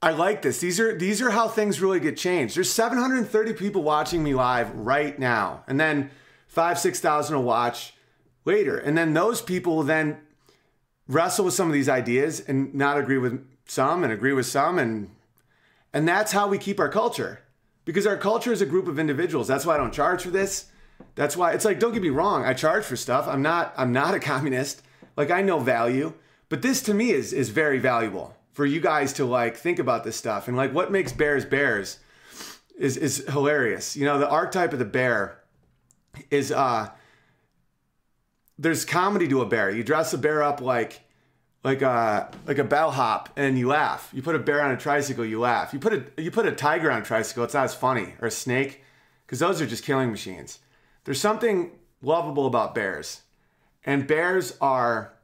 I 0.00 0.12
like 0.12 0.40
this. 0.40 0.60
These 0.60 0.80
are 0.80 0.96
these 0.96 1.20
are 1.20 1.28
how 1.28 1.46
things 1.46 1.82
really 1.82 2.00
get 2.00 2.16
changed. 2.16 2.56
There's 2.56 2.72
730 2.72 3.52
people 3.52 3.82
watching 3.82 4.22
me 4.22 4.32
live 4.32 4.74
right 4.74 5.18
now, 5.18 5.62
and 5.66 5.78
then 5.78 6.10
five, 6.46 6.78
six 6.78 7.00
thousand 7.00 7.36
will 7.36 7.42
watch 7.42 7.92
later, 8.46 8.78
and 8.78 8.96
then 8.96 9.12
those 9.12 9.42
people 9.42 9.76
will 9.76 9.82
then 9.82 10.20
wrestle 11.06 11.44
with 11.44 11.52
some 11.52 11.66
of 11.66 11.74
these 11.74 11.90
ideas 11.90 12.40
and 12.40 12.74
not 12.74 12.96
agree 12.96 13.18
with 13.18 13.46
some 13.66 14.02
and 14.02 14.10
agree 14.10 14.32
with 14.32 14.46
some 14.46 14.78
and 14.78 15.10
and 15.94 16.06
that's 16.06 16.32
how 16.32 16.48
we 16.48 16.58
keep 16.58 16.80
our 16.80 16.90
culture. 16.90 17.40
Because 17.84 18.06
our 18.06 18.16
culture 18.16 18.52
is 18.52 18.60
a 18.60 18.66
group 18.66 18.88
of 18.88 18.98
individuals. 18.98 19.46
That's 19.46 19.64
why 19.64 19.74
i 19.74 19.78
don't 19.78 19.94
charge 19.94 20.22
for 20.22 20.30
this. 20.30 20.66
That's 21.14 21.36
why 21.36 21.52
it's 21.52 21.64
like 21.64 21.78
don't 21.78 21.92
get 21.92 22.02
me 22.02 22.10
wrong 22.10 22.44
i 22.44 22.52
charge 22.52 22.84
for 22.84 22.96
stuff. 22.96 23.26
I'm 23.28 23.40
not 23.40 23.72
i'm 23.76 23.92
not 23.92 24.14
a 24.14 24.20
communist. 24.20 24.82
Like 25.16 25.30
i 25.30 25.40
know 25.40 25.60
value. 25.60 26.12
But 26.48 26.60
this 26.60 26.82
to 26.82 26.94
me 26.94 27.10
is 27.10 27.32
is 27.32 27.48
very 27.48 27.78
valuable 27.78 28.36
for 28.52 28.66
you 28.66 28.80
guys 28.80 29.12
to 29.14 29.24
like 29.24 29.56
think 29.56 29.78
about 29.78 30.04
this 30.04 30.16
stuff. 30.16 30.48
And 30.48 30.56
like 30.56 30.74
what 30.74 30.90
makes 30.90 31.12
bears 31.12 31.44
bears 31.44 32.00
is 32.76 32.96
is 32.96 33.24
hilarious. 33.28 33.96
You 33.96 34.04
know 34.04 34.18
the 34.18 34.28
archetype 34.28 34.72
of 34.72 34.80
the 34.80 34.84
bear 34.84 35.40
is 36.30 36.50
uh 36.50 36.90
there's 38.58 38.84
comedy 38.84 39.28
to 39.28 39.42
a 39.42 39.46
bear. 39.46 39.70
You 39.70 39.84
dress 39.84 40.12
a 40.12 40.18
bear 40.18 40.42
up 40.42 40.60
like 40.60 41.03
like 41.64 41.82
a 41.82 42.30
like 42.46 42.58
a 42.58 42.64
bellhop 42.64 43.30
and 43.36 43.58
you 43.58 43.66
laugh. 43.66 44.10
You 44.12 44.22
put 44.22 44.36
a 44.36 44.38
bear 44.38 44.62
on 44.62 44.70
a 44.70 44.76
tricycle, 44.76 45.24
you 45.24 45.40
laugh. 45.40 45.72
You 45.72 45.80
put 45.80 45.92
a 45.94 46.22
you 46.22 46.30
put 46.30 46.46
a 46.46 46.52
tiger 46.52 46.90
on 46.90 47.02
a 47.02 47.04
tricycle, 47.04 47.42
it's 47.42 47.54
not 47.54 47.64
as 47.64 47.74
funny, 47.74 48.14
or 48.20 48.28
a 48.28 48.30
snake, 48.30 48.84
because 49.26 49.38
those 49.40 49.60
are 49.60 49.66
just 49.66 49.84
killing 49.84 50.10
machines. 50.10 50.60
There's 51.04 51.20
something 51.20 51.72
lovable 52.02 52.46
about 52.46 52.74
bears, 52.74 53.22
and 53.84 54.06
bears 54.06 54.56
are 54.60 55.14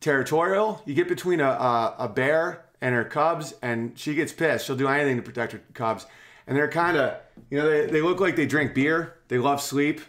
territorial. 0.00 0.82
You 0.84 0.94
get 0.94 1.08
between 1.08 1.40
a, 1.40 1.48
a, 1.48 1.94
a 2.00 2.08
bear 2.08 2.66
and 2.80 2.94
her 2.94 3.04
cubs, 3.04 3.54
and 3.62 3.98
she 3.98 4.14
gets 4.14 4.32
pissed. 4.32 4.66
She'll 4.66 4.76
do 4.76 4.88
anything 4.88 5.16
to 5.16 5.22
protect 5.22 5.52
her 5.52 5.62
cubs. 5.72 6.04
And 6.48 6.56
they're 6.56 6.70
kind 6.70 6.96
of, 6.96 7.16
you 7.50 7.58
know, 7.58 7.68
they, 7.68 7.86
they 7.86 8.02
look 8.02 8.20
like 8.20 8.36
they 8.36 8.46
drink 8.46 8.72
beer. 8.72 9.16
They 9.26 9.38
love 9.38 9.60
sleep. 9.60 10.00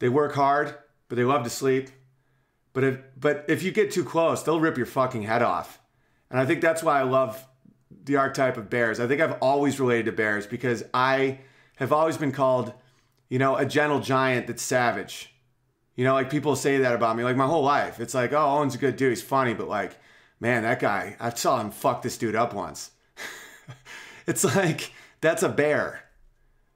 They 0.00 0.10
work 0.10 0.34
hard 0.34 0.74
but 1.12 1.16
they 1.16 1.24
love 1.24 1.44
to 1.44 1.50
sleep. 1.50 1.90
But 2.72 2.84
if 2.84 2.98
but 3.18 3.44
if 3.48 3.62
you 3.62 3.70
get 3.70 3.90
too 3.90 4.04
close, 4.04 4.42
they'll 4.42 4.60
rip 4.60 4.76
your 4.76 4.86
fucking 4.86 5.22
head 5.22 5.42
off. 5.42 5.80
And 6.30 6.40
I 6.40 6.46
think 6.46 6.60
that's 6.60 6.82
why 6.82 6.98
I 6.98 7.02
love 7.02 7.46
the 8.04 8.16
archetype 8.16 8.56
of 8.56 8.70
bears. 8.70 9.00
I 9.00 9.06
think 9.06 9.20
I've 9.20 9.38
always 9.42 9.78
related 9.78 10.06
to 10.06 10.12
bears 10.12 10.46
because 10.46 10.82
I 10.94 11.40
have 11.76 11.92
always 11.92 12.16
been 12.16 12.32
called, 12.32 12.72
you 13.28 13.38
know, 13.38 13.56
a 13.56 13.66
gentle 13.66 14.00
giant 14.00 14.46
that's 14.46 14.62
savage. 14.62 15.34
You 15.94 16.04
know, 16.04 16.14
like 16.14 16.30
people 16.30 16.56
say 16.56 16.78
that 16.78 16.94
about 16.94 17.16
me, 17.16 17.24
like 17.24 17.36
my 17.36 17.46
whole 17.46 17.62
life. 17.62 18.00
It's 18.00 18.14
like, 18.14 18.32
oh, 18.32 18.58
Owen's 18.58 18.74
a 18.74 18.78
good 18.78 18.96
dude. 18.96 19.10
He's 19.10 19.22
funny, 19.22 19.52
but 19.52 19.68
like, 19.68 19.98
man, 20.40 20.62
that 20.62 20.80
guy, 20.80 21.16
I 21.20 21.30
saw 21.30 21.60
him 21.60 21.70
fuck 21.70 22.00
this 22.00 22.16
dude 22.16 22.34
up 22.34 22.54
once. 22.54 22.92
it's 24.26 24.42
like, 24.56 24.90
that's 25.20 25.42
a 25.42 25.50
bear. 25.50 26.02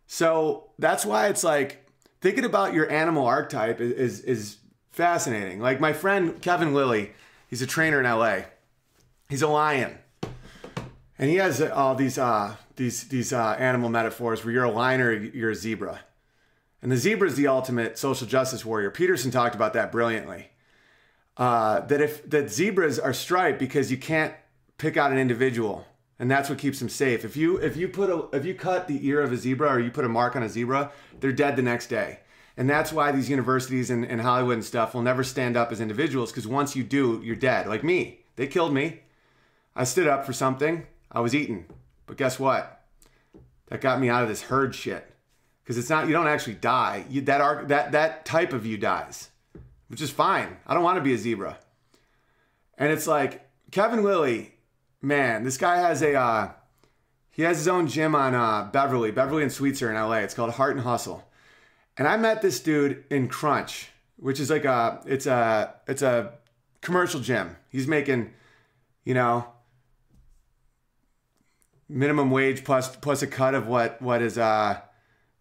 So 0.06 0.70
that's 0.78 1.06
why 1.06 1.28
it's 1.28 1.42
like, 1.42 1.86
thinking 2.20 2.44
about 2.44 2.74
your 2.74 2.90
animal 2.90 3.24
archetype 3.24 3.80
is, 3.80 3.92
is, 3.92 4.20
is 4.20 4.56
fascinating. 4.96 5.60
Like 5.60 5.78
my 5.78 5.92
friend 5.92 6.40
Kevin 6.40 6.72
Lilly, 6.72 7.12
he's 7.48 7.60
a 7.60 7.66
trainer 7.66 8.00
in 8.00 8.06
LA. 8.06 8.46
He's 9.28 9.42
a 9.42 9.48
lion. 9.48 9.98
And 11.18 11.30
he 11.30 11.36
has 11.36 11.60
all 11.60 11.94
these 11.94 12.18
uh, 12.18 12.56
these 12.76 13.04
these 13.08 13.32
uh, 13.32 13.56
animal 13.58 13.90
metaphors 13.90 14.44
where 14.44 14.54
you're 14.54 14.64
a 14.64 14.70
lion 14.70 15.00
or 15.02 15.12
you're 15.12 15.50
a 15.50 15.54
zebra. 15.54 16.00
And 16.80 16.90
the 16.90 16.96
zebra 16.96 17.28
is 17.28 17.36
the 17.36 17.46
ultimate 17.46 17.98
social 17.98 18.26
justice 18.26 18.64
warrior. 18.64 18.90
Peterson 18.90 19.30
talked 19.30 19.54
about 19.54 19.74
that 19.74 19.92
brilliantly. 19.92 20.48
Uh, 21.36 21.80
that 21.80 22.00
if 22.00 22.28
that 22.30 22.50
zebras 22.50 22.98
are 22.98 23.12
striped 23.12 23.58
because 23.58 23.90
you 23.90 23.98
can't 23.98 24.34
pick 24.78 24.96
out 24.96 25.12
an 25.12 25.18
individual, 25.18 25.86
and 26.18 26.30
that's 26.30 26.48
what 26.48 26.58
keeps 26.58 26.78
them 26.78 26.88
safe. 26.88 27.22
If 27.22 27.36
you 27.36 27.58
if 27.58 27.76
you 27.76 27.88
put 27.88 28.08
a 28.08 28.34
if 28.34 28.46
you 28.46 28.54
cut 28.54 28.88
the 28.88 29.06
ear 29.06 29.20
of 29.20 29.30
a 29.30 29.36
zebra 29.36 29.68
or 29.68 29.80
you 29.80 29.90
put 29.90 30.06
a 30.06 30.08
mark 30.08 30.36
on 30.36 30.42
a 30.42 30.48
zebra, 30.48 30.90
they're 31.20 31.32
dead 31.32 31.56
the 31.56 31.62
next 31.62 31.88
day. 31.88 32.20
And 32.56 32.70
that's 32.70 32.92
why 32.92 33.12
these 33.12 33.28
universities 33.28 33.90
and, 33.90 34.04
and 34.04 34.20
Hollywood 34.20 34.54
and 34.54 34.64
stuff 34.64 34.94
will 34.94 35.02
never 35.02 35.22
stand 35.22 35.56
up 35.56 35.72
as 35.72 35.80
individuals 35.80 36.32
because 36.32 36.46
once 36.46 36.74
you 36.74 36.82
do, 36.82 37.20
you're 37.22 37.36
dead. 37.36 37.66
Like 37.66 37.84
me, 37.84 38.20
they 38.36 38.46
killed 38.46 38.72
me. 38.72 39.00
I 39.74 39.84
stood 39.84 40.06
up 40.06 40.24
for 40.24 40.32
something. 40.32 40.86
I 41.12 41.20
was 41.20 41.34
eaten. 41.34 41.66
But 42.06 42.16
guess 42.16 42.38
what? 42.38 42.84
That 43.66 43.80
got 43.80 44.00
me 44.00 44.08
out 44.08 44.22
of 44.22 44.28
this 44.28 44.42
herd 44.42 44.74
shit. 44.74 45.12
Because 45.62 45.76
it's 45.76 45.90
not 45.90 46.06
you 46.06 46.12
don't 46.12 46.28
actually 46.28 46.54
die. 46.54 47.04
You, 47.10 47.20
that 47.22 47.68
that 47.68 47.92
that 47.92 48.24
type 48.24 48.52
of 48.52 48.64
you 48.64 48.78
dies, 48.78 49.30
which 49.88 50.00
is 50.00 50.10
fine. 50.10 50.56
I 50.64 50.74
don't 50.74 50.84
want 50.84 50.96
to 50.96 51.02
be 51.02 51.12
a 51.12 51.18
zebra. 51.18 51.58
And 52.78 52.92
it's 52.92 53.08
like 53.08 53.48
Kevin 53.72 54.04
Lilly, 54.04 54.54
man, 55.02 55.42
this 55.42 55.58
guy 55.58 55.78
has 55.78 56.02
a 56.02 56.14
uh, 56.14 56.52
he 57.32 57.42
has 57.42 57.58
his 57.58 57.66
own 57.66 57.88
gym 57.88 58.14
on 58.14 58.34
uh, 58.34 58.70
Beverly, 58.72 59.10
Beverly 59.10 59.42
and 59.42 59.50
Sweetzer 59.50 59.90
in 59.90 59.96
LA. 59.96 60.18
It's 60.18 60.34
called 60.34 60.52
Heart 60.52 60.76
and 60.76 60.84
Hustle. 60.84 61.25
And 61.98 62.06
I 62.06 62.16
met 62.16 62.42
this 62.42 62.60
dude 62.60 63.04
in 63.10 63.28
Crunch, 63.28 63.90
which 64.16 64.38
is 64.38 64.50
like 64.50 64.64
a 64.64 65.02
it's 65.06 65.26
a 65.26 65.74
it's 65.86 66.02
a 66.02 66.32
commercial 66.82 67.20
gym. 67.20 67.56
He's 67.70 67.86
making, 67.86 68.32
you 69.04 69.14
know, 69.14 69.46
minimum 71.88 72.30
wage 72.30 72.64
plus 72.64 72.94
plus 72.96 73.22
a 73.22 73.26
cut 73.26 73.54
of 73.54 73.66
what 73.66 74.00
what 74.02 74.20
is 74.20 74.36
uh 74.36 74.80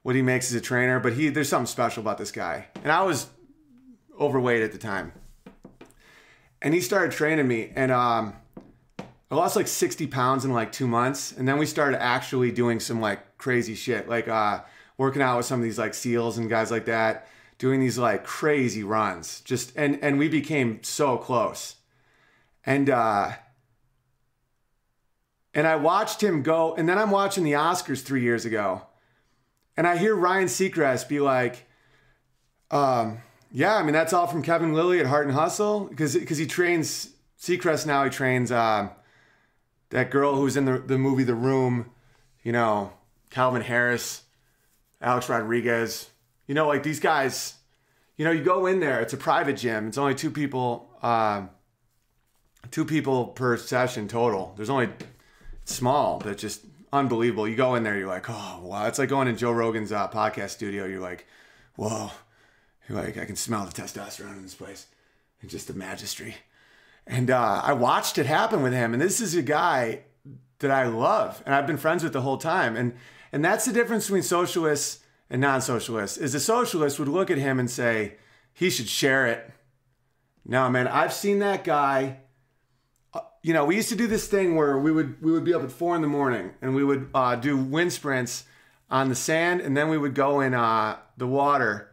what 0.03 0.15
he 0.15 0.21
makes 0.21 0.49
as 0.49 0.55
a 0.55 0.61
trainer. 0.61 0.99
But 0.99 1.13
he 1.13 1.29
there's 1.29 1.49
something 1.49 1.67
special 1.67 2.01
about 2.01 2.17
this 2.17 2.31
guy. 2.31 2.67
And 2.83 2.91
I 2.91 3.01
was 3.03 3.27
overweight 4.17 4.61
at 4.61 4.71
the 4.71 4.77
time. 4.77 5.11
And 6.61 6.73
he 6.73 6.79
started 6.79 7.11
training 7.11 7.47
me 7.47 7.73
and 7.75 7.91
um 7.91 8.35
I 9.29 9.35
lost 9.35 9.55
like 9.55 9.67
60 9.67 10.07
pounds 10.07 10.45
in 10.45 10.53
like 10.53 10.71
two 10.71 10.87
months. 10.87 11.33
And 11.33 11.45
then 11.45 11.57
we 11.57 11.65
started 11.65 12.01
actually 12.01 12.51
doing 12.51 12.79
some 12.79 13.01
like 13.01 13.37
crazy 13.37 13.75
shit. 13.75 14.07
Like 14.07 14.29
uh 14.29 14.61
working 14.97 15.21
out 15.21 15.37
with 15.37 15.45
some 15.45 15.59
of 15.59 15.63
these 15.63 15.77
like 15.77 15.93
seals 15.93 16.37
and 16.37 16.49
guys 16.49 16.71
like 16.71 16.85
that, 16.85 17.27
doing 17.57 17.79
these 17.79 17.97
like 17.97 18.23
crazy 18.23 18.83
runs. 18.83 19.41
Just 19.41 19.73
and 19.75 19.99
and 20.01 20.17
we 20.17 20.27
became 20.27 20.83
so 20.83 21.17
close. 21.17 21.75
And 22.65 22.89
uh 22.89 23.33
and 25.55 25.65
I 25.65 25.77
watched 25.77 26.21
him 26.21 26.43
go, 26.43 26.75
and 26.75 26.87
then 26.87 26.97
I'm 26.97 27.11
watching 27.11 27.45
the 27.45 27.53
Oscars 27.53 28.03
three 28.03 28.21
years 28.21 28.43
ago, 28.43 28.81
and 29.77 29.87
I 29.87 29.95
hear 29.95 30.13
Ryan 30.13 30.47
Seacrest 30.47 31.07
be 31.07 31.21
like, 31.21 31.65
um, 32.69 33.19
yeah, 33.51 33.77
I 33.77 33.83
mean 33.83 33.93
that's 33.93 34.11
all 34.11 34.27
from 34.27 34.43
Kevin 34.43 34.73
Lilly 34.73 34.99
at 34.99 35.05
Heart 35.05 35.27
and 35.27 35.35
Hustle 35.35 35.85
because 35.85 36.13
because 36.13 36.37
he 36.37 36.45
trains 36.45 37.11
Seacrest 37.39 37.85
now. 37.85 38.03
He 38.03 38.09
trains 38.09 38.51
uh, 38.51 38.89
that 39.91 40.11
girl 40.11 40.35
who's 40.35 40.57
in 40.57 40.65
the 40.65 40.77
the 40.77 40.97
movie 40.97 41.23
The 41.23 41.35
Room, 41.35 41.89
you 42.43 42.51
know, 42.51 42.91
Calvin 43.29 43.61
Harris. 43.61 44.23
Alex 45.01 45.29
Rodriguez. 45.29 46.09
You 46.47 46.55
know, 46.55 46.67
like 46.67 46.83
these 46.83 46.99
guys, 46.99 47.55
you 48.17 48.25
know, 48.25 48.31
you 48.31 48.43
go 48.43 48.65
in 48.65 48.79
there, 48.79 49.01
it's 49.01 49.13
a 49.13 49.17
private 49.17 49.57
gym. 49.57 49.87
It's 49.87 49.97
only 49.97 50.15
two 50.15 50.31
people, 50.31 50.89
uh, 51.01 51.43
two 52.71 52.85
people 52.85 53.27
per 53.27 53.57
session 53.57 54.07
total. 54.07 54.53
There's 54.55 54.69
only 54.69 54.89
small, 55.65 56.19
but 56.19 56.37
just 56.37 56.61
unbelievable. 56.93 57.47
You 57.47 57.55
go 57.55 57.75
in 57.75 57.83
there, 57.83 57.97
you're 57.97 58.07
like, 58.07 58.29
oh 58.29 58.59
wow. 58.61 58.87
It's 58.87 58.99
like 58.99 59.09
going 59.09 59.27
in 59.27 59.37
Joe 59.37 59.51
Rogan's 59.51 59.91
uh, 59.91 60.07
podcast 60.07 60.51
studio. 60.51 60.85
You're 60.85 61.01
like, 61.01 61.25
whoa. 61.75 62.11
You're 62.87 63.01
like, 63.01 63.17
I 63.17 63.25
can 63.25 63.35
smell 63.35 63.65
the 63.65 63.71
testosterone 63.71 64.37
in 64.37 64.43
this 64.43 64.53
place, 64.53 64.85
and 65.41 65.49
just 65.49 65.67
the 65.67 65.73
magistry. 65.73 66.35
And 67.07 67.31
uh, 67.31 67.61
I 67.63 67.73
watched 67.73 68.17
it 68.17 68.27
happen 68.27 68.61
with 68.61 68.73
him, 68.73 68.93
and 68.93 69.01
this 69.01 69.19
is 69.19 69.33
a 69.35 69.41
guy 69.41 70.01
that 70.59 70.71
I 70.71 70.85
love, 70.85 71.41
and 71.45 71.53
I've 71.53 71.67
been 71.67 71.77
friends 71.77 72.03
with 72.03 72.13
the 72.13 72.21
whole 72.21 72.37
time. 72.37 72.75
And 72.75 72.93
and 73.35 73.43
that's 73.43 73.65
the 73.65 73.73
difference 73.73 74.05
between 74.05 74.23
socialists 74.23 75.03
and 75.29 75.41
non-socialists. 75.41 76.15
Is 76.17 76.33
a 76.33 76.39
socialist 76.39 76.99
would 76.99 77.09
look 77.09 77.29
at 77.29 77.37
him 77.37 77.59
and 77.59 77.69
say, 77.69 78.13
he 78.53 78.69
should 78.69 78.87
share 78.87 79.27
it. 79.27 79.51
No, 80.45 80.69
man, 80.69 80.87
I've 80.87 81.11
seen 81.11 81.39
that 81.39 81.65
guy. 81.65 82.19
You 83.43 83.53
know, 83.53 83.65
we 83.65 83.75
used 83.75 83.89
to 83.89 83.95
do 83.97 84.07
this 84.07 84.29
thing 84.29 84.55
where 84.55 84.77
we 84.77 84.89
would 84.89 85.21
we 85.21 85.33
would 85.33 85.43
be 85.43 85.53
up 85.53 85.63
at 85.63 85.71
four 85.73 85.97
in 85.97 86.01
the 86.01 86.07
morning 86.07 86.51
and 86.61 86.73
we 86.75 86.85
would 86.85 87.09
uh, 87.13 87.35
do 87.35 87.57
wind 87.57 87.91
sprints 87.91 88.45
on 88.89 89.09
the 89.09 89.15
sand, 89.15 89.59
and 89.59 89.75
then 89.75 89.89
we 89.89 89.97
would 89.97 90.15
go 90.15 90.39
in 90.39 90.53
uh, 90.53 90.95
the 91.17 91.27
water 91.27 91.91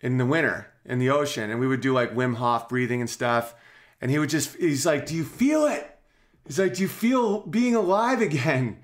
in 0.00 0.18
the 0.18 0.26
winter 0.26 0.66
in 0.84 0.98
the 0.98 1.10
ocean, 1.10 1.48
and 1.48 1.60
we 1.60 1.68
would 1.68 1.80
do 1.80 1.92
like 1.92 2.12
Wim 2.12 2.34
Hof 2.34 2.68
breathing 2.68 3.00
and 3.00 3.08
stuff. 3.08 3.54
And 4.00 4.10
he 4.10 4.18
would 4.18 4.30
just 4.30 4.56
he's 4.56 4.84
like, 4.84 5.06
"Do 5.06 5.14
you 5.14 5.22
feel 5.22 5.64
it?" 5.66 5.96
He's 6.44 6.58
like, 6.58 6.74
"Do 6.74 6.82
you 6.82 6.88
feel 6.88 7.46
being 7.46 7.76
alive 7.76 8.20
again?" 8.20 8.80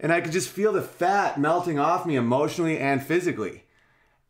And 0.00 0.12
I 0.12 0.20
could 0.20 0.32
just 0.32 0.48
feel 0.48 0.72
the 0.72 0.82
fat 0.82 1.38
melting 1.38 1.78
off 1.78 2.06
me 2.06 2.16
emotionally 2.16 2.78
and 2.78 3.02
physically. 3.02 3.64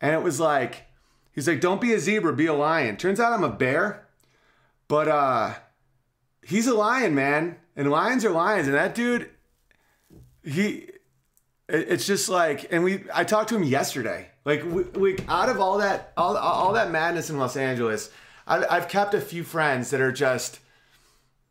And 0.01 0.13
it 0.15 0.23
was 0.23 0.41
like, 0.41 0.87
he's 1.33 1.47
like, 1.47 1.61
don't 1.61 1.81
be 1.81 1.95
a 1.95 2.01
zebra, 2.01 2.33
be 2.33 2.47
a 2.47 2.55
lion. 2.55 2.97
Turns 2.97 3.21
out 3.21 3.33
I'm 3.33 3.45
a 3.45 3.49
bear, 3.49 4.09
but 4.89 5.09
uh, 5.09 5.55
he's 6.43 6.67
a 6.67 6.75
lion, 6.75 7.15
man. 7.15 7.57
And 7.77 7.91
lions 7.91 8.25
are 8.25 8.31
lions. 8.31 8.67
And 8.67 8.75
that 8.75 8.95
dude, 8.97 9.31
he, 10.43 10.89
it's 11.69 12.07
just 12.07 12.29
like, 12.29 12.67
and 12.73 12.83
we, 12.83 13.05
I 13.15 13.23
talked 13.23 13.51
to 13.51 13.57
him 13.57 13.63
yesterday. 13.63 14.29
Like, 14.45 14.65
we, 14.65 14.83
we 14.83 15.19
out 15.29 15.49
of 15.49 15.61
all 15.61 15.79
that, 15.79 16.13
all, 16.17 16.37
all 16.37 16.73
that 16.73 16.91
madness 16.91 17.31
in 17.31 17.39
Los 17.39 17.57
Angeles, 17.57 18.11
I, 18.47 18.65
I've 18.69 18.89
kept 18.89 19.15
a 19.15 19.21
few 19.21 19.45
friends 19.45 19.91
that 19.91 20.01
are 20.01 20.13
just, 20.13 20.59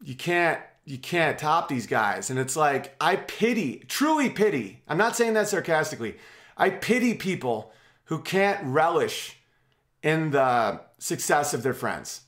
you 0.03 0.15
can't, 0.15 0.59
you 0.89 0.97
can't 0.97 1.37
top 1.37 1.67
these 1.67 1.85
guys. 1.85 2.31
And 2.31 2.39
it's 2.39 2.55
like, 2.55 2.95
I 2.99 3.15
pity, 3.15 3.83
truly 3.87 4.29
pity. 4.29 4.81
I'm 4.87 4.97
not 4.97 5.15
saying 5.15 5.35
that 5.35 5.47
sarcastically. 5.47 6.15
I 6.57 6.71
pity 6.71 7.13
people 7.13 7.71
who 8.05 8.19
can't 8.19 8.59
relish 8.63 9.37
in 10.01 10.31
the 10.31 10.81
success 10.97 11.53
of 11.53 11.61
their 11.61 11.75
friends. 11.75 12.21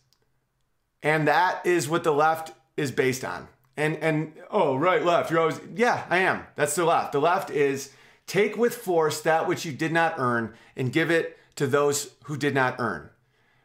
And 1.01 1.27
that 1.27 1.65
is 1.65 1.89
what 1.89 2.03
the 2.03 2.13
left 2.13 2.53
is 2.77 2.91
based 2.91 3.25
on. 3.25 3.47
And 3.75 3.95
and 3.97 4.33
oh, 4.51 4.75
right, 4.75 5.03
left. 5.03 5.31
You're 5.31 5.39
always 5.39 5.59
yeah, 5.75 6.05
I 6.09 6.19
am. 6.19 6.45
That's 6.55 6.75
the 6.75 6.85
left. 6.85 7.13
The 7.13 7.21
left 7.21 7.49
is 7.49 7.91
take 8.27 8.57
with 8.57 8.75
force 8.75 9.21
that 9.21 9.47
which 9.47 9.65
you 9.65 9.71
did 9.71 9.91
not 9.91 10.15
earn 10.19 10.53
and 10.75 10.93
give 10.93 11.09
it 11.09 11.39
to 11.55 11.65
those 11.65 12.11
who 12.25 12.38
did 12.38 12.53
not 12.53 12.75
earn. 12.77 13.09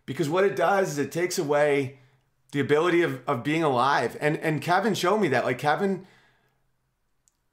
Because 0.07 0.31
what 0.31 0.45
it 0.45 0.57
does 0.57 0.93
is 0.93 0.99
it 0.99 1.13
takes 1.13 1.39
away 1.39 1.99
the 2.53 2.61
ability 2.61 3.03
of, 3.03 3.21
of 3.27 3.43
being 3.43 3.63
alive. 3.63 4.17
And 4.21 4.37
and 4.39 4.63
Kevin 4.63 4.95
showed 4.95 5.19
me 5.19 5.29
that. 5.29 5.45
Like 5.45 5.59
Kevin 5.59 6.07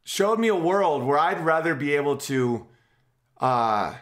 showed 0.03 0.39
me 0.39 0.47
a 0.47 0.55
world 0.55 1.03
where 1.03 1.17
I'd 1.17 1.39
rather 1.39 1.75
be 1.75 1.95
able 1.95 2.17
to 2.17 2.67
uh 3.39 3.95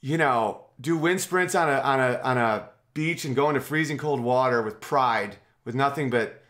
you 0.00 0.16
know, 0.16 0.64
do 0.80 0.96
wind 0.96 1.20
sprints 1.20 1.54
on 1.54 1.68
a 1.68 1.78
on 1.80 2.00
a 2.00 2.20
on 2.22 2.38
a 2.38 2.68
beach 2.94 3.24
and 3.24 3.36
go 3.36 3.48
into 3.48 3.60
freezing 3.60 3.98
cold 3.98 4.20
water 4.20 4.62
with 4.62 4.80
pride, 4.80 5.36
with 5.64 5.74
nothing 5.74 6.10
but, 6.10 6.42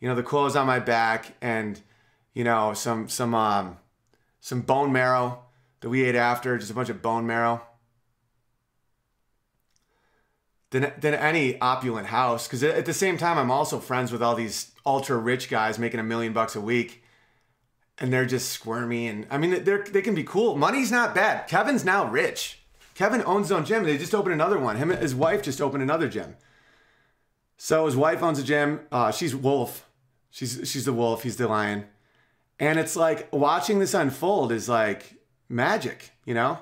you 0.00 0.08
know, 0.08 0.14
the 0.14 0.22
clothes 0.22 0.56
on 0.56 0.66
my 0.66 0.78
back 0.78 1.34
and, 1.40 1.80
you 2.34 2.44
know, 2.44 2.74
some 2.74 3.08
some 3.08 3.34
um 3.34 3.78
some 4.40 4.60
bone 4.60 4.92
marrow 4.92 5.42
that 5.80 5.88
we 5.88 6.04
ate 6.04 6.14
after, 6.14 6.58
just 6.58 6.70
a 6.70 6.74
bunch 6.74 6.88
of 6.88 7.02
bone 7.02 7.26
marrow 7.26 7.62
than, 10.70 10.92
than 10.98 11.14
any 11.14 11.60
opulent 11.60 12.08
house. 12.08 12.46
Because 12.46 12.62
at 12.62 12.86
the 12.86 12.94
same 12.94 13.16
time, 13.16 13.38
I'm 13.38 13.50
also 13.50 13.78
friends 13.78 14.12
with 14.12 14.22
all 14.22 14.34
these 14.34 14.72
ultra 14.84 15.16
rich 15.16 15.48
guys 15.48 15.78
making 15.78 16.00
a 16.00 16.04
million 16.04 16.32
bucks 16.32 16.56
a 16.56 16.60
week, 16.60 17.02
and 17.98 18.12
they're 18.12 18.26
just 18.26 18.50
squirmy. 18.50 19.06
And 19.06 19.26
I 19.30 19.38
mean, 19.38 19.64
they're 19.64 19.84
they 19.84 20.02
can 20.02 20.14
be 20.14 20.24
cool. 20.24 20.56
Money's 20.56 20.90
not 20.90 21.14
bad. 21.14 21.48
Kevin's 21.48 21.84
now 21.84 22.06
rich. 22.06 22.60
Kevin 22.94 23.22
owns 23.24 23.46
his 23.46 23.52
own 23.52 23.64
gym. 23.64 23.84
They 23.84 23.96
just 23.96 24.14
opened 24.14 24.34
another 24.34 24.58
one. 24.58 24.76
Him 24.76 24.90
and 24.90 25.00
his 25.00 25.14
wife 25.14 25.42
just 25.42 25.60
opened 25.60 25.82
another 25.82 26.08
gym. 26.08 26.36
So 27.56 27.86
his 27.86 27.96
wife 27.96 28.22
owns 28.22 28.38
a 28.38 28.42
gym. 28.42 28.80
Uh, 28.90 29.12
she's 29.12 29.34
wolf. 29.34 29.88
She's 30.30 30.60
she's 30.64 30.84
the 30.84 30.92
wolf. 30.92 31.22
He's 31.22 31.36
the 31.36 31.48
lion. 31.48 31.86
And 32.60 32.78
it's 32.78 32.96
like 32.96 33.32
watching 33.32 33.78
this 33.78 33.94
unfold 33.94 34.50
is 34.50 34.68
like 34.68 35.14
magic, 35.48 36.10
you 36.24 36.34
know. 36.34 36.58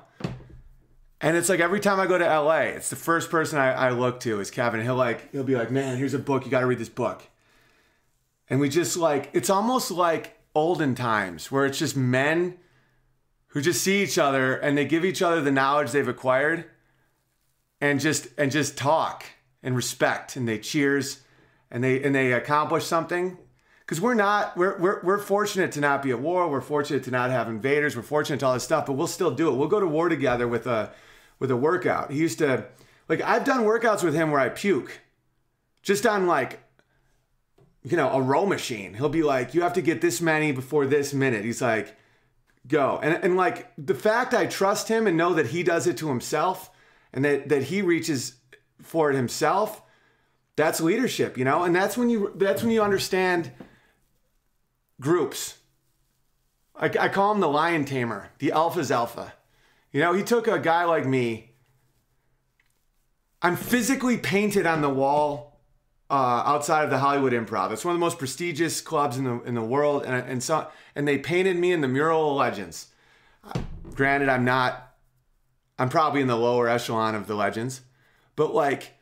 And 1.20 1.36
it's 1.36 1.48
like 1.48 1.60
every 1.60 1.80
time 1.80 1.98
I 1.98 2.06
go 2.06 2.18
to 2.18 2.24
LA, 2.24 2.60
it's 2.60 2.90
the 2.90 2.96
first 2.96 3.30
person 3.30 3.58
I, 3.58 3.72
I 3.72 3.90
look 3.90 4.20
to 4.20 4.40
is 4.40 4.50
Kevin. 4.50 4.82
He'll 4.82 4.96
like 4.96 5.32
he'll 5.32 5.44
be 5.44 5.56
like, 5.56 5.70
"Man, 5.70 5.96
here's 5.96 6.14
a 6.14 6.18
book. 6.18 6.44
You 6.44 6.50
got 6.50 6.60
to 6.60 6.66
read 6.66 6.78
this 6.78 6.88
book." 6.88 7.22
And 8.50 8.60
we 8.60 8.68
just 8.68 8.96
like 8.96 9.30
it's 9.32 9.50
almost 9.50 9.90
like 9.90 10.38
olden 10.54 10.94
times 10.94 11.50
where 11.50 11.66
it's 11.66 11.78
just 11.78 11.96
men 11.96 12.58
who 13.48 13.60
just 13.60 13.82
see 13.82 14.02
each 14.02 14.18
other 14.18 14.54
and 14.54 14.76
they 14.76 14.84
give 14.84 15.04
each 15.04 15.22
other 15.22 15.40
the 15.40 15.50
knowledge 15.50 15.90
they've 15.90 16.08
acquired 16.08 16.66
and 17.80 18.00
just 18.00 18.28
and 18.36 18.52
just 18.52 18.76
talk 18.76 19.24
and 19.62 19.76
respect 19.76 20.36
and 20.36 20.46
they 20.46 20.58
cheers 20.58 21.22
and 21.70 21.82
they 21.82 22.02
and 22.02 22.14
they 22.14 22.32
accomplish 22.32 22.84
something 22.84 23.38
because 23.80 24.00
we're 24.00 24.14
not 24.14 24.56
we're, 24.56 24.78
we're 24.78 25.00
we're 25.02 25.18
fortunate 25.18 25.72
to 25.72 25.80
not 25.80 26.02
be 26.02 26.10
at 26.10 26.20
war 26.20 26.48
we're 26.48 26.60
fortunate 26.60 27.02
to 27.04 27.10
not 27.10 27.30
have 27.30 27.48
invaders 27.48 27.96
we're 27.96 28.02
fortunate 28.02 28.40
to 28.40 28.46
all 28.46 28.54
this 28.54 28.64
stuff 28.64 28.86
but 28.86 28.92
we'll 28.92 29.06
still 29.06 29.30
do 29.30 29.48
it 29.48 29.56
we'll 29.56 29.68
go 29.68 29.80
to 29.80 29.86
war 29.86 30.08
together 30.08 30.46
with 30.46 30.66
a 30.66 30.92
with 31.38 31.50
a 31.50 31.56
workout. 31.56 32.10
He 32.10 32.18
used 32.18 32.38
to 32.38 32.66
like 33.08 33.20
i've 33.20 33.44
done 33.44 33.64
workouts 33.64 34.02
with 34.02 34.14
him 34.14 34.30
where 34.30 34.40
i 34.40 34.48
puke. 34.48 35.00
Just 35.82 36.06
on 36.06 36.26
like 36.26 36.60
you 37.82 37.96
know 37.96 38.10
a 38.10 38.20
row 38.20 38.46
machine. 38.46 38.94
He'll 38.94 39.08
be 39.08 39.22
like 39.22 39.54
you 39.54 39.62
have 39.62 39.74
to 39.74 39.82
get 39.82 40.00
this 40.00 40.20
many 40.20 40.52
before 40.52 40.86
this 40.86 41.14
minute. 41.14 41.44
He's 41.44 41.62
like 41.62 41.96
go. 42.66 42.98
And, 43.02 43.22
and 43.22 43.36
like 43.36 43.72
the 43.78 43.94
fact 43.94 44.34
i 44.34 44.46
trust 44.46 44.88
him 44.88 45.06
and 45.06 45.16
know 45.16 45.34
that 45.34 45.48
he 45.48 45.62
does 45.62 45.86
it 45.86 45.96
to 45.98 46.08
himself 46.08 46.70
and 47.12 47.24
that 47.24 47.48
that 47.48 47.64
he 47.64 47.82
reaches 47.82 48.36
for 48.82 49.10
it 49.10 49.16
himself 49.16 49.82
that's 50.56 50.80
leadership 50.80 51.36
you 51.36 51.44
know? 51.44 51.64
And 51.64 51.74
that's 51.74 51.96
when 51.96 52.10
you 52.10 52.32
that's 52.36 52.62
when 52.62 52.72
you 52.72 52.82
understand 52.82 53.52
groups. 55.00 55.58
I, 56.74 56.86
I 56.86 57.08
call 57.08 57.32
him 57.32 57.40
the 57.40 57.48
lion 57.48 57.84
tamer. 57.84 58.30
The 58.38 58.52
alpha's 58.52 58.90
alpha 58.90 59.32
you 59.96 60.02
know 60.02 60.12
he 60.12 60.22
took 60.22 60.46
a 60.46 60.58
guy 60.58 60.84
like 60.84 61.06
me 61.06 61.54
i'm 63.40 63.56
physically 63.56 64.18
painted 64.18 64.66
on 64.66 64.82
the 64.82 64.90
wall 64.90 65.58
uh, 66.08 66.42
outside 66.46 66.84
of 66.84 66.90
the 66.90 66.98
Hollywood 66.98 67.32
Improv. 67.32 67.72
It's 67.72 67.84
one 67.84 67.92
of 67.92 67.98
the 67.98 68.04
most 68.04 68.20
prestigious 68.20 68.80
clubs 68.80 69.18
in 69.18 69.24
the 69.24 69.42
in 69.42 69.54
the 69.54 69.62
world, 69.62 70.04
and 70.04 70.14
and 70.14 70.40
so 70.40 70.68
and 70.94 71.08
they 71.08 71.18
painted 71.18 71.56
me 71.56 71.72
in 71.72 71.80
the 71.80 71.88
mural 71.88 72.30
of 72.30 72.36
legends. 72.36 72.86
Granted, 73.92 74.28
I'm 74.28 74.44
not. 74.44 74.94
I'm 75.80 75.88
probably 75.88 76.20
in 76.20 76.28
the 76.28 76.36
lower 76.36 76.68
echelon 76.68 77.16
of 77.16 77.26
the 77.26 77.34
legends, 77.34 77.80
but 78.36 78.54
like 78.54 78.94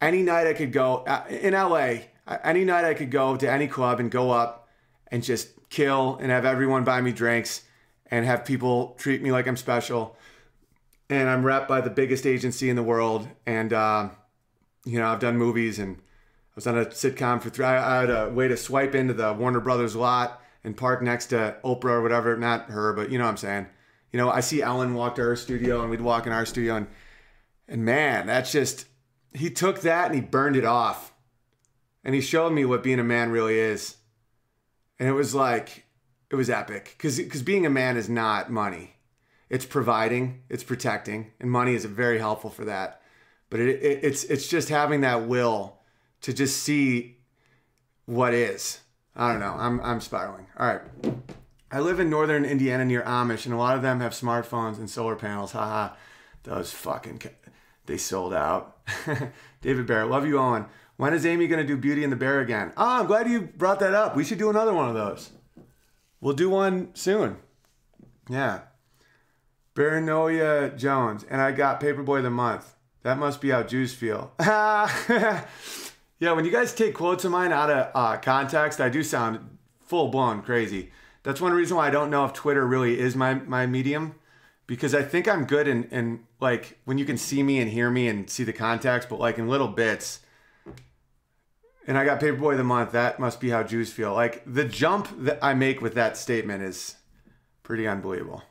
any 0.00 0.22
night 0.22 0.46
I 0.46 0.52
could 0.52 0.70
go 0.70 0.98
uh, 0.98 1.24
in 1.28 1.54
LA, 1.54 1.94
any 2.44 2.64
night 2.64 2.84
I 2.84 2.94
could 2.94 3.10
go 3.10 3.36
to 3.36 3.50
any 3.50 3.66
club 3.66 3.98
and 3.98 4.08
go 4.08 4.30
up 4.30 4.68
and 5.08 5.24
just 5.24 5.48
kill 5.70 6.18
and 6.20 6.30
have 6.30 6.44
everyone 6.44 6.84
buy 6.84 7.00
me 7.00 7.10
drinks 7.10 7.62
and 8.12 8.24
have 8.24 8.44
people 8.44 8.94
treat 8.96 9.22
me 9.22 9.32
like 9.32 9.48
I'm 9.48 9.56
special. 9.56 10.16
And 11.10 11.28
I'm 11.28 11.44
rep 11.44 11.68
by 11.68 11.80
the 11.80 11.90
biggest 11.90 12.26
agency 12.26 12.70
in 12.70 12.76
the 12.76 12.82
world, 12.82 13.28
and 13.46 13.72
uh, 13.72 14.08
you 14.84 14.98
know 14.98 15.06
I've 15.06 15.20
done 15.20 15.36
movies 15.36 15.78
and 15.78 15.96
I 15.96 16.54
was 16.54 16.66
on 16.66 16.78
a 16.78 16.86
sitcom 16.86 17.42
for 17.42 17.50
three. 17.50 17.66
I 17.66 18.00
had 18.00 18.10
a 18.10 18.30
way 18.30 18.46
to 18.46 18.56
swipe 18.56 18.94
into 18.94 19.12
the 19.12 19.32
Warner 19.32 19.60
Brothers 19.60 19.96
lot 19.96 20.40
and 20.62 20.76
park 20.76 21.02
next 21.02 21.26
to 21.26 21.56
Oprah 21.64 21.84
or 21.84 22.02
whatever. 22.02 22.36
Not 22.36 22.70
her, 22.70 22.92
but 22.92 23.10
you 23.10 23.18
know 23.18 23.24
what 23.24 23.30
I'm 23.30 23.36
saying. 23.36 23.66
You 24.12 24.18
know, 24.18 24.30
I 24.30 24.38
see 24.38 24.62
Ellen 24.62 24.94
walk 24.94 25.16
to 25.16 25.22
her 25.22 25.34
studio 25.34 25.80
and 25.80 25.90
we'd 25.90 26.00
walk 26.00 26.26
in 26.26 26.32
our 26.32 26.46
studio 26.46 26.76
and 26.76 26.86
and 27.66 27.84
man, 27.84 28.26
that's 28.26 28.52
just 28.52 28.86
he 29.32 29.50
took 29.50 29.80
that 29.80 30.06
and 30.06 30.14
he 30.14 30.20
burned 30.20 30.56
it 30.56 30.64
off. 30.64 31.12
And 32.04 32.14
he 32.14 32.20
showed 32.20 32.52
me 32.52 32.64
what 32.64 32.82
being 32.82 33.00
a 33.00 33.04
man 33.04 33.30
really 33.30 33.58
is. 33.58 33.96
And 35.00 35.08
it 35.08 35.12
was 35.12 35.34
like 35.34 35.86
it 36.30 36.36
was 36.36 36.48
epic 36.48 36.94
cuz 36.98 37.20
cuz 37.28 37.42
being 37.42 37.66
a 37.66 37.70
man 37.70 37.96
is 37.96 38.08
not 38.08 38.50
money. 38.50 38.93
It's 39.54 39.64
providing, 39.64 40.42
it's 40.48 40.64
protecting, 40.64 41.30
and 41.38 41.48
money 41.48 41.76
is 41.76 41.84
very 41.84 42.18
helpful 42.18 42.50
for 42.50 42.64
that. 42.64 43.00
But 43.50 43.60
it, 43.60 43.68
it, 43.84 44.00
it's 44.02 44.24
it's 44.24 44.48
just 44.48 44.68
having 44.68 45.02
that 45.02 45.28
will 45.28 45.78
to 46.22 46.32
just 46.32 46.64
see 46.64 47.18
what 48.04 48.34
is. 48.34 48.80
I 49.14 49.30
don't 49.30 49.38
know. 49.38 49.54
I'm 49.56 49.80
I'm 49.82 50.00
spiraling. 50.00 50.48
All 50.58 50.66
right. 50.66 50.80
I 51.70 51.78
live 51.78 52.00
in 52.00 52.10
northern 52.10 52.44
Indiana 52.44 52.84
near 52.84 53.02
Amish, 53.02 53.44
and 53.44 53.54
a 53.54 53.56
lot 53.56 53.76
of 53.76 53.82
them 53.82 54.00
have 54.00 54.10
smartphones 54.10 54.78
and 54.78 54.90
solar 54.90 55.14
panels. 55.14 55.52
Haha. 55.52 55.94
Those 56.42 56.72
fucking 56.72 57.22
they 57.86 57.96
sold 57.96 58.34
out. 58.34 58.78
David 59.62 59.86
Barrett, 59.86 60.10
love 60.10 60.26
you, 60.26 60.36
Owen. 60.36 60.66
When 60.96 61.14
is 61.14 61.24
Amy 61.24 61.46
gonna 61.46 61.62
do 61.62 61.76
Beauty 61.76 62.02
and 62.02 62.12
the 62.12 62.16
Bear 62.16 62.40
again? 62.40 62.72
Oh, 62.76 62.98
I'm 62.98 63.06
glad 63.06 63.30
you 63.30 63.42
brought 63.42 63.78
that 63.78 63.94
up. 63.94 64.16
We 64.16 64.24
should 64.24 64.38
do 64.38 64.50
another 64.50 64.74
one 64.74 64.88
of 64.88 64.96
those. 64.96 65.30
We'll 66.20 66.34
do 66.34 66.50
one 66.50 66.92
soon. 66.94 67.36
Yeah. 68.28 68.62
Baranoia 69.74 70.76
Jones, 70.76 71.24
and 71.28 71.40
I 71.40 71.52
got 71.52 71.80
Paperboy 71.80 72.18
of 72.18 72.24
the 72.24 72.30
Month. 72.30 72.74
That 73.02 73.18
must 73.18 73.40
be 73.40 73.50
how 73.50 73.62
Jews 73.62 73.92
feel. 73.92 74.32
Yeah, 76.24 76.32
when 76.32 76.44
you 76.44 76.50
guys 76.50 76.72
take 76.72 76.94
quotes 76.94 77.24
of 77.24 77.32
mine 77.32 77.52
out 77.52 77.70
of 77.70 77.90
uh, 77.94 78.16
context, 78.16 78.80
I 78.80 78.88
do 78.88 79.02
sound 79.02 79.58
full 79.84 80.08
blown 80.08 80.42
crazy. 80.42 80.90
That's 81.22 81.40
one 81.40 81.52
reason 81.52 81.76
why 81.76 81.88
I 81.88 81.90
don't 81.90 82.10
know 82.10 82.24
if 82.24 82.32
Twitter 82.32 82.66
really 82.66 82.98
is 82.98 83.16
my 83.16 83.34
my 83.34 83.66
medium, 83.66 84.14
because 84.66 84.94
I 84.94 85.02
think 85.02 85.26
I'm 85.28 85.44
good 85.44 85.66
in 85.66 85.84
in 85.84 86.24
like 86.40 86.78
when 86.84 86.98
you 86.98 87.04
can 87.04 87.18
see 87.18 87.42
me 87.42 87.58
and 87.58 87.70
hear 87.70 87.90
me 87.90 88.08
and 88.08 88.30
see 88.30 88.44
the 88.44 88.52
context, 88.52 89.08
but 89.08 89.18
like 89.20 89.38
in 89.38 89.48
little 89.48 89.68
bits. 89.68 90.20
And 91.86 91.98
I 91.98 92.06
got 92.06 92.20
Paperboy 92.20 92.52
of 92.52 92.58
the 92.58 92.64
month. 92.64 92.92
That 92.92 93.20
must 93.20 93.40
be 93.40 93.50
how 93.50 93.62
Jews 93.62 93.92
feel. 93.92 94.14
Like 94.14 94.42
the 94.46 94.64
jump 94.64 95.08
that 95.24 95.38
I 95.42 95.52
make 95.52 95.82
with 95.82 95.94
that 95.94 96.16
statement 96.16 96.62
is 96.62 96.96
pretty 97.62 97.86
unbelievable. 97.86 98.42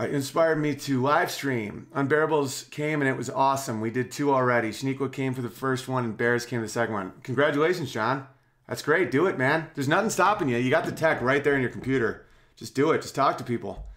Uh, 0.00 0.06
inspired 0.06 0.56
me 0.56 0.74
to 0.74 1.02
live 1.02 1.30
stream. 1.30 1.86
Unbearables 1.94 2.70
came 2.70 3.02
and 3.02 3.08
it 3.08 3.18
was 3.18 3.28
awesome. 3.28 3.82
We 3.82 3.90
did 3.90 4.10
two 4.10 4.32
already. 4.32 4.70
Shaniqua 4.70 5.12
came 5.12 5.34
for 5.34 5.42
the 5.42 5.50
first 5.50 5.88
one 5.88 6.06
and 6.06 6.16
Bears 6.16 6.46
came 6.46 6.62
the 6.62 6.70
second 6.70 6.94
one. 6.94 7.12
Congratulations, 7.22 7.92
John. 7.92 8.26
That's 8.66 8.80
great. 8.80 9.10
Do 9.10 9.26
it, 9.26 9.36
man. 9.36 9.66
There's 9.74 9.88
nothing 9.88 10.08
stopping 10.08 10.48
you. 10.48 10.56
You 10.56 10.70
got 10.70 10.86
the 10.86 10.92
tech 10.92 11.20
right 11.20 11.44
there 11.44 11.54
in 11.54 11.60
your 11.60 11.70
computer. 11.70 12.24
Just 12.56 12.74
do 12.74 12.92
it. 12.92 13.02
Just 13.02 13.14
talk 13.14 13.36
to 13.38 13.44
people. 13.44 13.88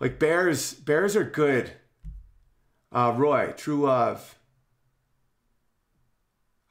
Like 0.00 0.18
Bears, 0.18 0.74
Bears 0.74 1.14
are 1.14 1.22
good. 1.22 1.70
Uh, 2.90 3.14
Roy, 3.16 3.54
True 3.56 3.82
Love. 3.82 4.36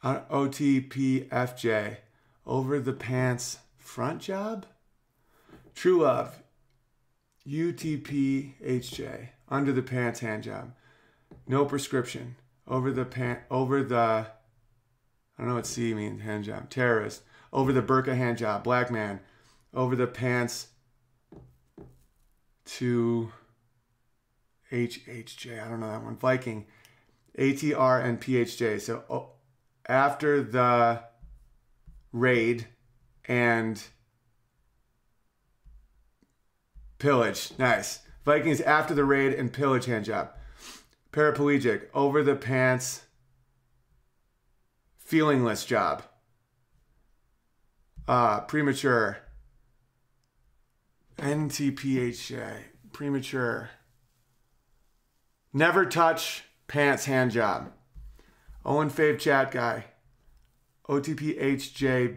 Uh, 0.03 0.21
OTPFJ. 0.29 1.97
Over 2.45 2.81
the 2.81 2.91
pants 2.91 3.59
front 3.77 4.19
job? 4.19 4.65
True 5.73 6.01
Love. 6.01 6.40
UTPHJ, 7.47 9.29
under 9.49 9.71
the 9.71 9.81
pants 9.81 10.19
hand 10.19 10.43
job. 10.43 10.73
No 11.47 11.65
prescription. 11.65 12.35
Over 12.67 12.91
the 12.91 13.05
pant 13.05 13.39
over 13.49 13.83
the 13.83 14.27
I 15.37 15.43
don't 15.43 15.47
know 15.47 15.55
what 15.55 15.65
C 15.65 15.93
means, 15.93 16.21
hand 16.21 16.43
job. 16.43 16.69
Terrorist. 16.69 17.23
Over 17.51 17.73
the 17.73 17.81
burqa 17.81 18.15
hand 18.15 18.37
job, 18.37 18.63
black 18.63 18.91
man. 18.91 19.19
Over 19.73 19.95
the 19.95 20.07
pants 20.07 20.67
to 22.65 23.31
HHJ. 24.71 25.65
I 25.65 25.67
don't 25.69 25.79
know 25.79 25.91
that 25.91 26.03
one. 26.03 26.17
Viking. 26.17 26.67
ATR 27.37 28.03
and 28.03 28.21
PHJ. 28.21 28.81
So 28.81 29.03
oh, 29.09 29.29
after 29.87 30.43
the 30.43 31.01
raid 32.11 32.67
and 33.25 33.81
Pillage. 37.01 37.51
Nice. 37.57 37.99
Vikings 38.25 38.61
after 38.61 38.93
the 38.93 39.03
raid 39.03 39.33
and 39.33 39.51
pillage 39.51 39.85
hand 39.85 40.05
job. 40.05 40.29
Paraplegic. 41.11 41.87
Over 41.95 42.21
the 42.21 42.35
pants. 42.35 43.05
Feelingless 45.09 45.65
job. 45.65 46.03
Uh, 48.07 48.41
premature. 48.41 49.17
NTPHJ. 51.17 52.65
Premature. 52.93 53.71
Never 55.51 55.87
touch 55.87 56.43
pants 56.67 57.05
hand 57.05 57.31
job. 57.31 57.71
Owen 58.63 58.91
Fave 58.91 59.17
chat 59.17 59.49
guy. 59.49 59.85
OTPHJBYOW. 60.87 62.15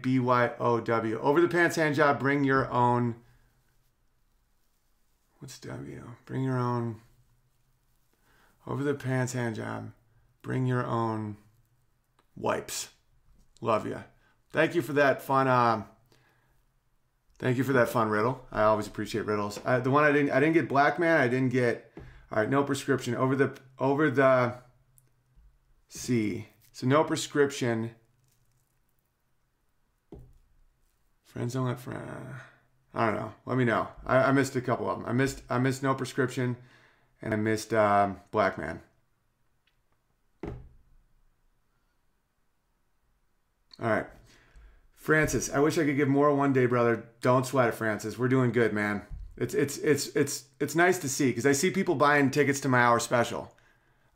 Over 1.15 1.41
the 1.41 1.47
pants 1.47 1.75
hand 1.75 1.95
job. 1.95 2.19
Bring 2.19 2.43
your 2.43 2.69
own 2.71 3.15
What's 5.45 5.59
W? 5.59 6.01
Bring 6.25 6.43
your 6.43 6.57
own. 6.57 7.01
Over 8.65 8.83
the 8.83 8.95
pants 8.95 9.33
hand 9.33 9.57
job. 9.57 9.91
Bring 10.41 10.65
your 10.65 10.83
own 10.83 11.37
wipes. 12.35 12.89
Love 13.61 13.85
you. 13.85 14.03
Thank 14.51 14.73
you 14.73 14.81
for 14.81 14.93
that 14.93 15.21
fun. 15.21 15.47
Uh, 15.47 15.83
thank 17.37 17.59
you 17.59 17.63
for 17.63 17.73
that 17.73 17.89
fun 17.89 18.09
riddle. 18.09 18.43
I 18.51 18.63
always 18.63 18.87
appreciate 18.87 19.27
riddles. 19.27 19.59
The 19.63 19.91
one 19.91 20.03
I 20.03 20.11
didn't 20.11 20.31
I 20.31 20.39
didn't 20.39 20.55
get 20.55 20.67
Black 20.67 20.97
Man. 20.97 21.21
I 21.21 21.27
didn't 21.27 21.49
get. 21.49 21.91
All 22.31 22.39
right, 22.39 22.49
no 22.49 22.63
prescription 22.63 23.13
over 23.13 23.35
the 23.35 23.55
over 23.77 24.09
the. 24.09 24.55
C. 25.89 26.47
So 26.71 26.87
no 26.87 27.03
prescription. 27.03 27.91
Friends 31.23 31.53
don't 31.53 31.67
let 31.67 31.79
friends. 31.79 32.09
I 32.95 33.07
don't 33.07 33.15
know. 33.15 33.33
Let 33.45 33.57
me 33.57 33.65
know. 33.65 33.89
I, 34.05 34.17
I, 34.17 34.31
missed 34.31 34.55
a 34.55 34.61
couple 34.61 34.89
of 34.89 34.97
them. 34.97 35.05
I 35.07 35.11
missed 35.11 35.41
I 35.49 35.59
missed 35.59 35.83
no 35.83 35.93
prescription, 35.93 36.55
and 37.21 37.33
I 37.33 37.37
missed 37.37 37.73
um, 37.73 38.21
Black 38.31 38.57
Man. 38.57 38.79
All 43.81 43.89
right. 43.89 44.05
Francis, 44.95 45.51
I 45.53 45.59
wish 45.59 45.77
I 45.77 45.83
could 45.83 45.97
give 45.97 46.07
more 46.07 46.33
one 46.33 46.53
day, 46.53 46.65
brother. 46.67 47.03
Don't 47.21 47.45
sweat 47.45 47.67
it, 47.67 47.73
Francis. 47.73 48.17
We're 48.17 48.29
doing 48.29 48.53
good, 48.53 48.71
man. 48.71 49.01
It's 49.35 49.53
it's 49.53 49.77
it's 49.79 50.07
it's 50.15 50.45
it's 50.61 50.73
nice 50.73 50.97
to 50.99 51.09
see 51.09 51.27
because 51.27 51.45
I 51.45 51.51
see 51.51 51.71
people 51.71 51.95
buying 51.95 52.31
tickets 52.31 52.61
to 52.61 52.69
my 52.69 52.79
hour 52.79 52.99
special. 52.99 53.53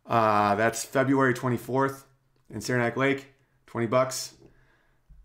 Uh, 0.06 0.56
that's 0.56 0.86
February 0.86 1.34
24th 1.34 2.04
in 2.50 2.62
Saranac 2.62 2.98
Lake, 2.98 3.28
20 3.68 3.86
bucks. 3.88 4.34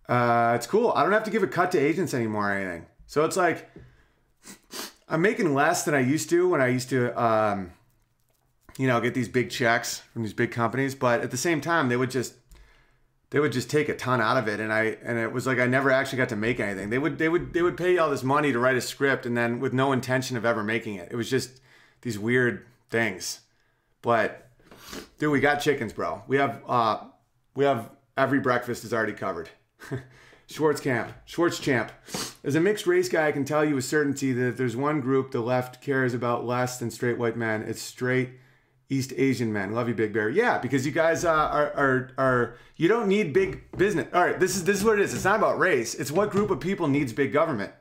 Uh, 0.08 0.52
it's 0.56 0.66
cool. 0.66 0.92
I 0.94 1.02
don't 1.04 1.12
have 1.12 1.24
to 1.24 1.30
give 1.30 1.42
a 1.42 1.46
cut 1.46 1.72
to 1.72 1.78
agents 1.78 2.12
anymore 2.12 2.50
or 2.50 2.54
anything. 2.54 2.86
So 3.14 3.24
it's 3.24 3.36
like 3.36 3.70
I'm 5.08 5.22
making 5.22 5.54
less 5.54 5.84
than 5.84 5.94
I 5.94 6.00
used 6.00 6.28
to 6.30 6.48
when 6.48 6.60
I 6.60 6.66
used 6.66 6.88
to, 6.88 7.14
um, 7.22 7.70
you 8.76 8.88
know, 8.88 9.00
get 9.00 9.14
these 9.14 9.28
big 9.28 9.50
checks 9.50 10.00
from 10.12 10.22
these 10.22 10.32
big 10.32 10.50
companies. 10.50 10.96
But 10.96 11.20
at 11.20 11.30
the 11.30 11.36
same 11.36 11.60
time, 11.60 11.88
they 11.88 11.96
would 11.96 12.10
just 12.10 12.34
they 13.30 13.38
would 13.38 13.52
just 13.52 13.70
take 13.70 13.88
a 13.88 13.94
ton 13.94 14.20
out 14.20 14.36
of 14.36 14.48
it. 14.48 14.58
And 14.58 14.72
i 14.72 14.96
and 15.04 15.16
it 15.16 15.32
was 15.32 15.46
like 15.46 15.60
i 15.60 15.66
never 15.68 15.92
actually 15.92 16.18
got 16.18 16.30
to 16.30 16.36
make 16.36 16.58
anything. 16.58 16.90
They 16.90 16.98
would 16.98 17.18
they 17.18 17.28
would 17.28 17.52
they 17.52 17.62
would 17.62 17.76
pay 17.76 17.98
all 17.98 18.10
this 18.10 18.24
money 18.24 18.50
to 18.52 18.58
write 18.58 18.76
a 18.76 18.80
script 18.80 19.26
and 19.26 19.36
then 19.36 19.60
with 19.60 19.72
no 19.72 19.92
intention 19.92 20.36
of 20.36 20.44
ever 20.44 20.64
making 20.64 20.96
it. 20.96 21.06
It 21.12 21.14
was 21.14 21.30
just 21.30 21.60
these 22.00 22.18
weird 22.18 22.66
things. 22.90 23.42
But 24.02 24.50
dude 25.20 25.30
we 25.30 25.38
got 25.38 25.60
chickens 25.60 25.92
bro. 25.92 26.24
We 26.26 26.38
have 26.38 26.62
uh 26.66 27.04
we 27.54 27.64
have 27.64 27.90
every 28.16 28.40
breakfast 28.40 28.82
is 28.82 28.92
already 28.92 29.12
covered 29.12 29.50
schwartz 30.46 30.80
camp 30.80 31.12
schwartz 31.24 31.58
champ 31.58 31.90
as 32.42 32.54
a 32.54 32.60
mixed 32.60 32.86
race 32.86 33.08
guy 33.08 33.28
i 33.28 33.32
can 33.32 33.44
tell 33.44 33.64
you 33.64 33.74
with 33.74 33.84
certainty 33.84 34.32
that 34.32 34.48
if 34.48 34.56
there's 34.56 34.76
one 34.76 35.00
group 35.00 35.30
the 35.30 35.40
left 35.40 35.80
cares 35.80 36.14
about 36.14 36.44
less 36.44 36.78
than 36.78 36.90
straight 36.90 37.18
white 37.18 37.36
men 37.36 37.62
it's 37.62 37.80
straight 37.80 38.30
East 38.90 39.12
Asian 39.16 39.52
men. 39.52 39.72
Love 39.72 39.88
you, 39.88 39.94
Big 39.94 40.12
Bear. 40.12 40.28
Yeah, 40.28 40.58
because 40.58 40.84
you 40.84 40.92
guys 40.92 41.24
uh, 41.24 41.30
are, 41.30 41.72
are 41.72 42.10
are 42.18 42.56
you 42.76 42.88
don't 42.88 43.08
need 43.08 43.32
big 43.32 43.70
business. 43.76 44.08
All 44.12 44.22
right, 44.22 44.38
this 44.38 44.56
is 44.56 44.64
this 44.64 44.78
is 44.78 44.84
what 44.84 44.98
it 44.98 45.02
is. 45.02 45.14
It's 45.14 45.24
not 45.24 45.38
about 45.38 45.58
race. 45.58 45.94
It's 45.94 46.12
what 46.12 46.30
group 46.30 46.50
of 46.50 46.60
people 46.60 46.86
needs 46.86 47.12
big 47.12 47.32
government. 47.32 47.72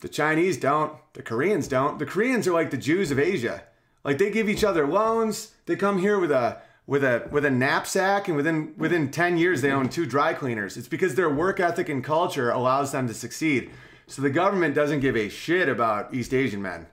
The 0.00 0.08
Chinese 0.08 0.56
don't. 0.56 0.92
The 1.14 1.22
Koreans 1.22 1.68
don't. 1.68 1.98
The 1.98 2.06
Koreans 2.06 2.46
are 2.46 2.52
like 2.52 2.70
the 2.70 2.76
Jews 2.76 3.10
of 3.10 3.18
Asia. 3.18 3.62
Like 4.04 4.18
they 4.18 4.30
give 4.30 4.48
each 4.48 4.64
other 4.64 4.86
loans. 4.86 5.52
They 5.66 5.76
come 5.76 5.98
here 5.98 6.18
with 6.18 6.32
a 6.32 6.60
with 6.86 7.02
a 7.02 7.28
with 7.30 7.44
a 7.44 7.50
knapsack, 7.50 8.28
and 8.28 8.36
within 8.36 8.74
within 8.76 9.10
ten 9.10 9.36
years 9.36 9.62
they 9.62 9.70
own 9.70 9.88
two 9.88 10.06
dry 10.06 10.32
cleaners. 10.32 10.76
It's 10.76 10.88
because 10.88 11.14
their 11.14 11.30
work 11.30 11.60
ethic 11.60 11.88
and 11.88 12.02
culture 12.02 12.50
allows 12.50 12.92
them 12.92 13.08
to 13.08 13.14
succeed. 13.14 13.70
So 14.06 14.22
the 14.22 14.30
government 14.30 14.74
doesn't 14.74 15.00
give 15.00 15.16
a 15.16 15.28
shit 15.28 15.68
about 15.68 16.14
East 16.14 16.32
Asian 16.32 16.62
men 16.62 16.86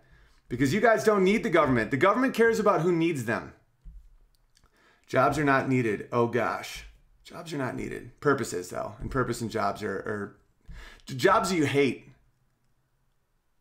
because 0.50 0.74
you 0.74 0.82
guys 0.82 1.04
don't 1.04 1.24
need 1.24 1.44
the 1.44 1.50
government. 1.50 1.92
The 1.92 1.98
government 1.98 2.34
cares 2.34 2.60
about 2.60 2.82
who 2.82 2.92
needs 2.92 3.26
them. 3.26 3.54
Jobs 5.06 5.38
are 5.38 5.44
not 5.44 5.70
needed. 5.70 6.08
Oh 6.12 6.28
gosh. 6.28 6.86
Jobs 7.24 7.54
are 7.54 7.58
not 7.58 7.76
needed. 7.76 8.20
Purposes, 8.20 8.70
though. 8.70 8.96
And 9.00 9.10
purpose 9.10 9.42
and 9.42 9.50
jobs 9.50 9.82
are, 9.82 9.96
are 9.96 10.38
jobs 11.06 11.54
you 11.54 11.66
hate. 11.66 12.10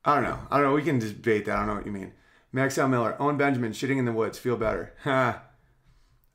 I 0.05 0.15
don't 0.15 0.25
know. 0.25 0.39
I 0.51 0.57
don't 0.57 0.67
know. 0.67 0.75
We 0.75 0.83
can 0.83 0.99
debate 0.99 1.45
that. 1.45 1.57
I 1.57 1.59
don't 1.61 1.69
know 1.69 1.75
what 1.75 1.87
you 1.87 1.93
mean. 1.93 2.13
Max. 2.53 2.77
Miller, 2.77 3.17
Owen 3.21 3.37
Benjamin, 3.37 3.73
shitting 3.73 3.99
in 3.99 4.05
the 4.05 4.13
woods. 4.13 4.39
Feel 4.39 4.57
better. 4.57 4.95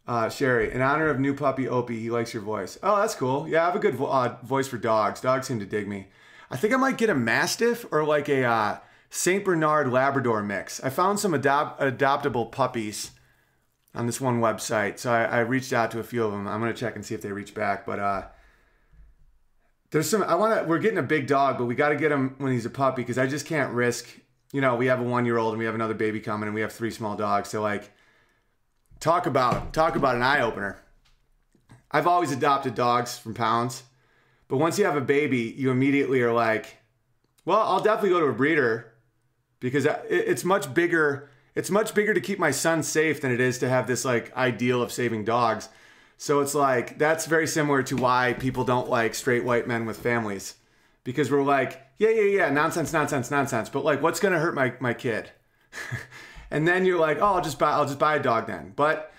uh, 0.07 0.29
Sherry, 0.29 0.71
in 0.71 0.81
honor 0.81 1.09
of 1.09 1.19
new 1.19 1.34
puppy 1.34 1.67
Opie, 1.67 1.99
he 1.99 2.09
likes 2.09 2.34
your 2.34 2.43
voice. 2.43 2.79
Oh, 2.81 3.01
that's 3.01 3.15
cool. 3.15 3.47
Yeah, 3.47 3.63
I 3.63 3.65
have 3.65 3.75
a 3.75 3.79
good 3.79 3.95
vo- 3.95 4.07
uh, 4.07 4.38
voice 4.43 4.67
for 4.67 4.77
dogs. 4.77 5.19
Dogs 5.19 5.47
seem 5.47 5.59
to 5.59 5.65
dig 5.65 5.88
me. 5.88 6.07
I 6.49 6.55
think 6.55 6.73
I 6.73 6.77
might 6.77 6.97
get 6.97 7.09
a 7.09 7.15
Mastiff 7.15 7.85
or 7.91 8.05
like 8.05 8.29
a 8.29 8.45
uh, 8.45 8.77
St. 9.09 9.43
Bernard 9.43 9.91
Labrador 9.91 10.41
mix. 10.43 10.81
I 10.81 10.89
found 10.89 11.19
some 11.19 11.34
adopt- 11.34 11.81
adoptable 11.81 12.51
puppies 12.51 13.11
on 13.93 14.05
this 14.05 14.21
one 14.21 14.39
website, 14.39 14.99
so 14.99 15.11
I, 15.11 15.23
I, 15.23 15.39
reached 15.39 15.73
out 15.73 15.91
to 15.91 15.99
a 15.99 16.03
few 16.03 16.23
of 16.23 16.31
them. 16.31 16.47
I'm 16.47 16.59
gonna 16.59 16.73
check 16.73 16.95
and 16.95 17.03
see 17.03 17.15
if 17.15 17.21
they 17.21 17.31
reach 17.31 17.53
back, 17.53 17.85
but 17.85 17.99
uh, 17.99 18.27
there's 19.91 20.09
some. 20.09 20.23
I 20.23 20.35
want 20.35 20.59
to. 20.61 20.67
We're 20.67 20.79
getting 20.79 20.99
a 20.99 21.03
big 21.03 21.27
dog, 21.27 21.57
but 21.57 21.65
we 21.65 21.75
got 21.75 21.89
to 21.89 21.95
get 21.95 22.11
him 22.11 22.35
when 22.38 22.51
he's 22.51 22.65
a 22.65 22.69
puppy 22.69 23.01
because 23.01 23.17
I 23.17 23.27
just 23.27 23.45
can't 23.45 23.73
risk. 23.73 24.07
You 24.53 24.61
know, 24.61 24.75
we 24.75 24.85
have 24.85 24.99
a 24.99 25.03
one 25.03 25.25
year 25.25 25.38
old 25.38 25.53
and 25.53 25.59
we 25.59 25.65
have 25.65 25.75
another 25.75 25.93
baby 25.93 26.19
coming, 26.19 26.47
and 26.47 26.55
we 26.55 26.61
have 26.61 26.71
three 26.71 26.91
small 26.91 27.15
dogs. 27.15 27.49
So 27.49 27.61
like, 27.61 27.91
talk 28.99 29.25
about 29.25 29.73
talk 29.73 29.95
about 29.95 30.15
an 30.15 30.23
eye 30.23 30.41
opener. 30.41 30.77
I've 31.91 32.07
always 32.07 32.31
adopted 32.31 32.75
dogs 32.75 33.17
from 33.17 33.33
pounds, 33.33 33.83
but 34.47 34.57
once 34.57 34.77
you 34.77 34.85
have 34.85 34.97
a 34.97 35.01
baby, 35.01 35.53
you 35.57 35.71
immediately 35.71 36.21
are 36.21 36.33
like, 36.33 36.77
well, 37.45 37.61
I'll 37.61 37.79
definitely 37.79 38.09
go 38.09 38.19
to 38.19 38.25
a 38.27 38.33
breeder 38.33 38.93
because 39.59 39.87
it's 40.09 40.43
much 40.43 40.73
bigger. 40.73 41.29
It's 41.55 41.71
much 41.71 41.95
bigger 41.95 42.13
to 42.13 42.21
keep 42.21 42.37
my 42.37 42.51
son 42.51 42.83
safe 42.83 43.21
than 43.21 43.31
it 43.31 43.39
is 43.39 43.57
to 43.59 43.69
have 43.69 43.87
this 43.87 44.05
like 44.05 44.35
ideal 44.35 44.81
of 44.81 44.91
saving 44.91 45.25
dogs. 45.25 45.69
So 46.17 46.41
it's 46.41 46.53
like 46.55 46.97
that's 46.97 47.25
very 47.25 47.47
similar 47.47 47.83
to 47.83 47.95
why 47.95 48.33
people 48.33 48.63
don't 48.63 48.89
like 48.89 49.15
straight 49.15 49.43
white 49.43 49.67
men 49.67 49.85
with 49.85 49.97
families 49.97 50.55
because 51.03 51.31
we're 51.31 51.43
like, 51.43 51.81
yeah, 51.97 52.09
yeah, 52.09 52.23
yeah, 52.23 52.49
nonsense, 52.49 52.91
nonsense, 52.91 53.31
nonsense. 53.31 53.69
But 53.69 53.85
like, 53.85 54.01
what's 54.01 54.19
gonna 54.19 54.39
hurt 54.39 54.55
my 54.55 54.73
my 54.79 54.93
kid? 54.93 55.31
and 56.51 56.67
then 56.67 56.85
you're 56.85 56.99
like, 56.99 57.19
oh, 57.19 57.35
I'll 57.35 57.41
just 57.41 57.59
buy, 57.59 57.71
I'll 57.71 57.85
just 57.85 57.99
buy 57.99 58.15
a 58.15 58.21
dog 58.21 58.47
then. 58.47 58.73
But 58.75 59.11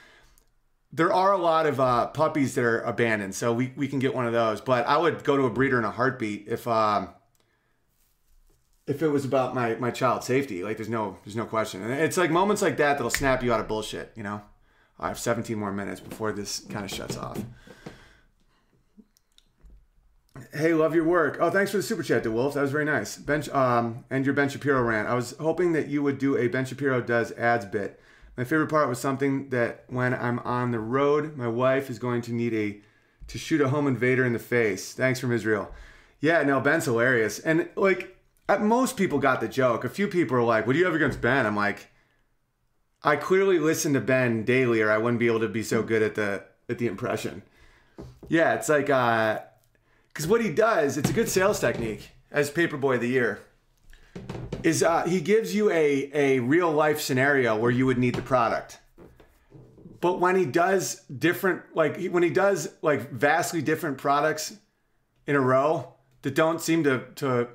there 0.92 1.12
are 1.12 1.32
a 1.32 1.38
lot 1.38 1.66
of 1.66 1.80
uh, 1.80 2.06
puppies 2.09 2.55
that 2.55 2.64
are 2.64 2.80
abandoned, 2.80 3.34
so 3.34 3.52
we, 3.52 3.72
we 3.76 3.88
can 3.88 3.98
get 3.98 4.14
one 4.14 4.26
of 4.26 4.32
those. 4.32 4.60
But 4.60 4.86
I 4.86 4.96
would 4.96 5.24
go 5.24 5.36
to 5.36 5.44
a 5.44 5.50
breeder 5.50 5.78
in 5.78 5.84
a 5.84 5.90
heartbeat 5.90 6.46
if 6.48 6.66
um, 6.66 7.10
if 8.86 9.02
it 9.02 9.09
was 9.09 9.24
about 9.24 9.55
my 9.55 9.74
my 9.74 9.90
child's 9.90 10.26
safety. 10.26 10.64
Like 10.64 10.76
there's 10.78 10.88
no 10.88 11.18
there's 11.24 11.36
no 11.36 11.44
question. 11.44 11.82
And 11.82 11.92
it's 11.92 12.16
like 12.16 12.30
moments 12.30 12.62
like 12.62 12.78
that 12.78 12.94
that'll 12.94 13.10
snap 13.10 13.42
you 13.42 13.52
out 13.52 13.60
of 13.60 13.68
bullshit. 13.68 14.12
You 14.16 14.22
know, 14.22 14.42
I 14.98 15.09
have 15.09 15.18
17 15.18 15.56
more 15.56 15.72
minutes 15.72 16.00
before 16.00 16.32
this 16.32 16.60
kind 16.60 16.84
of 16.84 16.90
shuts 16.90 17.16
off. 17.16 17.38
Hey, 20.52 20.74
love 20.74 20.94
your 20.94 21.05
work. 21.05 21.39
Oh, 21.40 21.51
thanks 21.51 21.70
for 21.70 21.77
the 21.77 21.82
super 21.82 22.02
chat, 22.02 22.24
DeWolf. 22.24 22.55
That 22.55 22.62
was 22.62 22.73
very 22.73 22.85
nice. 22.85 23.16
Bench 23.16 23.48
um 23.51 24.05
and 24.10 24.24
your 24.24 24.35
Ben 24.35 24.48
Shapiro 24.48 24.82
rant. 24.82 25.09
I 25.09 25.15
was 25.15 25.35
hoping 25.39 25.73
that 25.73 25.89
you 25.89 26.02
would 26.02 26.19
do 26.19 26.36
a 26.36 26.48
Ben 26.48 26.65
Shapiro 26.65 27.01
does 27.01 27.32
ads 27.32 27.65
bit. 27.65 28.01
My 28.36 28.44
favorite 28.44 28.69
part 28.69 28.89
was 28.89 29.01
something 29.01 29.48
that 29.51 29.85
when 29.89 30.15
I'm 30.15 30.39
on 30.40 30.70
the 30.70 30.78
road, 30.78 31.36
my 31.36 31.48
wife 31.48 31.90
is 31.90 31.98
going 31.98 32.23
to 32.23 32.32
need 32.32 32.55
a 32.55 32.81
to 33.28 33.39
shoot 33.39 33.60
a 33.60 33.69
home 33.69 33.86
invader 33.86 34.24
in 34.24 34.32
the 34.32 34.39
face. 34.39 34.93
Thanks 34.93 35.20
from 35.20 35.32
Israel. 35.32 35.73
Yeah, 36.20 36.43
no, 36.43 36.60
Ben's 36.60 36.85
hilarious. 36.85 37.39
And 37.39 37.69
like 37.77 38.16
most 38.60 38.97
people 38.97 39.19
got 39.19 39.40
the 39.40 39.48
joke. 39.48 39.85
A 39.85 39.89
few 39.89 40.09
people 40.09 40.36
are 40.36 40.43
like, 40.43 40.66
"What 40.66 40.73
do 40.73 40.78
you 40.78 40.85
have 40.86 40.94
against 40.94 41.20
Ben?" 41.20 41.47
I'm 41.47 41.56
like, 41.56 41.89
I 43.02 43.16
clearly 43.16 43.59
listen 43.59 43.93
to 43.93 44.01
Ben 44.01 44.44
daily, 44.44 44.81
or 44.81 44.90
I 44.90 44.98
wouldn't 44.98 45.20
be 45.20 45.27
able 45.27 45.40
to 45.40 45.48
be 45.48 45.62
so 45.62 45.82
good 45.82 46.02
at 46.02 46.15
the 46.15 46.44
at 46.69 46.78
the 46.78 46.86
impression. 46.86 47.43
Yeah, 48.28 48.55
it's 48.55 48.69
like 48.69 48.90
uh, 48.90 49.40
because 50.19 50.28
what 50.28 50.40
he 50.40 50.51
does, 50.51 50.97
it's 50.99 51.11
a 51.11 51.12
good 51.12 51.28
sales 51.28 51.61
technique 51.61 52.11
as 52.32 52.51
Paperboy 52.51 52.97
of 52.97 53.01
the 53.01 53.09
Year. 53.09 53.39
Is 54.65 54.82
uh, 54.82 55.05
he 55.07 55.20
gives 55.20 55.55
you 55.55 55.70
a 55.70 56.11
a 56.12 56.40
real 56.40 56.73
life 56.73 57.01
scenario 57.01 57.57
where 57.57 57.70
you 57.70 57.86
would 57.86 57.99
need 57.99 58.16
the 58.16 58.23
product, 58.23 58.81
but 60.01 60.19
when 60.19 60.35
he 60.35 60.45
does 60.45 61.03
different, 61.03 61.62
like 61.73 62.05
when 62.09 62.24
he 62.24 62.31
does 62.31 62.69
like 62.82 63.12
vastly 63.12 63.62
different 63.62 63.97
products 63.97 64.57
in 65.28 65.36
a 65.36 65.40
row 65.40 65.93
that 66.23 66.35
don't 66.35 66.61
seem 66.61 66.82
to 66.82 67.05
to 67.15 67.47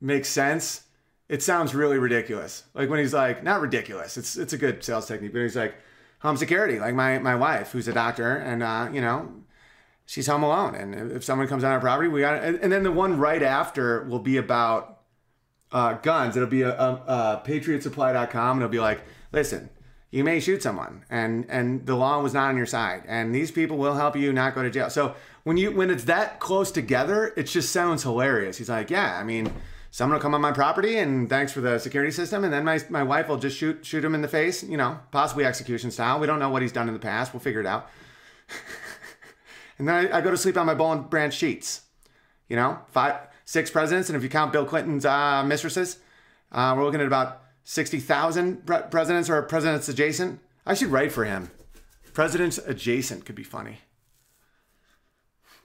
make 0.00 0.24
sense, 0.24 0.88
it 1.28 1.40
sounds 1.40 1.72
really 1.72 1.98
ridiculous. 1.98 2.64
Like 2.74 2.90
when 2.90 2.98
he's 2.98 3.14
like, 3.14 3.44
not 3.44 3.60
ridiculous. 3.60 4.16
It's 4.16 4.36
it's 4.36 4.52
a 4.52 4.58
good 4.58 4.82
sales 4.82 5.06
technique, 5.06 5.32
but 5.32 5.42
he's 5.42 5.54
like, 5.54 5.76
home 6.18 6.36
security. 6.36 6.80
Like 6.80 6.96
my 6.96 7.20
my 7.20 7.36
wife, 7.36 7.70
who's 7.70 7.86
a 7.86 7.92
doctor, 7.92 8.38
and 8.38 8.64
uh, 8.64 8.88
you 8.92 9.00
know, 9.00 9.30
she's 10.08 10.26
home 10.26 10.42
alone, 10.42 10.74
and 10.74 11.12
if 11.12 11.22
someone 11.22 11.46
comes 11.46 11.62
on 11.62 11.70
our 11.70 11.80
property, 11.80 12.08
we 12.08 12.20
got. 12.20 12.42
And, 12.42 12.58
and 12.58 12.72
then 12.72 12.82
the 12.82 12.90
one 12.90 13.18
right 13.18 13.42
after 13.42 14.02
will 14.04 14.18
be 14.18 14.38
about 14.38 15.02
uh, 15.70 15.94
guns. 15.94 16.34
It'll 16.34 16.48
be 16.48 16.62
a, 16.62 16.70
a, 16.70 16.92
a 17.06 17.42
patriotsupply.com, 17.46 18.56
and 18.56 18.62
it'll 18.62 18.72
be 18.72 18.80
like, 18.80 19.02
listen. 19.30 19.70
You 20.10 20.24
may 20.24 20.40
shoot 20.40 20.62
someone, 20.62 21.04
and 21.10 21.44
and 21.50 21.84
the 21.84 21.94
law 21.94 22.22
was 22.22 22.32
not 22.32 22.48
on 22.48 22.56
your 22.56 22.64
side, 22.64 23.02
and 23.06 23.34
these 23.34 23.50
people 23.50 23.76
will 23.76 23.94
help 23.94 24.16
you 24.16 24.32
not 24.32 24.54
go 24.54 24.62
to 24.62 24.70
jail. 24.70 24.88
So 24.88 25.14
when 25.44 25.58
you 25.58 25.70
when 25.70 25.90
it's 25.90 26.04
that 26.04 26.40
close 26.40 26.70
together, 26.70 27.34
it 27.36 27.42
just 27.42 27.72
sounds 27.72 28.04
hilarious. 28.04 28.56
He's 28.56 28.70
like, 28.70 28.88
yeah, 28.88 29.18
I 29.20 29.22
mean, 29.22 29.52
someone 29.90 30.14
will 30.14 30.22
come 30.22 30.34
on 30.34 30.40
my 30.40 30.52
property 30.52 30.98
and 30.98 31.28
thanks 31.28 31.52
for 31.52 31.60
the 31.60 31.78
security 31.78 32.12
system 32.12 32.44
and 32.44 32.52
then 32.52 32.64
my, 32.64 32.80
my 32.88 33.02
wife 33.02 33.28
will 33.28 33.38
just 33.38 33.56
shoot 33.56 33.84
shoot 33.84 34.04
him 34.04 34.14
in 34.14 34.22
the 34.22 34.28
face 34.28 34.62
you 34.62 34.76
know 34.76 34.98
possibly 35.10 35.44
execution 35.44 35.90
style 35.90 36.20
we 36.20 36.26
don't 36.26 36.38
know 36.38 36.50
what 36.50 36.62
he's 36.62 36.72
done 36.72 36.88
in 36.88 36.94
the 36.94 37.00
past 37.00 37.32
we'll 37.32 37.40
figure 37.40 37.60
it 37.60 37.66
out 37.66 37.88
and 39.78 39.88
then 39.88 39.94
I, 39.94 40.18
I, 40.18 40.20
go 40.20 40.30
to 40.30 40.36
sleep 40.36 40.56
on 40.56 40.66
my 40.66 40.74
Boll 40.74 40.92
and 40.92 41.08
Branch 41.08 41.32
sheets. 41.32 41.82
You 42.48 42.56
know 42.56 42.78
five 42.88 43.28
six 43.44 43.70
presidents 43.70 44.08
and 44.08 44.16
if 44.16 44.22
you 44.22 44.28
count 44.28 44.52
bill 44.52 44.64
clinton's 44.64 45.04
uh, 45.04 45.42
mistresses 45.44 45.98
uh, 46.52 46.74
we're 46.76 46.84
looking 46.84 47.00
at 47.00 47.06
about 47.06 47.42
60000 47.64 48.64
pre- 48.64 48.82
presidents 48.90 49.28
or 49.28 49.42
presidents 49.42 49.88
adjacent. 49.88 50.40
I 50.64 50.72
should 50.72 50.88
write 50.88 51.12
for 51.12 51.26
him. 51.26 51.50
Presidents 52.14 52.58
adjacent 52.58 53.26
could 53.26 53.34
be 53.34 53.42
funny. 53.42 53.80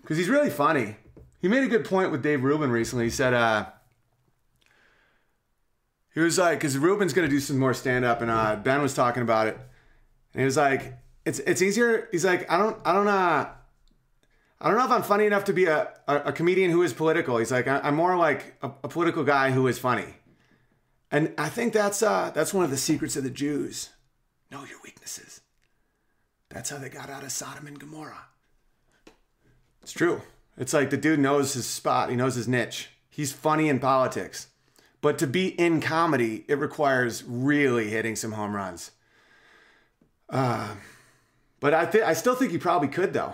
Because 0.02 0.18
he's 0.18 0.28
really 0.28 0.50
funny. 0.50 0.98
He 1.42 1.48
made 1.48 1.64
a 1.64 1.68
good 1.68 1.86
point 1.86 2.12
with 2.12 2.22
dave 2.22 2.44
rubin 2.44 2.72
recently. 2.72 3.06
He 3.06 3.10
said 3.10 3.34
uh, 3.34 3.68
He 6.14 6.20
was 6.20 6.38
like, 6.38 6.60
because 6.60 6.78
Rubin's 6.78 7.14
gonna 7.14 7.30
do 7.30 7.40
some 7.40 7.58
more 7.58 7.74
stand 7.74 8.04
up, 8.04 8.22
and 8.22 8.30
uh, 8.30 8.58
Ben 8.58 8.82
was 8.82 8.94
talking 8.94 9.24
about 9.24 9.48
it, 9.48 9.56
and 10.34 10.42
he 10.42 10.46
was 10.46 10.58
like, 10.58 10.98
it's 11.26 11.40
it's 11.40 11.62
easier. 11.62 12.10
He's 12.12 12.26
like, 12.26 12.50
I 12.52 12.58
don't 12.58 12.78
I 12.86 12.94
don't 12.94 13.08
uh. 13.08 13.50
I 14.64 14.70
don't 14.70 14.78
know 14.78 14.86
if 14.86 14.92
I'm 14.92 15.04
funny 15.04 15.26
enough 15.26 15.44
to 15.46 15.54
be 15.54 15.66
a, 15.66 15.94
a, 16.08 16.16
a 16.16 16.32
comedian 16.32 16.72
who 16.72 16.84
is 16.84 16.94
political. 16.94 17.38
He's 17.38 17.52
like, 17.52 17.68
I, 17.68 17.80
I'm 17.80 17.96
more 17.96 18.16
like 18.16 18.56
a, 18.62 18.68
a 18.86 18.88
political 18.88 19.26
guy 19.26 19.52
who 19.52 19.68
is 19.68 19.78
funny. 19.78 20.06
And 21.12 21.34
I 21.38 21.50
think 21.50 21.74
that's 21.74 22.02
uh, 22.02 22.32
that's 22.34 22.54
one 22.54 22.64
of 22.64 22.72
the 22.72 22.78
secrets 22.78 23.18
of 23.18 23.26
the 23.26 23.30
Jews. 23.30 23.90
Know 24.50 24.64
your 24.64 24.80
weaknesses. 24.82 25.42
That's 26.50 26.70
how 26.70 26.78
they 26.78 26.88
got 26.88 27.10
out 27.10 27.24
of 27.24 27.32
Sodom 27.34 27.68
and 27.68 27.78
Gomorrah. 27.78 28.26
It's 29.82 29.92
true. 29.92 30.22
It's 30.58 30.74
like 30.74 30.92
the 30.92 30.98
dude 30.98 31.20
knows 31.20 31.54
his 31.54 31.66
spot. 31.66 32.10
He 32.10 32.16
knows 32.16 32.36
his 32.36 32.48
niche. 32.48 32.90
He's 33.10 33.34
funny 33.34 33.68
in 33.68 33.80
politics. 33.80 34.48
But 35.02 35.18
to 35.18 35.28
be 35.28 35.50
in 35.60 35.82
comedy, 35.82 36.46
it 36.48 36.58
requires 36.58 37.24
really 37.26 37.90
hitting 37.90 38.16
some 38.16 38.32
home 38.32 38.56
runs. 38.56 38.92
Uh, 40.30 40.76
but 41.60 41.74
I 41.74 41.86
think 41.86 42.06
I 42.06 42.14
still 42.14 42.36
think 42.36 42.52
he 42.52 42.58
probably 42.58 42.88
could 42.88 43.12
though. 43.12 43.34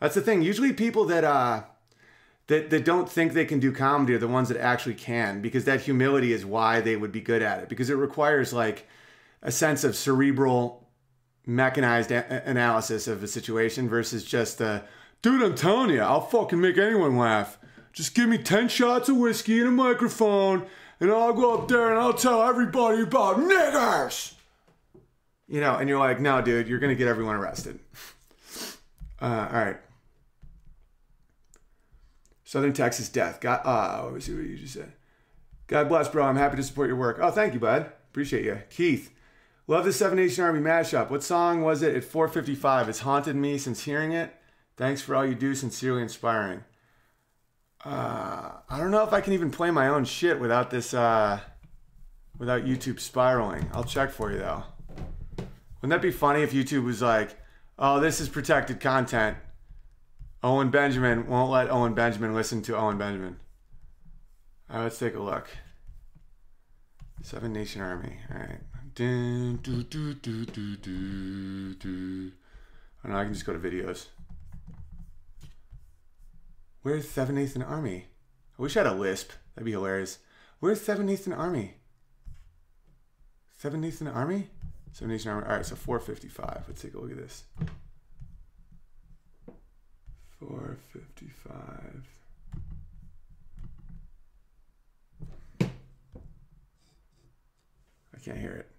That's 0.00 0.14
the 0.14 0.20
thing. 0.20 0.42
Usually 0.42 0.72
people 0.72 1.04
that 1.06 1.24
uh 1.24 1.64
that 2.46 2.70
that 2.70 2.84
don't 2.84 3.10
think 3.10 3.32
they 3.32 3.44
can 3.44 3.58
do 3.58 3.72
comedy 3.72 4.14
are 4.14 4.18
the 4.18 4.28
ones 4.28 4.48
that 4.48 4.58
actually 4.58 4.94
can 4.94 5.40
because 5.40 5.64
that 5.64 5.82
humility 5.82 6.32
is 6.32 6.44
why 6.44 6.80
they 6.80 6.96
would 6.96 7.12
be 7.12 7.20
good 7.20 7.42
at 7.42 7.60
it 7.60 7.68
because 7.68 7.90
it 7.90 7.94
requires 7.94 8.52
like 8.52 8.86
a 9.42 9.50
sense 9.50 9.84
of 9.84 9.96
cerebral 9.96 10.86
mechanized 11.46 12.10
a- 12.10 12.48
analysis 12.48 13.06
of 13.06 13.22
a 13.22 13.28
situation 13.28 13.88
versus 13.88 14.24
just 14.24 14.60
uh 14.60 14.82
dude 15.22 15.42
I'm 15.42 15.54
telling 15.54 15.90
you 15.90 16.00
I'll 16.00 16.20
fucking 16.20 16.60
make 16.60 16.78
anyone 16.78 17.16
laugh. 17.16 17.58
Just 17.92 18.14
give 18.14 18.28
me 18.28 18.38
10 18.38 18.68
shots 18.68 19.08
of 19.08 19.16
whiskey 19.16 19.60
and 19.60 19.68
a 19.68 19.70
microphone 19.70 20.66
and 21.00 21.10
I'll 21.10 21.32
go 21.32 21.54
up 21.58 21.68
there 21.68 21.90
and 21.90 21.98
I'll 21.98 22.14
tell 22.14 22.42
everybody 22.42 23.02
about 23.02 23.36
niggers. 23.36 24.34
You 25.46 25.60
know, 25.60 25.76
and 25.76 25.88
you're 25.88 25.98
like, 25.98 26.20
no, 26.20 26.40
dude, 26.40 26.66
you're 26.68 26.78
gonna 26.78 26.94
get 26.94 27.08
everyone 27.08 27.36
arrested. 27.36 27.78
Uh, 29.24 29.48
all 29.50 29.64
right. 29.64 29.76
Southern 32.44 32.74
Texas 32.74 33.08
death. 33.08 33.40
God, 33.40 33.62
uh, 33.64 34.02
let 34.04 34.12
me 34.12 34.20
see 34.20 34.34
what 34.34 34.44
you 34.44 34.58
just 34.58 34.74
said. 34.74 34.92
God 35.66 35.88
bless, 35.88 36.08
bro. 36.10 36.24
I'm 36.24 36.36
happy 36.36 36.58
to 36.58 36.62
support 36.62 36.88
your 36.88 36.98
work. 36.98 37.18
Oh, 37.22 37.30
thank 37.30 37.54
you, 37.54 37.60
bud. 37.60 37.90
Appreciate 38.10 38.44
you. 38.44 38.60
Keith, 38.68 39.14
love 39.66 39.86
the 39.86 39.94
Seven 39.94 40.18
Nation 40.18 40.44
Army 40.44 40.60
mashup. 40.60 41.08
What 41.08 41.22
song 41.22 41.62
was 41.62 41.80
it 41.80 41.96
at 41.96 42.04
4:55? 42.04 42.90
It's 42.90 43.00
haunted 43.00 43.34
me 43.34 43.56
since 43.56 43.84
hearing 43.84 44.12
it. 44.12 44.34
Thanks 44.76 45.00
for 45.00 45.16
all 45.16 45.24
you 45.24 45.34
do. 45.34 45.54
Sincerely 45.54 46.02
inspiring. 46.02 46.62
Uh, 47.82 48.50
I 48.68 48.78
don't 48.78 48.90
know 48.90 49.04
if 49.04 49.14
I 49.14 49.22
can 49.22 49.32
even 49.32 49.50
play 49.50 49.70
my 49.70 49.88
own 49.88 50.04
shit 50.04 50.38
without 50.38 50.70
this, 50.70 50.92
uh, 50.92 51.40
without 52.38 52.66
YouTube 52.66 53.00
spiraling. 53.00 53.70
I'll 53.72 53.84
check 53.84 54.10
for 54.10 54.30
you 54.30 54.38
though. 54.38 54.64
Wouldn't 55.80 55.90
that 55.90 56.02
be 56.02 56.10
funny 56.10 56.42
if 56.42 56.52
YouTube 56.52 56.84
was 56.84 57.00
like, 57.00 57.38
"Oh, 57.78 58.00
this 58.00 58.20
is 58.20 58.28
protected 58.28 58.80
content." 58.80 59.36
Owen 60.42 60.70
Benjamin 60.70 61.26
won't 61.26 61.50
let 61.50 61.70
Owen 61.70 61.94
Benjamin 61.94 62.34
listen 62.34 62.60
to 62.62 62.76
Owen 62.76 62.98
Benjamin. 62.98 63.38
All 64.68 64.76
right, 64.76 64.82
let's 64.84 64.98
take 64.98 65.14
a 65.14 65.20
look. 65.20 65.48
Seven 67.22 67.54
Nation 67.54 67.80
Army. 67.80 68.18
All 68.30 68.38
right. 68.38 68.60
Dun, 68.94 69.58
do, 69.62 69.82
do, 69.82 70.12
do, 70.12 70.44
do, 70.44 70.76
do, 70.76 71.74
do. 71.74 72.32
I 73.02 73.08
know 73.08 73.16
oh, 73.16 73.18
I 73.18 73.24
can 73.24 73.32
just 73.32 73.46
go 73.46 73.54
to 73.54 73.58
videos. 73.58 74.06
Where's 76.82 77.08
Seven 77.08 77.34
Nation 77.34 77.62
Army? 77.62 78.08
I 78.58 78.62
wish 78.62 78.76
I 78.76 78.80
had 78.80 78.92
a 78.92 78.94
lisp. 78.94 79.30
That'd 79.54 79.64
be 79.64 79.72
hilarious. 79.72 80.18
Where's 80.60 80.82
Seven 80.82 81.06
Nation 81.06 81.32
Army? 81.32 81.76
Seven 83.56 83.80
Nation 83.80 84.06
Army? 84.06 84.48
Seven 84.94 85.10
Nation 85.10 85.32
Army. 85.32 85.44
All 85.48 85.56
right, 85.56 85.66
so 85.66 85.74
455. 85.74 86.66
Let's 86.68 86.80
take 86.80 86.94
a 86.94 87.00
look 87.00 87.10
at 87.10 87.16
this. 87.16 87.42
455. 90.38 92.06
I 98.14 98.18
can't 98.24 98.38
hear 98.38 98.52
it. 98.52 98.70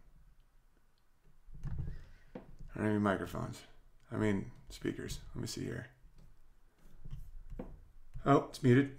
I 1.66 2.78
don't 2.78 2.86
have 2.86 2.86
any 2.86 3.00
microphones. 3.00 3.60
I 4.10 4.16
mean, 4.16 4.52
speakers. 4.70 5.20
Let 5.36 5.42
me 5.42 5.48
see 5.48 5.66
here. 5.66 5.88
Oh, 8.26 8.46
it's 8.50 8.64
muted. 8.64 8.96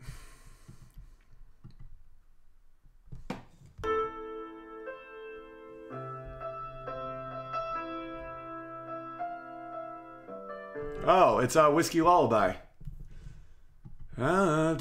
Oh, 11.09 11.39
it's 11.39 11.55
a 11.55 11.71
whiskey 11.71 12.03
lullaby. 12.03 12.55
Ah, 14.19 14.75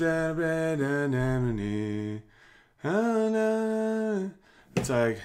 ah, 2.84 4.22
it's 4.76 4.90
like 4.90 5.20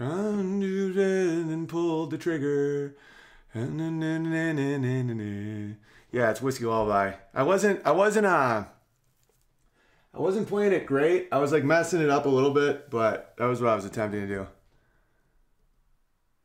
and 0.00 1.68
pulled 1.68 2.10
the 2.10 2.16
trigger. 2.16 2.96
Ah, 3.54 3.58
yeah, 6.10 6.30
it's 6.30 6.40
whiskey 6.40 6.64
lullaby. 6.64 7.12
I 7.34 7.42
wasn't. 7.42 7.82
I 7.84 7.90
wasn't. 7.90 8.24
Uh, 8.26 8.64
I 10.14 10.18
wasn't 10.18 10.48
playing 10.48 10.72
it 10.72 10.86
great. 10.86 11.28
I 11.32 11.36
was 11.36 11.52
like 11.52 11.64
messing 11.64 12.00
it 12.00 12.08
up 12.08 12.24
a 12.24 12.30
little 12.30 12.54
bit, 12.54 12.88
but 12.88 13.34
that 13.36 13.44
was 13.44 13.60
what 13.60 13.72
I 13.72 13.74
was 13.74 13.84
attempting 13.84 14.26
to 14.26 14.26
do. 14.26 14.46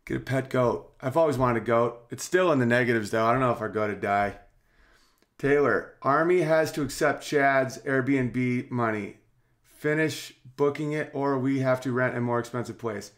Get 0.06 0.18
a 0.18 0.20
pet 0.20 0.50
goat. 0.50 0.94
I've 1.02 1.18
always 1.18 1.38
wanted 1.38 1.64
a 1.64 1.66
goat. 1.66 2.06
It's 2.10 2.24
still 2.24 2.52
in 2.52 2.60
the 2.60 2.66
negatives 2.66 3.12
though. 3.12 3.26
I 3.26 3.32
don't 3.32 3.42
know 3.42 3.52
if 3.52 3.62
our 3.62 3.70
goat 3.70 3.90
would 3.90 4.02
die. 4.02 4.36
Taylor, 5.38 5.96
Army 6.02 6.42
has 6.42 6.72
to 6.74 6.82
accept 6.84 7.24
Chad's 7.24 7.80
Airbnb 7.80 8.70
money. 8.70 9.18
Finish 9.64 10.34
booking 10.56 10.92
it, 10.92 11.10
or 11.14 11.40
we 11.40 11.60
have 11.60 11.82
to 11.82 11.92
rent 11.92 12.16
a 12.16 12.22
more 12.22 12.40
expensive 12.40 12.78
place. 12.78 13.12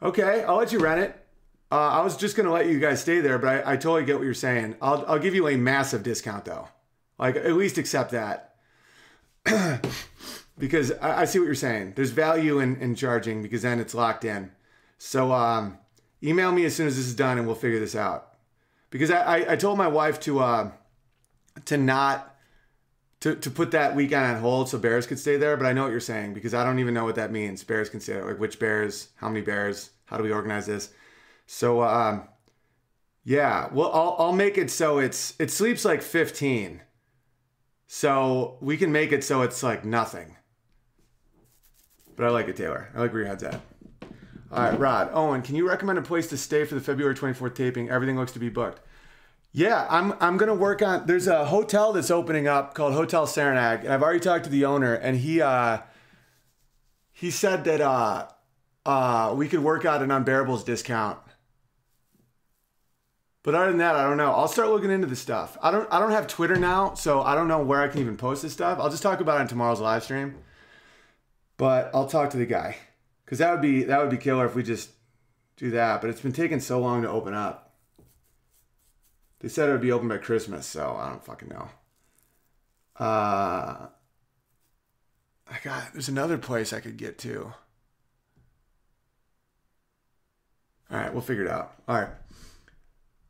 Okay, 0.00 0.44
I'll 0.44 0.56
let 0.56 0.72
you 0.72 0.78
rent 0.78 1.00
it. 1.00 1.26
Uh, 1.70 1.88
I 1.88 2.02
was 2.02 2.16
just 2.16 2.36
gonna 2.36 2.52
let 2.52 2.66
you 2.66 2.78
guys 2.78 3.00
stay 3.00 3.20
there, 3.20 3.38
but 3.38 3.66
I, 3.66 3.72
I 3.72 3.76
totally 3.76 4.04
get 4.04 4.16
what 4.16 4.24
you're 4.24 4.34
saying. 4.34 4.76
I'll 4.80 5.04
I'll 5.06 5.18
give 5.18 5.34
you 5.34 5.48
a 5.48 5.56
massive 5.56 6.02
discount 6.02 6.44
though. 6.44 6.68
Like 7.18 7.36
at 7.36 7.52
least 7.54 7.78
accept 7.78 8.12
that. 8.12 8.54
because 10.58 10.92
I, 10.92 11.22
I, 11.22 11.24
see 11.24 11.38
what 11.38 11.46
you're 11.46 11.54
saying. 11.54 11.94
There's 11.96 12.10
value 12.10 12.58
in, 12.58 12.76
in 12.76 12.94
charging 12.94 13.42
because 13.42 13.62
then 13.62 13.80
it's 13.80 13.94
locked 13.94 14.24
in. 14.24 14.50
So 14.98 15.32
um, 15.32 15.78
email 16.22 16.52
me 16.52 16.64
as 16.64 16.74
soon 16.74 16.86
as 16.86 16.96
this 16.96 17.06
is 17.06 17.14
done 17.14 17.38
and 17.38 17.46
we'll 17.46 17.56
figure 17.56 17.80
this 17.80 17.94
out. 17.94 18.34
Because 18.90 19.10
I, 19.10 19.38
I, 19.38 19.52
I 19.52 19.56
told 19.56 19.78
my 19.78 19.88
wife 19.88 20.18
to 20.20 20.40
uh, 20.40 20.70
to 21.66 21.76
not 21.76 22.34
to, 23.20 23.34
to 23.34 23.50
put 23.50 23.72
that 23.72 23.94
weekend 23.94 24.24
on 24.24 24.40
hold 24.40 24.68
so 24.68 24.78
bears 24.78 25.06
could 25.06 25.18
stay 25.18 25.36
there, 25.36 25.56
but 25.56 25.66
I 25.66 25.72
know 25.72 25.82
what 25.82 25.90
you're 25.90 26.00
saying 26.00 26.34
because 26.34 26.54
I 26.54 26.64
don't 26.64 26.78
even 26.78 26.94
know 26.94 27.04
what 27.04 27.16
that 27.16 27.32
means. 27.32 27.64
Bears 27.64 27.90
can 27.90 28.00
stay 28.00 28.14
there. 28.14 28.24
Like 28.24 28.38
which 28.38 28.58
bears, 28.58 29.08
how 29.16 29.28
many 29.28 29.42
bears, 29.42 29.90
how 30.06 30.16
do 30.16 30.22
we 30.22 30.32
organize 30.32 30.66
this? 30.66 30.90
So 31.46 31.82
um, 31.82 32.28
yeah, 33.24 33.68
well 33.72 33.90
I'll 33.92 34.16
I'll 34.18 34.32
make 34.32 34.56
it 34.56 34.70
so 34.70 34.98
it's 34.98 35.34
it 35.38 35.50
sleeps 35.50 35.84
like 35.84 36.02
15. 36.02 36.82
So 37.86 38.58
we 38.60 38.76
can 38.76 38.92
make 38.92 39.12
it 39.12 39.24
so 39.24 39.42
it's 39.42 39.62
like 39.62 39.84
nothing. 39.84 40.36
But 42.16 42.26
I 42.26 42.30
like 42.30 42.48
it, 42.48 42.56
Taylor. 42.56 42.90
I 42.94 43.00
like 43.00 43.12
where 43.12 43.22
your 43.22 43.28
head's 43.28 43.44
at. 43.44 43.60
All 44.50 44.62
right, 44.62 44.78
Rod. 44.78 45.10
Owen, 45.12 45.42
can 45.42 45.54
you 45.54 45.68
recommend 45.68 45.98
a 45.98 46.02
place 46.02 46.26
to 46.28 46.38
stay 46.38 46.64
for 46.64 46.74
the 46.74 46.80
February 46.80 47.14
24th 47.14 47.54
taping? 47.54 47.90
Everything 47.90 48.16
looks 48.16 48.32
to 48.32 48.38
be 48.38 48.48
booked. 48.48 48.80
Yeah, 49.52 49.86
I'm 49.90 50.14
I'm 50.20 50.36
gonna 50.36 50.54
work 50.54 50.82
on. 50.82 51.06
There's 51.06 51.26
a 51.26 51.46
hotel 51.46 51.92
that's 51.92 52.10
opening 52.10 52.46
up 52.46 52.74
called 52.74 52.92
Hotel 52.92 53.26
Saranac, 53.26 53.82
and 53.82 53.92
I've 53.92 54.02
already 54.02 54.20
talked 54.20 54.44
to 54.44 54.50
the 54.50 54.64
owner, 54.64 54.94
and 54.94 55.16
he 55.18 55.40
uh 55.40 55.78
he 57.12 57.30
said 57.30 57.64
that 57.64 57.80
uh 57.80 58.28
uh 58.86 59.34
we 59.36 59.48
could 59.48 59.60
work 59.60 59.84
out 59.84 60.02
an 60.02 60.10
unbearables 60.10 60.64
discount. 60.64 61.18
But 63.42 63.54
other 63.54 63.68
than 63.68 63.78
that, 63.78 63.96
I 63.96 64.04
don't 64.04 64.18
know. 64.18 64.32
I'll 64.32 64.48
start 64.48 64.68
looking 64.68 64.90
into 64.90 65.06
the 65.06 65.16
stuff. 65.16 65.56
I 65.62 65.70
don't 65.70 65.88
I 65.90 65.98
don't 65.98 66.10
have 66.10 66.26
Twitter 66.26 66.56
now, 66.56 66.94
so 66.94 67.22
I 67.22 67.34
don't 67.34 67.48
know 67.48 67.60
where 67.62 67.80
I 67.80 67.88
can 67.88 68.00
even 68.00 68.16
post 68.16 68.42
this 68.42 68.52
stuff. 68.52 68.78
I'll 68.78 68.90
just 68.90 69.02
talk 69.02 69.20
about 69.20 69.38
it 69.38 69.42
in 69.42 69.48
tomorrow's 69.48 69.80
live 69.80 70.04
stream. 70.04 70.36
But 71.56 71.90
I'll 71.94 72.06
talk 72.06 72.30
to 72.30 72.36
the 72.36 72.46
guy. 72.46 72.76
Cause 73.28 73.38
that 73.38 73.50
would 73.50 73.60
be 73.60 73.82
that 73.84 74.00
would 74.00 74.08
be 74.08 74.16
killer 74.16 74.46
if 74.46 74.54
we 74.54 74.62
just 74.62 74.90
do 75.56 75.70
that. 75.72 76.00
But 76.00 76.08
it's 76.08 76.22
been 76.22 76.32
taking 76.32 76.60
so 76.60 76.80
long 76.80 77.02
to 77.02 77.10
open 77.10 77.34
up. 77.34 77.74
They 79.40 79.48
said 79.48 79.68
it 79.68 79.72
would 79.72 79.82
be 79.82 79.92
open 79.92 80.08
by 80.08 80.16
Christmas, 80.16 80.66
so 80.66 80.96
I 80.98 81.10
don't 81.10 81.24
fucking 81.24 81.48
know. 81.48 81.68
Uh, 82.98 83.88
I 85.46 85.58
got 85.62 85.92
there's 85.92 86.08
another 86.08 86.38
place 86.38 86.72
I 86.72 86.80
could 86.80 86.96
get 86.96 87.18
to. 87.18 87.52
All 90.90 90.96
right, 90.98 91.12
we'll 91.12 91.20
figure 91.20 91.44
it 91.44 91.50
out. 91.50 91.74
All 91.86 92.00
right, 92.00 92.10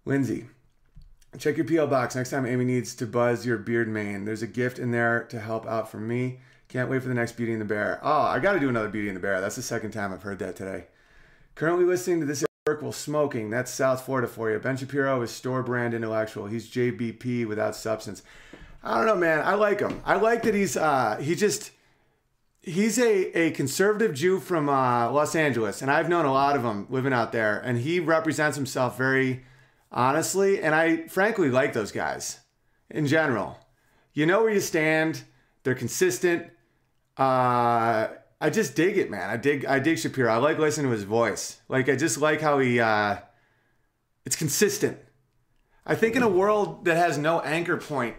Lindsay, 0.05 0.47
check 1.39 1.57
your 1.57 1.67
PL 1.67 1.89
box 1.89 2.15
next 2.15 2.31
time 2.31 2.47
Amy 2.47 2.65
needs 2.65 2.95
to 2.95 3.07
buzz 3.07 3.45
your 3.45 3.59
beard 3.59 3.89
mane. 3.89 4.25
There's 4.25 4.43
a 4.43 4.47
gift 4.47 4.79
in 4.79 4.93
there 4.93 5.25
to 5.25 5.41
help 5.41 5.67
out 5.67 5.91
for 5.91 5.99
me. 5.99 6.39
Can't 6.69 6.91
wait 6.91 7.03
for 7.03 7.09
the 7.09 7.15
next 7.15 7.33
Beauty 7.33 7.53
and 7.53 7.61
the 7.61 7.67
Bear. 7.67 7.99
Oh, 8.03 8.23
I 8.23 8.39
got 8.39 8.53
to 8.53 8.61
do 8.61 8.69
another 8.69 8.89
Beauty 8.89 9.09
and 9.09 9.17
the 9.17 9.21
Bear. 9.21 9.41
That's 9.41 9.57
the 9.57 9.63
second 9.63 9.93
time 9.93 10.13
I've 10.13 10.23
heard 10.23 10.39
that 10.41 10.55
today. 10.55 10.87
Currently 11.55 11.85
listening 11.85 12.21
to 12.21 12.27
this 12.27 12.45
work 12.67 12.83
while 12.83 12.93
smoking. 12.93 13.49
That's 13.49 13.73
South 13.73 14.05
Florida 14.05 14.29
for 14.29 14.51
you. 14.51 14.59
Ben 14.59 14.77
Shapiro 14.77 15.23
is 15.23 15.31
store 15.31 15.63
brand 15.63 15.95
intellectual. 15.95 16.47
He's 16.47 16.69
JBP 16.69 17.49
without 17.49 17.75
substance. 17.75 18.23
I 18.85 18.99
don't 18.99 19.07
know, 19.07 19.17
man. 19.17 19.41
I 19.41 19.55
like 19.55 19.81
him. 19.81 20.03
I 20.05 20.17
like 20.17 20.43
that 20.43 20.55
he's 20.55 20.77
uh 20.77 21.17
he 21.17 21.35
just 21.35 21.73
he's 22.61 22.99
a, 22.99 23.39
a 23.39 23.51
conservative 23.53 24.15
Jew 24.15 24.39
from 24.39 24.69
uh, 24.69 25.11
Los 25.11 25.35
Angeles, 25.35 25.81
and 25.81 25.91
I've 25.91 26.09
known 26.09 26.27
a 26.27 26.33
lot 26.33 26.57
of 26.57 26.63
them 26.63 26.87
living 26.91 27.13
out 27.13 27.33
there, 27.33 27.59
and 27.59 27.79
he 27.79 28.01
represents 28.01 28.57
himself 28.57 28.99
very 28.99 29.45
honestly, 29.91 30.61
and 30.61 30.75
I 30.75 31.07
frankly 31.09 31.51
like 31.51 31.73
those 31.73 31.93
guys 31.93 32.41
in 32.91 33.07
general. 33.07 33.59
You 34.13 34.27
know 34.27 34.43
where 34.43 34.53
you 34.53 34.61
stand. 34.61 35.23
They're 35.63 35.75
consistent. 35.75 36.51
Uh, 37.19 38.09
I 38.41 38.51
just 38.51 38.77
dig 38.77 38.97
it, 38.97 39.11
man. 39.11 39.29
I 39.29 39.37
dig 39.37 39.67
I 39.67 39.81
dig 39.81 39.99
Shapiro. 39.99 40.33
I 40.33 40.37
like 40.37 40.59
listening 40.59 40.87
to 40.87 40.93
his 40.93 41.03
voice. 41.03 41.61
Like 41.69 41.89
I 41.89 41.97
just 41.97 42.19
like 42.19 42.41
how 42.41 42.61
he 42.61 42.79
uh, 42.79 43.17
it's 44.25 44.37
consistent. 44.37 44.99
I 45.85 45.95
think 45.95 46.15
in 46.15 46.23
a 46.23 46.29
world 46.29 46.85
that 46.85 46.97
has 46.97 47.19
no 47.19 47.41
anchor 47.41 47.77
point, 47.77 48.15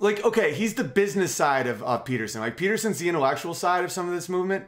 like 0.00 0.24
okay, 0.24 0.52
he's 0.52 0.74
the 0.74 0.84
business 0.84 1.32
side 1.32 1.68
of, 1.68 1.82
of 1.84 2.04
Peterson. 2.04 2.40
Like 2.40 2.56
Peterson's 2.56 2.98
the 2.98 3.08
intellectual 3.08 3.54
side 3.54 3.84
of 3.84 3.92
some 3.92 4.08
of 4.08 4.14
this 4.14 4.28
movement. 4.28 4.66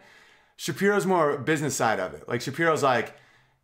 Shapiro's 0.56 1.06
more 1.06 1.38
business 1.38 1.74
side 1.74 1.98
of 1.98 2.14
it. 2.14 2.28
Like 2.28 2.42
Shapiro's 2.42 2.82
like, 2.84 3.14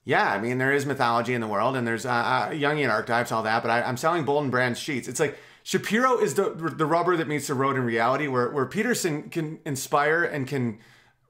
yeah, 0.05 0.33
I 0.33 0.41
mean 0.41 0.59
there 0.59 0.73
is 0.73 0.85
mythology 0.85 1.35
in 1.35 1.41
the 1.41 1.47
world 1.47 1.77
and 1.77 1.87
there's 1.87 2.07
uh, 2.07 2.11
uh, 2.11 2.51
Jungian 2.51 2.91
archetypes, 2.91 3.31
all 3.31 3.45
that. 3.45 3.63
But 3.63 3.71
I, 3.71 3.83
I'm 3.83 3.97
selling 3.97 4.25
Boll 4.25 4.43
and 4.43 4.51
Branch 4.51 4.77
sheets. 4.77 5.07
It's 5.07 5.21
like 5.21 5.39
Shapiro 5.67 6.19
is 6.19 6.35
the 6.35 6.51
the 6.51 6.87
rubber 6.87 7.17
that 7.17 7.27
meets 7.27 7.49
the 7.49 7.55
road 7.55 7.75
in 7.75 7.83
reality, 7.83 8.29
where 8.29 8.49
where 8.51 8.67
Peterson 8.67 9.31
can 9.31 9.59
inspire 9.67 10.23
and 10.23 10.47
can 10.47 10.79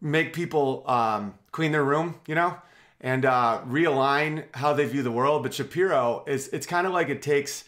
make 0.02 0.34
people 0.34 0.84
um, 0.86 1.38
clean 1.52 1.72
their 1.72 1.82
room, 1.82 2.16
you 2.26 2.34
know, 2.34 2.58
and 3.00 3.24
uh, 3.24 3.62
realign 3.66 4.44
how 4.52 4.74
they 4.74 4.84
view 4.84 5.02
the 5.02 5.10
world. 5.10 5.42
But 5.42 5.54
Shapiro 5.54 6.22
is 6.26 6.48
it's 6.48 6.66
kind 6.66 6.86
of 6.86 6.92
like 6.92 7.08
it 7.08 7.22
takes 7.22 7.64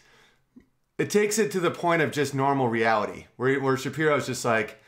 it 0.99 1.09
takes 1.09 1.39
it 1.39 1.51
to 1.53 1.59
the 1.59 1.71
point 1.71 2.03
of 2.03 2.11
just 2.11 2.35
normal 2.35 2.67
reality, 2.67 3.25
where 3.35 3.59
where 3.59 3.75
Shapiro 3.75 4.15
is 4.17 4.27
just 4.27 4.45
like 4.45 4.79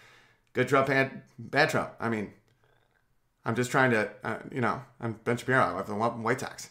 good 0.53 0.67
Trump, 0.67 0.85
bad, 0.85 1.23
bad 1.39 1.71
Trump. 1.71 1.93
I 1.99 2.09
mean, 2.09 2.31
I'm 3.43 3.55
just 3.55 3.71
trying 3.71 3.89
to, 3.89 4.07
uh, 4.23 4.37
you 4.51 4.61
know, 4.61 4.83
I'm 4.99 5.13
Ben 5.23 5.35
Shapiro. 5.35 5.59
I 5.59 5.77
have 5.77 5.87
the 5.87 5.95
White 5.95 6.41
Sox. 6.41 6.69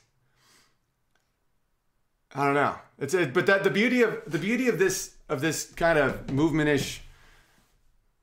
I 2.35 2.45
don't 2.45 2.55
know. 2.55 2.77
It's 2.99 3.15
a, 3.15 3.27
but 3.27 3.47
that 3.47 3.65
the 3.65 3.71
beauty 3.71 4.03
of 4.03 4.23
the 4.27 4.39
beauty 4.39 4.69
of 4.69 4.79
this 4.79 5.15
of 5.29 5.41
this 5.41 5.65
kind 5.65 5.99
of 5.99 6.27
movementish 6.27 7.01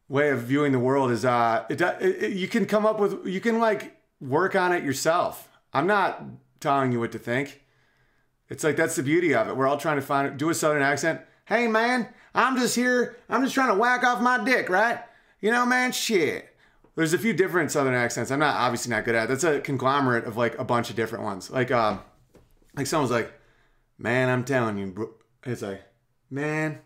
way 0.07 0.29
of 0.29 0.43
viewing 0.43 0.71
the 0.71 0.79
world 0.79 1.11
is 1.11 1.25
uh 1.25 1.65
it, 1.69 1.81
it, 1.81 2.33
you 2.33 2.47
can 2.47 2.65
come 2.65 2.85
up 2.85 2.99
with 2.99 3.25
you 3.25 3.41
can 3.41 3.59
like 3.59 3.97
work 4.21 4.55
on 4.55 4.71
it 4.71 4.83
yourself. 4.83 5.49
I'm 5.73 5.87
not 5.87 6.23
telling 6.59 6.91
you 6.91 6.99
what 6.99 7.11
to 7.11 7.19
think. 7.19 7.63
It's 8.49 8.63
like 8.63 8.77
that's 8.77 8.95
the 8.95 9.03
beauty 9.03 9.33
of 9.33 9.49
it. 9.49 9.57
We're 9.57 9.67
all 9.67 9.77
trying 9.77 9.97
to 9.97 10.01
find 10.01 10.37
do 10.37 10.49
a 10.49 10.55
southern 10.55 10.81
accent. 10.81 11.21
Hey 11.45 11.67
man, 11.67 12.07
I'm 12.33 12.57
just 12.57 12.75
here. 12.75 13.17
I'm 13.29 13.43
just 13.43 13.55
trying 13.55 13.69
to 13.69 13.75
whack 13.75 14.03
off 14.03 14.21
my 14.21 14.43
dick, 14.43 14.69
right? 14.69 14.99
You 15.41 15.51
know, 15.51 15.65
man, 15.65 15.91
shit. 15.91 16.53
There's 16.95 17.13
a 17.13 17.19
few 17.19 17.33
different 17.33 17.71
southern 17.71 17.93
accents. 17.93 18.31
I'm 18.31 18.39
not 18.39 18.55
obviously 18.55 18.89
not 18.89 19.05
good 19.05 19.15
at. 19.15 19.27
That's 19.27 19.43
a 19.43 19.59
conglomerate 19.59 20.25
of 20.25 20.37
like 20.37 20.57
a 20.57 20.63
bunch 20.63 20.89
of 20.89 20.95
different 20.95 21.25
ones. 21.25 21.51
Like 21.51 21.71
um 21.71 21.99
like 22.75 22.87
someone's 22.87 23.11
like 23.11 23.33
Man, 23.97 24.29
I'm 24.29 24.43
telling 24.43 24.77
you, 24.77 24.87
bro. 24.87 25.09
It's 25.43 25.61
like, 25.61 25.83
man, 26.29 26.79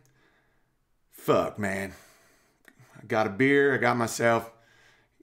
fuck, 1.12 1.60
man. 1.60 1.94
I 2.98 3.06
got 3.06 3.28
a 3.28 3.32
beer. 3.32 3.74
I 3.74 3.78
got 3.78 3.98
myself, 3.98 4.52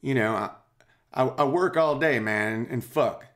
you 0.02 0.15
know, 0.15 0.35
I, 0.35 0.51
I, 1.12 1.24
I 1.24 1.44
work 1.44 1.77
all 1.77 1.98
day, 1.98 2.19
man, 2.19 2.52
and, 2.52 2.69
and 2.69 2.85
fuck. 2.85 3.27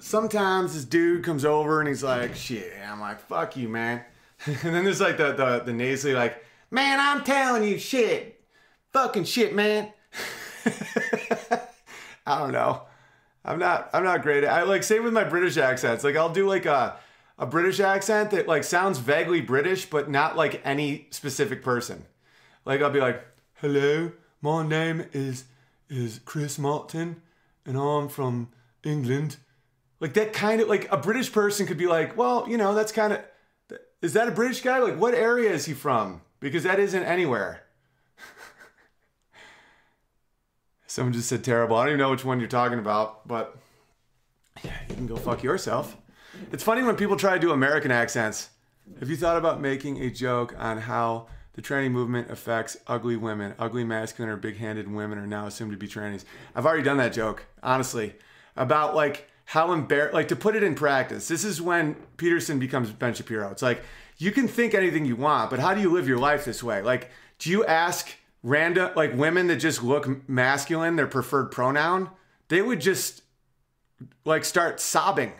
Sometimes 0.00 0.74
this 0.74 0.84
dude 0.84 1.24
comes 1.24 1.44
over 1.44 1.80
and 1.80 1.88
he's 1.88 2.04
like, 2.04 2.34
shit. 2.36 2.72
I'm 2.88 3.00
like, 3.00 3.20
fuck 3.20 3.56
you, 3.56 3.68
man. 3.68 4.04
and 4.46 4.56
then 4.56 4.84
there's 4.84 5.00
like 5.00 5.16
the, 5.16 5.32
the, 5.32 5.62
the 5.66 5.72
nasally, 5.72 6.14
like, 6.14 6.42
man, 6.70 7.00
I'm 7.00 7.24
telling 7.24 7.64
you, 7.64 7.78
shit. 7.78 8.40
Fucking 8.92 9.24
shit, 9.24 9.54
man. 9.54 9.92
I 12.26 12.38
don't 12.38 12.52
know. 12.52 12.82
I'm 13.48 13.58
not 13.58 13.88
I'm 13.94 14.04
not 14.04 14.22
great. 14.22 14.44
At 14.44 14.52
I 14.52 14.62
like 14.64 14.82
same 14.82 15.04
with 15.04 15.14
my 15.14 15.24
British 15.24 15.56
accents. 15.56 16.04
Like 16.04 16.16
I'll 16.16 16.32
do 16.32 16.46
like 16.46 16.66
a 16.66 16.96
a 17.38 17.46
British 17.46 17.80
accent 17.80 18.30
that 18.32 18.46
like 18.46 18.62
sounds 18.62 18.98
vaguely 18.98 19.40
British 19.40 19.86
but 19.86 20.10
not 20.10 20.36
like 20.36 20.60
any 20.64 21.06
specific 21.10 21.62
person. 21.62 22.04
Like 22.66 22.82
I'll 22.82 22.90
be 22.90 23.00
like, 23.00 23.24
"Hello, 23.54 24.12
my 24.42 24.66
name 24.66 25.06
is 25.14 25.44
is 25.88 26.20
Chris 26.26 26.58
Martin 26.58 27.22
and 27.64 27.78
I'm 27.78 28.10
from 28.10 28.50
England." 28.84 29.38
Like 29.98 30.12
that 30.12 30.34
kind 30.34 30.60
of 30.60 30.68
like 30.68 30.86
a 30.92 30.98
British 30.98 31.32
person 31.32 31.66
could 31.66 31.78
be 31.78 31.86
like, 31.86 32.18
"Well, 32.18 32.46
you 32.50 32.58
know, 32.58 32.74
that's 32.74 32.92
kind 32.92 33.14
of 33.14 33.78
is 34.02 34.12
that 34.12 34.28
a 34.28 34.32
British 34.32 34.60
guy? 34.60 34.78
Like 34.78 34.98
what 34.98 35.14
area 35.14 35.50
is 35.50 35.64
he 35.64 35.72
from?" 35.72 36.20
Because 36.38 36.64
that 36.64 36.78
isn't 36.78 37.02
anywhere. 37.02 37.62
Someone 40.88 41.12
just 41.12 41.28
said 41.28 41.44
terrible. 41.44 41.76
I 41.76 41.84
don't 41.84 41.90
even 41.90 42.00
know 42.00 42.10
which 42.10 42.24
one 42.24 42.40
you're 42.40 42.48
talking 42.48 42.78
about, 42.78 43.28
but 43.28 43.58
yeah, 44.64 44.72
you 44.88 44.94
can 44.94 45.06
go 45.06 45.16
fuck 45.16 45.42
yourself. 45.42 45.96
It's 46.50 46.64
funny 46.64 46.82
when 46.82 46.96
people 46.96 47.16
try 47.16 47.34
to 47.34 47.38
do 47.38 47.52
American 47.52 47.90
accents. 47.90 48.48
Have 48.98 49.10
you 49.10 49.16
thought 49.16 49.36
about 49.36 49.60
making 49.60 50.02
a 50.02 50.10
joke 50.10 50.54
on 50.58 50.78
how 50.78 51.26
the 51.52 51.60
tranny 51.60 51.90
movement 51.90 52.30
affects 52.30 52.78
ugly 52.86 53.16
women? 53.16 53.54
Ugly, 53.58 53.84
masculine, 53.84 54.32
or 54.32 54.38
big 54.38 54.56
handed 54.56 54.90
women 54.90 55.18
are 55.18 55.26
now 55.26 55.46
assumed 55.46 55.72
to 55.72 55.76
be 55.76 55.86
trannies. 55.86 56.24
I've 56.54 56.64
already 56.64 56.84
done 56.84 56.96
that 56.96 57.12
joke, 57.12 57.44
honestly, 57.62 58.14
about 58.56 58.96
like 58.96 59.28
how 59.44 59.72
embarrassed, 59.72 60.14
like 60.14 60.28
to 60.28 60.36
put 60.36 60.56
it 60.56 60.62
in 60.62 60.74
practice. 60.74 61.28
This 61.28 61.44
is 61.44 61.60
when 61.60 61.96
Peterson 62.16 62.58
becomes 62.58 62.90
Ben 62.92 63.12
Shapiro. 63.12 63.50
It's 63.50 63.62
like, 63.62 63.82
you 64.16 64.32
can 64.32 64.48
think 64.48 64.72
anything 64.72 65.04
you 65.04 65.16
want, 65.16 65.50
but 65.50 65.58
how 65.58 65.74
do 65.74 65.82
you 65.82 65.92
live 65.92 66.08
your 66.08 66.18
life 66.18 66.46
this 66.46 66.62
way? 66.62 66.80
Like, 66.80 67.10
do 67.38 67.50
you 67.50 67.64
ask 67.66 68.08
random 68.42 68.92
like 68.96 69.14
women 69.14 69.46
that 69.48 69.56
just 69.56 69.82
look 69.82 70.28
masculine, 70.28 70.96
their 70.96 71.06
preferred 71.06 71.50
pronoun, 71.50 72.10
they 72.48 72.62
would 72.62 72.80
just 72.80 73.22
like 74.24 74.44
start 74.44 74.80
sobbing. 74.80 75.32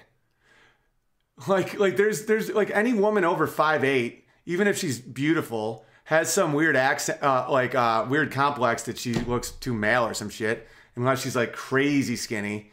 Like 1.46 1.78
like 1.78 1.96
there's 1.96 2.26
there's 2.26 2.50
like 2.50 2.70
any 2.70 2.92
woman 2.94 3.24
over 3.24 3.46
five 3.46 3.84
eight, 3.84 4.26
even 4.44 4.66
if 4.66 4.76
she's 4.76 4.98
beautiful, 4.98 5.84
has 6.04 6.32
some 6.32 6.52
weird 6.52 6.74
accent 6.74 7.22
uh, 7.22 7.46
like 7.48 7.74
uh, 7.74 8.06
weird 8.08 8.32
complex 8.32 8.82
that 8.84 8.98
she 8.98 9.14
looks 9.14 9.52
too 9.52 9.72
male 9.72 10.04
or 10.04 10.14
some 10.14 10.30
shit, 10.30 10.66
unless 10.96 11.22
she's 11.22 11.36
like 11.36 11.52
crazy 11.52 12.16
skinny. 12.16 12.72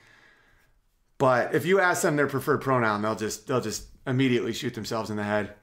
But 1.18 1.54
if 1.54 1.66
you 1.66 1.80
ask 1.80 2.02
them 2.02 2.16
their 2.16 2.28
preferred 2.28 2.62
pronoun, 2.62 3.02
they'll 3.02 3.16
just 3.16 3.48
they'll 3.48 3.62
just 3.62 3.86
immediately 4.08 4.54
shoot 4.54 4.74
themselves 4.74 5.10
in 5.10 5.18
the 5.18 5.24
head. 5.24 5.54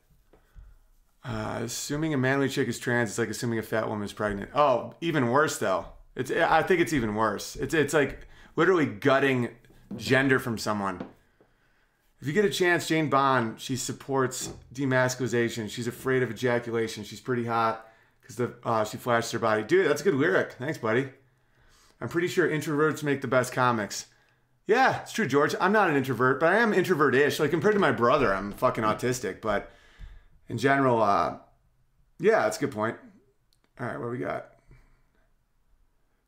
Uh, 1.24 1.60
assuming 1.62 2.12
a 2.12 2.16
manly 2.16 2.48
chick 2.48 2.66
is 2.66 2.78
trans, 2.78 3.10
it's 3.10 3.18
like 3.18 3.28
assuming 3.28 3.58
a 3.58 3.62
fat 3.62 3.88
woman 3.88 4.04
is 4.04 4.12
pregnant. 4.12 4.50
Oh, 4.54 4.94
even 5.00 5.30
worse 5.30 5.58
though. 5.58 5.86
It's 6.16 6.30
I 6.30 6.62
think 6.62 6.80
it's 6.80 6.92
even 6.92 7.14
worse. 7.14 7.56
It's 7.56 7.74
it's 7.74 7.94
like 7.94 8.26
literally 8.56 8.86
gutting 8.86 9.50
gender 9.96 10.38
from 10.38 10.58
someone. 10.58 11.02
If 12.20 12.26
you 12.26 12.32
get 12.32 12.44
a 12.44 12.50
chance, 12.50 12.86
Jane 12.86 13.08
Bond, 13.08 13.60
she 13.60 13.76
supports 13.76 14.52
demasculization. 14.72 15.68
She's 15.68 15.88
afraid 15.88 16.22
of 16.22 16.30
ejaculation. 16.30 17.02
She's 17.02 17.20
pretty 17.20 17.46
hot 17.46 17.88
because 18.20 18.36
the 18.36 18.54
uh, 18.64 18.84
she 18.84 18.96
flashes 18.96 19.30
her 19.32 19.38
body. 19.38 19.62
Dude, 19.62 19.88
that's 19.88 20.00
a 20.00 20.04
good 20.04 20.14
lyric. 20.14 20.52
Thanks, 20.54 20.78
buddy. 20.78 21.08
I'm 22.00 22.08
pretty 22.08 22.28
sure 22.28 22.48
introverts 22.48 23.02
make 23.04 23.20
the 23.20 23.28
best 23.28 23.52
comics. 23.52 24.06
Yeah, 24.66 25.02
it's 25.02 25.12
true, 25.12 25.26
George. 25.26 25.54
I'm 25.60 25.72
not 25.72 25.90
an 25.90 25.96
introvert, 25.96 26.40
but 26.40 26.52
I 26.52 26.58
am 26.58 26.72
introvert-ish. 26.72 27.40
Like 27.40 27.50
compared 27.50 27.74
to 27.74 27.80
my 27.80 27.92
brother, 27.92 28.34
I'm 28.34 28.52
fucking 28.52 28.84
autistic, 28.84 29.40
but 29.40 29.70
in 30.48 30.58
general, 30.58 31.02
uh, 31.02 31.36
yeah, 32.18 32.42
that's 32.42 32.56
a 32.58 32.60
good 32.60 32.72
point. 32.72 32.96
All 33.80 33.86
right, 33.86 33.98
what 33.98 34.10
we 34.10 34.18
got? 34.18 34.50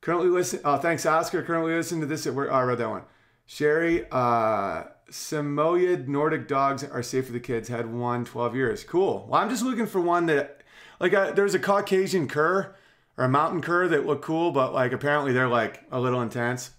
Currently 0.00 0.28
listen. 0.28 0.60
Oh, 0.64 0.76
thanks, 0.76 1.06
Oscar. 1.06 1.42
Currently 1.42 1.72
listening 1.74 2.00
to 2.02 2.06
this. 2.06 2.26
At? 2.26 2.34
Oh, 2.36 2.48
I 2.48 2.62
read 2.62 2.78
that 2.78 2.90
one. 2.90 3.02
Sherry, 3.46 4.06
uh, 4.10 4.84
Samoyed 5.10 6.08
Nordic 6.08 6.48
dogs 6.48 6.82
are 6.82 7.02
safe 7.02 7.26
for 7.26 7.32
the 7.32 7.40
kids. 7.40 7.68
Had 7.68 7.92
one 7.92 8.24
12 8.24 8.54
years. 8.54 8.84
Cool. 8.84 9.26
Well, 9.28 9.40
I'm 9.40 9.50
just 9.50 9.62
looking 9.62 9.86
for 9.86 10.00
one 10.00 10.26
that, 10.26 10.62
like, 11.00 11.14
uh, 11.14 11.32
there's 11.32 11.54
a 11.54 11.58
Caucasian 11.58 12.28
cur 12.28 12.74
or 13.16 13.24
a 13.24 13.28
mountain 13.28 13.60
cur 13.60 13.88
that 13.88 14.06
look 14.06 14.22
cool, 14.22 14.50
but 14.50 14.74
like 14.74 14.92
apparently 14.92 15.32
they're 15.32 15.48
like 15.48 15.82
a 15.90 16.00
little 16.00 16.20
intense. 16.20 16.70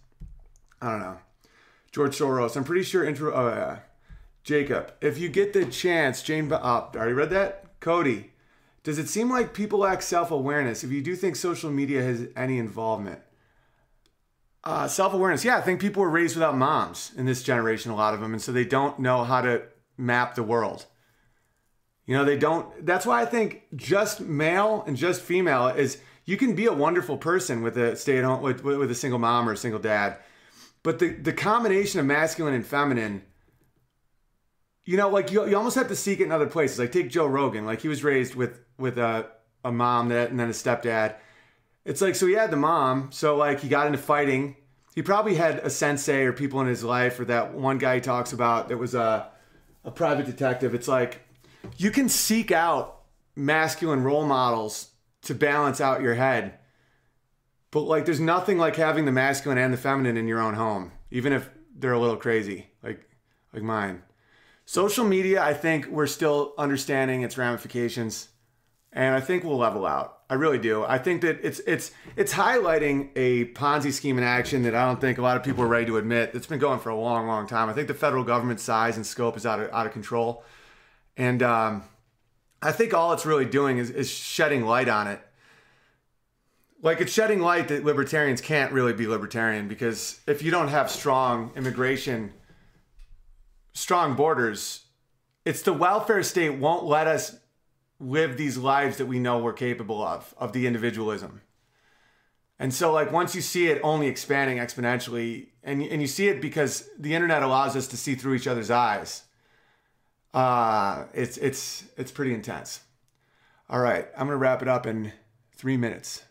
I 0.81 0.91
don't 0.91 0.99
know. 0.99 1.17
George 1.91 2.17
Soros. 2.17 2.57
I'm 2.57 2.63
pretty 2.63 2.83
sure 2.83 3.03
intro. 3.03 3.33
Oh 3.33 3.47
yeah. 3.47 3.79
Jacob, 4.45 4.93
if 5.01 5.17
you 5.17 5.27
get 5.27 5.53
the 5.53 5.65
chance, 5.65 6.21
Jane, 6.21 6.53
oh, 6.53 6.57
already 6.95 7.13
read 7.13 7.31
that? 7.31 7.79
Cody, 7.79 8.31
does 8.83 8.99
it 8.99 9.09
seem 9.09 9.27
like 9.27 9.55
people 9.55 9.79
lack 9.79 10.03
self 10.03 10.29
awareness 10.29 10.83
if 10.83 10.91
you 10.91 11.01
do 11.01 11.15
think 11.15 11.35
social 11.35 11.71
media 11.71 12.03
has 12.03 12.27
any 12.35 12.59
involvement? 12.59 13.19
Uh, 14.63 14.87
self 14.87 15.15
awareness, 15.15 15.43
yeah, 15.43 15.57
I 15.57 15.61
think 15.61 15.81
people 15.81 16.03
were 16.03 16.11
raised 16.11 16.35
without 16.35 16.55
moms 16.55 17.11
in 17.17 17.25
this 17.25 17.41
generation, 17.41 17.91
a 17.91 17.95
lot 17.95 18.13
of 18.13 18.21
them, 18.21 18.33
and 18.33 18.41
so 18.41 18.51
they 18.51 18.65
don't 18.65 18.99
know 18.99 19.23
how 19.23 19.41
to 19.41 19.63
map 19.97 20.35
the 20.35 20.43
world. 20.43 20.85
You 22.05 22.15
know, 22.15 22.23
they 22.23 22.37
don't, 22.37 22.85
that's 22.85 23.07
why 23.07 23.23
I 23.23 23.25
think 23.25 23.63
just 23.75 24.21
male 24.21 24.83
and 24.85 24.95
just 24.95 25.23
female 25.23 25.69
is 25.69 25.99
you 26.25 26.37
can 26.37 26.53
be 26.53 26.67
a 26.67 26.73
wonderful 26.73 27.17
person 27.17 27.63
with 27.63 27.77
a 27.79 27.95
stay 27.95 28.19
at 28.19 28.23
home 28.23 28.43
with, 28.43 28.63
with 28.63 28.91
a 28.91 28.95
single 28.95 29.17
mom 29.17 29.49
or 29.49 29.53
a 29.53 29.57
single 29.57 29.79
dad, 29.79 30.17
but 30.83 30.99
the 30.99 31.13
the 31.13 31.33
combination 31.33 31.99
of 31.99 32.05
masculine 32.05 32.53
and 32.53 32.65
feminine. 32.65 33.23
You 34.85 34.97
know, 34.97 35.09
like 35.09 35.31
you, 35.31 35.47
you 35.47 35.57
almost 35.57 35.75
have 35.75 35.87
to 35.87 35.95
seek 35.95 36.19
it 36.19 36.23
in 36.23 36.31
other 36.31 36.47
places. 36.47 36.77
Like 36.79 36.91
take 36.91 37.09
Joe 37.09 37.25
Rogan, 37.25 37.65
like 37.65 37.81
he 37.81 37.87
was 37.87 38.03
raised 38.03 38.35
with 38.35 38.59
with 38.77 38.97
a 38.97 39.27
a 39.63 39.71
mom 39.71 40.09
that 40.09 40.29
and 40.29 40.39
then 40.39 40.49
a 40.49 40.53
stepdad. 40.53 41.15
It's 41.83 42.01
like 42.01 42.15
so 42.15 42.27
he 42.27 42.33
had 42.33 42.51
the 42.51 42.57
mom, 42.57 43.11
so 43.11 43.35
like 43.35 43.59
he 43.59 43.67
got 43.67 43.87
into 43.87 43.97
fighting. 43.97 44.55
He 44.93 45.01
probably 45.01 45.35
had 45.35 45.59
a 45.59 45.69
sensei 45.69 46.23
or 46.23 46.31
people 46.31 46.61
in 46.61 46.67
his 46.67 46.83
life, 46.83 47.19
or 47.19 47.25
that 47.25 47.53
one 47.53 47.77
guy 47.79 47.95
he 47.95 48.01
talks 48.01 48.31
about 48.31 48.69
that 48.69 48.77
was 48.77 48.93
a 48.93 49.29
a 49.83 49.91
private 49.91 50.25
detective. 50.25 50.73
It's 50.73 50.87
like 50.87 51.21
you 51.77 51.91
can 51.91 52.09
seek 52.09 52.51
out 52.51 53.01
masculine 53.35 54.03
role 54.03 54.25
models 54.25 54.91
to 55.23 55.35
balance 55.35 55.81
out 55.81 56.01
your 56.01 56.15
head. 56.15 56.59
But 57.71 57.81
like 57.81 58.05
there's 58.05 58.19
nothing 58.19 58.57
like 58.57 58.75
having 58.75 59.05
the 59.05 59.11
masculine 59.11 59.57
and 59.57 59.73
the 59.73 59.77
feminine 59.77 60.15
in 60.15 60.27
your 60.27 60.39
own 60.39 60.53
home, 60.53 60.91
even 61.11 61.33
if 61.33 61.49
they're 61.75 61.91
a 61.91 61.99
little 61.99 62.17
crazy, 62.17 62.67
like 62.81 63.09
like 63.53 63.63
mine. 63.63 64.03
Social 64.65 65.05
media, 65.05 65.41
I 65.43 65.53
think 65.53 65.87
we're 65.87 66.07
still 66.07 66.53
understanding 66.57 67.21
its 67.21 67.37
ramifications 67.37 68.29
and 68.95 69.13
I 69.13 69.19
think 69.19 69.43
we'll 69.43 69.57
level 69.57 69.85
out. 69.85 70.19
I 70.29 70.35
really 70.35 70.57
do. 70.57 70.83
I 70.83 70.97
think 70.97 71.21
that 71.21 71.39
it's 71.43 71.59
it's 71.67 71.91
it's 72.15 72.33
highlighting 72.33 73.09
a 73.15 73.45
Ponzi 73.53 73.91
scheme 73.91 74.17
in 74.17 74.23
action 74.23 74.63
that 74.63 74.73
I 74.73 74.85
don't 74.85 74.99
think 74.99 75.19
a 75.19 75.21
lot 75.21 75.37
of 75.37 75.43
people 75.43 75.63
are 75.63 75.67
ready 75.67 75.85
to 75.85 75.97
admit. 75.97 76.31
It's 76.33 76.47
been 76.47 76.59
going 76.59 76.79
for 76.79 76.89
a 76.89 76.95
long, 76.95 77.27
long 77.27 77.45
time. 77.45 77.69
I 77.69 77.73
think 77.73 77.87
the 77.87 77.93
federal 77.93 78.23
government 78.23 78.59
size 78.59 78.95
and 78.95 79.05
scope 79.05 79.37
is 79.37 79.45
out 79.45 79.59
of 79.59 79.71
out 79.71 79.85
of 79.85 79.91
control, 79.91 80.43
and 81.15 81.43
um, 81.43 81.83
I 82.61 82.71
think 82.71 82.93
all 82.93 83.13
it's 83.13 83.25
really 83.25 83.45
doing 83.45 83.77
is, 83.77 83.91
is 83.91 84.09
shedding 84.09 84.65
light 84.65 84.89
on 84.89 85.07
it. 85.07 85.21
Like 86.81 87.01
it's 87.01 87.11
shedding 87.11 87.41
light 87.41 87.67
that 87.67 87.83
libertarians 87.83 88.41
can't 88.41 88.71
really 88.71 88.93
be 88.93 89.05
libertarian 89.05 89.67
because 89.67 90.21
if 90.25 90.41
you 90.41 90.49
don't 90.49 90.69
have 90.69 90.89
strong 90.89 91.51
immigration, 91.55 92.33
strong 93.75 94.15
borders, 94.15 94.85
it's 95.43 95.61
the 95.61 95.73
welfare 95.73 96.23
state 96.23 96.57
won't 96.57 96.85
let 96.85 97.05
us 97.05 97.37
live 97.99 98.37
these 98.37 98.57
lives 98.57 98.97
that 98.97 99.05
we 99.05 99.19
know 99.19 99.37
we're 99.37 99.53
capable 99.53 100.01
of, 100.01 100.33
of 100.37 100.53
the 100.53 100.65
individualism. 100.65 101.41
And 102.57 102.73
so, 102.73 102.91
like, 102.91 103.11
once 103.11 103.35
you 103.35 103.41
see 103.41 103.67
it 103.67 103.81
only 103.83 104.07
expanding 104.07 104.57
exponentially, 104.57 105.47
and, 105.61 105.83
and 105.83 106.01
you 106.01 106.07
see 106.07 106.29
it 106.29 106.41
because 106.41 106.89
the 106.97 107.13
internet 107.13 107.43
allows 107.43 107.75
us 107.75 107.87
to 107.89 107.97
see 107.97 108.15
through 108.15 108.35
each 108.35 108.47
other's 108.47 108.71
eyes, 108.71 109.23
uh, 110.33 111.03
it's, 111.13 111.37
it's, 111.37 111.83
it's 111.97 112.11
pretty 112.11 112.33
intense. 112.33 112.79
All 113.69 113.79
right, 113.79 114.07
I'm 114.13 114.27
going 114.27 114.29
to 114.29 114.37
wrap 114.37 114.61
it 114.61 114.69
up 114.69 114.87
in 114.87 115.11
three 115.53 115.75
minutes. 115.75 116.23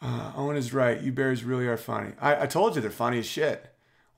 Uh, 0.00 0.32
Owen 0.36 0.56
is 0.56 0.72
right. 0.72 1.00
You 1.00 1.12
bears 1.12 1.42
really 1.42 1.66
are 1.66 1.76
funny. 1.76 2.12
I, 2.20 2.42
I 2.42 2.46
told 2.46 2.74
you 2.74 2.80
they're 2.80 2.90
funny 2.90 3.18
as 3.18 3.26
shit. 3.26 3.71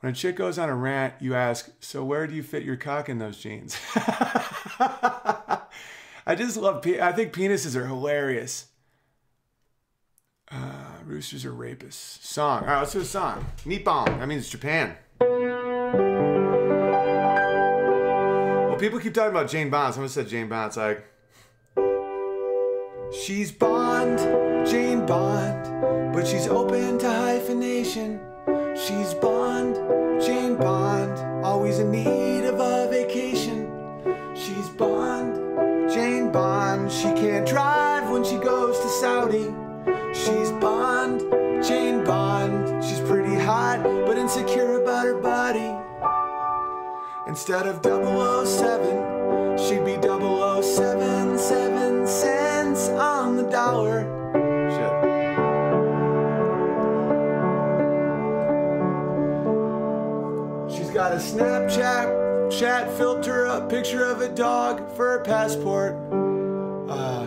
When 0.05 0.13
a 0.13 0.15
chick 0.15 0.37
goes 0.37 0.59
on 0.59 0.69
a 0.69 0.75
rant, 0.75 1.15
you 1.19 1.35
ask, 1.35 1.71
So 1.81 2.05
where 2.05 2.27
do 2.27 2.35
you 2.35 2.43
fit 2.43 2.63
your 2.63 2.77
cock 2.77 3.09
in 3.09 3.19
those 3.19 3.39
jeans? 3.39 3.75
I 3.95 5.63
just 6.37 6.59
love, 6.59 6.83
pe- 6.83 7.01
I 7.01 7.11
think 7.13 7.33
penises 7.33 7.75
are 7.75 7.87
hilarious. 7.87 8.67
Uh, 10.53 10.99
roosters 11.07 11.47
are 11.47 11.53
rapists. 11.53 12.23
Song. 12.23 12.65
All 12.65 12.69
right, 12.69 12.81
let's 12.81 12.93
do 12.93 13.01
a 13.01 13.05
song. 13.07 13.47
Nippon. 13.65 14.19
That 14.19 14.29
means 14.29 14.47
Japan. 14.51 14.95
Well, 18.69 18.77
people 18.77 19.01
keep 19.01 19.15
talking 19.15 19.31
about 19.31 19.49
Jane 19.49 19.71
Bond. 19.71 19.95
Someone 19.95 20.11
said 20.11 20.29
Jane 20.29 20.51
Bond. 20.51 20.67
It's 20.67 20.77
like, 20.77 21.03
she's 23.11 23.51
Bond, 23.51 24.19
Jane 24.69 25.07
Bond, 25.07 26.13
but 26.13 26.27
she's 26.27 26.47
open 26.47 26.99
to 26.99 27.11
hyphenation. 27.11 28.21
She's 28.77 29.15
Bond, 29.15 29.44
Jane 30.25 30.57
Bond, 30.57 31.45
always 31.45 31.81
in 31.81 31.91
need 31.91 32.45
of 32.45 32.59
a 32.59 32.89
vacation. 32.91 33.71
She's 34.35 34.71
Bond, 34.71 35.91
Jane 35.91 36.33
Bond, 36.33 36.91
she 36.91 37.13
can't 37.13 37.47
drive 37.47 38.09
when 38.11 38.25
she 38.25 38.37
goes 38.37 38.81
to 38.81 38.89
Saudi. 38.89 39.55
She's 40.15 40.51
Bond, 40.53 41.21
Jane 41.63 42.05
Bond, 42.05 42.83
she's 42.83 43.01
pretty 43.01 43.35
hot 43.35 43.83
but 43.83 44.17
insecure 44.17 44.81
about 44.81 45.05
her 45.05 45.21
body. 45.21 45.71
Instead 47.27 47.67
of 47.67 47.83
007, 47.85 49.59
she'd 49.59 49.85
be 49.85 50.01
007, 50.01 51.39
7 51.39 52.07
cents 52.07 52.89
on 52.89 53.37
the 53.37 53.43
dollar. 53.51 54.24
A 61.15 61.19
Snapchat 61.19 62.51
chat 62.59 62.91
filter, 62.99 63.45
a 63.45 63.65
picture 63.69 64.05
of 64.05 64.21
a 64.21 64.29
dog 64.35 64.97
for 64.97 65.15
a 65.15 65.25
passport. 65.25 65.95
Uh, 66.91 67.25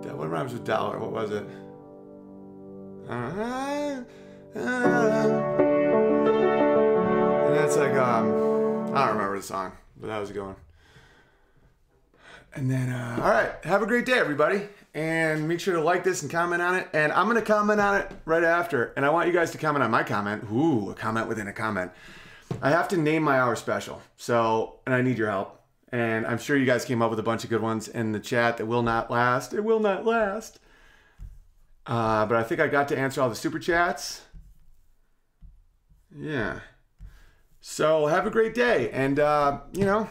that 0.00 0.16
one 0.16 0.30
rhymes 0.30 0.54
with 0.54 0.64
dollar? 0.64 0.98
What 0.98 1.12
was 1.12 1.30
it? 1.30 1.46
Uh, 3.06 3.12
uh, 3.12 4.02
and 7.44 7.54
that's 7.54 7.76
like 7.76 7.92
um, 7.96 8.94
I 8.94 9.04
don't 9.04 9.16
remember 9.16 9.36
the 9.36 9.42
song, 9.42 9.72
but 10.00 10.06
that 10.06 10.18
was 10.18 10.30
a 10.30 10.32
good 10.32 10.44
one. 10.44 10.56
And 12.54 12.70
then, 12.70 12.88
uh, 12.90 13.20
all 13.22 13.30
right, 13.30 13.52
have 13.64 13.82
a 13.82 13.86
great 13.86 14.06
day, 14.06 14.18
everybody. 14.18 14.68
And 14.94 15.48
make 15.48 15.60
sure 15.60 15.74
to 15.74 15.82
like 15.82 16.02
this 16.02 16.22
and 16.22 16.30
comment 16.30 16.62
on 16.62 16.76
it. 16.76 16.88
And 16.94 17.12
I'm 17.12 17.26
going 17.26 17.36
to 17.38 17.42
comment 17.42 17.80
on 17.80 18.00
it 18.00 18.10
right 18.24 18.44
after. 18.44 18.92
And 18.96 19.06
I 19.06 19.10
want 19.10 19.26
you 19.26 19.34
guys 19.34 19.50
to 19.52 19.58
comment 19.58 19.82
on 19.82 19.90
my 19.90 20.02
comment. 20.02 20.44
Ooh, 20.52 20.90
a 20.90 20.94
comment 20.94 21.28
within 21.28 21.48
a 21.48 21.52
comment. 21.52 21.92
I 22.60 22.70
have 22.70 22.88
to 22.88 22.96
name 22.96 23.22
my 23.22 23.38
hour 23.38 23.56
special. 23.56 24.02
So, 24.16 24.80
and 24.86 24.94
I 24.94 25.02
need 25.02 25.18
your 25.18 25.30
help. 25.30 25.60
And 25.90 26.26
I'm 26.26 26.38
sure 26.38 26.56
you 26.56 26.66
guys 26.66 26.84
came 26.84 27.02
up 27.02 27.10
with 27.10 27.18
a 27.18 27.22
bunch 27.22 27.44
of 27.44 27.50
good 27.50 27.60
ones 27.60 27.86
in 27.88 28.12
the 28.12 28.20
chat 28.20 28.56
that 28.56 28.66
will 28.66 28.82
not 28.82 29.10
last. 29.10 29.52
It 29.52 29.62
will 29.62 29.80
not 29.80 30.06
last. 30.06 30.58
Uh, 31.86 32.24
but 32.26 32.36
I 32.36 32.42
think 32.42 32.60
I 32.60 32.68
got 32.68 32.88
to 32.88 32.98
answer 32.98 33.20
all 33.20 33.28
the 33.28 33.34
super 33.34 33.58
chats. 33.58 34.22
Yeah. 36.16 36.60
So 37.60 38.06
have 38.06 38.26
a 38.26 38.30
great 38.30 38.54
day. 38.54 38.90
And, 38.90 39.18
uh, 39.20 39.60
you 39.72 39.84
know, 39.84 40.08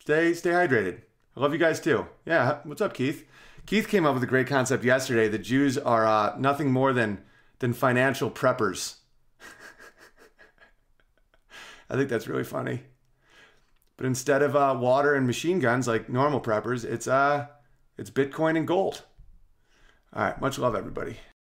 stay 0.00 0.34
stay 0.34 0.50
hydrated. 0.50 1.02
I 1.36 1.40
love 1.40 1.52
you 1.52 1.58
guys 1.58 1.80
too. 1.80 2.06
Yeah, 2.26 2.58
what's 2.64 2.80
up, 2.80 2.94
Keith? 2.94 3.26
Keith 3.66 3.88
came 3.88 4.04
up 4.04 4.14
with 4.14 4.22
a 4.22 4.26
great 4.26 4.46
concept 4.46 4.84
yesterday. 4.84 5.28
The 5.28 5.38
Jews 5.38 5.78
are 5.78 6.06
uh, 6.06 6.34
nothing 6.38 6.72
more 6.72 6.92
than 6.92 7.22
than 7.60 7.72
financial 7.72 8.30
preppers. 8.30 8.96
I 11.88 11.96
think 11.96 12.08
that's 12.08 12.28
really 12.28 12.44
funny. 12.44 12.82
But 13.96 14.06
instead 14.06 14.42
of 14.42 14.56
uh, 14.56 14.76
water 14.78 15.14
and 15.14 15.26
machine 15.26 15.58
guns 15.58 15.86
like 15.86 16.08
normal 16.08 16.40
preppers, 16.40 16.84
it's 16.84 17.06
uh, 17.06 17.46
it's 17.96 18.10
Bitcoin 18.10 18.56
and 18.56 18.66
gold. 18.66 19.02
All 20.14 20.24
right, 20.24 20.40
much 20.40 20.58
love, 20.58 20.74
everybody. 20.74 21.16